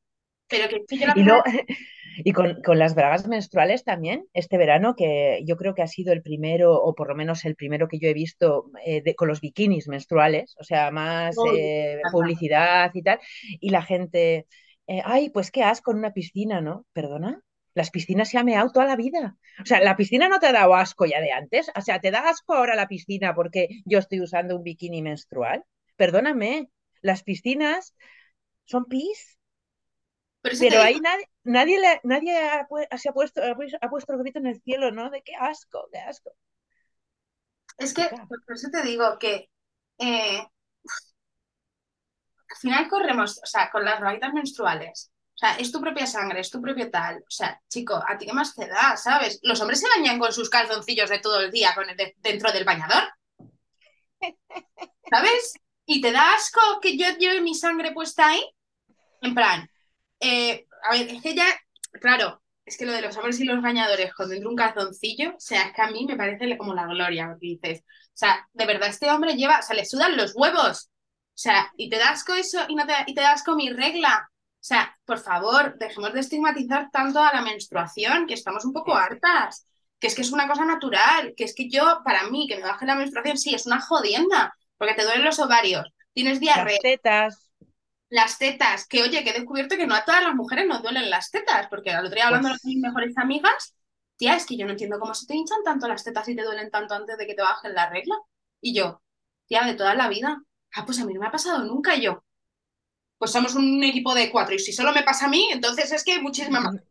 Pero 0.48 0.68
que, 0.68 0.84
yo 0.98 1.06
la 1.06 1.14
Y, 2.24 2.32
con, 2.34 2.60
con 2.62 2.78
las 2.78 2.94
bragas 2.94 3.26
menstruales 3.26 3.84
también, 3.84 4.26
este 4.34 4.58
verano, 4.58 4.94
que 4.96 5.42
yo 5.46 5.56
creo 5.56 5.74
que 5.74 5.82
ha 5.82 5.86
sido 5.86 6.12
el 6.12 6.20
primero, 6.20 6.74
o 6.74 6.94
por 6.94 7.08
lo 7.08 7.14
menos 7.14 7.46
el 7.46 7.56
primero 7.56 7.88
que 7.88 7.98
yo 7.98 8.08
he 8.08 8.14
visto 8.14 8.70
eh, 8.84 9.00
de- 9.00 9.14
con 9.14 9.28
los 9.28 9.40
bikinis 9.40 9.88
menstruales, 9.88 10.56
o 10.60 10.64
sea, 10.64 10.90
más 10.90 11.36
eh, 11.56 12.00
publicidad 12.12 12.90
y 12.92 13.02
tal, 13.02 13.18
y 13.60 13.70
la 13.70 13.80
gente, 13.80 14.46
eh, 14.88 15.00
ay, 15.04 15.30
pues 15.30 15.50
qué 15.50 15.62
asco 15.62 15.92
en 15.92 15.98
una 15.98 16.12
piscina, 16.12 16.60
¿no? 16.60 16.84
Perdona, 16.92 17.40
las 17.78 17.90
piscinas 17.90 18.28
se 18.28 18.36
han 18.36 18.44
meado 18.44 18.70
toda 18.70 18.84
la 18.86 18.96
vida. 18.96 19.36
O 19.62 19.64
sea, 19.64 19.80
la 19.80 19.96
piscina 19.96 20.28
no 20.28 20.38
te 20.38 20.48
ha 20.48 20.52
dado 20.52 20.74
asco 20.74 21.06
ya 21.06 21.20
de 21.20 21.32
antes, 21.32 21.70
o 21.74 21.80
sea, 21.80 22.00
te 22.00 22.10
da 22.10 22.28
asco 22.28 22.54
ahora 22.54 22.74
la 22.74 22.88
piscina 22.88 23.34
porque 23.34 23.68
yo 23.86 23.98
estoy 23.98 24.20
usando 24.20 24.56
un 24.56 24.62
bikini 24.62 25.00
menstrual. 25.00 25.64
Perdóname, 25.96 26.70
las 27.00 27.22
piscinas 27.22 27.94
son 28.64 28.84
pis 28.84 29.38
pero 30.40 30.80
ahí 30.80 31.00
nadie, 31.00 31.28
nadie, 31.44 31.80
le, 31.80 32.00
nadie 32.04 32.34
se 32.96 33.08
ha 33.08 33.12
puesto, 33.12 33.42
ha 33.42 33.88
puesto 33.90 34.12
el 34.12 34.18
grito 34.20 34.38
en 34.38 34.46
el 34.46 34.62
cielo, 34.62 34.90
¿no? 34.92 35.10
De 35.10 35.22
qué 35.22 35.34
asco, 35.34 35.88
qué 35.92 35.98
asco. 35.98 36.30
Es 37.76 37.92
que, 37.94 38.08
por 38.08 38.56
eso 38.56 38.68
te 38.70 38.82
digo 38.82 39.18
que 39.18 39.50
eh, 39.98 40.38
al 42.50 42.56
final 42.60 42.88
corremos, 42.88 43.40
o 43.42 43.46
sea, 43.46 43.70
con 43.70 43.84
las 43.84 44.00
braguitas 44.00 44.32
menstruales. 44.32 45.12
O 45.39 45.41
sea, 45.41 45.55
es 45.55 45.70
tu 45.70 45.80
propia 45.80 46.05
sangre, 46.05 46.41
es 46.41 46.51
tu 46.51 46.61
propio 46.61 46.91
tal. 46.91 47.18
O 47.18 47.30
sea, 47.30 47.61
chico, 47.68 47.95
¿a 47.95 48.18
ti 48.18 48.26
qué 48.26 48.32
más 48.32 48.57
te 48.57 48.66
da, 48.66 48.97
sabes? 48.97 49.39
Los 49.43 49.61
hombres 49.61 49.78
se 49.78 49.89
bañan 49.97 50.18
con 50.18 50.32
sus 50.32 50.51
calzoncillos 50.51 51.09
de 51.09 51.20
todo 51.20 51.41
el 51.41 51.53
día 51.53 51.76
con 51.76 51.86
dentro 52.16 52.51
del 52.51 52.64
bañador. 52.64 53.05
¿Sabes? 55.09 55.55
Y 55.86 56.01
te 56.01 56.11
da 56.11 56.34
asco 56.34 56.80
que 56.82 56.97
yo 56.97 57.07
lleve 57.18 57.41
mi 57.41 57.55
sangre 57.55 57.93
puesta 57.93 58.26
ahí. 58.26 58.43
En 59.22 59.32
plan, 59.32 59.70
eh, 60.18 60.66
a 60.82 60.95
ver, 60.95 61.09
es 61.09 61.22
que 61.22 61.36
ya, 61.36 61.47
claro, 62.01 62.43
es 62.64 62.76
que 62.76 62.84
lo 62.84 62.93
de 62.93 63.03
los 63.03 63.16
hombres 63.16 63.39
y 63.39 63.45
los 63.45 63.62
bañadores 63.62 64.12
con 64.14 64.28
dentro 64.28 64.51
un 64.51 64.57
calzoncillo, 64.57 65.36
o 65.36 65.41
sea, 65.41 65.68
es 65.68 65.72
que 65.72 65.82
a 65.82 65.91
mí 65.91 66.05
me 66.05 66.16
parece 66.16 66.59
como 66.59 66.74
la 66.74 66.86
gloria, 66.86 67.28
porque 67.28 67.47
dices, 67.47 67.84
o 67.86 68.11
sea, 68.12 68.45
de 68.53 68.66
verdad 68.66 68.89
este 68.89 69.09
hombre 69.09 69.36
lleva, 69.36 69.61
o 69.61 69.62
sea, 69.62 69.76
le 69.76 69.84
sudan 69.84 70.16
los 70.16 70.34
huevos, 70.34 70.91
o 71.39 71.41
sea, 71.41 71.72
y 71.76 71.89
te 71.89 72.01
con 72.26 72.36
eso 72.36 72.64
y, 72.68 72.74
no 72.74 72.84
te, 72.86 72.93
y 73.07 73.14
te 73.14 73.22
con 73.45 73.57
mi 73.57 73.70
regla. 73.70 74.28
O 74.61 74.64
sea, 74.68 74.96
por 75.04 75.18
favor, 75.18 75.78
dejemos 75.78 76.12
de 76.12 76.20
estigmatizar 76.20 76.90
tanto 76.90 77.22
a 77.22 77.32
la 77.32 77.42
menstruación, 77.42 78.26
que 78.26 78.34
estamos 78.34 78.64
un 78.64 78.72
poco 78.72 78.94
hartas, 78.94 79.66
que 79.98 80.09
es 80.09 80.14
que 80.14 80.22
es 80.22 80.32
una 80.32 80.48
cosa 80.48 80.64
natural, 80.64 81.34
que 81.36 81.44
es 81.44 81.54
que 81.54 81.70
yo, 81.70 82.00
para 82.04 82.24
mí, 82.28 82.46
que 82.48 82.56
me 82.56 82.62
baje 82.62 82.86
la 82.86 82.96
menstruación, 82.96 83.38
sí, 83.38 83.54
es 83.54 83.66
una 83.66 83.80
jodienda, 83.80 84.54
porque 84.76 84.94
te 84.94 85.04
duelen 85.04 85.24
los 85.24 85.38
ovarios, 85.38 85.86
tienes 86.12 86.40
diarrea. 86.40 86.74
Las 86.74 86.82
tetas. 86.82 87.50
Las 88.11 88.38
tetas, 88.38 88.86
que 88.86 89.02
oye, 89.02 89.22
que 89.22 89.30
he 89.30 89.34
descubierto 89.34 89.76
que 89.76 89.86
no 89.86 89.94
a 89.94 90.04
todas 90.04 90.22
las 90.22 90.34
mujeres 90.34 90.66
nos 90.66 90.82
duelen 90.82 91.11
las 91.11 91.30
tetas, 91.30 91.68
porque 91.68 91.90
al 91.90 92.06
otro 92.06 92.14
día 92.14 92.26
hablando 92.26 92.48
pues... 92.48 92.62
con 92.62 92.70
mis 92.70 92.80
mejores 92.80 93.16
amigas, 93.18 93.74
tía, 94.16 94.34
es 94.34 94.46
que 94.46 94.56
yo 94.56 94.64
no 94.64 94.72
entiendo 94.72 94.98
cómo 94.98 95.14
se 95.14 95.26
te 95.26 95.34
hinchan 95.34 95.62
tanto 95.64 95.86
las 95.88 96.04
tetas 96.04 96.28
y 96.28 96.34
te 96.34 96.42
duelen 96.42 96.70
tanto 96.70 96.94
antes 96.94 97.16
de 97.16 97.26
que 97.26 97.34
te 97.34 97.42
bajen 97.42 97.74
la 97.74 97.88
regla. 97.90 98.16
Y 98.61 98.74
yo, 98.74 99.02
tía, 99.46 99.64
de 99.64 99.74
toda 99.74 99.94
la 99.94 100.09
vida. 100.09 100.38
Ah, 100.74 100.84
pues 100.84 101.00
a 101.00 101.04
mí 101.04 101.14
no 101.14 101.20
me 101.20 101.26
ha 101.26 101.30
pasado 101.30 101.64
nunca 101.64 101.96
yo. 101.96 102.24
Pues 103.18 103.32
somos 103.32 103.54
un 103.54 103.82
equipo 103.82 104.14
de 104.14 104.30
cuatro 104.30 104.54
y 104.54 104.58
si 104.58 104.72
solo 104.72 104.92
me 104.92 105.02
pasa 105.02 105.26
a 105.26 105.28
mí, 105.28 105.48
entonces 105.52 105.90
es 105.92 106.04
que 106.04 106.12
hay 106.12 106.22
muchísima 106.22 106.60
más. 106.60 106.76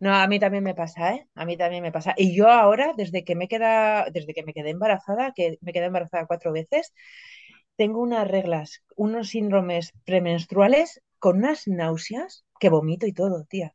No, 0.00 0.14
a 0.14 0.26
mí 0.26 0.38
también 0.38 0.64
me 0.64 0.74
pasa, 0.74 1.14
¿eh? 1.14 1.28
A 1.34 1.46
mí 1.46 1.56
también 1.56 1.82
me 1.82 1.92
pasa. 1.92 2.12
Y 2.16 2.36
yo 2.36 2.50
ahora, 2.50 2.92
desde 2.94 3.24
que 3.24 3.34
me 3.34 3.48
queda, 3.48 4.06
desde 4.12 4.34
que 4.34 4.42
me 4.42 4.52
quedé 4.52 4.70
embarazada, 4.70 5.32
que 5.34 5.56
me 5.62 5.72
quedé 5.72 5.86
embarazada 5.86 6.26
cuatro 6.26 6.52
veces, 6.52 6.92
tengo 7.76 8.02
unas 8.02 8.28
reglas, 8.28 8.82
unos 8.96 9.28
síndromes 9.28 9.92
premenstruales 10.04 11.00
con 11.18 11.38
unas 11.38 11.66
náuseas 11.68 12.44
que 12.60 12.68
vomito 12.68 13.06
y 13.06 13.12
todo, 13.14 13.44
tía. 13.44 13.74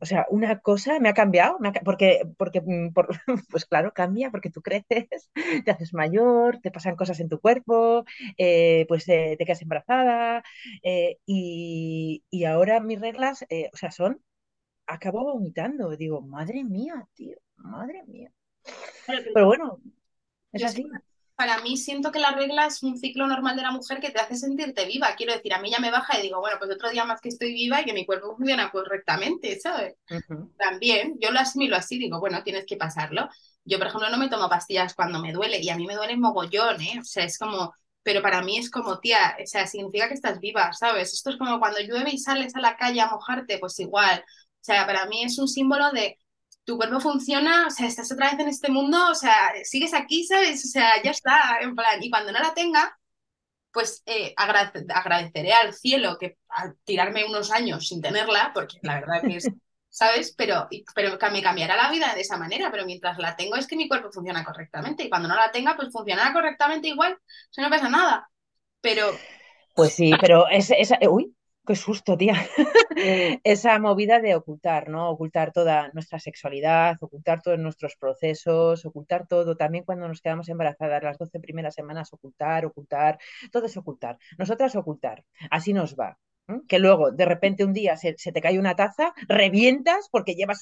O 0.00 0.06
sea, 0.06 0.26
una 0.30 0.60
cosa 0.60 0.98
me 1.00 1.08
ha 1.08 1.14
cambiado, 1.14 1.58
porque, 1.84 2.22
porque 2.36 2.60
mm, 2.60 2.92
pues 3.50 3.64
claro, 3.64 3.92
cambia 3.92 4.30
porque 4.30 4.50
tú 4.50 4.62
creces, 4.62 5.30
te 5.64 5.70
haces 5.70 5.94
mayor, 5.94 6.58
te 6.60 6.70
pasan 6.70 6.96
cosas 6.96 7.20
en 7.20 7.28
tu 7.28 7.40
cuerpo, 7.40 8.04
eh, 8.36 8.86
pues 8.88 9.04
te 9.04 9.36
quedas 9.38 9.62
embarazada 9.62 10.42
eh, 10.82 11.18
y, 11.26 12.22
ahora 12.44 12.80
mis 12.80 13.00
reglas, 13.00 13.44
eh, 13.48 13.70
o 13.72 13.76
sea, 13.76 13.90
son, 13.90 14.20
acabo 14.86 15.24
vomitando, 15.24 15.96
digo, 15.96 16.20
madre 16.20 16.64
mía, 16.64 17.06
tío, 17.14 17.36
madre 17.56 18.02
mía. 18.06 18.30
Pero 19.32 19.46
bueno, 19.46 19.78
es 20.52 20.64
así 20.64 20.86
para 21.36 21.60
mí 21.62 21.76
siento 21.76 22.12
que 22.12 22.20
la 22.20 22.30
regla 22.30 22.66
es 22.66 22.82
un 22.82 22.96
ciclo 22.96 23.26
normal 23.26 23.56
de 23.56 23.62
la 23.62 23.72
mujer 23.72 24.00
que 24.00 24.10
te 24.10 24.20
hace 24.20 24.36
sentirte 24.36 24.86
viva. 24.86 25.14
Quiero 25.16 25.32
decir, 25.32 25.52
a 25.52 25.60
mí 25.60 25.70
ya 25.70 25.80
me 25.80 25.90
baja 25.90 26.18
y 26.18 26.22
digo, 26.22 26.40
bueno, 26.40 26.56
pues 26.58 26.70
otro 26.70 26.90
día 26.90 27.04
más 27.04 27.20
que 27.20 27.28
estoy 27.28 27.52
viva 27.52 27.80
y 27.80 27.84
que 27.84 27.92
mi 27.92 28.06
cuerpo 28.06 28.36
funciona 28.36 28.70
correctamente, 28.70 29.58
¿sabes? 29.58 29.94
También, 30.56 31.16
yo 31.20 31.32
lo 31.32 31.40
asimilo 31.40 31.76
así, 31.76 31.98
digo, 31.98 32.20
bueno, 32.20 32.42
tienes 32.44 32.66
que 32.66 32.76
pasarlo. 32.76 33.28
Yo, 33.64 33.78
por 33.78 33.88
ejemplo, 33.88 34.10
no 34.10 34.18
me 34.18 34.28
tomo 34.28 34.48
pastillas 34.48 34.94
cuando 34.94 35.20
me 35.20 35.32
duele 35.32 35.58
y 35.60 35.70
a 35.70 35.76
mí 35.76 35.86
me 35.86 35.96
duele 35.96 36.16
mogollón, 36.16 36.80
¿eh? 36.80 37.00
O 37.00 37.04
sea, 37.04 37.24
es 37.24 37.38
como, 37.38 37.74
pero 38.02 38.22
para 38.22 38.42
mí 38.42 38.58
es 38.58 38.70
como, 38.70 39.00
tía, 39.00 39.36
o 39.42 39.46
sea, 39.46 39.66
significa 39.66 40.08
que 40.08 40.14
estás 40.14 40.38
viva, 40.38 40.72
¿sabes? 40.72 41.12
Esto 41.14 41.30
es 41.30 41.36
como 41.36 41.58
cuando 41.58 41.80
llueve 41.80 42.10
y 42.12 42.18
sales 42.18 42.54
a 42.54 42.60
la 42.60 42.76
calle 42.76 43.00
a 43.00 43.08
mojarte, 43.08 43.58
pues 43.58 43.78
igual. 43.80 44.20
O 44.20 44.64
sea, 44.64 44.86
para 44.86 45.06
mí 45.06 45.24
es 45.24 45.38
un 45.38 45.48
símbolo 45.48 45.90
de 45.90 46.18
tu 46.64 46.76
cuerpo 46.76 47.00
funciona, 47.00 47.66
o 47.66 47.70
sea, 47.70 47.86
estás 47.86 48.10
otra 48.10 48.30
vez 48.30 48.40
en 48.40 48.48
este 48.48 48.70
mundo, 48.70 48.98
o 49.10 49.14
sea, 49.14 49.52
sigues 49.64 49.92
aquí, 49.94 50.24
¿sabes? 50.24 50.64
O 50.64 50.68
sea, 50.68 51.02
ya 51.02 51.10
está, 51.10 51.58
en 51.60 51.74
plan, 51.74 52.02
y 52.02 52.10
cuando 52.10 52.32
no 52.32 52.40
la 52.40 52.54
tenga, 52.54 52.98
pues 53.72 54.02
eh, 54.06 54.32
agradeceré 54.36 55.52
al 55.52 55.74
cielo 55.74 56.16
que 56.18 56.38
al 56.48 56.76
tirarme 56.84 57.24
unos 57.26 57.50
años 57.50 57.88
sin 57.88 58.00
tenerla, 58.00 58.52
porque 58.54 58.78
la 58.82 59.00
verdad 59.00 59.20
que 59.22 59.36
es, 59.36 59.48
¿sabes? 59.90 60.34
Pero, 60.36 60.68
pero 60.94 61.18
me 61.32 61.42
cambiará 61.42 61.76
la 61.76 61.90
vida 61.90 62.14
de 62.14 62.22
esa 62.22 62.38
manera, 62.38 62.70
pero 62.70 62.86
mientras 62.86 63.18
la 63.18 63.36
tengo 63.36 63.56
es 63.56 63.66
que 63.66 63.76
mi 63.76 63.88
cuerpo 63.88 64.10
funciona 64.10 64.44
correctamente, 64.44 65.04
y 65.04 65.10
cuando 65.10 65.28
no 65.28 65.34
la 65.34 65.50
tenga, 65.50 65.76
pues 65.76 65.92
funcionará 65.92 66.32
correctamente 66.32 66.88
igual, 66.88 67.12
o 67.12 67.52
sea, 67.52 67.64
no 67.64 67.70
pasa 67.70 67.88
nada, 67.88 68.30
pero... 68.80 69.10
Pues 69.74 69.92
sí, 69.92 70.12
pero 70.20 70.48
es, 70.48 70.70
esa, 70.70 70.96
uy, 71.10 71.33
Qué 71.66 71.74
susto, 71.76 72.16
tía. 72.18 72.34
Esa 73.44 73.78
movida 73.78 74.20
de 74.20 74.34
ocultar, 74.34 74.88
¿no? 74.90 75.08
Ocultar 75.10 75.50
toda 75.50 75.90
nuestra 75.94 76.18
sexualidad, 76.18 76.96
ocultar 77.00 77.40
todos 77.40 77.58
nuestros 77.58 77.96
procesos, 77.96 78.84
ocultar 78.84 79.26
todo. 79.26 79.56
También 79.56 79.84
cuando 79.84 80.06
nos 80.06 80.20
quedamos 80.20 80.48
embarazadas, 80.50 81.02
las 81.02 81.18
12 81.18 81.40
primeras 81.40 81.74
semanas, 81.74 82.12
ocultar, 82.12 82.66
ocultar, 82.66 83.18
todo 83.50 83.64
es 83.66 83.76
ocultar. 83.78 84.18
Nosotras 84.36 84.76
ocultar. 84.76 85.24
Así 85.50 85.72
nos 85.72 85.96
va. 85.96 86.18
Que 86.68 86.78
luego, 86.78 87.10
de 87.10 87.24
repente, 87.24 87.64
un 87.64 87.72
día 87.72 87.96
se, 87.96 88.14
se, 88.18 88.32
te 88.32 88.40
cae 88.42 88.58
una 88.58 88.76
taza, 88.76 89.14
revientas 89.28 90.08
porque 90.10 90.34
llevas. 90.34 90.60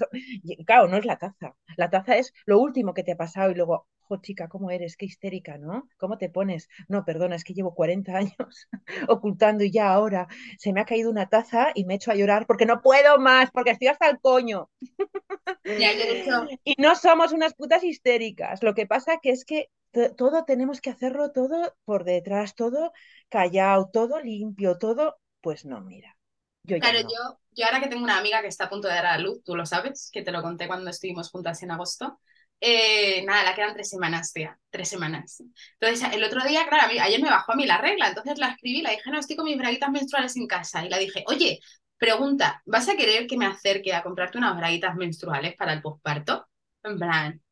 Claro, 0.67 0.89
no 0.89 0.97
es 0.97 1.05
la 1.05 1.19
taza. 1.19 1.57
La 1.77 1.91
taza 1.91 2.17
es 2.17 2.33
lo 2.47 2.61
último 2.61 2.95
que 2.95 3.03
te 3.03 3.13
ha 3.13 3.17
pasado 3.17 3.51
y 3.51 3.55
luego, 3.55 3.89
chica, 4.21 4.49
¿cómo 4.49 4.71
eres? 4.71 4.97
Qué 4.97 5.07
histérica, 5.07 5.59
¿no? 5.59 5.89
¿Cómo 5.97 6.19
te 6.19 6.29
pones? 6.29 6.69
No, 6.89 7.05
perdona, 7.05 7.37
es 7.37 7.45
que 7.45 7.55
llevo 7.55 7.75
40 7.75 8.17
años 8.17 8.69
ocultando 9.09 9.65
y 9.65 9.71
ya 9.71 9.93
ahora 9.93 10.29
se 10.59 10.73
me 10.73 10.81
ha 10.81 10.85
caído 10.85 11.11
una 11.11 11.29
taza 11.29 11.69
y 11.75 11.85
me 11.85 11.95
he 11.95 11.97
hecho 11.97 12.11
a 12.11 12.15
llorar 12.15 12.47
porque 12.47 12.67
no 12.67 12.83
puedo 12.83 13.19
más, 13.19 13.51
porque 13.51 13.71
estoy 13.71 13.89
hasta 13.89 14.09
el 14.11 14.21
coño. 14.21 14.71
y 16.65 16.75
no 16.79 16.95
somos 16.95 17.33
unas 17.33 17.55
putas 17.55 17.85
histéricas. 17.85 18.63
Lo 18.63 18.75
que 18.75 18.87
pasa 18.87 19.19
que 19.23 19.31
es 19.31 19.45
que 19.45 19.71
todo 20.17 20.45
tenemos 20.45 20.81
que 20.81 20.91
hacerlo 20.91 21.33
todo 21.33 21.75
por 21.85 22.05
detrás, 22.05 22.55
todo 22.55 22.93
callado, 23.29 23.91
todo 23.93 24.21
limpio, 24.21 24.79
todo. 24.79 25.17
Pues 25.43 25.65
no, 25.65 25.81
mira. 25.81 26.17
Yo 26.65 26.79
claro, 26.79 27.01
yo, 27.01 27.39
yo 27.51 27.67
ahora 27.67 27.81
que 27.81 27.89
tengo 27.89 28.05
una 28.05 28.19
amiga 28.19 28.41
que 28.41 28.49
está 28.49 28.65
a 28.65 28.71
punto 28.71 28.89
de 28.89 28.95
dar 28.95 29.07
a 29.07 29.19
luz, 29.19 29.43
tú 29.45 29.57
lo 29.57 29.67
sabes, 29.67 30.11
que 30.13 30.23
te 30.23 30.31
lo 30.31 30.43
conté 30.43 30.69
cuando 30.69 30.91
estuvimos 30.91 31.31
juntas 31.31 31.63
en 31.63 31.73
agosto, 31.73 32.21
eh, 32.61 33.25
nada, 33.25 33.43
la 33.43 33.55
quedan 33.57 33.75
tres 33.75 33.91
semanas, 33.91 34.33
tía, 34.33 34.57
tres 34.71 34.89
semanas. 34.89 35.43
Entonces, 35.81 36.09
el 36.15 36.23
otro 36.23 36.45
día, 36.45 36.65
claro, 36.69 36.87
ayer 36.87 37.21
me 37.21 37.29
bajó 37.29 37.53
a 37.53 37.57
mí 37.57 37.67
la 37.67 37.79
regla, 37.79 38.07
entonces 38.07 38.39
la 38.39 38.51
escribí, 38.51 38.83
la 38.83 38.91
dije, 38.91 39.11
no, 39.11 39.19
estoy 39.19 39.35
con 39.35 39.47
mis 39.47 39.59
braguitas 39.59 39.91
menstruales 39.91 40.37
en 40.37 40.47
casa. 40.47 40.85
Y 40.85 40.89
la 40.89 40.99
dije, 40.99 41.25
oye, 41.27 41.59
pregunta, 41.99 42.63
¿vas 42.65 42.89
a 42.89 42.97
querer 42.97 43.27
que 43.27 43.37
me 43.37 43.47
acerque 43.47 43.93
a 43.93 44.05
comprarte 44.05 44.39
unas 44.39 44.57
braguitas 44.57 44.95
menstruales 44.95 45.57
para 45.57 45.73
el 45.73 45.83
posparto? 45.83 46.47
En 46.85 46.99
plan. 46.99 47.43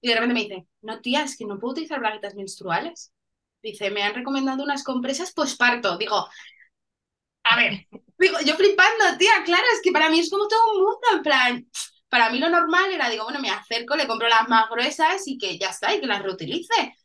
Y 0.00 0.08
de 0.08 0.14
repente 0.14 0.34
me 0.34 0.40
dice, 0.42 0.66
no, 0.82 1.00
tía, 1.00 1.24
es 1.24 1.36
que 1.36 1.44
no 1.44 1.58
puedo 1.58 1.72
utilizar 1.72 1.98
braguitas 1.98 2.34
menstruales. 2.36 3.12
Dice, 3.62 3.90
me 3.90 4.04
han 4.04 4.14
recomendado 4.14 4.62
unas 4.62 4.84
compresas 4.84 5.32
posparto. 5.32 5.98
Digo, 5.98 6.28
a 7.50 7.56
ver, 7.56 7.86
digo, 8.18 8.38
yo 8.44 8.56
flipando, 8.56 9.18
tía, 9.18 9.42
claro, 9.44 9.64
es 9.74 9.80
que 9.82 9.92
para 9.92 10.10
mí 10.10 10.20
es 10.20 10.30
como 10.30 10.48
todo 10.48 10.72
un 10.72 10.82
mundo, 10.82 11.00
en 11.12 11.22
plan 11.22 11.68
para 12.08 12.30
mí 12.30 12.38
lo 12.38 12.48
normal 12.48 12.90
era, 12.92 13.08
digo, 13.10 13.24
bueno, 13.24 13.40
me 13.40 13.50
acerco, 13.50 13.96
le 13.96 14.06
compro 14.06 14.28
las 14.28 14.48
más 14.48 14.68
gruesas 14.70 15.22
y 15.26 15.38
que 15.38 15.58
ya 15.58 15.70
está, 15.70 15.94
y 15.94 16.00
que 16.00 16.06
las 16.06 16.22
reutilice. 16.22 16.96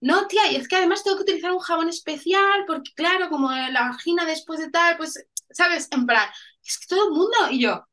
No, 0.00 0.26
tía, 0.28 0.50
y 0.52 0.56
es 0.56 0.68
que 0.68 0.76
además 0.76 1.02
tengo 1.04 1.16
que 1.16 1.24
utilizar 1.24 1.52
un 1.52 1.60
jabón 1.60 1.88
especial, 1.88 2.64
porque 2.66 2.92
claro, 2.94 3.28
como 3.30 3.50
la 3.50 3.82
vagina 3.90 4.24
después 4.24 4.60
de 4.60 4.70
tal, 4.70 4.96
pues, 4.96 5.26
¿sabes? 5.50 5.88
En 5.92 6.06
plan, 6.06 6.28
es 6.64 6.78
que 6.78 6.86
todo 6.88 7.08
el 7.08 7.14
mundo, 7.14 7.36
y 7.50 7.62
yo, 7.62 7.84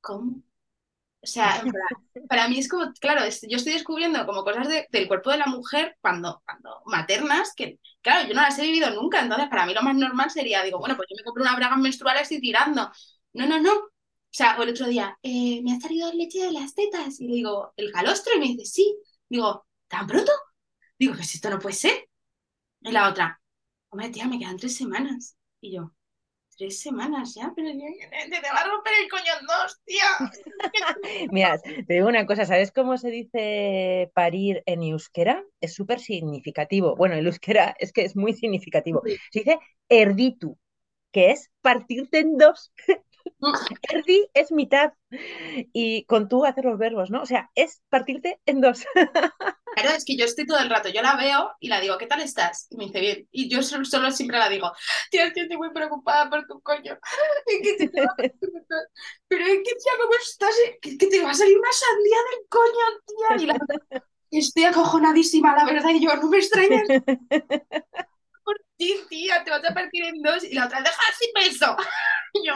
¿cómo? 0.00 0.42
O 1.22 1.26
sea, 1.26 1.62
para 2.28 2.48
mí 2.48 2.58
es 2.58 2.68
como, 2.68 2.92
claro, 3.00 3.22
yo 3.22 3.56
estoy 3.56 3.72
descubriendo 3.74 4.24
como 4.26 4.44
cosas 4.44 4.68
del 4.90 5.08
cuerpo 5.08 5.30
de 5.30 5.38
la 5.38 5.46
mujer 5.46 5.96
cuando, 6.00 6.42
cuando 6.46 6.82
maternas, 6.86 7.52
que, 7.56 7.80
claro, 8.06 8.28
yo 8.28 8.34
no 8.34 8.42
las 8.42 8.58
he 8.58 8.62
vivido 8.62 8.90
nunca, 8.90 9.20
entonces 9.20 9.48
para 9.48 9.66
mí 9.66 9.74
lo 9.74 9.82
más 9.82 9.94
normal 9.96 10.30
sería, 10.30 10.62
digo, 10.62 10.78
bueno, 10.78 10.96
pues 10.96 11.08
yo 11.10 11.16
me 11.16 11.24
compro 11.24 11.42
una 11.42 11.56
braga 11.56 11.76
menstrual 11.76 12.16
y 12.28 12.40
tirando. 12.40 12.90
No, 13.34 13.46
no, 13.46 13.60
no, 13.60 13.72
o 13.74 13.90
sea, 14.30 14.56
o 14.58 14.62
el 14.62 14.70
otro 14.70 14.86
día, 14.86 15.18
eh, 15.22 15.60
me 15.62 15.72
ha 15.74 15.80
salido 15.80 16.12
leche 16.12 16.40
de 16.44 16.52
las 16.52 16.74
tetas. 16.74 17.20
Y 17.20 17.26
le 17.28 17.34
digo, 17.36 17.72
¿el 17.76 17.90
calostro? 17.92 18.34
Y 18.36 18.38
me 18.40 18.46
dice, 18.48 18.64
sí. 18.66 18.98
Digo, 19.28 19.66
¿tan 19.88 20.06
pronto? 20.06 20.32
Digo, 20.98 21.14
pues 21.14 21.34
esto 21.34 21.50
no 21.50 21.58
puede 21.58 21.74
ser. 21.76 22.08
Y 22.82 22.92
la 22.92 23.08
otra, 23.10 23.40
hombre, 23.90 24.10
tía, 24.10 24.26
me 24.28 24.38
quedan 24.38 24.56
tres 24.58 24.76
semanas. 24.76 25.36
Y 25.60 25.74
yo, 25.76 25.92
tres 26.56 26.80
semanas 26.80 27.34
ya, 27.34 27.52
pero 27.54 27.70
te 27.70 28.50
va 28.52 28.60
a 28.60 28.68
romper 28.68 28.92
el 29.02 29.08
coño 29.08 29.32
en 29.40 29.46
dos, 29.46 29.80
tía. 29.84 30.04
Mira, 31.32 31.58
te 31.60 31.94
digo 31.94 32.08
una 32.08 32.26
cosa, 32.26 32.46
¿sabes 32.46 32.72
cómo 32.72 32.96
se 32.98 33.10
dice 33.10 34.10
parir 34.14 34.62
en 34.66 34.82
euskera? 34.82 35.44
Es 35.60 35.74
súper 35.74 36.00
significativo. 36.00 36.96
Bueno, 36.96 37.14
el 37.14 37.26
euskera 37.26 37.74
es 37.78 37.92
que 37.92 38.04
es 38.04 38.16
muy 38.16 38.32
significativo. 38.32 39.02
Se 39.30 39.40
dice 39.40 39.58
erditu, 39.88 40.58
que 41.12 41.30
es 41.30 41.50
partirte 41.60 42.20
en 42.20 42.36
dos. 42.36 42.72
Erdi 43.90 44.28
es 44.34 44.52
mitad 44.52 44.92
y 45.72 46.04
con 46.04 46.28
tú 46.28 46.44
hacer 46.44 46.64
los 46.64 46.78
verbos, 46.78 47.10
¿no? 47.10 47.22
O 47.22 47.26
sea, 47.26 47.50
es 47.54 47.82
partirte 47.88 48.40
en 48.46 48.60
dos. 48.60 48.84
Claro, 49.76 49.90
es 49.94 50.06
que 50.06 50.16
yo 50.16 50.24
estoy 50.24 50.46
todo 50.46 50.58
el 50.58 50.70
rato, 50.70 50.88
yo 50.88 51.02
la 51.02 51.16
veo 51.16 51.52
y 51.60 51.68
la 51.68 51.82
digo, 51.82 51.98
¿qué 51.98 52.06
tal 52.06 52.22
estás? 52.22 52.66
Y 52.70 52.78
me 52.78 52.86
dice 52.86 52.98
bien. 52.98 53.28
Y 53.30 53.50
yo 53.50 53.62
solo, 53.62 54.10
siempre 54.10 54.38
la 54.38 54.48
digo, 54.48 54.72
tía, 55.10 55.26
es 55.26 55.34
que 55.34 55.42
estoy 55.42 55.58
muy 55.58 55.70
preocupada 55.70 56.30
por 56.30 56.46
tu 56.46 56.62
coño. 56.62 56.98
Pero 59.28 59.44
es 59.44 59.58
que, 59.58 59.74
tía, 59.74 59.92
¿cómo 60.00 60.14
estás? 60.18 60.54
Que, 60.80 60.96
que 60.96 61.06
te 61.08 61.22
va 61.22 61.30
a 61.30 61.34
salir 61.34 61.58
una 61.58 61.72
sandía 61.72 62.16
del 62.30 62.48
coño, 62.48 62.84
tía. 63.06 63.36
Y 63.42 63.46
la... 63.46 63.58
Estoy 64.30 64.64
acojonadísima, 64.64 65.54
la 65.54 65.66
verdad, 65.66 65.90
y 65.90 66.02
yo, 66.02 66.16
no 66.16 66.28
me 66.28 66.38
extrañas. 66.38 66.88
Por 68.44 68.56
ti, 68.78 68.96
tía, 69.10 69.44
te 69.44 69.50
vas 69.50 69.64
a 69.64 69.74
partir 69.74 70.04
en 70.06 70.22
dos. 70.22 70.42
Y 70.42 70.54
la 70.54 70.64
otra, 70.66 70.80
deja 70.80 71.02
sin 71.18 71.32
peso. 71.34 71.76
Y 72.32 72.46
yo, 72.46 72.54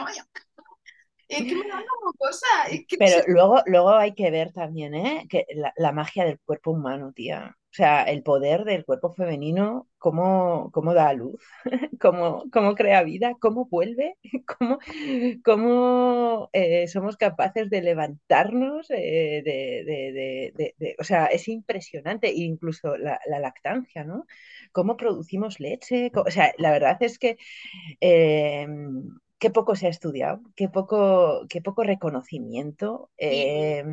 es 1.37 1.45
que 1.47 1.55
me 1.55 1.67
da 1.67 1.83
como 1.99 2.13
cosa. 2.13 2.47
Es 2.69 2.85
que 2.87 2.97
Pero 2.97 3.23
luego, 3.27 3.61
luego 3.65 3.89
hay 3.91 4.13
que 4.13 4.31
ver 4.31 4.51
también, 4.53 4.93
¿eh? 4.95 5.25
Que 5.29 5.45
la, 5.55 5.73
la 5.77 5.91
magia 5.91 6.25
del 6.25 6.39
cuerpo 6.39 6.71
humano, 6.71 7.13
tía. 7.13 7.57
O 7.71 7.73
sea, 7.73 8.03
el 8.03 8.21
poder 8.21 8.65
del 8.65 8.83
cuerpo 8.85 9.13
femenino, 9.13 9.87
cómo, 9.97 10.69
cómo 10.73 10.93
da 10.93 11.07
a 11.09 11.13
luz, 11.13 11.41
cómo, 12.01 12.43
cómo 12.51 12.75
crea 12.75 13.01
vida, 13.03 13.35
cómo 13.39 13.65
vuelve, 13.67 14.17
cómo, 14.59 14.77
cómo 15.45 16.49
eh, 16.53 16.87
somos 16.89 17.17
capaces 17.17 17.69
de 17.69 17.81
levantarnos, 17.81 18.89
eh, 18.91 19.41
de, 19.45 19.83
de- 20.55 20.75
de- 20.77 20.95
o 20.99 21.03
sea, 21.03 21.25
es 21.27 21.47
impresionante, 21.47 22.31
incluso 22.33 22.97
la, 22.97 23.19
la 23.27 23.39
lactancia, 23.39 24.03
¿no? 24.03 24.25
Cómo 24.73 24.97
producimos 24.97 25.59
leche, 25.59 26.11
o 26.15 26.29
sea, 26.31 26.53
la 26.57 26.71
verdad 26.71 26.97
es 27.01 27.17
que 27.19 27.37
eh, 28.01 28.67
qué 29.41 29.51
poco 29.51 29.75
se 29.75 29.87
ha 29.87 29.91
estudiado, 29.91 30.41
qué 30.55 30.69
poco, 30.69 31.47
qué 31.49 31.61
poco 31.61 31.83
reconocimiento, 31.83 33.11
eh, 33.17 33.83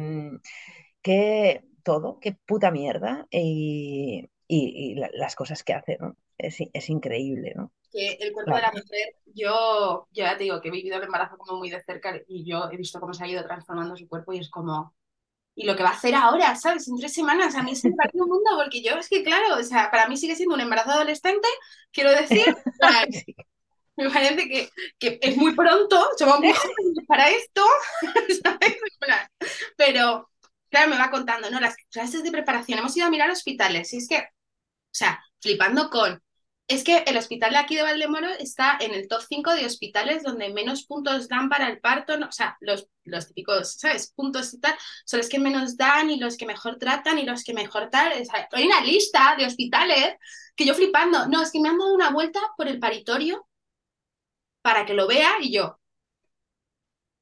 qué 1.02 1.64
todo, 1.82 2.18
qué 2.20 2.32
puta 2.46 2.70
mierda 2.70 3.26
y, 3.30 4.30
y- 4.46 4.92
y 4.92 4.94
la- 4.96 5.10
las 5.14 5.34
cosas 5.36 5.62
que 5.64 5.74
hace, 5.74 5.98
¿no? 6.00 6.16
Es, 6.38 6.60
increíble, 6.90 7.52
¿no? 7.56 7.72
que 7.90 8.12
el 8.20 8.32
cuerpo 8.32 8.54
de 8.54 8.60
la 8.62 8.70
mujer, 8.72 9.14
yo, 9.26 10.06
yo 10.12 10.24
ya 10.24 10.36
te 10.36 10.44
digo 10.44 10.60
que 10.60 10.68
he 10.68 10.70
vivido 10.70 10.98
el 10.98 11.04
embarazo 11.04 11.38
como 11.38 11.58
muy 11.58 11.70
de 11.70 11.82
cerca 11.82 12.20
y 12.28 12.44
yo 12.44 12.70
he 12.70 12.76
visto 12.76 13.00
cómo 13.00 13.14
se 13.14 13.24
ha 13.24 13.28
ido 13.28 13.42
transformando 13.44 13.96
su 13.96 14.06
cuerpo 14.08 14.32
y 14.34 14.38
es 14.40 14.50
como, 14.50 14.94
y 15.54 15.66
lo 15.66 15.76
que 15.76 15.82
va 15.84 15.90
a 15.90 15.94
hacer 15.94 16.14
ahora, 16.14 16.56
¿sabes? 16.56 16.88
En 16.88 16.98
tres 16.98 17.14
semanas, 17.14 17.54
a 17.56 17.62
mí 17.64 17.76
se 17.76 17.90
me 17.90 17.96
parece 17.96 18.20
un 18.22 18.28
mundo 18.30 18.50
porque 18.56 18.82
yo 18.82 18.94
es 18.96 19.08
que, 19.08 19.24
claro, 19.24 19.56
o 19.60 19.64
sea, 19.64 19.90
para 19.90 20.08
mí 20.08 20.16
sigue 20.18 20.36
siendo 20.36 20.54
un 20.56 20.62
embarazo 20.62 20.92
adolescente, 20.92 21.48
quiero 21.92 22.12
decir, 22.12 22.46
Sí. 23.10 23.34
Me 23.98 24.10
parece 24.10 24.48
que, 24.48 24.70
que 24.98 25.18
es 25.20 25.36
muy 25.36 25.54
pronto, 25.54 26.08
somos 26.16 26.38
muy 26.38 26.52
jóvenes 26.52 27.04
para 27.06 27.28
esto, 27.30 27.66
Pero, 29.76 30.30
claro, 30.70 30.90
me 30.90 30.98
va 30.98 31.10
contando, 31.10 31.50
¿no? 31.50 31.58
Las 31.58 31.76
clases 31.90 32.22
de 32.22 32.30
preparación, 32.30 32.78
hemos 32.78 32.96
ido 32.96 33.06
a 33.06 33.10
mirar 33.10 33.30
hospitales 33.30 33.92
y 33.92 33.98
es 33.98 34.08
que, 34.08 34.18
o 34.18 34.92
sea, 34.92 35.22
flipando 35.40 35.90
con... 35.90 36.22
Es 36.68 36.84
que 36.84 36.98
el 37.06 37.16
hospital 37.16 37.52
de 37.52 37.56
aquí 37.56 37.76
de 37.76 37.82
Valdemoro 37.82 38.28
está 38.28 38.76
en 38.78 38.92
el 38.92 39.08
top 39.08 39.22
5 39.26 39.54
de 39.54 39.64
hospitales 39.64 40.22
donde 40.22 40.52
menos 40.52 40.84
puntos 40.84 41.26
dan 41.26 41.48
para 41.48 41.66
el 41.66 41.80
parto, 41.80 42.18
¿no? 42.18 42.26
o 42.26 42.32
sea, 42.32 42.58
los, 42.60 42.86
los 43.04 43.26
típicos, 43.26 43.78
¿sabes? 43.78 44.12
Puntos 44.14 44.52
y 44.52 44.60
tal, 44.60 44.76
son 45.06 45.18
los 45.18 45.30
que 45.30 45.38
menos 45.38 45.78
dan 45.78 46.10
y 46.10 46.18
los 46.18 46.36
que 46.36 46.44
mejor 46.44 46.76
tratan 46.78 47.18
y 47.18 47.24
los 47.24 47.42
que 47.42 47.54
mejor 47.54 47.88
tal. 47.88 48.12
O 48.20 48.24
sea, 48.24 48.46
hay 48.52 48.66
una 48.66 48.82
lista 48.82 49.34
de 49.38 49.46
hospitales 49.46 50.16
que 50.54 50.66
yo 50.66 50.74
flipando, 50.74 51.26
no, 51.26 51.40
es 51.40 51.50
que 51.50 51.60
me 51.60 51.70
han 51.70 51.78
dado 51.78 51.94
una 51.94 52.10
vuelta 52.10 52.40
por 52.54 52.68
el 52.68 52.78
paritorio 52.78 53.47
para 54.68 54.84
que 54.84 54.92
lo 54.92 55.06
vea 55.06 55.36
y 55.40 55.50
yo, 55.50 55.78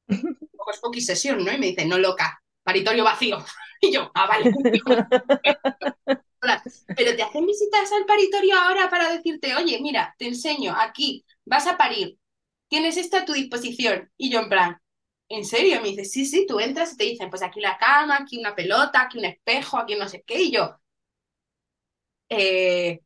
pues 0.64 0.80
poqui 0.80 1.00
sesión, 1.00 1.44
¿no? 1.44 1.52
Y 1.52 1.58
me 1.58 1.66
dice, 1.66 1.86
no 1.86 1.96
loca, 1.98 2.42
paritorio 2.62 3.04
vacío. 3.04 3.38
Y 3.78 3.92
yo, 3.92 4.10
ah, 4.14 4.26
vale. 4.26 4.50
Pero 6.96 7.14
te 7.16 7.22
hacen 7.22 7.44
visitas 7.46 7.92
al 7.92 8.06
paritorio 8.06 8.56
ahora 8.58 8.88
para 8.88 9.12
decirte, 9.12 9.54
oye, 9.54 9.78
mira, 9.80 10.14
te 10.18 10.26
enseño, 10.26 10.74
aquí 10.78 11.24
vas 11.44 11.66
a 11.66 11.76
parir, 11.76 12.18
tienes 12.68 12.96
esto 12.96 13.18
a 13.18 13.24
tu 13.26 13.34
disposición. 13.34 14.10
Y 14.16 14.30
yo 14.30 14.40
en 14.40 14.48
plan, 14.48 14.80
¿en 15.28 15.44
serio? 15.44 15.80
Me 15.82 15.88
dice, 15.90 16.04
sí, 16.06 16.24
sí, 16.24 16.46
tú 16.48 16.58
entras 16.58 16.94
y 16.94 16.96
te 16.96 17.04
dicen, 17.04 17.28
pues 17.30 17.42
aquí 17.42 17.60
la 17.60 17.76
cama, 17.78 18.16
aquí 18.18 18.38
una 18.38 18.54
pelota, 18.54 19.02
aquí 19.02 19.18
un 19.18 19.26
espejo, 19.26 19.78
aquí 19.78 19.94
no 19.96 20.08
sé 20.08 20.22
qué. 20.26 20.42
Y 20.42 20.52
yo, 20.52 20.78
eh, 22.28 23.00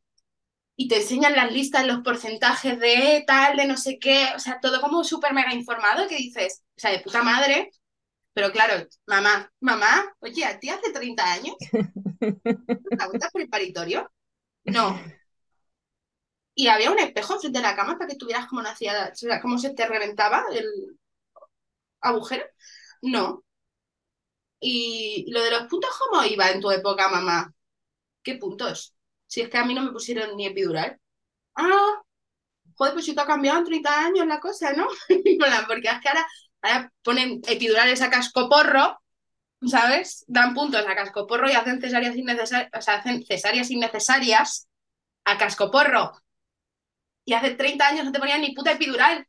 y 0.81 0.87
te 0.87 0.97
enseñan 0.97 1.35
las 1.35 1.51
listas, 1.51 1.85
los 1.85 1.99
porcentajes 2.01 2.79
de 2.79 3.23
tal, 3.27 3.55
de 3.55 3.65
no 3.65 3.77
sé 3.77 3.99
qué, 3.99 4.29
o 4.35 4.39
sea, 4.39 4.59
todo 4.59 4.81
como 4.81 5.03
súper 5.03 5.31
mega 5.31 5.53
informado 5.53 6.07
que 6.07 6.15
dices, 6.17 6.63
o 6.75 6.79
sea, 6.79 6.89
de 6.89 7.01
puta 7.01 7.21
madre. 7.21 7.69
Pero 8.33 8.51
claro, 8.51 8.87
mamá, 9.05 9.51
mamá, 9.59 10.11
oye, 10.21 10.43
¿a 10.43 10.59
ti 10.59 10.69
hace 10.69 10.91
30 10.91 11.33
años? 11.33 11.55
¿Te 12.19 13.05
vueltas 13.07 13.31
por 13.31 13.41
el 13.41 13.49
paritorio? 13.49 14.11
No. 14.63 14.99
Y 16.55 16.67
había 16.67 16.89
un 16.91 16.97
espejo 16.99 17.35
enfrente 17.35 17.59
de 17.59 17.63
la 17.63 17.75
cama 17.75 17.95
para 17.97 18.09
que 18.09 18.17
tuvieras 18.17 18.47
cómo 18.47 18.63
nacía, 18.63 19.11
o 19.13 19.15
sea, 19.15 19.39
cómo 19.39 19.59
se 19.59 19.75
te 19.75 19.85
reventaba 19.85 20.45
el 20.51 20.65
agujero. 22.01 22.45
No. 23.01 23.43
Y 24.61 25.29
lo 25.31 25.43
de 25.43 25.51
los 25.51 25.63
puntos, 25.67 25.89
¿cómo 25.99 26.23
iba 26.23 26.49
en 26.51 26.61
tu 26.61 26.71
época, 26.71 27.09
mamá? 27.09 27.53
¿Qué 28.23 28.35
puntos? 28.35 28.95
Si 29.31 29.39
es 29.39 29.49
que 29.49 29.57
a 29.57 29.63
mí 29.63 29.73
no 29.73 29.81
me 29.81 29.93
pusieron 29.93 30.35
ni 30.35 30.45
epidural. 30.45 30.99
Ah, 31.55 32.01
joder, 32.75 32.93
pues 32.93 33.05
si 33.05 33.15
te 33.15 33.21
ha 33.21 33.25
cambiado 33.25 33.59
en 33.59 33.65
30 33.65 34.05
años 34.05 34.27
la 34.27 34.41
cosa, 34.41 34.73
¿no? 34.73 34.87
Porque 35.67 35.87
es 35.87 36.01
que 36.01 36.09
ahora, 36.09 36.27
ahora 36.61 36.93
ponen 37.01 37.39
epidurales 37.47 38.01
a 38.01 38.09
cascoporro, 38.09 38.99
¿sabes? 39.65 40.25
Dan 40.27 40.53
puntos 40.53 40.85
a 40.85 40.95
cascoporro 40.95 41.49
y 41.49 41.53
hacen 41.53 41.79
cesáreas 41.79 42.17
innecesarias, 42.17 42.69
o 42.77 42.81
sea, 42.81 42.95
hacen 42.95 43.23
cesáreas 43.25 43.71
innecesarias 43.71 44.67
a 45.23 45.37
cascoporro. 45.37 46.11
Y 47.23 47.31
hace 47.31 47.51
30 47.51 47.87
años 47.87 48.03
no 48.03 48.11
te 48.11 48.19
ponían 48.19 48.41
ni 48.41 48.53
puta 48.53 48.73
epidural. 48.73 49.25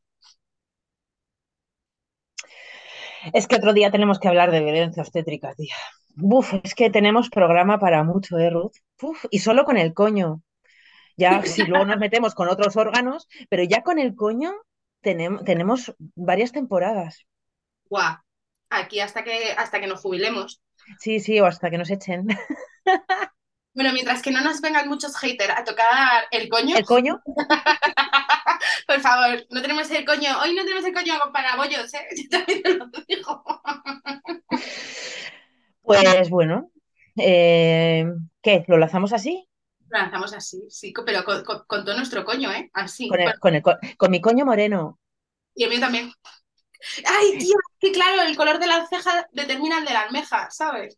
Es 3.33 3.47
que 3.47 3.55
otro 3.55 3.73
día 3.73 3.93
tenemos 3.93 4.19
que 4.19 4.27
hablar 4.27 4.51
de 4.51 4.65
violencia 4.65 5.03
obstétrica, 5.05 5.55
tía. 5.55 5.77
Uf, 6.21 6.55
es 6.63 6.75
que 6.75 6.91
tenemos 6.91 7.31
programa 7.31 7.79
para 7.79 8.05
mucho, 8.05 8.39
¿eh, 8.39 8.51
Ruth? 8.51 8.73
Uf, 9.01 9.25
y 9.31 9.39
solo 9.39 9.65
con 9.65 9.77
el 9.77 9.95
coño. 9.95 10.43
Ya 11.17 11.43
si 11.43 11.65
luego 11.65 11.85
nos 11.85 11.99
metemos 11.99 12.35
con 12.35 12.49
otros 12.49 12.77
órganos, 12.77 13.29
pero 13.49 13.63
ya 13.63 13.83
con 13.83 13.99
el 13.99 14.15
coño 14.15 14.53
tenemos, 15.03 15.45
tenemos 15.45 15.95
varias 16.15 16.53
temporadas. 16.53 17.27
Guau. 17.89 18.17
Aquí 18.71 19.01
hasta 19.01 19.23
que, 19.23 19.53
hasta 19.53 19.81
que 19.81 19.87
nos 19.87 20.01
jubilemos. 20.01 20.63
Sí, 20.99 21.21
sí, 21.21 21.39
o 21.41 21.47
hasta 21.47 21.71
que 21.71 21.79
nos 21.79 21.91
echen. 21.91 22.27
Bueno, 23.75 23.93
mientras 23.95 24.21
que 24.21 24.31
no 24.31 24.43
nos 24.43 24.61
vengan 24.61 24.87
muchos 24.87 25.17
haters 25.17 25.55
a 25.57 25.65
tocar 25.65 26.27
el 26.31 26.51
coño, 26.51 26.77
El 26.77 26.85
coño, 26.85 27.23
por 28.87 29.01
favor, 29.01 29.47
no 29.49 29.63
tenemos 29.63 29.91
el 29.91 30.05
coño. 30.05 30.41
Hoy 30.43 30.55
no 30.55 30.63
tenemos 30.63 30.85
el 30.85 30.93
coño 30.93 31.15
para 31.33 31.57
bollos, 31.57 31.93
¿eh? 31.95 32.07
Yo 32.17 32.29
también 32.29 32.63
te 32.63 32.75
lo 32.75 32.87
digo. 33.09 33.43
Pues 35.83 36.31
bueno. 36.31 36.71
eh, 37.17 38.07
¿qué? 38.41 38.65
¿Lo 38.69 38.79
lanzamos 38.79 39.13
así? 39.13 39.49
Lo 39.89 39.99
lanzamos 39.99 40.33
así, 40.33 40.65
sí, 40.71 40.93
pero 41.05 41.25
con, 41.25 41.45
con- 41.45 41.65
con 41.67 41.85
todo 41.85 41.97
nuestro 41.97 42.25
coño, 42.25 42.51
¿eh? 42.51 42.71
Así. 42.73 43.09
Con, 43.41 43.55
el- 43.55 43.63
con 43.63 44.11
mi 44.11 44.21
coño 44.21 44.45
moreno. 44.47 44.99
y 45.55 45.65
el 45.65 45.71
mío 45.71 45.81
también. 45.81 46.11
Ay, 47.07 47.39
tío, 47.39 47.55
que 47.79 47.93
claro, 47.93 48.23
el 48.23 48.37
color 48.37 48.59
de 48.59 48.67
la 48.67 48.87
ceja 48.89 49.29
determina 49.33 49.79
el 49.79 49.85
de 49.85 49.93
la 49.93 50.01
almeja, 50.03 50.51
¿sabes? 50.51 50.97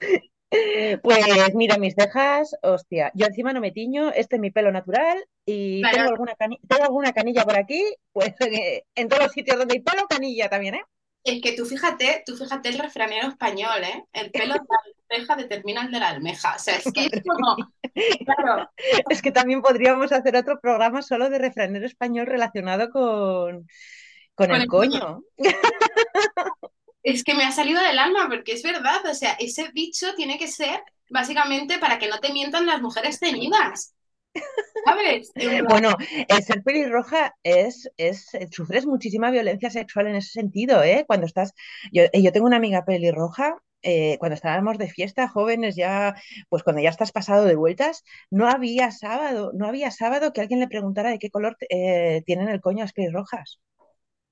Pues 1.02 1.54
mira, 1.54 1.78
mis 1.78 1.94
cejas, 1.94 2.54
hostia, 2.62 3.10
yo 3.14 3.26
encima 3.26 3.52
no 3.52 3.60
me 3.60 3.70
tiño, 3.70 4.10
este 4.12 4.36
es 4.36 4.40
mi 4.40 4.50
pelo 4.50 4.70
natural 4.70 5.24
y 5.46 5.80
Claro, 5.80 5.96
tengo 5.96 6.10
alguna, 6.10 6.34
tengo 6.36 6.82
alguna 6.84 7.12
canilla 7.12 7.44
por 7.44 7.56
aquí, 7.56 7.82
pues 8.12 8.34
eh, 8.40 8.84
en 8.94 9.08
todos 9.08 9.24
los 9.24 9.32
sitios 9.32 9.58
donde 9.58 9.74
hay 9.74 9.80
pelo, 9.80 10.06
canilla 10.08 10.48
también, 10.48 10.74
¿eh? 10.74 10.82
es 11.24 11.40
que 11.40 11.52
tú 11.52 11.64
fíjate, 11.64 12.22
tú 12.26 12.36
fíjate 12.36 12.68
el 12.68 12.78
refranero 12.78 13.28
español, 13.28 13.84
¿eh? 13.84 14.04
El 14.12 14.30
pelo 14.30 14.54
de 14.54 14.60
la 14.60 15.18
ceja 15.18 15.36
determina 15.36 15.82
el 15.82 15.92
de 15.92 16.00
la 16.00 16.08
almeja. 16.08 16.56
O 16.56 16.58
sea, 16.58 16.76
es 16.76 16.92
que 16.92 17.06
es 17.06 17.22
como, 17.22 17.56
claro, 18.24 18.70
Es 19.08 19.22
que 19.22 19.30
también 19.30 19.62
podríamos 19.62 20.10
hacer 20.10 20.36
otro 20.36 20.60
programa 20.60 21.02
solo 21.02 21.30
de 21.30 21.38
refranero 21.38 21.86
español 21.86 22.26
relacionado 22.26 22.90
con, 22.90 23.66
con 24.34 24.48
con 24.48 24.50
el 24.50 24.62
el 24.62 24.68
coño. 24.68 25.00
coño. 25.00 25.22
Es 27.02 27.24
que 27.24 27.34
me 27.34 27.44
ha 27.44 27.52
salido 27.52 27.80
del 27.82 27.98
alma, 27.98 28.28
porque 28.28 28.52
es 28.52 28.62
verdad, 28.62 29.04
o 29.10 29.14
sea, 29.14 29.32
ese 29.32 29.70
dicho 29.72 30.14
tiene 30.14 30.38
que 30.38 30.48
ser 30.48 30.82
básicamente 31.10 31.78
para 31.78 31.98
que 31.98 32.08
no 32.08 32.20
te 32.20 32.32
mientan 32.32 32.66
las 32.66 32.80
mujeres 32.80 33.18
ceñidas, 33.18 33.94
¿sabes? 34.84 35.32
Bueno, 35.68 35.96
el 36.28 36.42
ser 36.42 36.62
pelirroja 36.62 37.34
es, 37.42 37.90
es, 37.96 38.32
eh, 38.34 38.48
sufres 38.50 38.86
muchísima 38.86 39.30
violencia 39.30 39.70
sexual 39.70 40.06
en 40.06 40.16
ese 40.16 40.30
sentido, 40.30 40.82
¿eh? 40.82 41.04
Cuando 41.06 41.26
estás, 41.26 41.52
yo, 41.92 42.04
yo 42.12 42.32
tengo 42.32 42.46
una 42.46 42.56
amiga 42.56 42.84
pelirroja 42.84 43.58
eh, 43.82 44.16
cuando 44.18 44.34
estábamos 44.34 44.78
de 44.78 44.88
fiesta, 44.88 45.28
jóvenes, 45.28 45.74
ya, 45.74 46.14
pues 46.48 46.62
cuando 46.62 46.80
ya 46.80 46.90
estás 46.90 47.10
pasado 47.10 47.44
de 47.44 47.56
vueltas, 47.56 48.04
no 48.30 48.48
había 48.48 48.90
sábado, 48.92 49.50
no 49.54 49.66
había 49.66 49.90
sábado 49.90 50.32
que 50.32 50.40
alguien 50.40 50.60
le 50.60 50.68
preguntara 50.68 51.10
de 51.10 51.18
qué 51.18 51.30
color 51.30 51.56
eh, 51.68 52.22
tienen 52.24 52.48
el 52.48 52.60
coño 52.60 52.84
las 52.84 52.92
pelirrojas. 52.92 53.60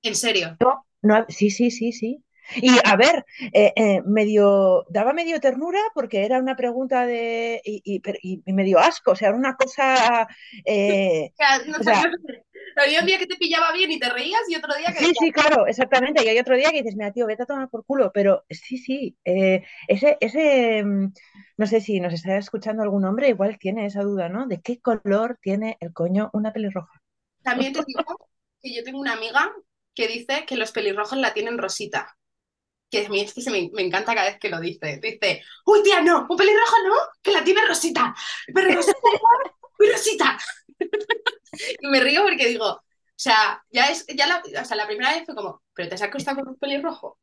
¿En 0.01 0.15
serio? 0.15 0.55
No, 0.59 0.85
no, 1.01 1.25
sí, 1.27 1.49
sí, 1.49 1.69
sí, 1.69 1.91
sí. 1.91 2.23
Y 2.55 2.69
a 2.83 2.95
ver, 2.95 3.25
eh, 3.53 3.73
eh, 3.75 4.01
medio, 4.05 4.85
daba 4.89 5.13
medio 5.13 5.39
ternura 5.39 5.79
porque 5.93 6.25
era 6.25 6.39
una 6.39 6.55
pregunta 6.55 7.05
de. 7.05 7.61
Y, 7.63 8.01
y, 8.23 8.53
medio 8.53 8.79
asco, 8.79 9.11
o 9.11 9.15
sea, 9.15 9.29
era 9.29 9.37
una 9.37 9.55
cosa. 9.55 10.27
eh, 10.65 11.31
O 11.33 11.83
sea, 11.83 11.97
no 11.99 12.03
o. 12.03 12.11
Había 12.77 13.01
un 13.01 13.05
día 13.05 13.17
que 13.17 13.27
te 13.27 13.35
pillaba 13.35 13.73
bien 13.73 13.91
y 13.91 13.99
te 13.99 14.09
reías 14.09 14.41
y 14.47 14.55
otro 14.55 14.73
día 14.75 14.87
que 14.87 14.99
sí, 14.99 15.07
decías, 15.07 15.17
sí, 15.19 15.31
claro, 15.31 15.67
exactamente. 15.67 16.23
Y 16.23 16.29
hay 16.29 16.39
otro 16.39 16.55
día 16.55 16.69
que 16.71 16.77
dices, 16.83 16.95
mira, 16.95 17.11
tío, 17.11 17.27
vete 17.27 17.43
a 17.43 17.45
tomar 17.45 17.69
por 17.69 17.85
culo. 17.85 18.11
Pero 18.13 18.45
sí, 18.49 18.77
sí, 18.77 19.17
ese, 19.23 20.17
ese, 20.21 20.83
mm, 20.83 21.13
no 21.57 21.67
sé 21.67 21.81
si 21.81 21.99
nos 21.99 22.13
está 22.13 22.37
escuchando 22.37 22.83
algún 22.83 23.03
hombre, 23.03 23.29
igual 23.29 23.57
tiene 23.59 23.85
esa 23.85 24.03
duda, 24.03 24.29
¿no? 24.29 24.47
¿De 24.47 24.61
qué 24.61 24.79
color 24.79 25.37
tiene 25.41 25.77
el 25.81 25.91
coño 25.91 26.29
una 26.33 26.53
pelirroja? 26.53 27.01
también 27.43 27.73
te 27.73 27.83
digo 27.85 28.03
que 28.61 28.73
yo 28.73 28.83
tengo 28.83 28.99
una 28.99 29.13
amiga 29.13 29.51
que 29.93 30.07
dice 30.07 30.45
que 30.45 30.55
los 30.55 30.71
pelirrojos 30.71 31.17
la 31.17 31.33
tienen 31.33 31.57
rosita. 31.57 32.17
Que 32.91 33.05
a 33.05 33.09
mí 33.09 33.21
es 33.21 33.33
que 33.33 33.41
se 33.41 33.49
me, 33.49 33.69
me 33.73 33.83
encanta 33.83 34.13
cada 34.13 34.27
vez 34.27 34.39
que 34.39 34.49
lo 34.49 34.59
dice. 34.59 34.99
Dice, 35.01 35.41
uy, 35.65 35.81
tía, 35.83 36.01
no, 36.01 36.27
un 36.29 36.37
pelirrojo 36.37 36.75
no, 36.85 36.95
que 37.21 37.31
la 37.31 37.43
tiene 37.43 37.65
rosita. 37.65 38.13
Pero 38.53 38.75
rosita, 38.75 38.99
uy, 39.79 39.89
rosita. 39.91 40.37
Y 41.81 41.87
me 41.87 41.99
río 41.99 42.23
porque 42.23 42.47
digo, 42.47 42.65
o 42.65 42.83
sea, 43.15 43.63
ya 43.69 43.89
es, 43.89 44.05
ya 44.07 44.27
la, 44.27 44.41
o 44.61 44.65
sea, 44.65 44.77
la 44.77 44.87
primera 44.87 45.11
vez 45.11 45.25
fue 45.25 45.35
como, 45.35 45.63
¿pero 45.73 45.89
te 45.89 45.95
has 45.95 46.01
acostado 46.01 46.37
con 46.37 46.49
un 46.49 46.57
pelirrojo? 46.57 47.19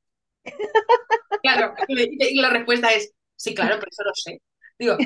Claro, 1.42 1.74
y, 1.88 2.40
la 2.40 2.50
respuesta 2.50 2.92
es, 2.92 3.12
sí, 3.36 3.54
claro, 3.54 3.76
pero 3.78 3.90
eso 3.90 4.02
lo 4.04 4.14
sé. 4.14 4.42
Digo, 4.78 4.96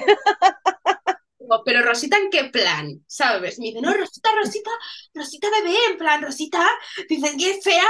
pero 1.65 1.83
Rosita, 1.83 2.17
¿en 2.17 2.31
qué 2.31 2.45
plan? 2.45 3.05
¿Sabes? 3.07 3.59
Me 3.59 3.67
dice, 3.67 3.81
no, 3.81 3.93
Rosita, 3.93 4.31
Rosita, 4.35 4.71
Rosita 5.15 5.49
bebé, 5.51 5.77
en 5.91 5.99
plan, 5.99 6.23
Rosita, 6.23 6.67
dicen 7.09 7.37
que 7.39 7.51
es 7.51 7.65
fea. 7.65 7.89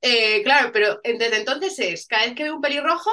Eh, 0.00 0.42
claro, 0.42 0.70
pero 0.72 1.00
desde 1.04 1.36
entonces 1.36 1.78
es, 1.78 2.06
cada 2.06 2.26
vez 2.26 2.34
que 2.34 2.44
veo 2.44 2.56
un 2.56 2.60
pelirrojo, 2.60 3.10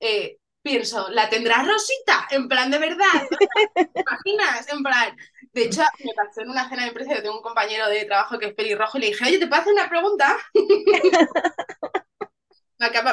eh, 0.00 0.38
pienso, 0.62 1.08
¿la 1.10 1.28
tendrá 1.30 1.62
Rosita? 1.62 2.26
En 2.30 2.48
plan, 2.48 2.70
de 2.70 2.78
verdad. 2.78 3.28
¿te 3.74 4.00
imaginas? 4.00 4.68
En 4.72 4.82
plan, 4.82 5.16
de 5.52 5.64
hecho, 5.64 5.82
me 6.04 6.12
pasó 6.14 6.42
en 6.42 6.50
una 6.50 6.68
cena 6.68 6.82
de 6.82 6.88
empresa, 6.88 7.14
yo 7.14 7.22
tengo 7.22 7.36
un 7.36 7.42
compañero 7.42 7.88
de 7.88 8.04
trabajo 8.04 8.38
que 8.38 8.46
es 8.46 8.54
pelirrojo 8.54 8.98
y 8.98 9.02
le 9.02 9.06
dije, 9.08 9.24
oye, 9.24 9.38
¿te 9.38 9.46
puedo 9.46 9.62
hacer 9.62 9.72
una 9.72 9.88
pregunta? 9.88 10.36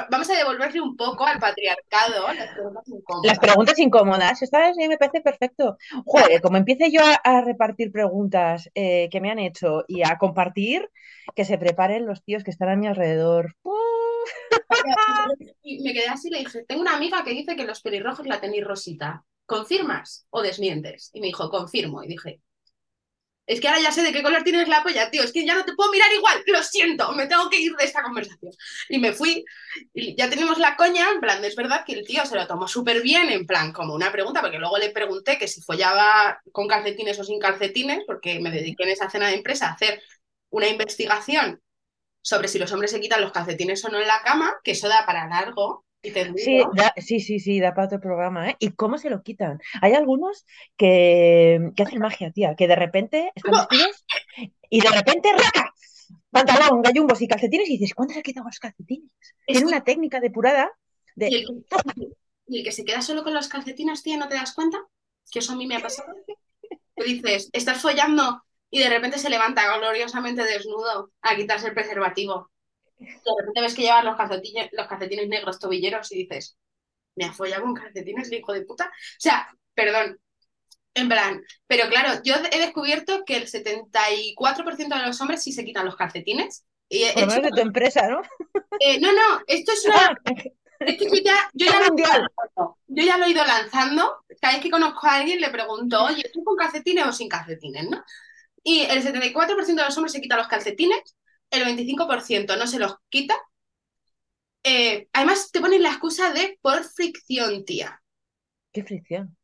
Vamos 0.10 0.30
a 0.30 0.36
devolverle 0.36 0.82
un 0.82 0.96
poco 0.98 1.26
al 1.26 1.40
patriarcado 1.40 2.28
las 2.34 2.50
preguntas 2.54 2.84
Las 2.88 2.98
incómodas. 3.00 3.40
preguntas 3.40 3.80
incómodas, 3.80 4.40
me 4.78 4.98
parece 4.98 5.22
perfecto. 5.22 5.78
Joder, 6.06 6.42
como 6.42 6.58
empiece 6.58 6.92
yo 6.92 7.02
a, 7.02 7.14
a 7.14 7.42
repartir 7.42 7.92
preguntas 7.92 8.70
eh, 8.76 9.08
que 9.12 9.22
me 9.22 9.32
han 9.32 9.40
hecho 9.40 9.84
y 9.88 10.04
a 10.04 10.18
compartir, 10.18 10.90
que 11.36 11.46
se 11.46 11.58
preparen 11.58 12.06
los 12.06 12.24
tíos 12.24 12.44
que 12.44 12.52
están 12.52 12.70
a 12.70 12.76
mi 12.76 12.88
alrededor. 12.88 13.56
Y 15.64 15.82
me 15.84 15.94
quedé 15.94 16.08
así 16.08 16.28
y 16.28 16.32
le 16.32 16.40
dije, 16.40 16.66
tengo 16.68 16.82
una 16.82 16.96
amiga 16.96 17.24
que 17.24 17.32
dice 17.32 17.56
que 17.56 17.66
los 17.66 17.82
pelirrojos 17.82 18.26
la 18.26 18.42
tenéis 18.42 18.64
rosita. 18.66 19.24
¿Confirmas 19.46 20.26
o 20.30 20.42
desmientes? 20.42 21.10
Y 21.14 21.20
me 21.20 21.28
dijo, 21.28 21.50
confirmo. 21.50 22.04
Y 22.04 22.08
dije, 22.08 22.42
es 23.46 23.60
que 23.60 23.68
ahora 23.68 23.82
ya 23.82 23.92
sé 23.92 24.02
de 24.04 24.14
qué 24.14 24.24
color 24.24 24.44
tienes 24.44 24.68
la 24.68 24.84
polla, 24.84 25.10
tío. 25.10 25.24
Es 25.24 25.32
que 25.34 25.46
ya 25.46 25.56
no 25.56 25.66
te 25.66 25.74
puedo 25.74 25.92
mirar 25.92 26.12
igual. 26.14 26.44
Lo 26.48 26.64
siento, 26.64 27.12
me 27.14 27.28
tengo 27.28 27.50
que 27.50 27.60
ir 27.60 27.74
de 27.76 27.86
esta 27.86 28.04
conversación. 28.04 28.52
Y 28.90 29.00
me 29.00 29.14
fui 29.14 29.44
y 29.94 30.16
ya 30.16 30.30
teníamos 30.30 30.58
la 30.60 30.76
coña, 30.76 31.10
en 31.12 31.20
plan, 31.20 31.44
es 31.44 31.56
verdad 31.56 31.84
que 31.86 31.94
el 31.94 32.06
tío 32.06 32.26
se 32.26 32.36
lo 32.36 32.48
tomó 32.48 32.68
súper 32.68 33.02
bien, 33.02 33.30
en 33.30 33.46
plan, 33.46 33.74
como 33.74 33.94
una 33.94 34.12
pregunta, 34.12 34.42
porque 34.42 34.60
luego 34.60 34.78
le 34.78 34.92
pregunté 34.92 35.38
que 35.38 35.48
si 35.48 35.62
follaba 35.62 36.40
con 36.52 36.68
calcetines 36.68 37.20
o 37.20 37.24
sin 37.24 37.40
calcetines, 37.40 38.04
porque 38.06 38.40
me 38.40 38.52
dediqué 38.52 38.84
en 38.84 38.90
esa 38.90 39.10
cena 39.10 39.28
de 39.28 39.36
empresa 39.36 39.68
a 39.68 39.74
hacer 39.74 40.02
una 40.50 40.68
investigación 40.68 41.62
sobre 42.22 42.48
si 42.48 42.60
los 42.60 42.72
hombres 42.72 42.92
se 42.92 43.02
quitan 43.02 43.22
los 43.22 43.32
calcetines 43.32 43.84
o 43.86 43.90
no 43.90 44.00
en 44.00 44.08
la 44.08 44.22
cama, 44.22 44.54
que 44.64 44.72
eso 44.72 44.88
da 44.88 45.06
para 45.06 45.28
largo 45.28 45.86
Sí, 46.36 46.64
da- 46.74 46.94
sí, 46.98 47.20
sí, 47.20 47.40
sí, 47.40 47.60
da 47.60 47.74
para 47.74 47.86
otro 47.88 48.00
programa, 48.00 48.50
¿eh? 48.50 48.56
¿Y 48.60 48.72
cómo 48.72 48.98
se 48.98 49.10
lo 49.10 49.22
quitan? 49.22 49.60
Hay 49.82 49.94
algunos 49.94 50.46
que, 50.78 51.72
que 51.76 51.84
hacen 51.84 52.00
magia, 52.00 52.32
tía, 52.32 52.56
que 52.56 52.68
de 52.68 52.76
repente 52.76 53.32
están 53.36 53.54
vestidos 53.54 54.06
y 54.70 54.82
de 54.82 54.90
repente 54.90 55.30
¡raca! 55.34 55.74
Pantalón, 56.32 56.82
gallumbos 56.82 57.22
y 57.22 57.28
calcetines 57.28 57.70
y 57.70 57.78
dices, 57.78 57.94
¿cuándo 57.94 58.14
se 58.14 58.20
han 58.20 58.24
quitado 58.24 58.48
los 58.48 58.60
calcetines? 58.60 59.12
Tiene 59.46 59.68
una 59.68 59.84
técnica 59.84 60.20
depurada 60.20 60.72
Y 61.18 61.20
de... 61.20 61.28
el, 61.36 61.46
que, 61.46 61.56
y 62.48 62.60
el 62.60 62.64
que 62.66 62.72
se 62.72 62.86
queda 62.86 63.02
solo 63.02 63.24
con 63.24 63.34
los 63.34 63.48
calcetines, 63.48 64.04
tía, 64.04 64.18
¿no 64.18 64.28
te 64.28 64.36
das 64.36 64.54
cuenta? 64.54 64.80
Que 65.32 65.40
eso 65.40 65.54
a 65.54 65.56
mí 65.56 65.68
me 65.68 65.76
ha 65.76 65.82
pasado. 65.82 66.14
Que 66.96 67.04
dices, 67.04 67.50
estás 67.54 67.82
follando 67.82 68.44
y 68.70 68.80
de 68.80 68.90
repente 68.90 69.18
se 69.18 69.30
levanta 69.30 69.78
gloriosamente 69.78 70.44
desnudo 70.44 71.12
a 71.22 71.36
quitarse 71.36 71.68
el 71.68 71.74
preservativo. 71.74 72.50
De 73.02 73.32
repente 73.40 73.62
ves 73.62 73.76
que 73.76 73.82
llevan 73.84 74.06
los 74.06 74.18
calcetines, 74.18 74.70
los 74.74 74.88
calcetines 74.88 75.28
negros 75.28 75.60
tobilleros 75.60 76.12
y 76.12 76.20
dices, 76.28 76.58
me 77.16 77.26
ha 77.26 77.34
follado 77.34 77.64
con 77.64 77.74
calcetines 77.76 78.30
el 78.32 78.40
hijo 78.40 78.54
de 78.54 78.64
puta. 78.66 78.86
O 78.88 78.92
sea, 79.20 79.50
perdón, 79.76 80.20
en 80.96 81.10
plan, 81.10 81.42
pero 81.68 81.90
claro, 81.90 82.22
yo 82.24 82.36
he 82.52 82.60
descubierto 82.60 83.24
que 83.26 83.38
el 83.38 83.48
74% 83.48 84.98
de 84.98 85.08
los 85.08 85.22
hombres 85.22 85.44
sí 85.44 85.52
se 85.54 85.66
quitan 85.66 85.86
los 85.86 85.96
calcetines. 85.98 86.66
Y 86.90 87.06
Por 87.14 87.26
menos 87.28 87.44
de 87.44 87.52
tu 87.54 87.62
empresa, 87.62 88.08
¿no? 88.10 88.22
eh, 88.80 89.00
no, 89.00 89.12
no, 89.14 89.42
esto 89.48 89.72
es 89.74 89.86
una 89.86 89.96
Ah, 89.98 90.16
Es 90.86 90.98
que 90.98 91.06
yo 91.06 91.22
ya, 91.24 91.50
yo 91.54 91.68
ya 91.68 91.80
lo 91.80 91.86
he 91.86 91.90
ido 91.90 91.90
mundial. 91.90 92.10
lanzando. 92.10 92.78
Yo 92.88 93.04
ya 93.06 93.18
lo 93.18 93.26
he 93.26 93.30
ido 93.32 93.46
lanzando. 93.46 94.26
Cada 94.42 94.54
vez 94.56 94.64
que 94.64 94.72
conozco 94.72 95.08
a 95.08 95.16
alguien 95.16 95.40
le 95.42 95.50
pregunto, 95.52 96.04
oye, 96.06 96.24
¿tú 96.34 96.44
con 96.44 96.56
calcetines 96.58 97.06
o 97.06 97.12
sin 97.14 97.30
calcetines? 97.30 97.90
¿no? 97.90 98.04
Y 98.64 98.82
el 98.82 99.04
74% 99.04 99.82
de 99.84 99.88
los 99.90 99.98
hombres 99.98 100.14
se 100.14 100.22
quita 100.22 100.38
los 100.38 100.48
calcetines, 100.48 101.02
el 101.52 101.64
25% 101.66 102.58
no 102.58 102.66
se 102.66 102.80
los 102.80 102.96
quita. 103.10 103.36
Eh, 104.64 105.08
además, 105.14 105.52
te 105.52 105.60
ponen 105.60 105.84
la 105.84 105.90
excusa 105.90 106.32
de 106.32 106.58
por 106.62 106.84
fricción, 106.84 107.66
tía. 107.66 108.02
Qué 108.72 108.84
fricción. 108.84 109.38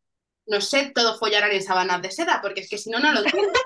No 0.45 0.61
sé, 0.61 0.91
todos 0.95 1.19
follarán 1.19 1.51
en 1.51 1.61
sábanas 1.61 2.01
de 2.01 2.11
seda, 2.11 2.39
porque 2.41 2.61
es 2.61 2.69
que 2.69 2.77
si 2.77 2.89
no, 2.89 2.99
no 2.99 3.11
lo 3.11 3.19
entiendo. 3.25 3.59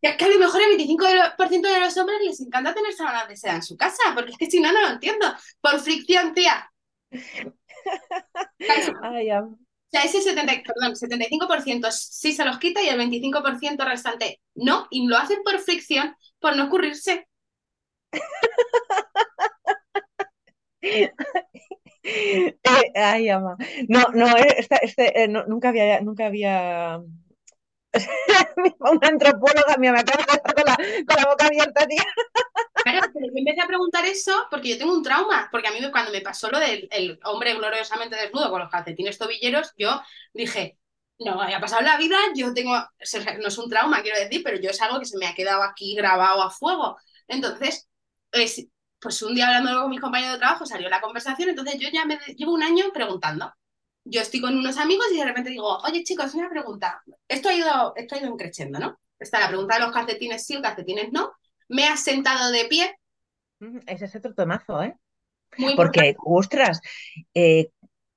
Es 0.00 0.16
que 0.16 0.24
a 0.24 0.28
lo 0.28 0.38
mejor 0.38 0.60
el 0.62 0.78
25% 0.78 1.68
de 1.68 1.80
los 1.80 1.96
hombres 1.96 2.18
les 2.22 2.40
encanta 2.40 2.74
tener 2.74 2.92
sábanas 2.94 3.28
de 3.28 3.36
seda 3.36 3.56
en 3.56 3.62
su 3.62 3.76
casa, 3.76 4.02
porque 4.14 4.32
es 4.32 4.38
que 4.38 4.50
si 4.50 4.60
no, 4.60 4.72
no 4.72 4.80
lo 4.80 4.88
entiendo. 4.88 5.26
Por 5.60 5.80
fricción, 5.80 6.34
tía. 6.34 6.70
Ay. 9.02 9.30
O 9.88 9.90
sea, 9.90 10.02
ese 10.02 10.20
70, 10.20 10.62
perdón, 10.66 10.94
75% 10.94 11.90
sí 11.90 12.34
se 12.34 12.44
los 12.44 12.58
quita 12.58 12.82
y 12.82 12.88
el 12.88 12.98
25% 13.00 13.84
restante 13.86 14.40
no, 14.54 14.86
y 14.90 15.06
lo 15.06 15.16
hacen 15.16 15.42
por 15.42 15.58
fricción, 15.60 16.14
por 16.40 16.56
no 16.56 16.64
ocurrirse. 16.66 17.28
Eh, 22.02 22.92
ay, 22.94 23.28
ama. 23.28 23.56
No, 23.88 24.00
no, 24.14 24.26
eh, 24.36 24.54
esta- 24.58 24.76
este, 24.78 25.24
eh, 25.24 25.28
no, 25.28 25.44
nunca 25.46 25.68
había, 25.70 26.00
nunca 26.00 26.26
había. 26.26 27.00
Una 28.80 29.08
antropóloga 29.08 29.76
mía 29.78 29.92
me 29.92 30.00
acaba 30.00 30.24
de 30.24 30.32
dejar 30.32 30.54
con 30.54 30.64
la, 30.66 30.76
con 31.06 31.16
la 31.22 31.30
boca 31.30 31.46
abierta, 31.46 31.86
tía. 31.86 32.04
Claro, 32.84 33.08
pero 33.14 33.26
yo 33.26 33.32
empecé 33.38 33.62
a 33.62 33.66
preguntar 33.68 34.06
eso 34.06 34.46
porque 34.50 34.70
yo 34.70 34.78
tengo 34.78 34.94
un 34.94 35.02
trauma, 35.02 35.48
porque 35.52 35.68
a 35.68 35.72
mí 35.72 35.78
cuando 35.92 36.12
me 36.12 36.22
pasó 36.22 36.50
lo 36.50 36.58
del 36.60 36.88
el 36.92 37.20
hombre 37.24 37.54
gloriosamente 37.54 38.16
desnudo 38.16 38.50
con 38.50 38.60
los 38.60 38.70
calcetines 38.70 39.18
tobilleros, 39.18 39.72
yo 39.78 40.00
dije, 40.34 40.78
no, 41.18 41.40
haya 41.40 41.60
pasado 41.60 41.82
la 41.82 41.96
vida, 41.96 42.16
yo 42.34 42.54
tengo, 42.54 42.72
no 42.74 43.48
es 43.48 43.58
un 43.58 43.68
trauma, 43.68 44.02
quiero 44.02 44.18
decir, 44.18 44.42
pero 44.44 44.58
yo 44.58 44.70
es 44.70 44.80
algo 44.80 45.00
que 45.00 45.06
se 45.06 45.18
me 45.18 45.26
ha 45.26 45.34
quedado 45.34 45.62
aquí 45.62 45.94
grabado 45.94 46.42
a 46.42 46.50
fuego. 46.50 46.96
Entonces, 47.26 47.88
es, 48.32 48.66
pues 49.00 49.22
un 49.22 49.34
día 49.34 49.48
hablando 49.48 49.82
con 49.82 49.90
mis 49.90 50.00
compañeros 50.00 50.34
de 50.34 50.40
trabajo 50.40 50.66
salió 50.66 50.88
la 50.88 51.00
conversación, 51.00 51.50
entonces 51.50 51.78
yo 51.78 51.88
ya 51.92 52.04
me 52.04 52.18
llevo 52.36 52.52
un 52.52 52.62
año 52.62 52.84
preguntando. 52.92 53.52
Yo 54.04 54.20
estoy 54.20 54.40
con 54.40 54.56
unos 54.56 54.78
amigos 54.78 55.06
y 55.12 55.18
de 55.18 55.24
repente 55.24 55.50
digo, 55.50 55.78
oye 55.78 56.02
chicos, 56.02 56.34
una 56.34 56.48
pregunta. 56.48 57.02
Esto 57.26 57.48
ha 57.48 57.54
ido, 57.54 57.92
esto 57.96 58.14
ha 58.14 58.18
ido 58.18 58.36
creciendo, 58.36 58.78
¿no? 58.78 58.98
Está 59.18 59.40
la 59.40 59.48
pregunta 59.48 59.74
de 59.74 59.80
los 59.80 59.92
calcetines 59.92 60.46
sí 60.46 60.56
o 60.56 60.62
calcetines 60.62 61.12
no. 61.12 61.32
Me 61.68 61.86
has 61.86 62.02
sentado 62.02 62.50
de 62.50 62.64
pie, 62.66 62.96
Ese 63.86 64.06
es 64.06 64.16
otro 64.16 64.34
tomazo, 64.34 64.82
¿eh? 64.82 64.96
muy 65.58 65.72
importante. 65.72 66.14
Porque, 66.14 66.16
ostras, 66.24 66.80
eh, 67.34 67.70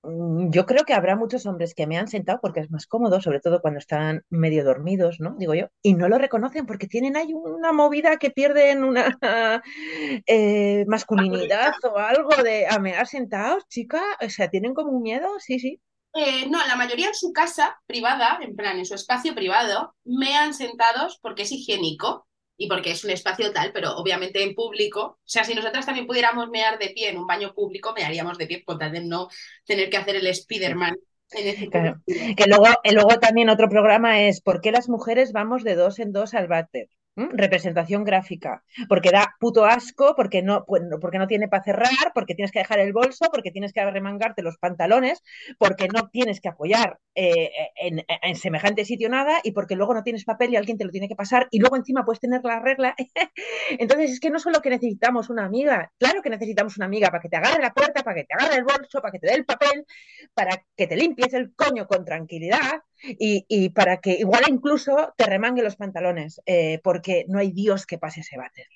yo 0.04 0.66
creo 0.66 0.84
que 0.84 0.94
habrá 0.94 1.16
muchos 1.16 1.46
hombres 1.46 1.76
que 1.76 1.86
me 1.86 1.98
han 1.98 2.08
sentado 2.08 2.40
porque 2.42 2.62
es 2.62 2.72
más 2.72 2.88
cómodo, 2.88 3.22
sobre 3.22 3.40
todo 3.40 3.62
cuando 3.62 3.80
están 3.80 4.24
medio 4.30 4.64
dormidos, 4.64 5.20
¿no? 5.20 5.36
Digo 5.38 5.54
yo, 5.54 5.68
y 5.84 5.94
no 5.94 6.10
lo 6.10 6.18
reconocen 6.18 6.66
porque 6.66 6.88
tienen 6.88 7.16
ahí 7.16 7.34
una 7.34 7.72
movida 7.72 8.18
que 8.18 8.32
pierden 8.32 8.84
una 8.84 9.18
eh, 10.26 10.86
masculinidad 10.88 11.74
o 11.84 11.98
algo 11.98 12.36
de 12.44 12.68
a 12.68 12.80
me 12.80 12.96
has 12.96 13.12
sentados, 13.12 13.68
chica, 13.68 14.02
o 14.26 14.30
sea, 14.30 14.50
tienen 14.50 14.74
como 14.74 14.92
un 14.92 15.04
miedo, 15.04 15.28
sí, 15.40 15.60
sí. 15.60 15.80
Eh, 16.14 16.50
no, 16.50 16.66
la 16.68 16.76
mayoría 16.76 17.08
en 17.08 17.16
su 17.16 17.32
casa 17.32 17.80
privada, 17.86 18.40
en 18.42 18.56
plan, 18.56 18.78
en 18.78 18.86
su 18.86 18.96
espacio 18.96 19.34
privado, 19.34 19.96
me 20.04 20.36
han 20.36 20.54
sentados 20.54 21.20
porque 21.22 21.44
es 21.44 21.52
higiénico 21.52 22.28
y 22.62 22.68
porque 22.68 22.92
es 22.92 23.04
un 23.04 23.10
espacio 23.10 23.52
tal, 23.52 23.72
pero 23.74 23.96
obviamente 23.96 24.44
en 24.44 24.54
público, 24.54 25.02
o 25.02 25.20
sea, 25.26 25.44
si 25.44 25.56
nosotras 25.56 25.84
también 25.84 26.06
pudiéramos 26.06 26.48
mear 26.50 26.78
de 26.78 26.90
pie 26.90 27.10
en 27.10 27.18
un 27.18 27.26
baño 27.26 27.56
público, 27.56 27.92
mearíamos 27.92 28.38
de 28.38 28.46
pie 28.46 28.64
con 28.64 28.78
tal 28.78 28.92
de 28.92 29.04
no 29.04 29.30
tener 29.66 29.90
que 29.90 29.98
hacer 29.98 30.16
el 30.16 30.36
Spiderman. 30.36 30.96
En 31.32 31.48
ese 31.48 31.70
Claro. 31.70 32.02
Que 32.06 32.46
luego, 32.46 32.68
y 32.84 32.92
luego 32.92 33.18
también 33.20 33.50
otro 33.50 33.68
programa 33.68 34.22
es 34.22 34.42
¿por 34.42 34.62
qué 34.62 34.72
las 34.72 34.90
mujeres 34.90 35.32
vamos 35.32 35.64
de 35.64 35.74
dos 35.74 35.98
en 35.98 36.12
dos 36.12 36.36
al 36.36 36.48
váter? 36.48 36.88
¿Mm? 37.16 37.28
Representación 37.34 38.06
gráfica, 38.06 38.64
porque 38.88 39.12
da 39.12 39.36
puto 39.38 39.66
asco, 39.66 40.14
porque 40.16 40.42
no, 40.42 40.64
pues, 40.66 40.82
porque 41.02 41.18
no 41.18 41.28
tiene 41.28 41.50
para 41.50 41.62
cerrar, 41.64 42.14
porque 42.14 42.36
tienes 42.36 42.54
que 42.54 42.60
dejar 42.60 42.80
el 42.80 42.94
bolso, 42.94 43.26
porque 43.34 43.52
tienes 43.52 43.74
que 43.74 43.84
remangarte 43.84 44.42
los 44.42 44.58
pantalones, 44.58 45.22
porque 45.58 45.90
no 45.90 46.08
tienes 46.10 46.40
que 46.40 46.48
apoyar 46.48 47.00
eh, 47.16 47.52
en, 47.76 48.06
en 48.08 48.36
semejante 48.38 48.86
sitio 48.86 49.10
nada 49.10 49.42
y 49.44 49.52
porque 49.52 49.76
luego 49.76 49.94
no 49.94 50.04
tienes 50.04 50.24
papel 50.24 50.54
y 50.54 50.56
alguien 50.56 50.78
te 50.78 50.86
lo 50.86 50.92
tiene 50.92 51.10
que 51.10 51.16
pasar 51.18 51.48
y 51.52 51.60
luego 51.60 51.76
encima 51.76 52.06
puedes 52.06 52.22
tener 52.22 52.42
la 52.46 52.62
regla. 52.62 52.96
Entonces 53.78 54.12
es 54.12 54.20
que 54.22 54.30
no 54.30 54.40
solo 54.40 54.62
que 54.62 54.70
necesitamos 54.70 55.30
una 55.30 55.46
amiga, 55.46 55.92
claro 55.98 56.22
que 56.22 56.30
necesitamos 56.30 56.78
una 56.78 56.86
amiga 56.86 57.10
para 57.10 57.22
que 57.22 57.30
te 57.30 57.36
agarre 57.36 57.62
la 57.62 57.74
puerta, 57.74 58.04
para 58.04 58.16
que 58.16 58.24
te 58.24 58.34
agarre 58.34 58.56
el 58.56 58.64
bolso, 58.64 59.02
para 59.02 59.12
que 59.12 59.20
te 59.20 59.28
dé 59.28 59.34
el 59.34 59.46
papel, 59.46 59.86
para 60.34 60.64
que 60.78 60.88
te 60.88 60.96
limpies 60.96 61.34
el 61.34 61.54
coño 61.56 61.88
con 61.88 62.06
tranquilidad 62.06 62.84
y, 63.04 63.46
y 63.48 63.70
para 63.70 64.00
que 64.02 64.14
igual 64.14 64.44
incluso 64.50 65.14
te 65.18 65.26
remangue 65.26 65.64
los 65.64 65.76
pantalones, 65.76 66.42
eh, 66.46 66.80
porque 66.84 67.26
no 67.28 67.40
hay 67.40 67.52
Dios 67.52 67.86
que 67.86 67.98
pase 67.98 68.22
ese 68.22 68.38
váter. 68.38 68.68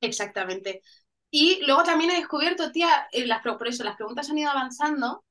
Exactamente. 0.00 0.82
Y 1.30 1.60
luego 1.66 1.82
también 1.84 2.10
he 2.10 2.16
descubierto, 2.16 2.72
tía, 2.72 3.08
eh, 3.12 3.26
las, 3.26 3.42
por 3.42 3.68
eso 3.68 3.84
las 3.84 3.96
preguntas 3.96 4.30
han 4.30 4.38
ido 4.38 4.50
avanzando 4.50 5.24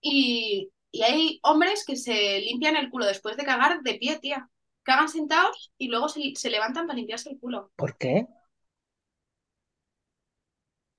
y, 0.00 0.70
y 0.92 1.02
hay 1.02 1.40
hombres 1.44 1.84
que 1.86 1.96
se 1.96 2.40
limpian 2.40 2.76
el 2.76 2.90
culo 2.90 3.06
después 3.06 3.36
de 3.36 3.44
cagar 3.44 3.82
de 3.82 3.94
pie, 3.96 4.18
tía. 4.20 4.48
Cagan 4.84 5.08
sentados 5.08 5.72
y 5.78 5.88
luego 5.88 6.08
se, 6.08 6.34
se 6.36 6.50
levantan 6.50 6.86
para 6.86 6.98
limpiarse 6.98 7.30
el 7.30 7.40
culo. 7.40 7.72
¿Por 7.76 7.96
qué? 7.98 8.26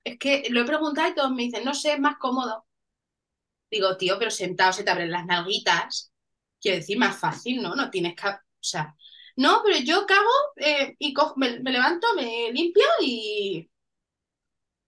Es 0.02 0.18
que 0.18 0.44
lo 0.48 0.62
he 0.62 0.64
preguntado 0.64 1.10
y 1.10 1.14
todos 1.14 1.30
me 1.32 1.42
dicen, 1.42 1.62
no 1.62 1.74
sé, 1.74 1.92
es 1.92 2.00
más 2.00 2.16
cómodo. 2.16 2.64
Digo, 3.70 3.96
tío, 3.98 4.18
pero 4.18 4.30
sentado 4.30 4.72
se 4.72 4.84
te 4.84 4.90
abren 4.90 5.10
las 5.10 5.26
nalguitas. 5.26 6.12
Quiero 6.64 6.78
decir, 6.80 6.98
más 6.98 7.18
fácil, 7.18 7.62
¿no? 7.62 7.76
No 7.76 7.90
tienes 7.90 8.16
que... 8.16 8.28
O 8.28 8.38
sea, 8.60 8.96
no, 9.36 9.62
pero 9.66 9.78
yo 9.84 10.06
cago 10.06 10.30
eh, 10.58 10.96
y 10.98 11.14
cojo- 11.14 11.34
me, 11.38 11.60
me 11.60 11.72
levanto, 11.72 12.08
me 12.16 12.52
limpio 12.52 12.84
y... 13.02 13.70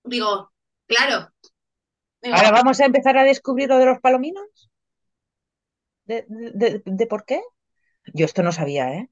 Digo, 0.05 0.53
claro. 0.87 1.31
Digo, 2.23 2.35
Ahora 2.37 2.53
vamos 2.53 2.79
a 2.81 2.85
empezar 2.87 3.17
a 3.19 3.25
descubrir 3.25 3.69
lo 3.69 3.79
de 3.79 3.87
los 3.87 4.01
palominos. 4.01 4.47
¿De, 6.09 6.25
de- 6.29 6.83
de- 6.85 7.07
por 7.07 7.25
qué? 7.25 7.41
Yo 8.15 8.27
esto 8.27 8.43
no 8.45 8.53
sabía, 8.53 8.93
¿eh? 8.95 9.11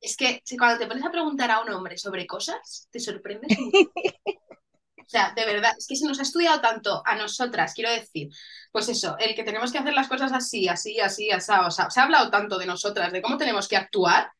es 0.00 0.16
que 0.16 0.40
si 0.44 0.56
cuando 0.56 0.78
te 0.78 0.86
pones 0.86 1.04
a 1.04 1.10
preguntar 1.10 1.50
a 1.50 1.60
un 1.62 1.70
hombre 1.70 1.96
sobre 1.98 2.26
cosas, 2.26 2.88
te 2.90 3.00
sorprendes 3.00 3.56
sea, 5.10 5.32
de 5.34 5.44
verdad, 5.44 5.72
es 5.76 5.86
que 5.86 5.96
se 5.96 6.06
nos 6.06 6.18
ha 6.18 6.22
estudiado 6.22 6.60
tanto 6.60 7.02
a 7.04 7.16
nosotras, 7.16 7.74
quiero 7.74 7.90
decir, 7.90 8.28
pues 8.72 8.88
eso, 8.88 9.16
el 9.18 9.34
que 9.34 9.42
tenemos 9.44 9.72
que 9.72 9.78
hacer 9.78 9.92
las 9.94 10.08
cosas 10.08 10.32
así, 10.32 10.68
así, 10.68 11.00
así, 11.00 11.30
así, 11.30 11.52
o 11.52 11.70
sea, 11.70 11.90
se 11.90 12.00
ha 12.00 12.04
hablado 12.04 12.30
tanto 12.30 12.58
de 12.58 12.66
nosotras, 12.66 13.12
de 13.12 13.20
cómo 13.22 13.36
tenemos 13.36 13.68
que 13.68 13.76
actuar, 13.76 14.30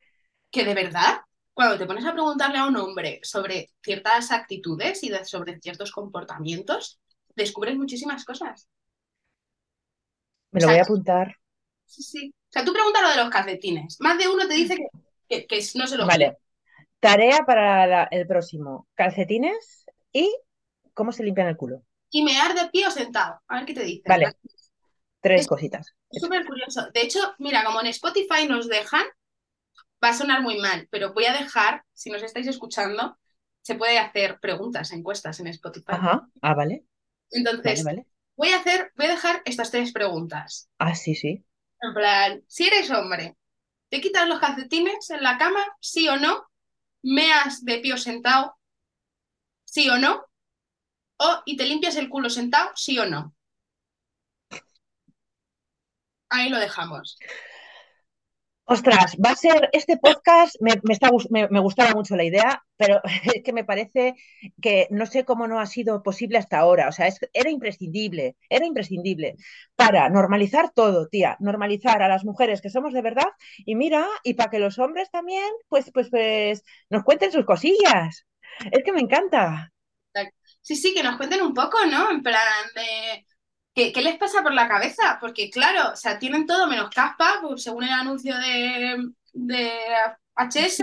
que 0.51 0.65
de 0.65 0.75
verdad, 0.75 1.19
cuando 1.53 1.77
te 1.77 1.87
pones 1.87 2.05
a 2.07 2.13
preguntarle 2.13 2.59
a 2.59 2.67
un 2.67 2.77
hombre 2.77 3.21
sobre 3.23 3.71
ciertas 3.83 4.31
actitudes 4.31 5.03
y 5.03 5.09
de- 5.11 5.25
sobre 5.25 5.59
ciertos 5.61 5.91
comportamientos, 5.91 7.01
descubres 7.35 7.77
muchísimas 7.77 8.25
cosas. 8.25 8.69
Me 10.53 10.61
lo 10.61 10.69
voy 10.69 10.79
a 10.79 10.83
apuntar. 10.83 11.37
Sí, 11.85 12.03
sí. 12.03 12.35
O 12.35 12.53
sea, 12.53 12.65
tú 12.65 12.73
preguntas 12.73 13.03
lo 13.03 13.11
de 13.11 13.17
los 13.17 13.31
calcetines. 13.31 13.97
Más 14.01 14.19
de 14.19 14.29
uno 14.29 14.47
te 14.49 14.55
dice 14.55 14.77
que, 14.77 14.87
que- 15.29 15.47
que 15.47 15.65
no 15.75 15.87
se 15.87 15.97
los 15.97 16.07
Vale. 16.07 16.39
Tarea 16.99 17.41
para 17.47 17.87
la- 17.87 18.09
el 18.11 18.27
próximo. 18.27 18.89
Calcetines 18.95 19.87
y 20.13 20.31
cómo 20.95 21.13
se 21.13 21.25
limpian 21.25 21.49
el 21.49 21.57
culo. 21.57 21.83
Y 22.11 22.23
mear 22.23 22.55
de 22.55 22.69
pie 22.71 22.87
o 22.87 22.91
sentado. 22.91 23.41
A 23.49 23.57
ver 23.57 23.67
qué 23.67 23.75
te 23.75 23.85
dicen. 23.85 24.05
Vale. 24.07 24.33
Tres 25.21 25.43
Es- 25.43 25.47
cositas. 25.49 25.95
Es 26.11 26.21
súper 26.23 26.45
curioso. 26.47 26.89
De 26.93 27.03
hecho, 27.03 27.21
mira, 27.39 27.65
como 27.65 27.81
en 27.81 27.87
Spotify 27.89 28.47
nos 28.49 28.69
dejan, 28.69 29.05
va 30.03 30.09
a 30.11 30.15
sonar 30.15 30.43
muy 30.43 30.59
mal, 30.59 30.89
pero 30.91 31.13
voy 31.13 31.27
a 31.27 31.33
dejar, 31.33 31.85
si 31.93 32.11
nos 32.11 32.23
estáis 32.23 32.47
escuchando, 32.47 33.19
se 33.63 33.75
puede 33.75 33.99
hacer 33.99 34.39
preguntas, 34.41 34.93
encuestas 34.93 35.39
en 35.41 35.49
Spotify. 35.49 35.93
Ajá. 35.93 36.29
Ah, 36.43 36.55
vale. 36.55 36.85
Entonces, 37.31 37.85
Vale, 37.85 37.97
vale. 38.03 38.07
voy 38.37 38.49
a 38.51 38.57
hacer, 38.59 38.93
voy 38.97 39.07
a 39.07 39.11
dejar 39.11 39.43
estas 39.45 39.71
tres 39.71 39.93
preguntas. 39.93 40.69
Ah, 40.79 40.95
sí, 40.95 41.15
sí. 41.15 41.45
En 41.83 41.95
plan, 41.95 42.43
si 42.49 42.67
eres 42.67 42.91
hombre, 42.91 43.37
¿te 43.91 44.01
quitas 44.01 44.29
los 44.29 44.41
calcetines 44.41 45.11
en 45.11 45.23
la 45.23 45.39
cama? 45.39 45.61
¿Sí 45.81 46.09
o 46.09 46.17
no? 46.17 46.45
¿Meas 47.03 47.65
de 47.65 47.79
pie 47.79 47.95
o 47.95 47.99
sentado? 47.99 48.57
¿Sí 49.65 49.89
o 49.89 49.99
no? 49.99 50.25
¿O 51.29 51.43
y 51.47 51.57
te 51.57 51.67
limpias 51.67 51.95
el 51.95 52.09
culo 52.09 52.29
sentado? 52.29 52.71
¿Sí 52.75 52.99
o 52.99 53.07
no? 53.07 53.35
Ahí 56.29 56.49
lo 56.49 56.59
dejamos. 56.59 57.19
Ostras, 58.75 59.17
va 59.25 59.31
a 59.33 59.37
ser 59.37 59.69
este 59.73 59.97
podcast, 59.97 60.55
me, 60.61 60.75
me 60.85 60.97
me, 61.31 61.49
me 61.49 61.59
gustaba 61.61 61.93
mucho 61.93 62.15
la 62.15 62.23
idea, 62.23 62.63
pero 62.77 63.01
es 63.35 63.43
que 63.43 63.53
me 63.53 63.65
parece 63.65 64.15
que 64.63 64.87
no 64.91 65.07
sé 65.07 65.25
cómo 65.25 65.49
no 65.49 65.59
ha 65.59 65.67
sido 65.67 66.03
posible 66.05 66.39
hasta 66.39 66.59
ahora. 66.59 66.89
O 66.89 66.93
sea, 66.93 67.09
es- 67.09 67.19
era 67.33 67.51
imprescindible, 67.51 68.37
era 68.49 68.65
imprescindible 68.67 69.35
para 69.75 70.09
normalizar 70.09 70.71
todo, 70.73 71.09
tía, 71.09 71.37
normalizar 71.41 72.01
a 72.03 72.09
las 72.09 72.25
mujeres 72.25 72.61
que 72.63 72.71
somos 72.71 72.93
de 72.95 73.03
verdad 73.03 73.27
y 73.59 73.75
mira, 73.75 74.07
y 74.23 74.35
para 74.35 74.51
que 74.51 74.61
los 74.61 74.79
hombres 74.79 75.11
también, 75.11 75.49
pues, 75.69 75.91
pues, 75.93 76.09
pues, 76.11 76.63
nos 76.91 77.03
cuenten 77.03 77.33
sus 77.33 77.45
cosillas. 77.45 78.25
Es 78.71 78.85
que 78.85 78.93
me 78.93 79.01
encanta. 79.01 79.73
Sí, 80.63 80.77
sí, 80.77 80.95
que 80.95 81.03
nos 81.03 81.17
cuenten 81.17 81.43
un 81.43 81.55
poco, 81.55 81.79
¿no? 81.87 82.11
En 82.11 82.23
plan 82.23 82.67
de... 82.75 83.27
¿Qué, 83.75 83.93
qué 83.93 84.03
les 84.03 84.19
pasa 84.19 84.43
por 84.43 84.53
la 84.53 84.69
cabeza? 84.69 85.19
Porque 85.21 85.49
claro, 85.51 85.93
o 85.93 85.97
sea, 85.97 86.19
tienen 86.19 86.47
todo 86.47 86.67
menos 86.67 86.91
caspa, 86.91 87.39
pues, 87.41 87.63
según 87.63 87.85
el 87.85 87.91
anuncio 87.93 88.37
de, 88.37 88.97
de 89.33 89.73
HS, 90.35 90.83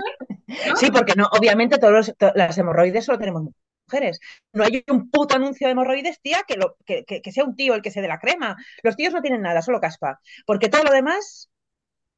¿no? 0.66 0.76
Sí, 0.76 0.90
porque 0.90 1.12
no, 1.14 1.26
obviamente 1.38 1.78
todos 1.78 1.92
los- 1.92 2.16
to- 2.16 2.32
las 2.34 2.56
hemorroides 2.56 3.04
solo 3.04 3.18
tenemos 3.18 3.42
mujeres. 3.86 4.18
No 4.52 4.64
hay 4.64 4.82
un 4.88 5.10
puto 5.10 5.36
anuncio 5.36 5.66
de 5.66 5.72
hemorroides, 5.72 6.20
tía, 6.20 6.42
que, 6.48 6.56
lo, 6.56 6.76
que, 6.86 7.04
que- 7.04 7.20
que 7.22 7.32
sea 7.32 7.44
un 7.44 7.54
tío 7.56 7.74
el 7.74 7.82
que 7.82 7.90
se 7.90 8.00
dé 8.00 8.08
la 8.08 8.18
crema. 8.18 8.56
Los 8.82 8.96
tíos 8.96 9.12
no 9.12 9.20
tienen 9.22 9.42
nada, 9.42 9.60
solo 9.62 9.80
caspa. 9.80 10.18
Porque 10.46 10.68
todo 10.70 10.82
lo 10.84 10.90
demás 10.92 11.50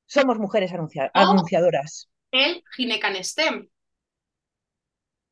somos 0.06 0.38
mujeres 0.38 0.72
anuncia- 0.72 1.10
O 1.14 1.18
anunciadoras. 1.18 2.08
el 2.32 2.62
ginecanestem. 2.76 3.68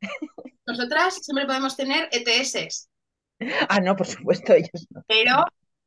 Nosotras 0.68 1.14
siempre 1.22 1.46
podemos 1.46 1.76
tener 1.76 2.08
ETS, 2.12 2.88
Ah, 3.68 3.80
no, 3.80 3.96
por 3.96 4.06
supuesto, 4.06 4.52
ellos 4.52 4.86
no. 4.90 5.02
pero 5.06 5.44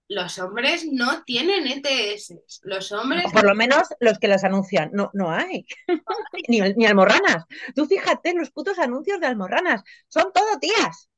los 0.08 0.40
hombres 0.40 0.86
no 0.92 1.24
tienen 1.24 1.68
ETS. 1.68 2.34
Los 2.64 2.92
hombres... 2.92 3.26
O 3.28 3.32
por 3.32 3.46
lo 3.46 3.56
menos 3.56 3.84
los 4.00 4.20
que 4.20 4.28
las 4.28 4.44
anuncian. 4.44 4.90
No, 4.94 5.10
no 5.14 5.32
hay. 5.32 5.66
ni, 6.50 6.60
ni 6.60 6.86
almorranas. 6.86 7.46
Tú 7.76 7.86
fíjate 7.86 8.30
en 8.32 8.40
los 8.40 8.52
putos 8.52 8.80
anuncios 8.80 9.20
de 9.20 9.28
almorranas. 9.28 9.84
Son 10.08 10.32
todo 10.34 10.60
tías. 10.60 11.10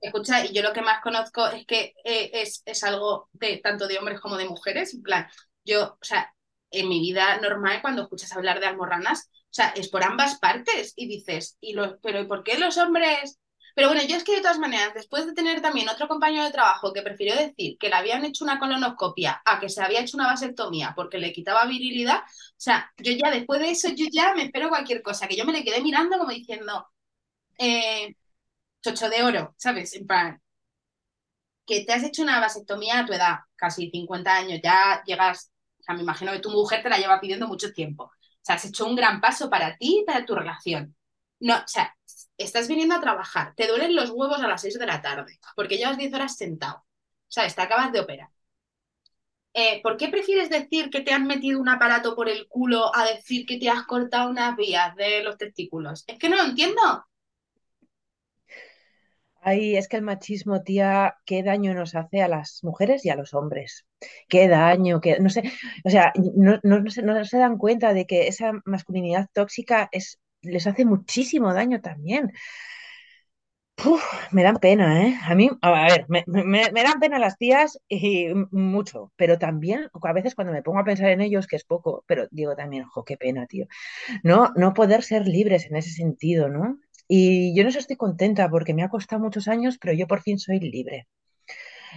Escucha, 0.00 0.44
y 0.44 0.52
yo 0.52 0.62
lo 0.62 0.72
que 0.72 0.82
más 0.82 1.00
conozco 1.00 1.46
es 1.46 1.64
que 1.64 1.94
eh, 2.04 2.30
es, 2.34 2.62
es 2.66 2.82
algo 2.84 3.28
de 3.32 3.58
tanto 3.58 3.86
de 3.86 3.98
hombres 3.98 4.20
como 4.20 4.36
de 4.36 4.48
mujeres. 4.48 4.92
En 4.94 5.02
plan, 5.02 5.28
yo, 5.64 5.96
o 6.00 6.04
sea, 6.04 6.34
en 6.70 6.88
mi 6.88 7.00
vida 7.00 7.38
normal, 7.40 7.80
cuando 7.80 8.02
escuchas 8.02 8.32
hablar 8.32 8.60
de 8.60 8.66
almorranas, 8.66 9.30
o 9.52 9.54
sea, 9.54 9.68
es 9.76 9.88
por 9.88 10.02
ambas 10.02 10.38
partes. 10.38 10.94
Y 10.96 11.06
dices, 11.06 11.58
¿y 11.60 11.74
los, 11.74 11.96
pero 12.02 12.20
¿y 12.20 12.26
por 12.26 12.42
qué 12.42 12.58
los 12.58 12.78
hombres? 12.78 13.38
Pero 13.74 13.88
bueno, 13.88 14.02
yo 14.02 14.16
es 14.16 14.24
que 14.24 14.36
de 14.36 14.40
todas 14.42 14.58
maneras, 14.58 14.94
después 14.94 15.26
de 15.26 15.34
tener 15.34 15.60
también 15.60 15.88
otro 15.88 16.08
compañero 16.08 16.44
de 16.44 16.52
trabajo 16.52 16.92
que 16.92 17.02
prefirió 17.02 17.34
decir 17.36 17.76
que 17.78 17.88
le 17.88 17.94
habían 17.94 18.24
hecho 18.24 18.44
una 18.44 18.58
colonoscopia 18.58 19.42
a 19.44 19.60
que 19.60 19.68
se 19.68 19.82
había 19.82 20.00
hecho 20.00 20.16
una 20.16 20.26
vasectomía 20.26 20.92
porque 20.96 21.18
le 21.18 21.32
quitaba 21.32 21.64
virilidad, 21.66 22.18
o 22.18 22.54
sea, 22.56 22.90
yo 22.98 23.12
ya 23.12 23.30
después 23.30 23.60
de 23.60 23.70
eso, 23.70 23.88
yo 23.94 24.06
ya 24.12 24.34
me 24.34 24.44
espero 24.44 24.68
cualquier 24.68 25.02
cosa, 25.02 25.26
que 25.28 25.36
yo 25.36 25.44
me 25.46 25.52
le 25.52 25.64
quedé 25.64 25.80
mirando 25.82 26.18
como 26.18 26.30
diciendo, 26.30 26.86
eh, 27.58 28.16
chocho 28.82 29.10
de 29.10 29.22
oro, 29.24 29.54
¿sabes? 29.58 29.94
En 29.94 30.06
plan, 30.06 30.40
que 31.66 31.84
te 31.84 31.92
has 31.92 32.02
hecho 32.04 32.22
una 32.22 32.40
vasectomía 32.40 33.00
a 33.00 33.06
tu 33.06 33.12
edad, 33.12 33.38
casi 33.56 33.90
50 33.90 34.34
años, 34.36 34.60
ya 34.62 35.02
llegas, 35.06 35.52
o 35.80 35.82
sea, 35.82 35.94
me 35.94 36.02
imagino 36.02 36.32
que 36.32 36.40
tu 36.40 36.50
mujer 36.50 36.82
te 36.82 36.88
la 36.90 36.98
lleva 36.98 37.20
pidiendo 37.20 37.48
mucho 37.48 37.72
tiempo. 37.72 38.10
O 38.42 38.44
sea, 38.44 38.56
has 38.56 38.64
hecho 38.64 38.86
un 38.86 38.96
gran 38.96 39.20
paso 39.20 39.48
para 39.48 39.76
ti 39.76 40.00
y 40.00 40.04
para 40.04 40.26
tu 40.26 40.34
relación. 40.34 40.96
No, 41.40 41.56
o 41.56 41.68
sea, 41.68 41.96
estás 42.36 42.68
viniendo 42.68 42.94
a 42.94 43.00
trabajar, 43.00 43.54
te 43.56 43.68
duelen 43.68 43.94
los 43.96 44.10
huevos 44.10 44.40
a 44.40 44.48
las 44.48 44.62
6 44.62 44.78
de 44.78 44.86
la 44.86 45.00
tarde, 45.02 45.38
porque 45.56 45.76
llevas 45.78 45.98
10 45.98 46.12
horas 46.14 46.36
sentado. 46.36 46.78
O 46.78 46.84
sea, 47.28 47.48
te 47.48 47.62
acabas 47.62 47.92
de 47.92 48.00
operar. 48.00 48.28
Eh, 49.54 49.80
¿por 49.82 49.98
qué 49.98 50.08
prefieres 50.08 50.48
decir 50.48 50.88
que 50.90 51.02
te 51.02 51.12
han 51.12 51.26
metido 51.26 51.60
un 51.60 51.68
aparato 51.68 52.16
por 52.16 52.28
el 52.28 52.48
culo 52.48 52.94
a 52.94 53.04
decir 53.04 53.44
que 53.44 53.58
te 53.58 53.68
has 53.68 53.84
cortado 53.84 54.30
unas 54.30 54.56
vías 54.56 54.96
de 54.96 55.22
los 55.22 55.36
testículos? 55.36 56.04
Es 56.06 56.18
que 56.18 56.28
no 56.28 56.36
lo 56.36 56.44
entiendo. 56.44 56.80
Ay, 59.44 59.76
es 59.76 59.88
que 59.88 59.96
el 59.96 60.02
machismo, 60.02 60.62
tía, 60.62 61.16
qué 61.26 61.42
daño 61.42 61.74
nos 61.74 61.94
hace 61.96 62.22
a 62.22 62.28
las 62.28 62.60
mujeres 62.62 63.04
y 63.04 63.10
a 63.10 63.16
los 63.16 63.34
hombres. 63.34 63.84
Qué 64.28 64.46
daño, 64.48 65.00
que 65.00 65.18
no 65.20 65.30
sé, 65.30 65.42
o 65.84 65.90
sea, 65.90 66.12
no, 66.36 66.60
no- 66.62 66.80
no 66.80 67.24
se, 67.24 67.38
dan 67.38 67.58
cuenta 67.58 67.92
de 67.92 68.06
que 68.06 68.28
esa 68.28 68.52
masculinidad 68.64 69.26
tóxica 69.32 69.88
es 69.92 70.18
les 70.42 70.66
hace 70.66 70.84
muchísimo 70.84 71.52
daño 71.54 71.80
también. 71.80 72.32
Me 74.32 74.42
dan 74.42 74.56
pena, 74.58 75.02
¿eh? 75.06 75.14
A 75.24 75.34
mí, 75.34 75.50
a 75.62 75.70
ver, 75.88 76.06
me, 76.08 76.24
me- 76.26 76.70
me 76.72 76.82
dan 76.82 77.00
pena 77.00 77.18
las 77.18 77.36
tías 77.38 77.78
y 77.88 78.28
mucho, 78.50 79.12
pero 79.16 79.38
también 79.38 79.88
a 80.02 80.12
veces 80.12 80.34
cuando 80.34 80.52
me 80.52 80.62
pongo 80.62 80.78
a 80.80 80.84
pensar 80.84 81.10
en 81.10 81.20
ellos, 81.20 81.46
que 81.46 81.56
es 81.56 81.64
poco, 81.64 82.04
pero 82.06 82.26
digo 82.30 82.54
también, 82.56 82.84
jo, 82.84 83.04
qué 83.04 83.16
pena, 83.16 83.46
tío. 83.46 83.66
No, 84.24 84.52
no 84.56 84.74
poder 84.74 85.02
ser 85.04 85.26
libres 85.28 85.66
en 85.66 85.76
ese 85.76 85.90
sentido, 85.92 86.48
¿no? 86.48 86.78
Y 87.14 87.54
yo 87.54 87.62
no 87.62 87.68
estoy 87.68 87.96
contenta 87.96 88.48
porque 88.48 88.72
me 88.72 88.82
ha 88.82 88.88
costado 88.88 89.22
muchos 89.22 89.46
años, 89.46 89.76
pero 89.78 89.92
yo 89.92 90.06
por 90.06 90.22
fin 90.22 90.38
soy 90.38 90.60
libre 90.60 91.08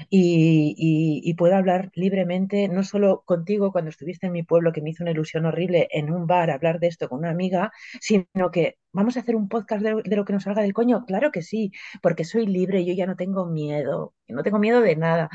y, 0.10 0.76
y- 0.78 1.30
y 1.30 1.34
puedo 1.36 1.56
hablar 1.56 1.92
libremente, 1.96 2.68
no 2.68 2.84
solo 2.84 3.24
contigo 3.26 3.72
cuando 3.72 3.90
estuviste 3.90 4.28
en 4.28 4.34
mi 4.34 4.44
pueblo, 4.44 4.72
que 4.72 4.82
me 4.82 4.90
hizo 4.92 5.04
una 5.04 5.12
ilusión 5.12 5.46
horrible 5.46 5.88
en 5.92 6.12
un 6.12 6.28
bar 6.28 6.50
hablar 6.52 6.80
de 6.80 6.88
esto 6.88 7.10
con 7.10 7.20
una 7.20 7.32
amiga, 7.32 7.72
sino 8.02 8.52
que 8.52 8.78
vamos 8.94 9.18
a 9.18 9.22
hacer 9.22 9.36
un 9.36 9.50
podcast 9.50 9.84
de, 9.84 10.02
de 10.04 10.16
lo 10.16 10.26
que 10.26 10.34
nos 10.34 10.44
salga 10.44 10.62
del 10.62 10.74
coño. 10.74 11.06
Claro 11.06 11.32
que 11.32 11.42
sí, 11.42 11.72
porque 12.02 12.24
soy 12.24 12.46
libre 12.48 12.82
y 12.82 12.86
yo 12.88 12.94
ya 12.94 13.06
no 13.08 13.16
tengo 13.16 13.46
miedo, 13.46 14.14
no 14.28 14.44
tengo 14.44 14.60
miedo 14.60 14.82
de 14.82 14.96
nada. 14.96 15.30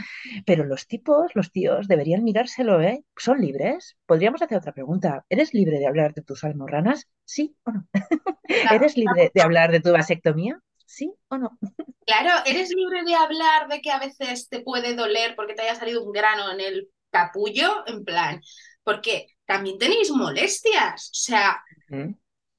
Pero 0.46 0.64
los 0.64 0.86
tipos, 0.86 1.30
los 1.34 1.50
tíos, 1.52 1.88
deberían 1.88 2.24
mirárselo, 2.24 2.80
¿eh? 2.80 3.04
¿Son 3.16 3.40
libres? 3.40 3.96
Podríamos 4.06 4.42
hacer 4.42 4.58
otra 4.58 4.72
pregunta. 4.72 5.24
¿Eres 5.28 5.54
libre 5.54 5.78
de 5.78 5.86
hablar 5.86 6.14
de 6.14 6.22
tus 6.22 6.44
almorranas? 6.44 7.08
¿Sí 7.24 7.56
o 7.64 7.72
no? 7.72 7.86
¿Eres 8.70 8.96
libre 8.96 9.30
de 9.34 9.42
hablar 9.42 9.70
de 9.72 9.80
tu 9.80 9.92
vasectomía? 9.92 10.60
¿Sí 10.90 11.12
o 11.28 11.38
no? 11.38 11.56
Claro, 12.04 12.42
eres 12.44 12.70
libre 12.70 13.04
de 13.04 13.14
hablar 13.14 13.68
de 13.68 13.80
que 13.80 13.92
a 13.92 14.00
veces 14.00 14.48
te 14.48 14.62
puede 14.62 14.96
doler 14.96 15.36
porque 15.36 15.54
te 15.54 15.62
haya 15.62 15.76
salido 15.76 16.02
un 16.02 16.10
grano 16.10 16.50
en 16.50 16.60
el 16.60 16.90
capullo, 17.12 17.84
en 17.86 18.04
plan, 18.04 18.42
porque 18.82 19.28
también 19.46 19.78
tenéis 19.78 20.10
molestias. 20.10 21.10
O 21.10 21.14
sea, 21.14 21.62
¿Mm? 21.88 22.14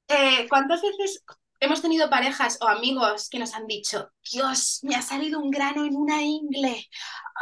eh, 0.08 0.46
¿cuántas 0.48 0.80
veces 0.80 1.22
hemos 1.60 1.82
tenido 1.82 2.08
parejas 2.08 2.56
o 2.62 2.68
amigos 2.68 3.28
que 3.28 3.38
nos 3.38 3.52
han 3.52 3.66
dicho, 3.66 4.10
Dios, 4.32 4.80
me 4.84 4.94
ha 4.94 5.02
salido 5.02 5.38
un 5.38 5.50
grano 5.50 5.84
en 5.84 5.94
una 5.94 6.22
ingle? 6.22 6.86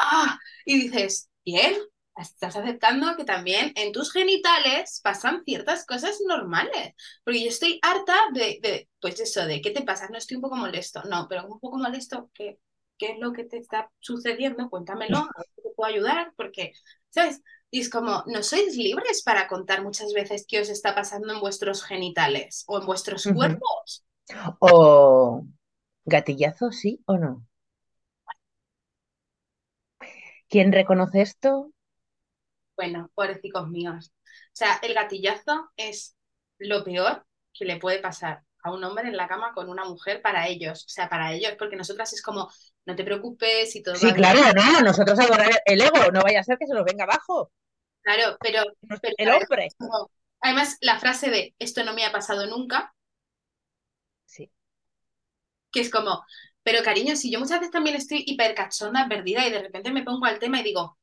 ¡Ah! 0.00 0.36
Y 0.64 0.80
dices, 0.80 1.30
bien, 1.44 1.74
estás 2.16 2.56
aceptando 2.56 3.16
que 3.16 3.24
también 3.24 3.72
en 3.76 3.92
tus 3.92 4.12
genitales 4.12 5.00
pasan 5.02 5.42
ciertas 5.44 5.86
cosas 5.86 6.18
normales. 6.26 6.94
Porque 7.24 7.42
yo 7.42 7.48
estoy 7.48 7.78
harta 7.82 8.14
de, 8.32 8.58
de, 8.62 8.88
pues 9.00 9.20
eso, 9.20 9.46
de 9.46 9.60
¿qué 9.60 9.70
te 9.70 9.82
pasa? 9.82 10.08
No 10.10 10.18
estoy 10.18 10.36
un 10.36 10.42
poco 10.42 10.56
molesto. 10.56 11.02
No, 11.04 11.26
pero 11.28 11.46
un 11.46 11.60
poco 11.60 11.78
molesto, 11.78 12.30
¿qué, 12.34 12.58
qué 12.98 13.12
es 13.12 13.18
lo 13.18 13.32
que 13.32 13.44
te 13.44 13.58
está 13.58 13.90
sucediendo? 13.98 14.68
Cuéntamelo, 14.68 15.18
a 15.18 15.30
ver 15.38 15.46
si 15.54 15.62
te 15.62 15.70
puedo 15.74 15.92
ayudar, 15.92 16.32
porque, 16.36 16.72
¿sabes? 17.08 17.42
Y 17.70 17.80
es 17.80 17.88
como, 17.88 18.24
no 18.26 18.42
sois 18.42 18.76
libres 18.76 19.22
para 19.22 19.46
contar 19.46 19.82
muchas 19.82 20.12
veces 20.12 20.44
qué 20.46 20.60
os 20.60 20.68
está 20.68 20.94
pasando 20.94 21.32
en 21.32 21.40
vuestros 21.40 21.84
genitales 21.84 22.64
o 22.66 22.80
en 22.80 22.86
vuestros 22.86 23.24
cuerpos. 23.24 24.04
O 24.60 25.44
gatillazo, 26.04 26.72
sí 26.72 27.00
o 27.06 27.16
no. 27.16 27.46
¿Quién 30.48 30.72
reconoce 30.72 31.22
esto? 31.22 31.70
Bueno, 32.80 33.10
pobrecicos 33.14 33.68
míos. 33.68 34.10
O 34.16 34.50
sea, 34.54 34.78
el 34.82 34.94
gatillazo 34.94 35.70
es 35.76 36.16
lo 36.58 36.82
peor 36.82 37.26
que 37.52 37.66
le 37.66 37.76
puede 37.78 37.98
pasar 38.00 38.42
a 38.62 38.72
un 38.72 38.82
hombre 38.84 39.08
en 39.08 39.16
la 39.18 39.28
cama 39.28 39.52
con 39.52 39.68
una 39.68 39.84
mujer 39.84 40.22
para 40.22 40.48
ellos. 40.48 40.84
O 40.86 40.88
sea, 40.88 41.08
para 41.10 41.32
ellos, 41.34 41.52
porque 41.58 41.76
nosotras 41.76 42.12
es 42.14 42.22
como, 42.22 42.50
no 42.86 42.96
te 42.96 43.04
preocupes 43.04 43.72
si 43.72 43.82
todo 43.82 44.00
Sí, 44.00 44.06
va 44.06 44.14
bien. 44.14 44.32
claro, 44.32 44.40
no, 44.54 44.80
nosotros 44.80 45.18
adorar 45.18 45.50
el 45.64 45.80
ego, 45.80 46.10
no 46.12 46.22
vaya 46.22 46.40
a 46.40 46.44
ser 46.44 46.58
que 46.58 46.66
se 46.66 46.74
nos 46.74 46.84
venga 46.84 47.04
abajo. 47.04 47.52
Claro, 48.02 48.36
pero, 48.42 48.62
pero 49.00 49.14
El 49.16 49.30
hombre. 49.30 49.68
como- 49.78 50.10
además, 50.40 50.78
la 50.82 50.98
frase 51.00 51.30
de 51.30 51.54
esto 51.58 51.84
no 51.84 51.94
me 51.94 52.04
ha 52.06 52.12
pasado 52.12 52.46
nunca, 52.46 52.94
Sí. 54.26 54.50
que 55.72 55.80
es 55.80 55.90
como, 55.90 56.24
pero 56.62 56.82
cariño, 56.82 57.16
si 57.16 57.30
yo 57.30 57.38
muchas 57.40 57.60
veces 57.60 57.72
también 57.72 57.96
estoy 57.96 58.24
hiper 58.26 58.54
cachonda, 58.54 59.08
perdida 59.08 59.46
y 59.46 59.50
de 59.52 59.62
repente 59.62 59.92
me 59.92 60.02
pongo 60.04 60.26
al 60.26 60.38
tema 60.38 60.60
y 60.60 60.64
digo, 60.64 60.98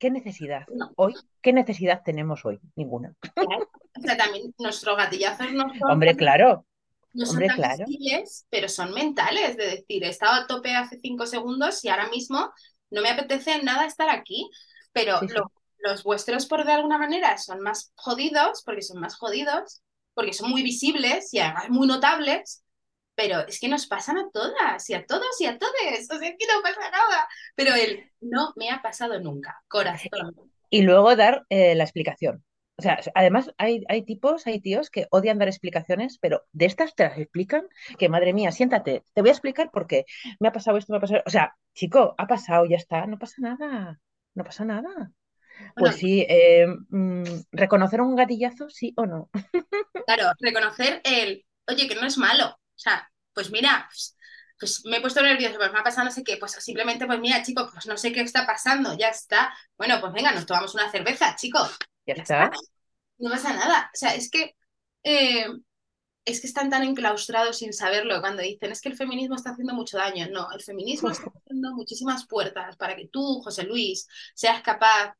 ¿Qué 0.00 0.10
necesidad? 0.10 0.68
no, 0.68 0.94
Hoy, 0.96 1.22
¿qué 1.42 1.52
necesidad 1.52 2.02
tenemos 2.04 2.44
hoy? 2.44 2.60
Ninguna. 2.76 3.14
claro. 3.34 3.68
O 3.98 4.00
sea, 4.02 4.16
también 4.16 4.54
nuestros 4.58 4.96
gatillazos 4.96 5.52
no 5.52 5.64
son 5.78 5.80
Hombre, 5.88 6.16
claro, 6.16 6.64
no 7.12 7.26
son 7.26 7.36
hombre, 7.36 7.46
tan 7.46 7.60
claro. 7.60 7.86
visibles, 7.86 8.46
pero 8.50 8.68
son 8.68 8.92
mentales, 8.94 9.56
de 9.56 9.66
decir, 9.66 10.04
he 10.04 10.08
estado 10.08 10.42
a 10.42 10.46
tope 10.46 10.74
hace 10.74 10.98
cinco 11.00 11.26
segundos 11.26 11.84
y 11.84 11.88
ahora 11.88 12.08
mismo 12.08 12.52
no 12.90 13.02
me 13.02 13.10
apetece 13.10 13.62
nada 13.62 13.84
estar 13.86 14.08
aquí, 14.10 14.48
pero 14.92 15.20
Sí, 15.20 15.28
sí. 15.28 15.40
lo- 15.40 15.52
los 15.78 16.02
vuestros 16.04 16.46
por 16.46 16.64
de 16.64 16.72
alguna 16.72 16.98
manera 16.98 17.36
son 17.38 17.60
más 17.62 17.92
jodidos, 17.96 18.62
porque 18.64 18.82
son 18.82 19.00
más 19.00 19.16
jodidos, 19.16 19.82
porque 20.14 20.32
son 20.34 20.50
muy 20.50 20.62
visibles 20.62 21.32
y 21.34 21.38
además 21.40 21.70
muy 21.70 21.86
notables, 21.86 22.62
pero 23.20 23.40
es 23.46 23.60
que 23.60 23.68
nos 23.68 23.86
pasan 23.86 24.16
a 24.16 24.30
todas 24.32 24.88
y 24.88 24.94
a 24.94 25.04
todos 25.04 25.38
y 25.40 25.44
a 25.44 25.58
todos, 25.58 25.74
o 26.10 26.18
sea, 26.18 26.28
es 26.28 26.36
que 26.38 26.46
no 26.46 26.62
pasa 26.62 26.90
nada, 26.90 27.28
pero 27.54 27.74
él 27.74 28.10
no 28.22 28.54
me 28.56 28.70
ha 28.70 28.80
pasado 28.80 29.20
nunca, 29.20 29.62
corazón. 29.68 30.34
Y 30.70 30.80
luego 30.82 31.14
dar 31.16 31.44
eh, 31.50 31.74
la 31.74 31.84
explicación. 31.84 32.42
O 32.78 32.82
sea, 32.82 32.98
además 33.14 33.52
hay, 33.58 33.84
hay 33.90 34.06
tipos, 34.06 34.46
hay 34.46 34.62
tíos 34.62 34.88
que 34.88 35.06
odian 35.10 35.36
dar 35.36 35.48
explicaciones, 35.48 36.16
pero 36.18 36.46
de 36.52 36.64
estas 36.64 36.94
te 36.94 37.04
las 37.04 37.18
explican, 37.18 37.68
que 37.98 38.08
madre 38.08 38.32
mía, 38.32 38.52
siéntate, 38.52 39.04
te 39.12 39.20
voy 39.20 39.28
a 39.28 39.32
explicar 39.34 39.70
por 39.70 39.86
qué. 39.86 40.06
Me 40.38 40.48
ha 40.48 40.52
pasado 40.52 40.78
esto, 40.78 40.90
me 40.94 40.96
ha 40.96 41.00
pasado. 41.02 41.22
O 41.26 41.30
sea, 41.30 41.54
chico, 41.74 42.14
ha 42.16 42.26
pasado, 42.26 42.64
ya 42.64 42.76
está, 42.78 43.06
no 43.06 43.18
pasa 43.18 43.34
nada, 43.40 44.00
no 44.34 44.44
pasa 44.44 44.64
nada. 44.64 44.90
Bueno, 44.92 45.74
Pues 45.76 45.96
sí, 45.96 46.24
eh, 46.26 46.66
mm, 46.88 47.24
reconocer 47.52 48.00
un 48.00 48.16
gatillazo, 48.16 48.70
sí 48.70 48.94
o 48.96 49.04
no. 49.04 49.28
Claro, 50.06 50.32
reconocer 50.40 51.02
el, 51.04 51.44
oye, 51.68 51.86
que 51.86 51.94
no 51.96 52.06
es 52.06 52.16
malo. 52.16 52.56
Pues 53.40 53.50
mira, 53.50 53.86
pues, 53.88 54.16
pues 54.58 54.84
me 54.84 54.98
he 54.98 55.00
puesto 55.00 55.22
nervioso, 55.22 55.56
pues 55.56 55.72
me 55.72 55.78
ha 55.78 55.82
pasado 55.82 56.04
no 56.06 56.10
sé 56.12 56.22
qué, 56.24 56.36
pues 56.36 56.52
simplemente, 56.52 57.06
pues 57.06 57.18
mira, 57.20 57.42
chicos, 57.42 57.70
pues 57.72 57.86
no 57.86 57.96
sé 57.96 58.12
qué 58.12 58.20
está 58.20 58.46
pasando, 58.46 58.96
ya 58.98 59.08
está. 59.08 59.54
Bueno, 59.78 59.98
pues 60.00 60.12
venga, 60.12 60.32
nos 60.32 60.46
tomamos 60.46 60.74
una 60.74 60.90
cerveza, 60.90 61.34
chicos, 61.36 61.70
Ya 62.06 62.14
ya 62.14 62.22
está, 62.22 62.50
está. 62.50 62.50
no 63.18 63.30
pasa 63.30 63.52
nada. 63.54 63.90
O 63.94 63.96
sea, 63.96 64.14
es 64.14 64.30
que, 64.30 64.56
eh, 65.04 65.46
es 66.24 66.40
que 66.40 66.46
están 66.48 66.70
tan 66.70 66.82
enclaustrados 66.84 67.58
sin 67.58 67.72
saberlo 67.72 68.20
cuando 68.20 68.42
dicen, 68.42 68.72
es 68.72 68.80
que 68.82 68.88
el 68.90 68.96
feminismo 68.96 69.36
está 69.36 69.50
haciendo 69.50 69.74
mucho 69.74 69.98
daño. 69.98 70.28
No, 70.32 70.50
el 70.52 70.62
feminismo 70.62 71.10
está 71.10 71.30
abriendo 71.34 71.72
muchísimas 71.74 72.26
puertas 72.26 72.76
para 72.76 72.96
que 72.96 73.08
tú, 73.08 73.40
José 73.42 73.64
Luis, 73.64 74.06
seas 74.34 74.62
capaz 74.62 75.14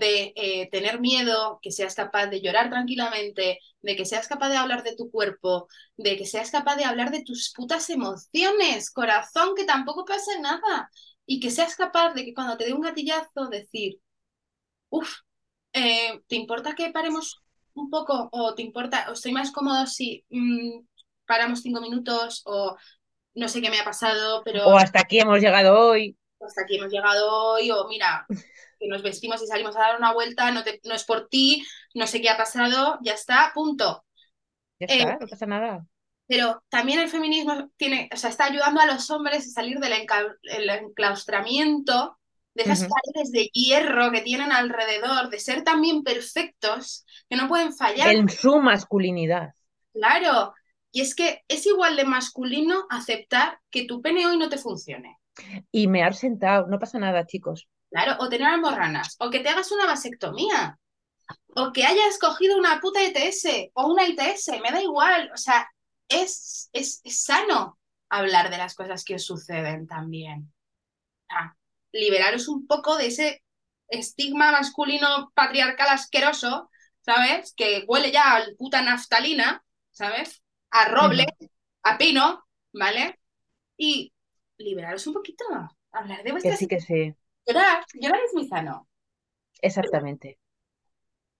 de 0.00 0.32
eh, 0.36 0.68
tener 0.70 1.00
miedo, 1.00 1.58
que 1.62 1.70
seas 1.72 1.94
capaz 1.94 2.26
de 2.28 2.40
llorar 2.40 2.70
tranquilamente, 2.70 3.60
de 3.82 3.96
que 3.96 4.04
seas 4.04 4.28
capaz 4.28 4.48
de 4.50 4.56
hablar 4.56 4.82
de 4.82 4.96
tu 4.96 5.10
cuerpo, 5.10 5.68
de 5.96 6.16
que 6.16 6.26
seas 6.26 6.50
capaz 6.50 6.76
de 6.76 6.84
hablar 6.84 7.10
de 7.12 7.22
tus 7.22 7.52
putas 7.54 7.88
emociones, 7.90 8.90
corazón, 8.90 9.54
que 9.56 9.64
tampoco 9.64 10.04
pasa 10.04 10.32
nada, 10.40 10.90
y 11.26 11.40
que 11.40 11.50
seas 11.50 11.76
capaz 11.76 12.14
de 12.14 12.24
que 12.24 12.34
cuando 12.34 12.56
te 12.56 12.64
dé 12.66 12.72
un 12.74 12.80
gatillazo 12.82 13.48
decir, 13.50 14.00
uff, 14.90 15.10
eh, 15.72 16.20
¿te 16.28 16.36
importa 16.36 16.74
que 16.74 16.90
paremos 16.92 17.42
un 17.74 17.90
poco? 17.90 18.28
¿O 18.32 18.54
te 18.54 18.62
importa, 18.62 19.06
o 19.10 19.14
estoy 19.14 19.32
más 19.32 19.52
cómodo 19.52 19.86
si 19.86 20.24
mm, 20.30 20.80
paramos 21.26 21.62
cinco 21.62 21.80
minutos? 21.82 22.42
O 22.46 22.76
no 23.34 23.48
sé 23.48 23.62
qué 23.62 23.70
me 23.70 23.80
ha 23.80 23.84
pasado, 23.84 24.42
O 24.62 24.76
pero 24.76 24.78
hasta 24.78 25.00
aquí 25.00 25.20
hemos 25.20 25.38
llegado 25.40 25.78
hoy. 25.78 26.16
hasta 26.40 26.62
aquí 26.62 26.76
hemos 26.76 26.92
llegado 26.92 27.30
hoy, 27.32 27.70
o 27.70 27.86
mira, 27.88 28.28
que 28.84 28.90
nos 28.90 29.02
vestimos 29.02 29.42
y 29.42 29.46
salimos 29.46 29.76
a 29.76 29.80
dar 29.80 29.98
una 29.98 30.12
vuelta, 30.14 30.50
no, 30.52 30.64
te- 30.64 30.80
no 30.84 30.94
es 30.94 31.04
por 31.04 31.28
ti, 31.28 31.64
no 31.94 32.06
sé 32.06 32.20
qué 32.22 32.30
ha 32.30 32.36
pasado, 32.38 32.98
ya 33.02 33.12
está, 33.14 33.52
punto. 33.54 34.04
Ya 34.80 34.86
Eh, 34.86 35.06
está, 35.06 35.18
no 35.20 35.28
pasa 35.28 35.46
nada. 35.46 35.86
pero 36.26 36.62
también 36.70 37.00
el 37.00 37.08
feminismo 37.08 37.70
tiene, 37.76 38.08
o 38.12 38.16
sea, 38.16 38.30
está 38.30 38.46
ayudando 38.46 38.80
a 38.80 38.86
los 38.86 39.10
hombres 39.10 39.46
a 39.46 39.50
salir 39.50 39.78
del 39.78 39.92
enca- 39.92 40.36
el 40.42 40.68
enclaustramiento, 40.70 42.18
de 42.54 42.62
esas 42.62 42.86
Ujú. 42.86 42.88
paredes 42.88 43.32
de 43.32 43.48
hierro 43.52 44.10
que 44.12 44.22
tienen 44.22 44.52
alrededor, 44.52 45.28
de 45.30 45.40
ser 45.40 45.64
también 45.64 46.02
perfectos, 46.02 47.04
que 47.28 47.36
no 47.36 47.48
pueden 47.48 47.74
fallar, 47.76 48.14
En 48.14 48.28
su 48.28 48.60
masculinidad. 48.60 49.52
claro. 49.92 50.54
Y 50.92 51.00
es 51.00 51.14
que 51.14 51.42
es 51.48 51.66
igual 51.66 51.96
de 51.96 52.04
masculino 52.04 52.86
aceptar 52.90 53.58
que 53.70 53.84
tu 53.86 54.00
pene 54.02 54.26
hoy 54.26 54.38
no 54.38 54.48
te 54.48 54.58
funcione. 54.58 55.18
Y 55.72 55.88
me 55.88 56.02
has 56.02 56.18
sentado, 56.18 56.66
no 56.68 56.78
pasa 56.78 56.98
nada, 56.98 57.26
chicos. 57.26 57.68
Claro, 57.94 58.16
o 58.18 58.28
tener 58.28 58.48
almorranas, 58.48 59.14
o 59.20 59.30
que 59.30 59.38
te 59.38 59.50
hagas 59.50 59.70
una 59.70 59.86
vasectomía, 59.86 60.80
o 61.54 61.72
que 61.72 61.84
hayas 61.84 62.18
cogido 62.18 62.58
una 62.58 62.80
puta 62.80 63.00
ETS 63.00 63.70
o 63.72 63.86
una 63.86 64.04
ITS, 64.04 64.48
me 64.60 64.72
da 64.72 64.82
igual. 64.82 65.30
O 65.32 65.36
sea, 65.36 65.68
es, 66.08 66.70
es, 66.72 67.00
es 67.04 67.22
sano 67.22 67.78
hablar 68.08 68.50
de 68.50 68.58
las 68.58 68.74
cosas 68.74 69.04
que 69.04 69.14
os 69.14 69.24
suceden 69.24 69.86
también. 69.86 70.52
Ah, 71.28 71.54
liberaros 71.92 72.48
un 72.48 72.66
poco 72.66 72.96
de 72.96 73.06
ese 73.06 73.44
estigma 73.86 74.50
masculino 74.50 75.30
patriarcal 75.32 75.90
asqueroso, 75.90 76.72
¿sabes? 77.02 77.54
Que 77.56 77.84
huele 77.86 78.10
ya 78.10 78.38
a 78.38 78.44
puta 78.58 78.82
naftalina, 78.82 79.64
¿sabes? 79.92 80.42
A 80.72 80.88
roble, 80.88 81.26
a 81.84 81.96
pino, 81.96 82.44
¿vale? 82.72 83.20
Y 83.76 84.12
liberaros 84.58 85.06
un 85.06 85.14
poquito, 85.14 85.44
hablar 85.92 86.18
de 86.18 86.24
Que 86.24 86.32
vuestras... 86.32 86.58
sí, 86.58 86.66
que 86.66 86.80
sí. 86.80 87.14
Llorar, 87.46 87.86
llorar 87.94 88.20
es 88.26 88.34
muy 88.34 88.46
sano. 88.46 88.86
Exactamente. 89.68 90.38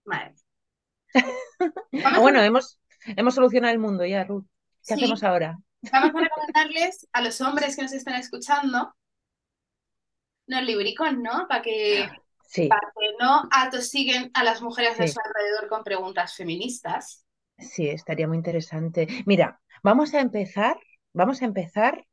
Vale. 0.05 0.35
Vamos 2.03 2.21
a- 2.21 2.21
Bueno, 2.21 2.41
hemos, 2.43 2.79
hemos 3.05 3.35
solucionado 3.35 3.73
el 3.73 3.79
mundo 3.79 4.05
ya, 4.05 4.23
Ruth. 4.23 4.45
¿Qué 4.87 4.93
sí, 4.93 4.93
hacemos 4.93 5.23
ahora? 5.23 5.57
vamos 5.91 6.15
a 6.15 6.19
recomendarles 6.25 7.07
a 7.13 7.21
los 7.21 7.41
hombres 7.41 7.75
que 7.75 7.83
nos 7.83 7.93
están 7.93 8.15
escuchando 8.15 8.93
unos 10.47 10.63
libricos, 10.63 11.13
¿no? 11.17 11.47
Para 11.47 11.61
que, 11.61 12.09
Sí, 12.47 12.67
para 12.67 12.91
que 12.95 13.15
no 13.19 13.47
atosiguen 13.51 14.31
a 14.33 14.43
las 14.43 14.61
mujeres 14.61 14.97
de 14.97 15.07
sí, 15.07 15.09
su 15.09 15.19
alrededor 15.23 15.69
con 15.69 15.83
preguntas 15.83 16.35
feministas. 16.35 17.25
sí, 17.57 17.87
estaría 17.89 18.27
muy 18.27 18.37
interesante. 18.37 19.07
Mira, 19.25 19.61
vamos 19.83 20.13
a 20.13 20.19
empezar, 20.21 20.77
vamos 21.13 21.41
a 21.41 21.45
empezar 21.45 22.05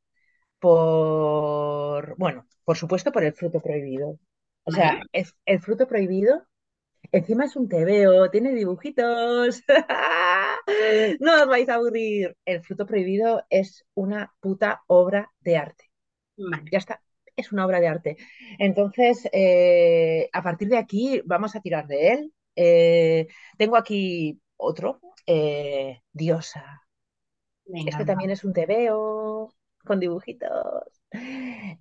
por, 0.62 2.16
bueno, 2.18 2.46
por 2.64 2.76
supuesto 2.76 3.10
por 3.10 3.24
el 3.24 3.32
fruto 3.32 3.60
prohibido. 3.60 4.20
O 4.62 4.70
sea, 4.70 5.02
es, 5.12 5.34
el 5.44 5.58
fruto 5.58 5.88
prohibido, 5.88 6.46
encima 7.10 7.46
es 7.46 7.56
un 7.56 7.68
tebeo, 7.68 8.30
tiene 8.30 8.54
dibujitos. 8.54 9.62
No 11.18 11.42
os 11.42 11.48
vais 11.48 11.68
a 11.68 11.74
aburrir. 11.74 12.36
El 12.44 12.62
fruto 12.62 12.86
prohibido 12.86 13.44
es 13.50 13.84
una 13.94 14.32
puta 14.38 14.82
obra 14.86 15.32
de 15.40 15.56
arte. 15.56 15.90
Vale. 16.36 16.70
Ya 16.70 16.78
está, 16.78 17.02
es 17.34 17.50
una 17.50 17.66
obra 17.66 17.80
de 17.80 17.88
arte. 17.88 18.16
Entonces, 18.60 19.28
eh, 19.32 20.30
a 20.32 20.42
partir 20.44 20.68
de 20.68 20.78
aquí 20.78 21.20
vamos 21.24 21.56
a 21.56 21.60
tirar 21.60 21.88
de 21.88 22.12
él. 22.12 22.32
Eh, 22.54 23.26
tengo 23.58 23.76
aquí 23.76 24.40
otro, 24.56 25.00
eh, 25.26 26.02
Diosa. 26.12 26.86
Venga, 27.64 27.90
Este 27.90 28.04
también 28.04 28.30
es 28.30 28.44
un 28.44 28.52
tebeo 28.52 29.52
con 29.84 30.00
dibujitos. 30.00 31.02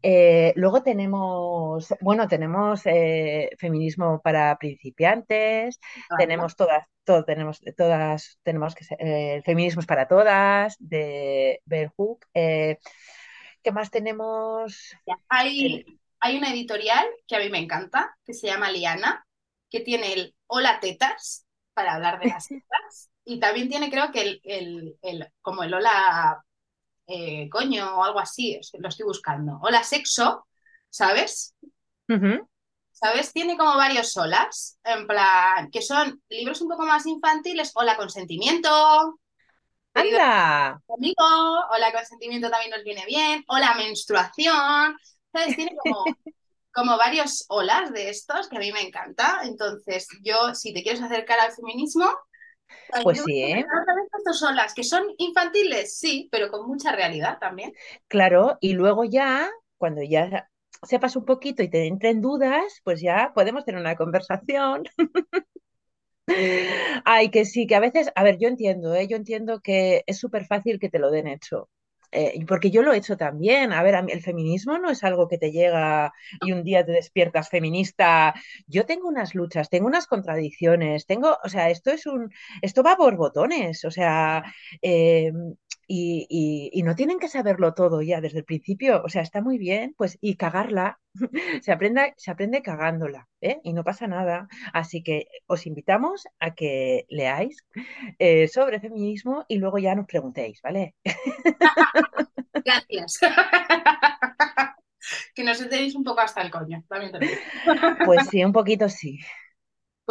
Eh, 0.04 0.54
luego 0.56 0.84
tenemos, 0.84 1.94
bueno, 2.02 2.28
tenemos 2.28 2.82
eh, 2.86 3.50
feminismo 3.58 4.22
para 4.22 4.58
principiantes, 4.58 5.80
tenemos 6.18 6.56
todas, 6.56 6.86
todo, 7.06 7.24
tenemos 7.24 7.62
todas, 7.78 8.40
tenemos 8.44 8.76
que 8.76 8.84
ser, 8.84 8.98
eh, 9.02 9.42
feminismos 9.46 9.86
para 9.86 10.08
todas, 10.08 10.76
de 10.80 11.62
Bell 11.66 11.90
Hook. 11.96 12.26
Eh, 12.34 12.78
¿qué 13.64 13.72
más 13.72 13.92
tenemos? 13.92 14.94
Hay, 15.30 15.86
hay 16.20 16.38
una 16.38 16.52
editorial 16.54 17.06
que 17.28 17.36
a 17.36 17.40
mí 17.40 17.50
me 17.50 17.60
encanta, 17.60 18.16
que 18.26 18.34
se 18.34 18.48
llama 18.48 18.72
Liana, 18.72 19.26
que 19.70 19.80
tiene 19.82 20.14
el 20.14 20.36
Hola 20.48 20.80
Tetas, 20.80 21.46
para 21.74 21.96
hablar 21.96 22.20
de 22.20 22.28
las 22.28 22.50
tetas, 22.52 23.10
y 23.26 23.40
también 23.40 23.70
tiene 23.70 23.90
creo 23.90 24.12
que 24.12 24.22
el, 24.22 24.42
el, 24.44 24.98
el- 25.02 25.28
como 25.42 25.64
el 25.64 25.74
Hola 25.74 26.44
eh, 27.12 27.50
Coño 27.50 27.98
o 27.98 28.04
algo 28.04 28.20
así, 28.20 28.60
lo 28.80 28.90
estoy 28.90 29.06
buscando. 29.06 29.60
Hola 29.62 29.84
Sexo, 29.84 30.48
¿sabes? 30.90 31.56
¿Sabes? 32.92 33.34
Tiene 33.34 33.58
como 33.58 33.76
varios 33.78 34.16
Holas, 34.16 34.80
en 34.84 35.08
plan, 35.08 35.70
que 35.72 35.82
son 35.82 36.22
libros 36.30 36.62
un 36.62 36.70
poco 36.70 36.84
más 36.86 37.06
infantiles, 37.06 37.72
Hola 37.76 37.98
Consentimiento, 37.98 39.20
¡Anda! 39.94 40.82
amigo, 40.88 41.26
Hola 41.74 41.92
Consentimiento 41.92 42.50
también 42.50 42.72
nos 42.72 42.84
viene 42.84 43.06
bien, 43.06 43.44
Hola 43.48 43.76
Menstruación, 43.76 44.98
¿sabes? 45.32 45.56
Tiene 45.56 45.76
como 45.84 46.06
como 46.74 46.98
varios 46.98 47.46
olas 47.50 47.92
de 47.92 48.10
estos 48.10 48.48
que 48.48 48.58
a 48.58 48.60
mí 48.60 48.72
me 48.72 48.82
encanta. 48.82 49.42
Entonces, 49.44 50.08
yo, 50.24 50.56
si 50.56 50.74
te 50.74 50.84
quieres 50.84 51.02
acercar 51.02 51.40
al 51.40 51.52
feminismo, 51.52 52.10
pues 53.04 53.04
Pues 53.04 53.24
sí, 53.24 53.42
¿eh? 53.42 53.52
empezar 53.54 53.82
otra 53.82 53.96
vez 53.96 54.10
con 54.12 54.20
estos 54.20 54.44
olas, 54.44 54.74
que 54.74 54.84
son 54.84 55.04
infantiles, 55.18 55.98
sí, 55.98 56.30
pero 56.32 56.50
con 56.50 56.68
mucha 56.68 56.92
realidad 56.92 57.38
también. 57.40 57.74
Claro, 58.08 58.58
y 58.62 58.74
luego 58.74 59.06
ya, 59.06 59.50
cuando 59.78 60.02
ya 60.04 60.50
sepas 60.88 61.16
un 61.16 61.26
poquito 61.26 61.64
y 61.64 61.70
te 61.70 61.88
entren 61.88 62.22
dudas, 62.22 62.82
pues 62.84 63.02
ya 63.02 63.32
podemos 63.34 63.66
tener 63.66 63.80
una 63.82 63.96
conversación. 63.96 64.84
Ay, 67.06 67.30
que 67.32 67.46
sí, 67.46 67.68
que 67.68 67.76
a 67.76 67.80
veces, 67.80 68.12
a 68.16 68.24
ver, 68.24 68.38
yo 68.40 68.48
entiendo, 68.48 68.94
¿eh? 68.96 69.08
Yo 69.08 69.18
entiendo 69.18 69.60
que 69.62 70.04
es 70.08 70.20
súper 70.20 70.46
fácil 70.46 70.80
que 70.80 70.90
te 70.90 71.00
lo 71.00 71.12
den 71.12 71.28
hecho. 71.28 71.70
Eh, 72.12 72.44
porque 72.48 72.72
yo 72.72 72.82
lo 72.84 72.94
he 72.94 72.98
hecho 72.98 73.18
también. 73.18 73.72
A 73.74 73.84
ver, 73.84 73.96
a 73.96 74.02
mí 74.02 74.12
el 74.12 74.22
feminismo 74.22 74.78
no 74.78 74.90
es 74.90 75.04
algo 75.04 75.28
que 75.28 75.38
te 75.38 75.52
llega 75.52 76.14
y 76.42 76.52
un 76.52 76.64
día 76.64 76.86
te 76.86 76.92
despiertas 76.92 77.50
feminista. 77.50 78.34
Yo 78.68 78.86
tengo 78.86 79.08
unas 79.08 79.34
luchas, 79.36 79.70
tengo 79.70 79.88
unas 79.88 80.08
contradicciones, 80.08 81.06
tengo, 81.06 81.38
o 81.44 81.50
sea, 81.50 81.70
esto 81.70 81.92
es 81.92 82.06
un, 82.06 82.30
esto 82.62 82.84
va 82.84 82.96
por 82.98 83.16
botones, 83.16 83.86
o 83.86 83.92
sea, 83.92 84.44
eh, 84.82 85.32
y, 85.94 86.26
y- 86.30 86.70
y 86.80 86.84
no 86.84 86.96
tienen 86.96 87.20
que 87.20 87.28
saberlo 87.28 87.74
todo 87.74 88.02
ya 88.02 88.22
desde 88.22 88.38
el 88.40 88.46
principio. 88.46 89.02
O 89.04 89.10
sea, 89.10 89.22
está 89.22 89.42
muy 89.42 89.58
bien, 89.58 89.94
pues, 89.98 90.18
y 90.22 90.36
cagarla. 90.38 91.00
Se 91.64 91.72
aprende, 91.74 92.14
se 92.18 92.32
aprende 92.32 92.62
cagándola, 92.62 93.28
¿eh? 93.42 93.60
Y 93.64 93.74
no 93.74 93.84
pasa 93.84 94.08
nada. 94.08 94.48
Así 94.74 95.04
que 95.04 95.28
os 95.48 95.68
invitamos 95.68 96.24
a 96.40 96.56
que 96.56 97.06
leáis 97.10 97.66
eh, 98.20 98.48
sobre 98.48 98.80
feminismo 98.80 99.44
y 99.50 99.58
luego 99.58 99.78
ya 99.80 99.94
nos 99.96 100.08
preguntéis, 100.08 100.62
¿vale? 100.62 100.96
Gracias. 102.66 103.20
que 105.36 105.44
nos 105.44 105.58
tenéis 105.60 105.96
un 105.96 106.04
poco 106.04 106.22
hasta 106.22 106.42
el 106.42 106.52
coño, 106.52 106.84
también 106.88 107.12
te 107.12 107.20
lo 107.20 107.28
digo. 107.28 107.42
Pues 108.04 108.28
sí, 108.30 108.44
un 108.44 108.54
poquito 108.54 108.90
sí. 108.90 109.20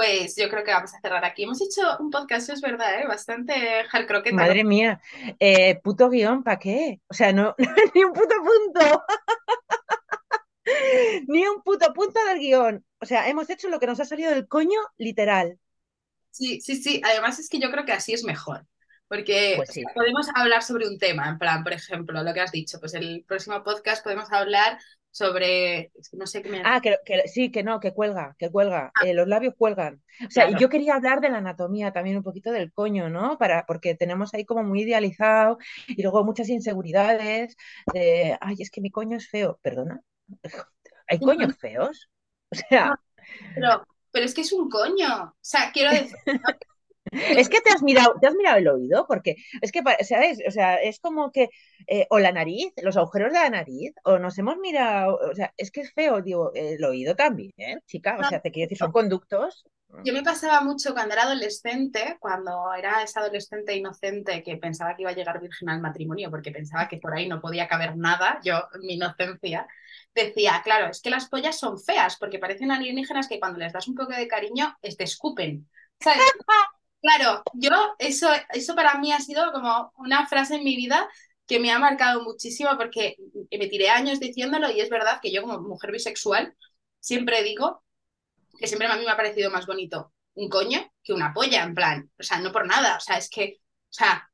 Pues 0.00 0.34
yo 0.34 0.48
creo 0.48 0.64
que 0.64 0.72
vamos 0.72 0.94
a 0.94 1.00
cerrar 1.02 1.22
aquí. 1.26 1.42
Hemos 1.42 1.60
hecho 1.60 1.82
un 1.98 2.10
podcast, 2.10 2.48
es 2.48 2.62
verdad, 2.62 3.02
¿eh? 3.02 3.06
bastante 3.06 3.84
hardcroqueta. 3.90 4.34
Madre 4.34 4.64
mía, 4.64 4.98
eh, 5.38 5.78
puto 5.84 6.08
guion, 6.08 6.42
¿para 6.42 6.58
qué? 6.58 7.02
O 7.06 7.12
sea, 7.12 7.34
no, 7.34 7.54
ni 7.94 8.02
un 8.02 8.14
puto 8.14 8.34
punto, 8.36 9.04
ni 11.28 11.46
un 11.46 11.60
puto 11.62 11.92
punto 11.92 12.18
del 12.24 12.38
guion. 12.38 12.82
O 12.98 13.04
sea, 13.04 13.28
hemos 13.28 13.50
hecho 13.50 13.68
lo 13.68 13.78
que 13.78 13.86
nos 13.86 14.00
ha 14.00 14.06
salido 14.06 14.30
del 14.30 14.48
coño, 14.48 14.80
literal. 14.96 15.58
Sí, 16.30 16.62
sí, 16.62 16.76
sí. 16.76 17.02
Además 17.04 17.38
es 17.38 17.50
que 17.50 17.58
yo 17.58 17.70
creo 17.70 17.84
que 17.84 17.92
así 17.92 18.14
es 18.14 18.24
mejor. 18.24 18.64
Porque 19.06 19.54
Pues 19.56 19.70
sí. 19.70 19.82
podemos 19.94 20.28
hablar 20.34 20.62
sobre 20.62 20.88
un 20.88 20.96
tema, 20.96 21.28
en 21.28 21.36
plan, 21.36 21.62
por 21.62 21.74
ejemplo, 21.74 22.22
lo 22.22 22.32
que 22.32 22.40
has 22.40 22.52
dicho, 22.52 22.80
pues 22.80 22.94
el 22.94 23.22
próximo 23.28 23.62
podcast 23.62 24.02
podemos 24.02 24.32
hablar 24.32 24.78
sobre, 25.10 25.92
no 26.12 26.26
sé 26.26 26.42
qué 26.42 26.48
me... 26.50 26.60
Ah, 26.64 26.80
que, 26.80 26.96
que 27.04 27.26
sí, 27.28 27.50
que 27.50 27.62
no, 27.62 27.80
que 27.80 27.92
cuelga, 27.92 28.36
que 28.38 28.50
cuelga. 28.50 28.92
Ah, 28.94 29.06
Eh, 29.06 29.14
los 29.14 29.26
labios 29.28 29.54
cuelgan. 29.56 30.02
O 30.26 30.30
sea, 30.30 30.44
y 30.48 30.48
claro. 30.48 30.60
yo 30.60 30.68
quería 30.68 30.94
hablar 30.94 31.20
de 31.20 31.30
la 31.30 31.38
anatomía 31.38 31.92
también, 31.92 32.16
un 32.16 32.22
poquito 32.22 32.52
del 32.52 32.72
coño, 32.72 33.08
¿no? 33.08 33.38
Para, 33.38 33.64
porque 33.66 33.94
tenemos 33.94 34.34
ahí 34.34 34.44
como 34.44 34.62
muy 34.62 34.82
idealizado 34.82 35.58
y 35.88 36.02
luego 36.02 36.24
muchas 36.24 36.48
inseguridades 36.48 37.56
de, 37.92 38.36
ay, 38.40 38.56
es 38.58 38.70
que 38.70 38.80
mi 38.80 38.90
coño 38.90 39.16
es 39.16 39.28
feo. 39.28 39.58
Perdona, 39.62 40.00
¿hay 41.08 41.20
coños 41.20 41.56
feos? 41.58 42.10
O 42.52 42.56
sea, 42.56 43.00
pero, 43.54 43.86
pero 44.10 44.24
es 44.26 44.34
que 44.34 44.42
es 44.42 44.52
un 44.52 44.68
coño. 44.68 45.24
O 45.24 45.36
sea, 45.40 45.72
quiero 45.72 45.90
decir, 45.92 46.16
Es 47.12 47.48
que 47.48 47.60
te 47.60 47.70
has 47.70 47.82
mirado, 47.82 48.14
te 48.20 48.26
has 48.26 48.34
mirado 48.34 48.58
el 48.58 48.68
oído, 48.68 49.06
porque 49.06 49.36
es 49.60 49.72
que, 49.72 49.82
¿sabes? 50.04 50.38
O 50.46 50.50
sea, 50.50 50.76
es 50.76 51.00
como 51.00 51.30
que, 51.30 51.48
eh, 51.86 52.06
o 52.10 52.18
la 52.18 52.32
nariz, 52.32 52.72
los 52.82 52.96
agujeros 52.96 53.32
de 53.32 53.38
la 53.38 53.50
nariz, 53.50 53.92
o 54.04 54.18
nos 54.18 54.38
hemos 54.38 54.56
mirado, 54.58 55.18
o 55.30 55.34
sea, 55.34 55.52
es 55.56 55.70
que 55.70 55.80
es 55.82 55.92
feo, 55.92 56.22
digo, 56.22 56.52
el 56.54 56.82
oído 56.84 57.14
también, 57.16 57.52
¿eh, 57.56 57.78
chica? 57.86 58.16
O 58.20 58.24
sea, 58.24 58.40
te 58.40 58.50
quiero 58.50 58.66
decir, 58.66 58.78
son 58.78 58.92
conductos. 58.92 59.64
yo 60.04 60.12
me 60.12 60.22
pasaba 60.22 60.60
mucho 60.60 60.92
cuando 60.92 61.14
era 61.14 61.24
adolescente, 61.24 62.16
cuando 62.20 62.72
era 62.74 63.02
esa 63.02 63.20
adolescente 63.20 63.74
inocente 63.76 64.42
que 64.42 64.56
pensaba 64.56 64.94
que 64.94 65.02
iba 65.02 65.10
a 65.10 65.14
llegar 65.14 65.40
virgen 65.40 65.68
al 65.68 65.80
matrimonio 65.80 66.30
porque 66.30 66.52
pensaba 66.52 66.88
que 66.88 66.98
por 66.98 67.14
ahí 67.14 67.28
no 67.28 67.40
podía 67.40 67.66
caber 67.68 67.96
nada, 67.96 68.40
yo, 68.44 68.68
mi 68.82 68.94
inocencia, 68.94 69.66
decía, 70.14 70.60
claro, 70.62 70.90
es 70.90 71.00
que 71.00 71.10
las 71.10 71.28
pollas 71.28 71.58
son 71.58 71.78
feas 71.78 72.16
porque 72.18 72.38
parecen 72.38 72.70
alienígenas 72.70 73.28
que 73.28 73.40
cuando 73.40 73.58
les 73.58 73.72
das 73.72 73.88
un 73.88 73.94
poco 73.94 74.12
de 74.12 74.28
cariño, 74.28 74.76
te 74.80 75.04
escupen. 75.04 75.68
¿Sabes? 75.98 76.20
Claro, 77.02 77.42
yo, 77.54 77.70
eso, 77.98 78.28
eso 78.52 78.74
para 78.74 78.98
mí 78.98 79.10
ha 79.12 79.20
sido 79.20 79.52
como 79.52 79.90
una 79.96 80.26
frase 80.26 80.56
en 80.56 80.64
mi 80.64 80.76
vida 80.76 81.08
que 81.46 81.58
me 81.58 81.70
ha 81.72 81.78
marcado 81.78 82.22
muchísimo 82.22 82.70
porque 82.76 83.16
me 83.50 83.68
tiré 83.68 83.88
años 83.88 84.20
diciéndolo 84.20 84.70
y 84.70 84.80
es 84.80 84.90
verdad 84.90 85.18
que 85.22 85.32
yo 85.32 85.40
como 85.42 85.60
mujer 85.60 85.92
bisexual 85.92 86.54
siempre 87.00 87.42
digo 87.42 87.82
que 88.58 88.66
siempre 88.68 88.88
a 88.88 88.96
mí 88.96 89.04
me 89.04 89.10
ha 89.12 89.16
parecido 89.16 89.50
más 89.50 89.66
bonito 89.66 90.12
un 90.34 90.48
coño 90.50 90.80
que 91.04 91.12
una 91.14 91.32
polla, 91.34 91.64
en 91.64 91.74
plan, 91.74 92.10
o 92.18 92.22
sea, 92.24 92.40
no 92.40 92.52
por 92.52 92.66
nada, 92.66 92.96
o 92.98 93.00
sea, 93.00 93.18
es 93.18 93.30
que, 93.30 93.58
o 93.60 93.92
sea, 93.92 94.30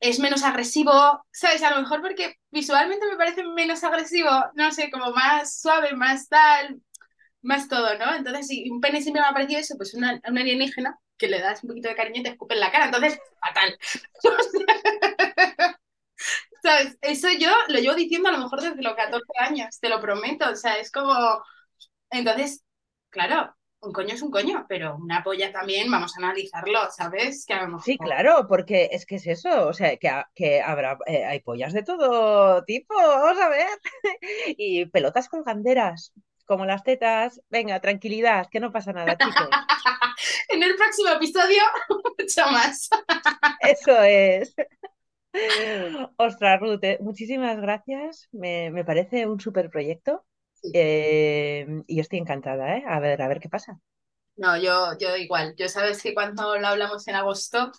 es 0.00 0.18
menos 0.20 0.42
agresivo, 0.44 0.92
¿sabes? 1.32 1.62
A 1.62 1.70
lo 1.74 1.80
mejor 1.82 2.02
porque 2.02 2.36
visualmente 2.50 3.06
me 3.08 3.16
parece 3.16 3.44
menos 3.44 3.84
agresivo, 3.84 4.30
no 4.54 4.72
sé, 4.72 4.90
como 4.90 5.12
más 5.12 5.60
suave, 5.60 5.94
más 5.96 6.28
tal, 6.28 6.80
más 7.42 7.68
todo, 7.68 7.98
¿no? 7.98 8.14
Entonces, 8.16 8.48
si 8.48 8.70
un 8.70 8.80
pene 8.80 9.02
siempre 9.02 9.22
me 9.22 9.28
ha 9.28 9.32
parecido 9.32 9.60
eso, 9.60 9.76
pues 9.76 9.94
una, 9.94 10.20
una 10.28 10.40
alienígena 10.42 10.98
que 11.18 11.28
le 11.28 11.40
das 11.40 11.62
un 11.64 11.68
poquito 11.70 11.88
de 11.88 11.94
cariño 11.96 12.20
y 12.20 12.22
te 12.24 12.30
escupe 12.30 12.54
en 12.54 12.60
la 12.60 12.72
cara, 12.72 12.86
entonces, 12.86 13.18
fatal. 13.40 13.78
¿Sabes? 16.62 16.96
Eso 17.02 17.28
yo 17.38 17.50
lo 17.68 17.78
llevo 17.78 17.94
diciendo 17.94 18.28
a 18.28 18.32
lo 18.32 18.38
mejor 18.38 18.60
desde 18.62 18.82
los 18.82 18.94
14 18.94 19.32
años, 19.38 19.78
te 19.80 19.88
lo 19.88 20.00
prometo, 20.00 20.50
o 20.50 20.56
sea, 20.56 20.78
es 20.78 20.90
como... 20.90 21.14
Entonces, 22.10 22.64
claro, 23.10 23.54
un 23.80 23.92
coño 23.92 24.14
es 24.14 24.22
un 24.22 24.30
coño, 24.30 24.66
pero 24.68 24.96
una 24.96 25.22
polla 25.24 25.52
también, 25.52 25.90
vamos 25.90 26.14
a 26.16 26.24
analizarlo, 26.24 26.80
¿sabes? 26.90 27.44
Que 27.46 27.54
a 27.54 27.64
lo 27.66 27.70
Sí, 27.76 27.98
mejor... 27.98 27.98
claro, 28.00 28.46
porque 28.48 28.88
es 28.92 29.04
que 29.04 29.16
es 29.16 29.26
eso, 29.26 29.68
o 29.68 29.72
sea, 29.74 29.96
que, 29.98 30.08
ha- 30.08 30.30
que 30.34 30.62
habrá, 30.62 30.96
eh, 31.06 31.24
hay 31.26 31.40
pollas 31.40 31.72
de 31.74 31.82
todo 31.82 32.64
tipo, 32.64 32.94
vamos 32.96 33.38
a 33.40 33.48
ver, 33.50 33.66
y 34.56 34.86
pelotas 34.86 35.28
colganderas. 35.28 36.12
Como 36.44 36.66
las 36.66 36.82
tetas. 36.84 37.40
Venga, 37.48 37.80
tranquilidad, 37.80 38.48
que 38.50 38.60
no 38.60 38.72
pasa 38.72 38.92
nada, 38.92 39.16
chicos. 39.18 39.48
en 40.48 40.62
el 40.62 40.74
próximo 40.76 41.10
episodio, 41.10 41.62
mucho 42.18 42.46
más. 42.50 42.88
Eso 43.60 44.02
es. 44.02 44.54
Ostras, 46.16 46.60
Ruth, 46.60 46.84
eh, 46.84 46.98
muchísimas 47.00 47.60
gracias. 47.60 48.28
Me, 48.32 48.70
me 48.70 48.84
parece 48.84 49.26
un 49.26 49.40
súper 49.40 49.70
proyecto. 49.70 50.24
Sí. 50.54 50.72
Eh, 50.72 51.66
y 51.86 52.00
estoy 52.00 52.18
encantada, 52.18 52.76
¿eh? 52.76 52.84
A 52.86 53.00
ver, 53.00 53.22
a 53.22 53.28
ver 53.28 53.40
qué 53.40 53.48
pasa. 53.48 53.78
No, 54.36 54.56
yo, 54.56 54.98
yo 54.98 55.16
igual. 55.16 55.54
Yo 55.56 55.68
sabes 55.68 56.02
que 56.02 56.14
cuando 56.14 56.58
lo 56.58 56.66
hablamos 56.66 57.06
en 57.08 57.14
agosto, 57.14 57.70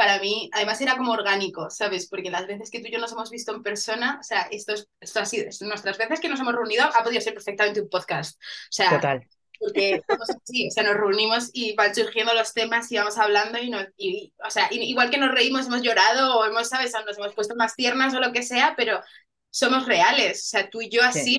para 0.00 0.18
mí, 0.18 0.48
además 0.54 0.80
era 0.80 0.96
como 0.96 1.12
orgánico, 1.12 1.68
¿sabes? 1.68 2.08
Porque 2.08 2.30
las 2.30 2.46
veces 2.46 2.70
que 2.70 2.80
tú 2.80 2.86
y 2.86 2.90
yo 2.90 2.98
nos 2.98 3.12
hemos 3.12 3.28
visto 3.30 3.54
en 3.54 3.62
persona, 3.62 4.16
o 4.18 4.22
sea, 4.22 4.48
esto, 4.50 4.72
es, 4.72 4.88
esto 4.98 5.20
ha 5.20 5.26
sido, 5.26 5.44
nuestras 5.68 5.98
veces 5.98 6.20
que 6.20 6.28
nos 6.30 6.40
hemos 6.40 6.54
reunido 6.54 6.84
ha 6.86 7.04
podido 7.04 7.20
ser 7.20 7.34
perfectamente 7.34 7.82
un 7.82 7.90
podcast. 7.90 8.38
O 8.40 8.72
sea, 8.72 8.88
Total. 8.88 9.28
porque 9.58 10.00
somos 10.08 10.30
así, 10.30 10.68
o 10.68 10.70
sea, 10.70 10.84
nos 10.84 10.94
reunimos 10.96 11.50
y 11.52 11.74
van 11.74 11.94
surgiendo 11.94 12.32
los 12.32 12.54
temas 12.54 12.90
y 12.90 12.96
vamos 12.96 13.18
hablando 13.18 13.58
y, 13.58 13.68
no, 13.68 13.78
y 13.98 14.32
o 14.42 14.50
sea, 14.50 14.68
igual 14.70 15.10
que 15.10 15.18
nos 15.18 15.32
reímos, 15.32 15.66
hemos 15.66 15.82
llorado 15.82 16.38
o 16.38 16.46
hemos, 16.46 16.68
¿sabes? 16.70 16.94
O 16.94 17.04
nos 17.04 17.18
hemos 17.18 17.34
puesto 17.34 17.54
más 17.56 17.74
tiernas 17.76 18.14
o 18.14 18.20
lo 18.20 18.32
que 18.32 18.42
sea, 18.42 18.72
pero 18.78 19.02
somos 19.50 19.84
reales, 19.86 20.38
o 20.46 20.48
sea, 20.48 20.70
tú 20.70 20.80
y 20.80 20.88
yo 20.88 21.02
así, 21.02 21.38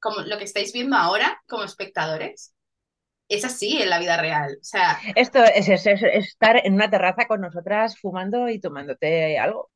como 0.00 0.20
lo 0.22 0.38
que 0.38 0.44
estáis 0.44 0.72
viendo 0.72 0.96
ahora 0.96 1.42
como 1.46 1.64
espectadores, 1.64 2.54
es 3.28 3.44
así 3.44 3.80
en 3.82 3.90
la 3.90 3.98
vida 3.98 4.16
real, 4.20 4.58
o 4.60 4.64
sea, 4.64 4.98
Esto 5.14 5.42
es, 5.44 5.68
es- 5.68 5.86
es 5.86 6.02
estar 6.02 6.56
en 6.64 6.74
una 6.74 6.90
terraza 6.90 7.26
con 7.26 7.40
nosotras 7.40 7.98
fumando 7.98 8.48
y 8.48 8.60
tomándote 8.60 9.38
algo. 9.38 9.70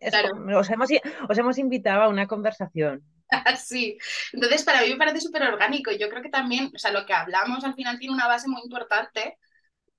Es 0.00 0.10
claro. 0.10 0.30
como- 0.30 0.58
os 0.58 0.70
hemos, 0.70 0.90
os 1.28 1.38
hemos 1.38 1.58
invitado 1.58 2.02
a 2.02 2.08
una 2.08 2.26
conversación. 2.26 3.04
Sí, 3.64 3.98
entonces 4.32 4.62
para 4.64 4.82
mí 4.82 4.90
me 4.90 4.96
parece 4.96 5.20
súper 5.20 5.42
orgánico 5.42 5.90
yo 5.92 6.08
creo 6.08 6.22
que 6.22 6.28
también, 6.28 6.70
o 6.74 6.78
sea, 6.78 6.92
lo 6.92 7.04
que 7.06 7.12
hablamos 7.12 7.64
al 7.64 7.74
final 7.74 7.98
tiene 7.98 8.14
una 8.14 8.28
base 8.28 8.48
muy 8.48 8.60
importante 8.62 9.36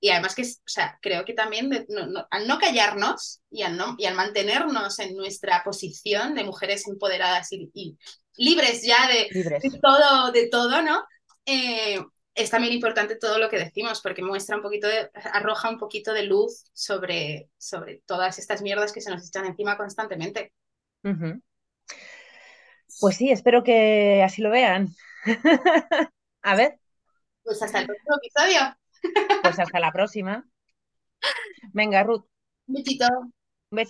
y 0.00 0.10
además 0.10 0.34
que, 0.34 0.42
o 0.42 0.46
sea, 0.66 0.98
creo 1.02 1.24
que 1.24 1.34
también 1.34 1.70
de- 1.70 1.86
no- 1.88 2.06
no- 2.06 2.26
al 2.30 2.46
no 2.48 2.58
callarnos 2.58 3.42
y 3.50 3.62
al, 3.62 3.76
no, 3.76 3.96
y 3.98 4.06
al 4.06 4.14
mantenernos 4.14 4.98
en 5.00 5.16
nuestra 5.16 5.62
posición 5.64 6.34
de 6.34 6.44
mujeres 6.44 6.86
empoderadas 6.88 7.52
y, 7.52 7.70
y 7.74 7.98
libres 8.36 8.82
ya 8.84 9.08
de, 9.08 9.28
Libres. 9.30 9.62
de 9.62 9.78
todo, 9.80 10.32
de 10.32 10.48
todo, 10.48 10.82
¿no? 10.82 11.04
Eh, 11.46 12.00
es 12.38 12.50
también 12.50 12.72
importante 12.72 13.16
todo 13.16 13.38
lo 13.38 13.50
que 13.50 13.58
decimos 13.58 14.00
porque 14.00 14.22
muestra 14.22 14.56
un 14.56 14.62
poquito 14.62 14.86
de, 14.86 15.10
arroja 15.32 15.68
un 15.68 15.78
poquito 15.78 16.12
de 16.12 16.22
luz 16.22 16.64
sobre, 16.72 17.50
sobre 17.58 18.02
todas 18.06 18.38
estas 18.38 18.62
mierdas 18.62 18.92
que 18.92 19.00
se 19.00 19.10
nos 19.10 19.26
echan 19.26 19.44
encima 19.46 19.76
constantemente. 19.76 20.52
Pues 23.00 23.16
sí, 23.16 23.30
espero 23.30 23.62
que 23.64 24.22
así 24.22 24.40
lo 24.42 24.50
vean. 24.50 24.88
A 26.42 26.54
ver, 26.54 26.78
Pues 27.42 27.60
hasta 27.62 27.80
el 27.80 27.86
próximo 27.86 28.16
episodio. 28.22 28.76
pues 29.42 29.58
hasta 29.58 29.80
la 29.80 29.92
próxima. 29.92 30.44
Venga, 31.72 32.02
Ruth, 32.04 32.24
Un 32.68 32.74
besito. 32.74 33.06
un 33.70 33.76
besito. 33.76 33.86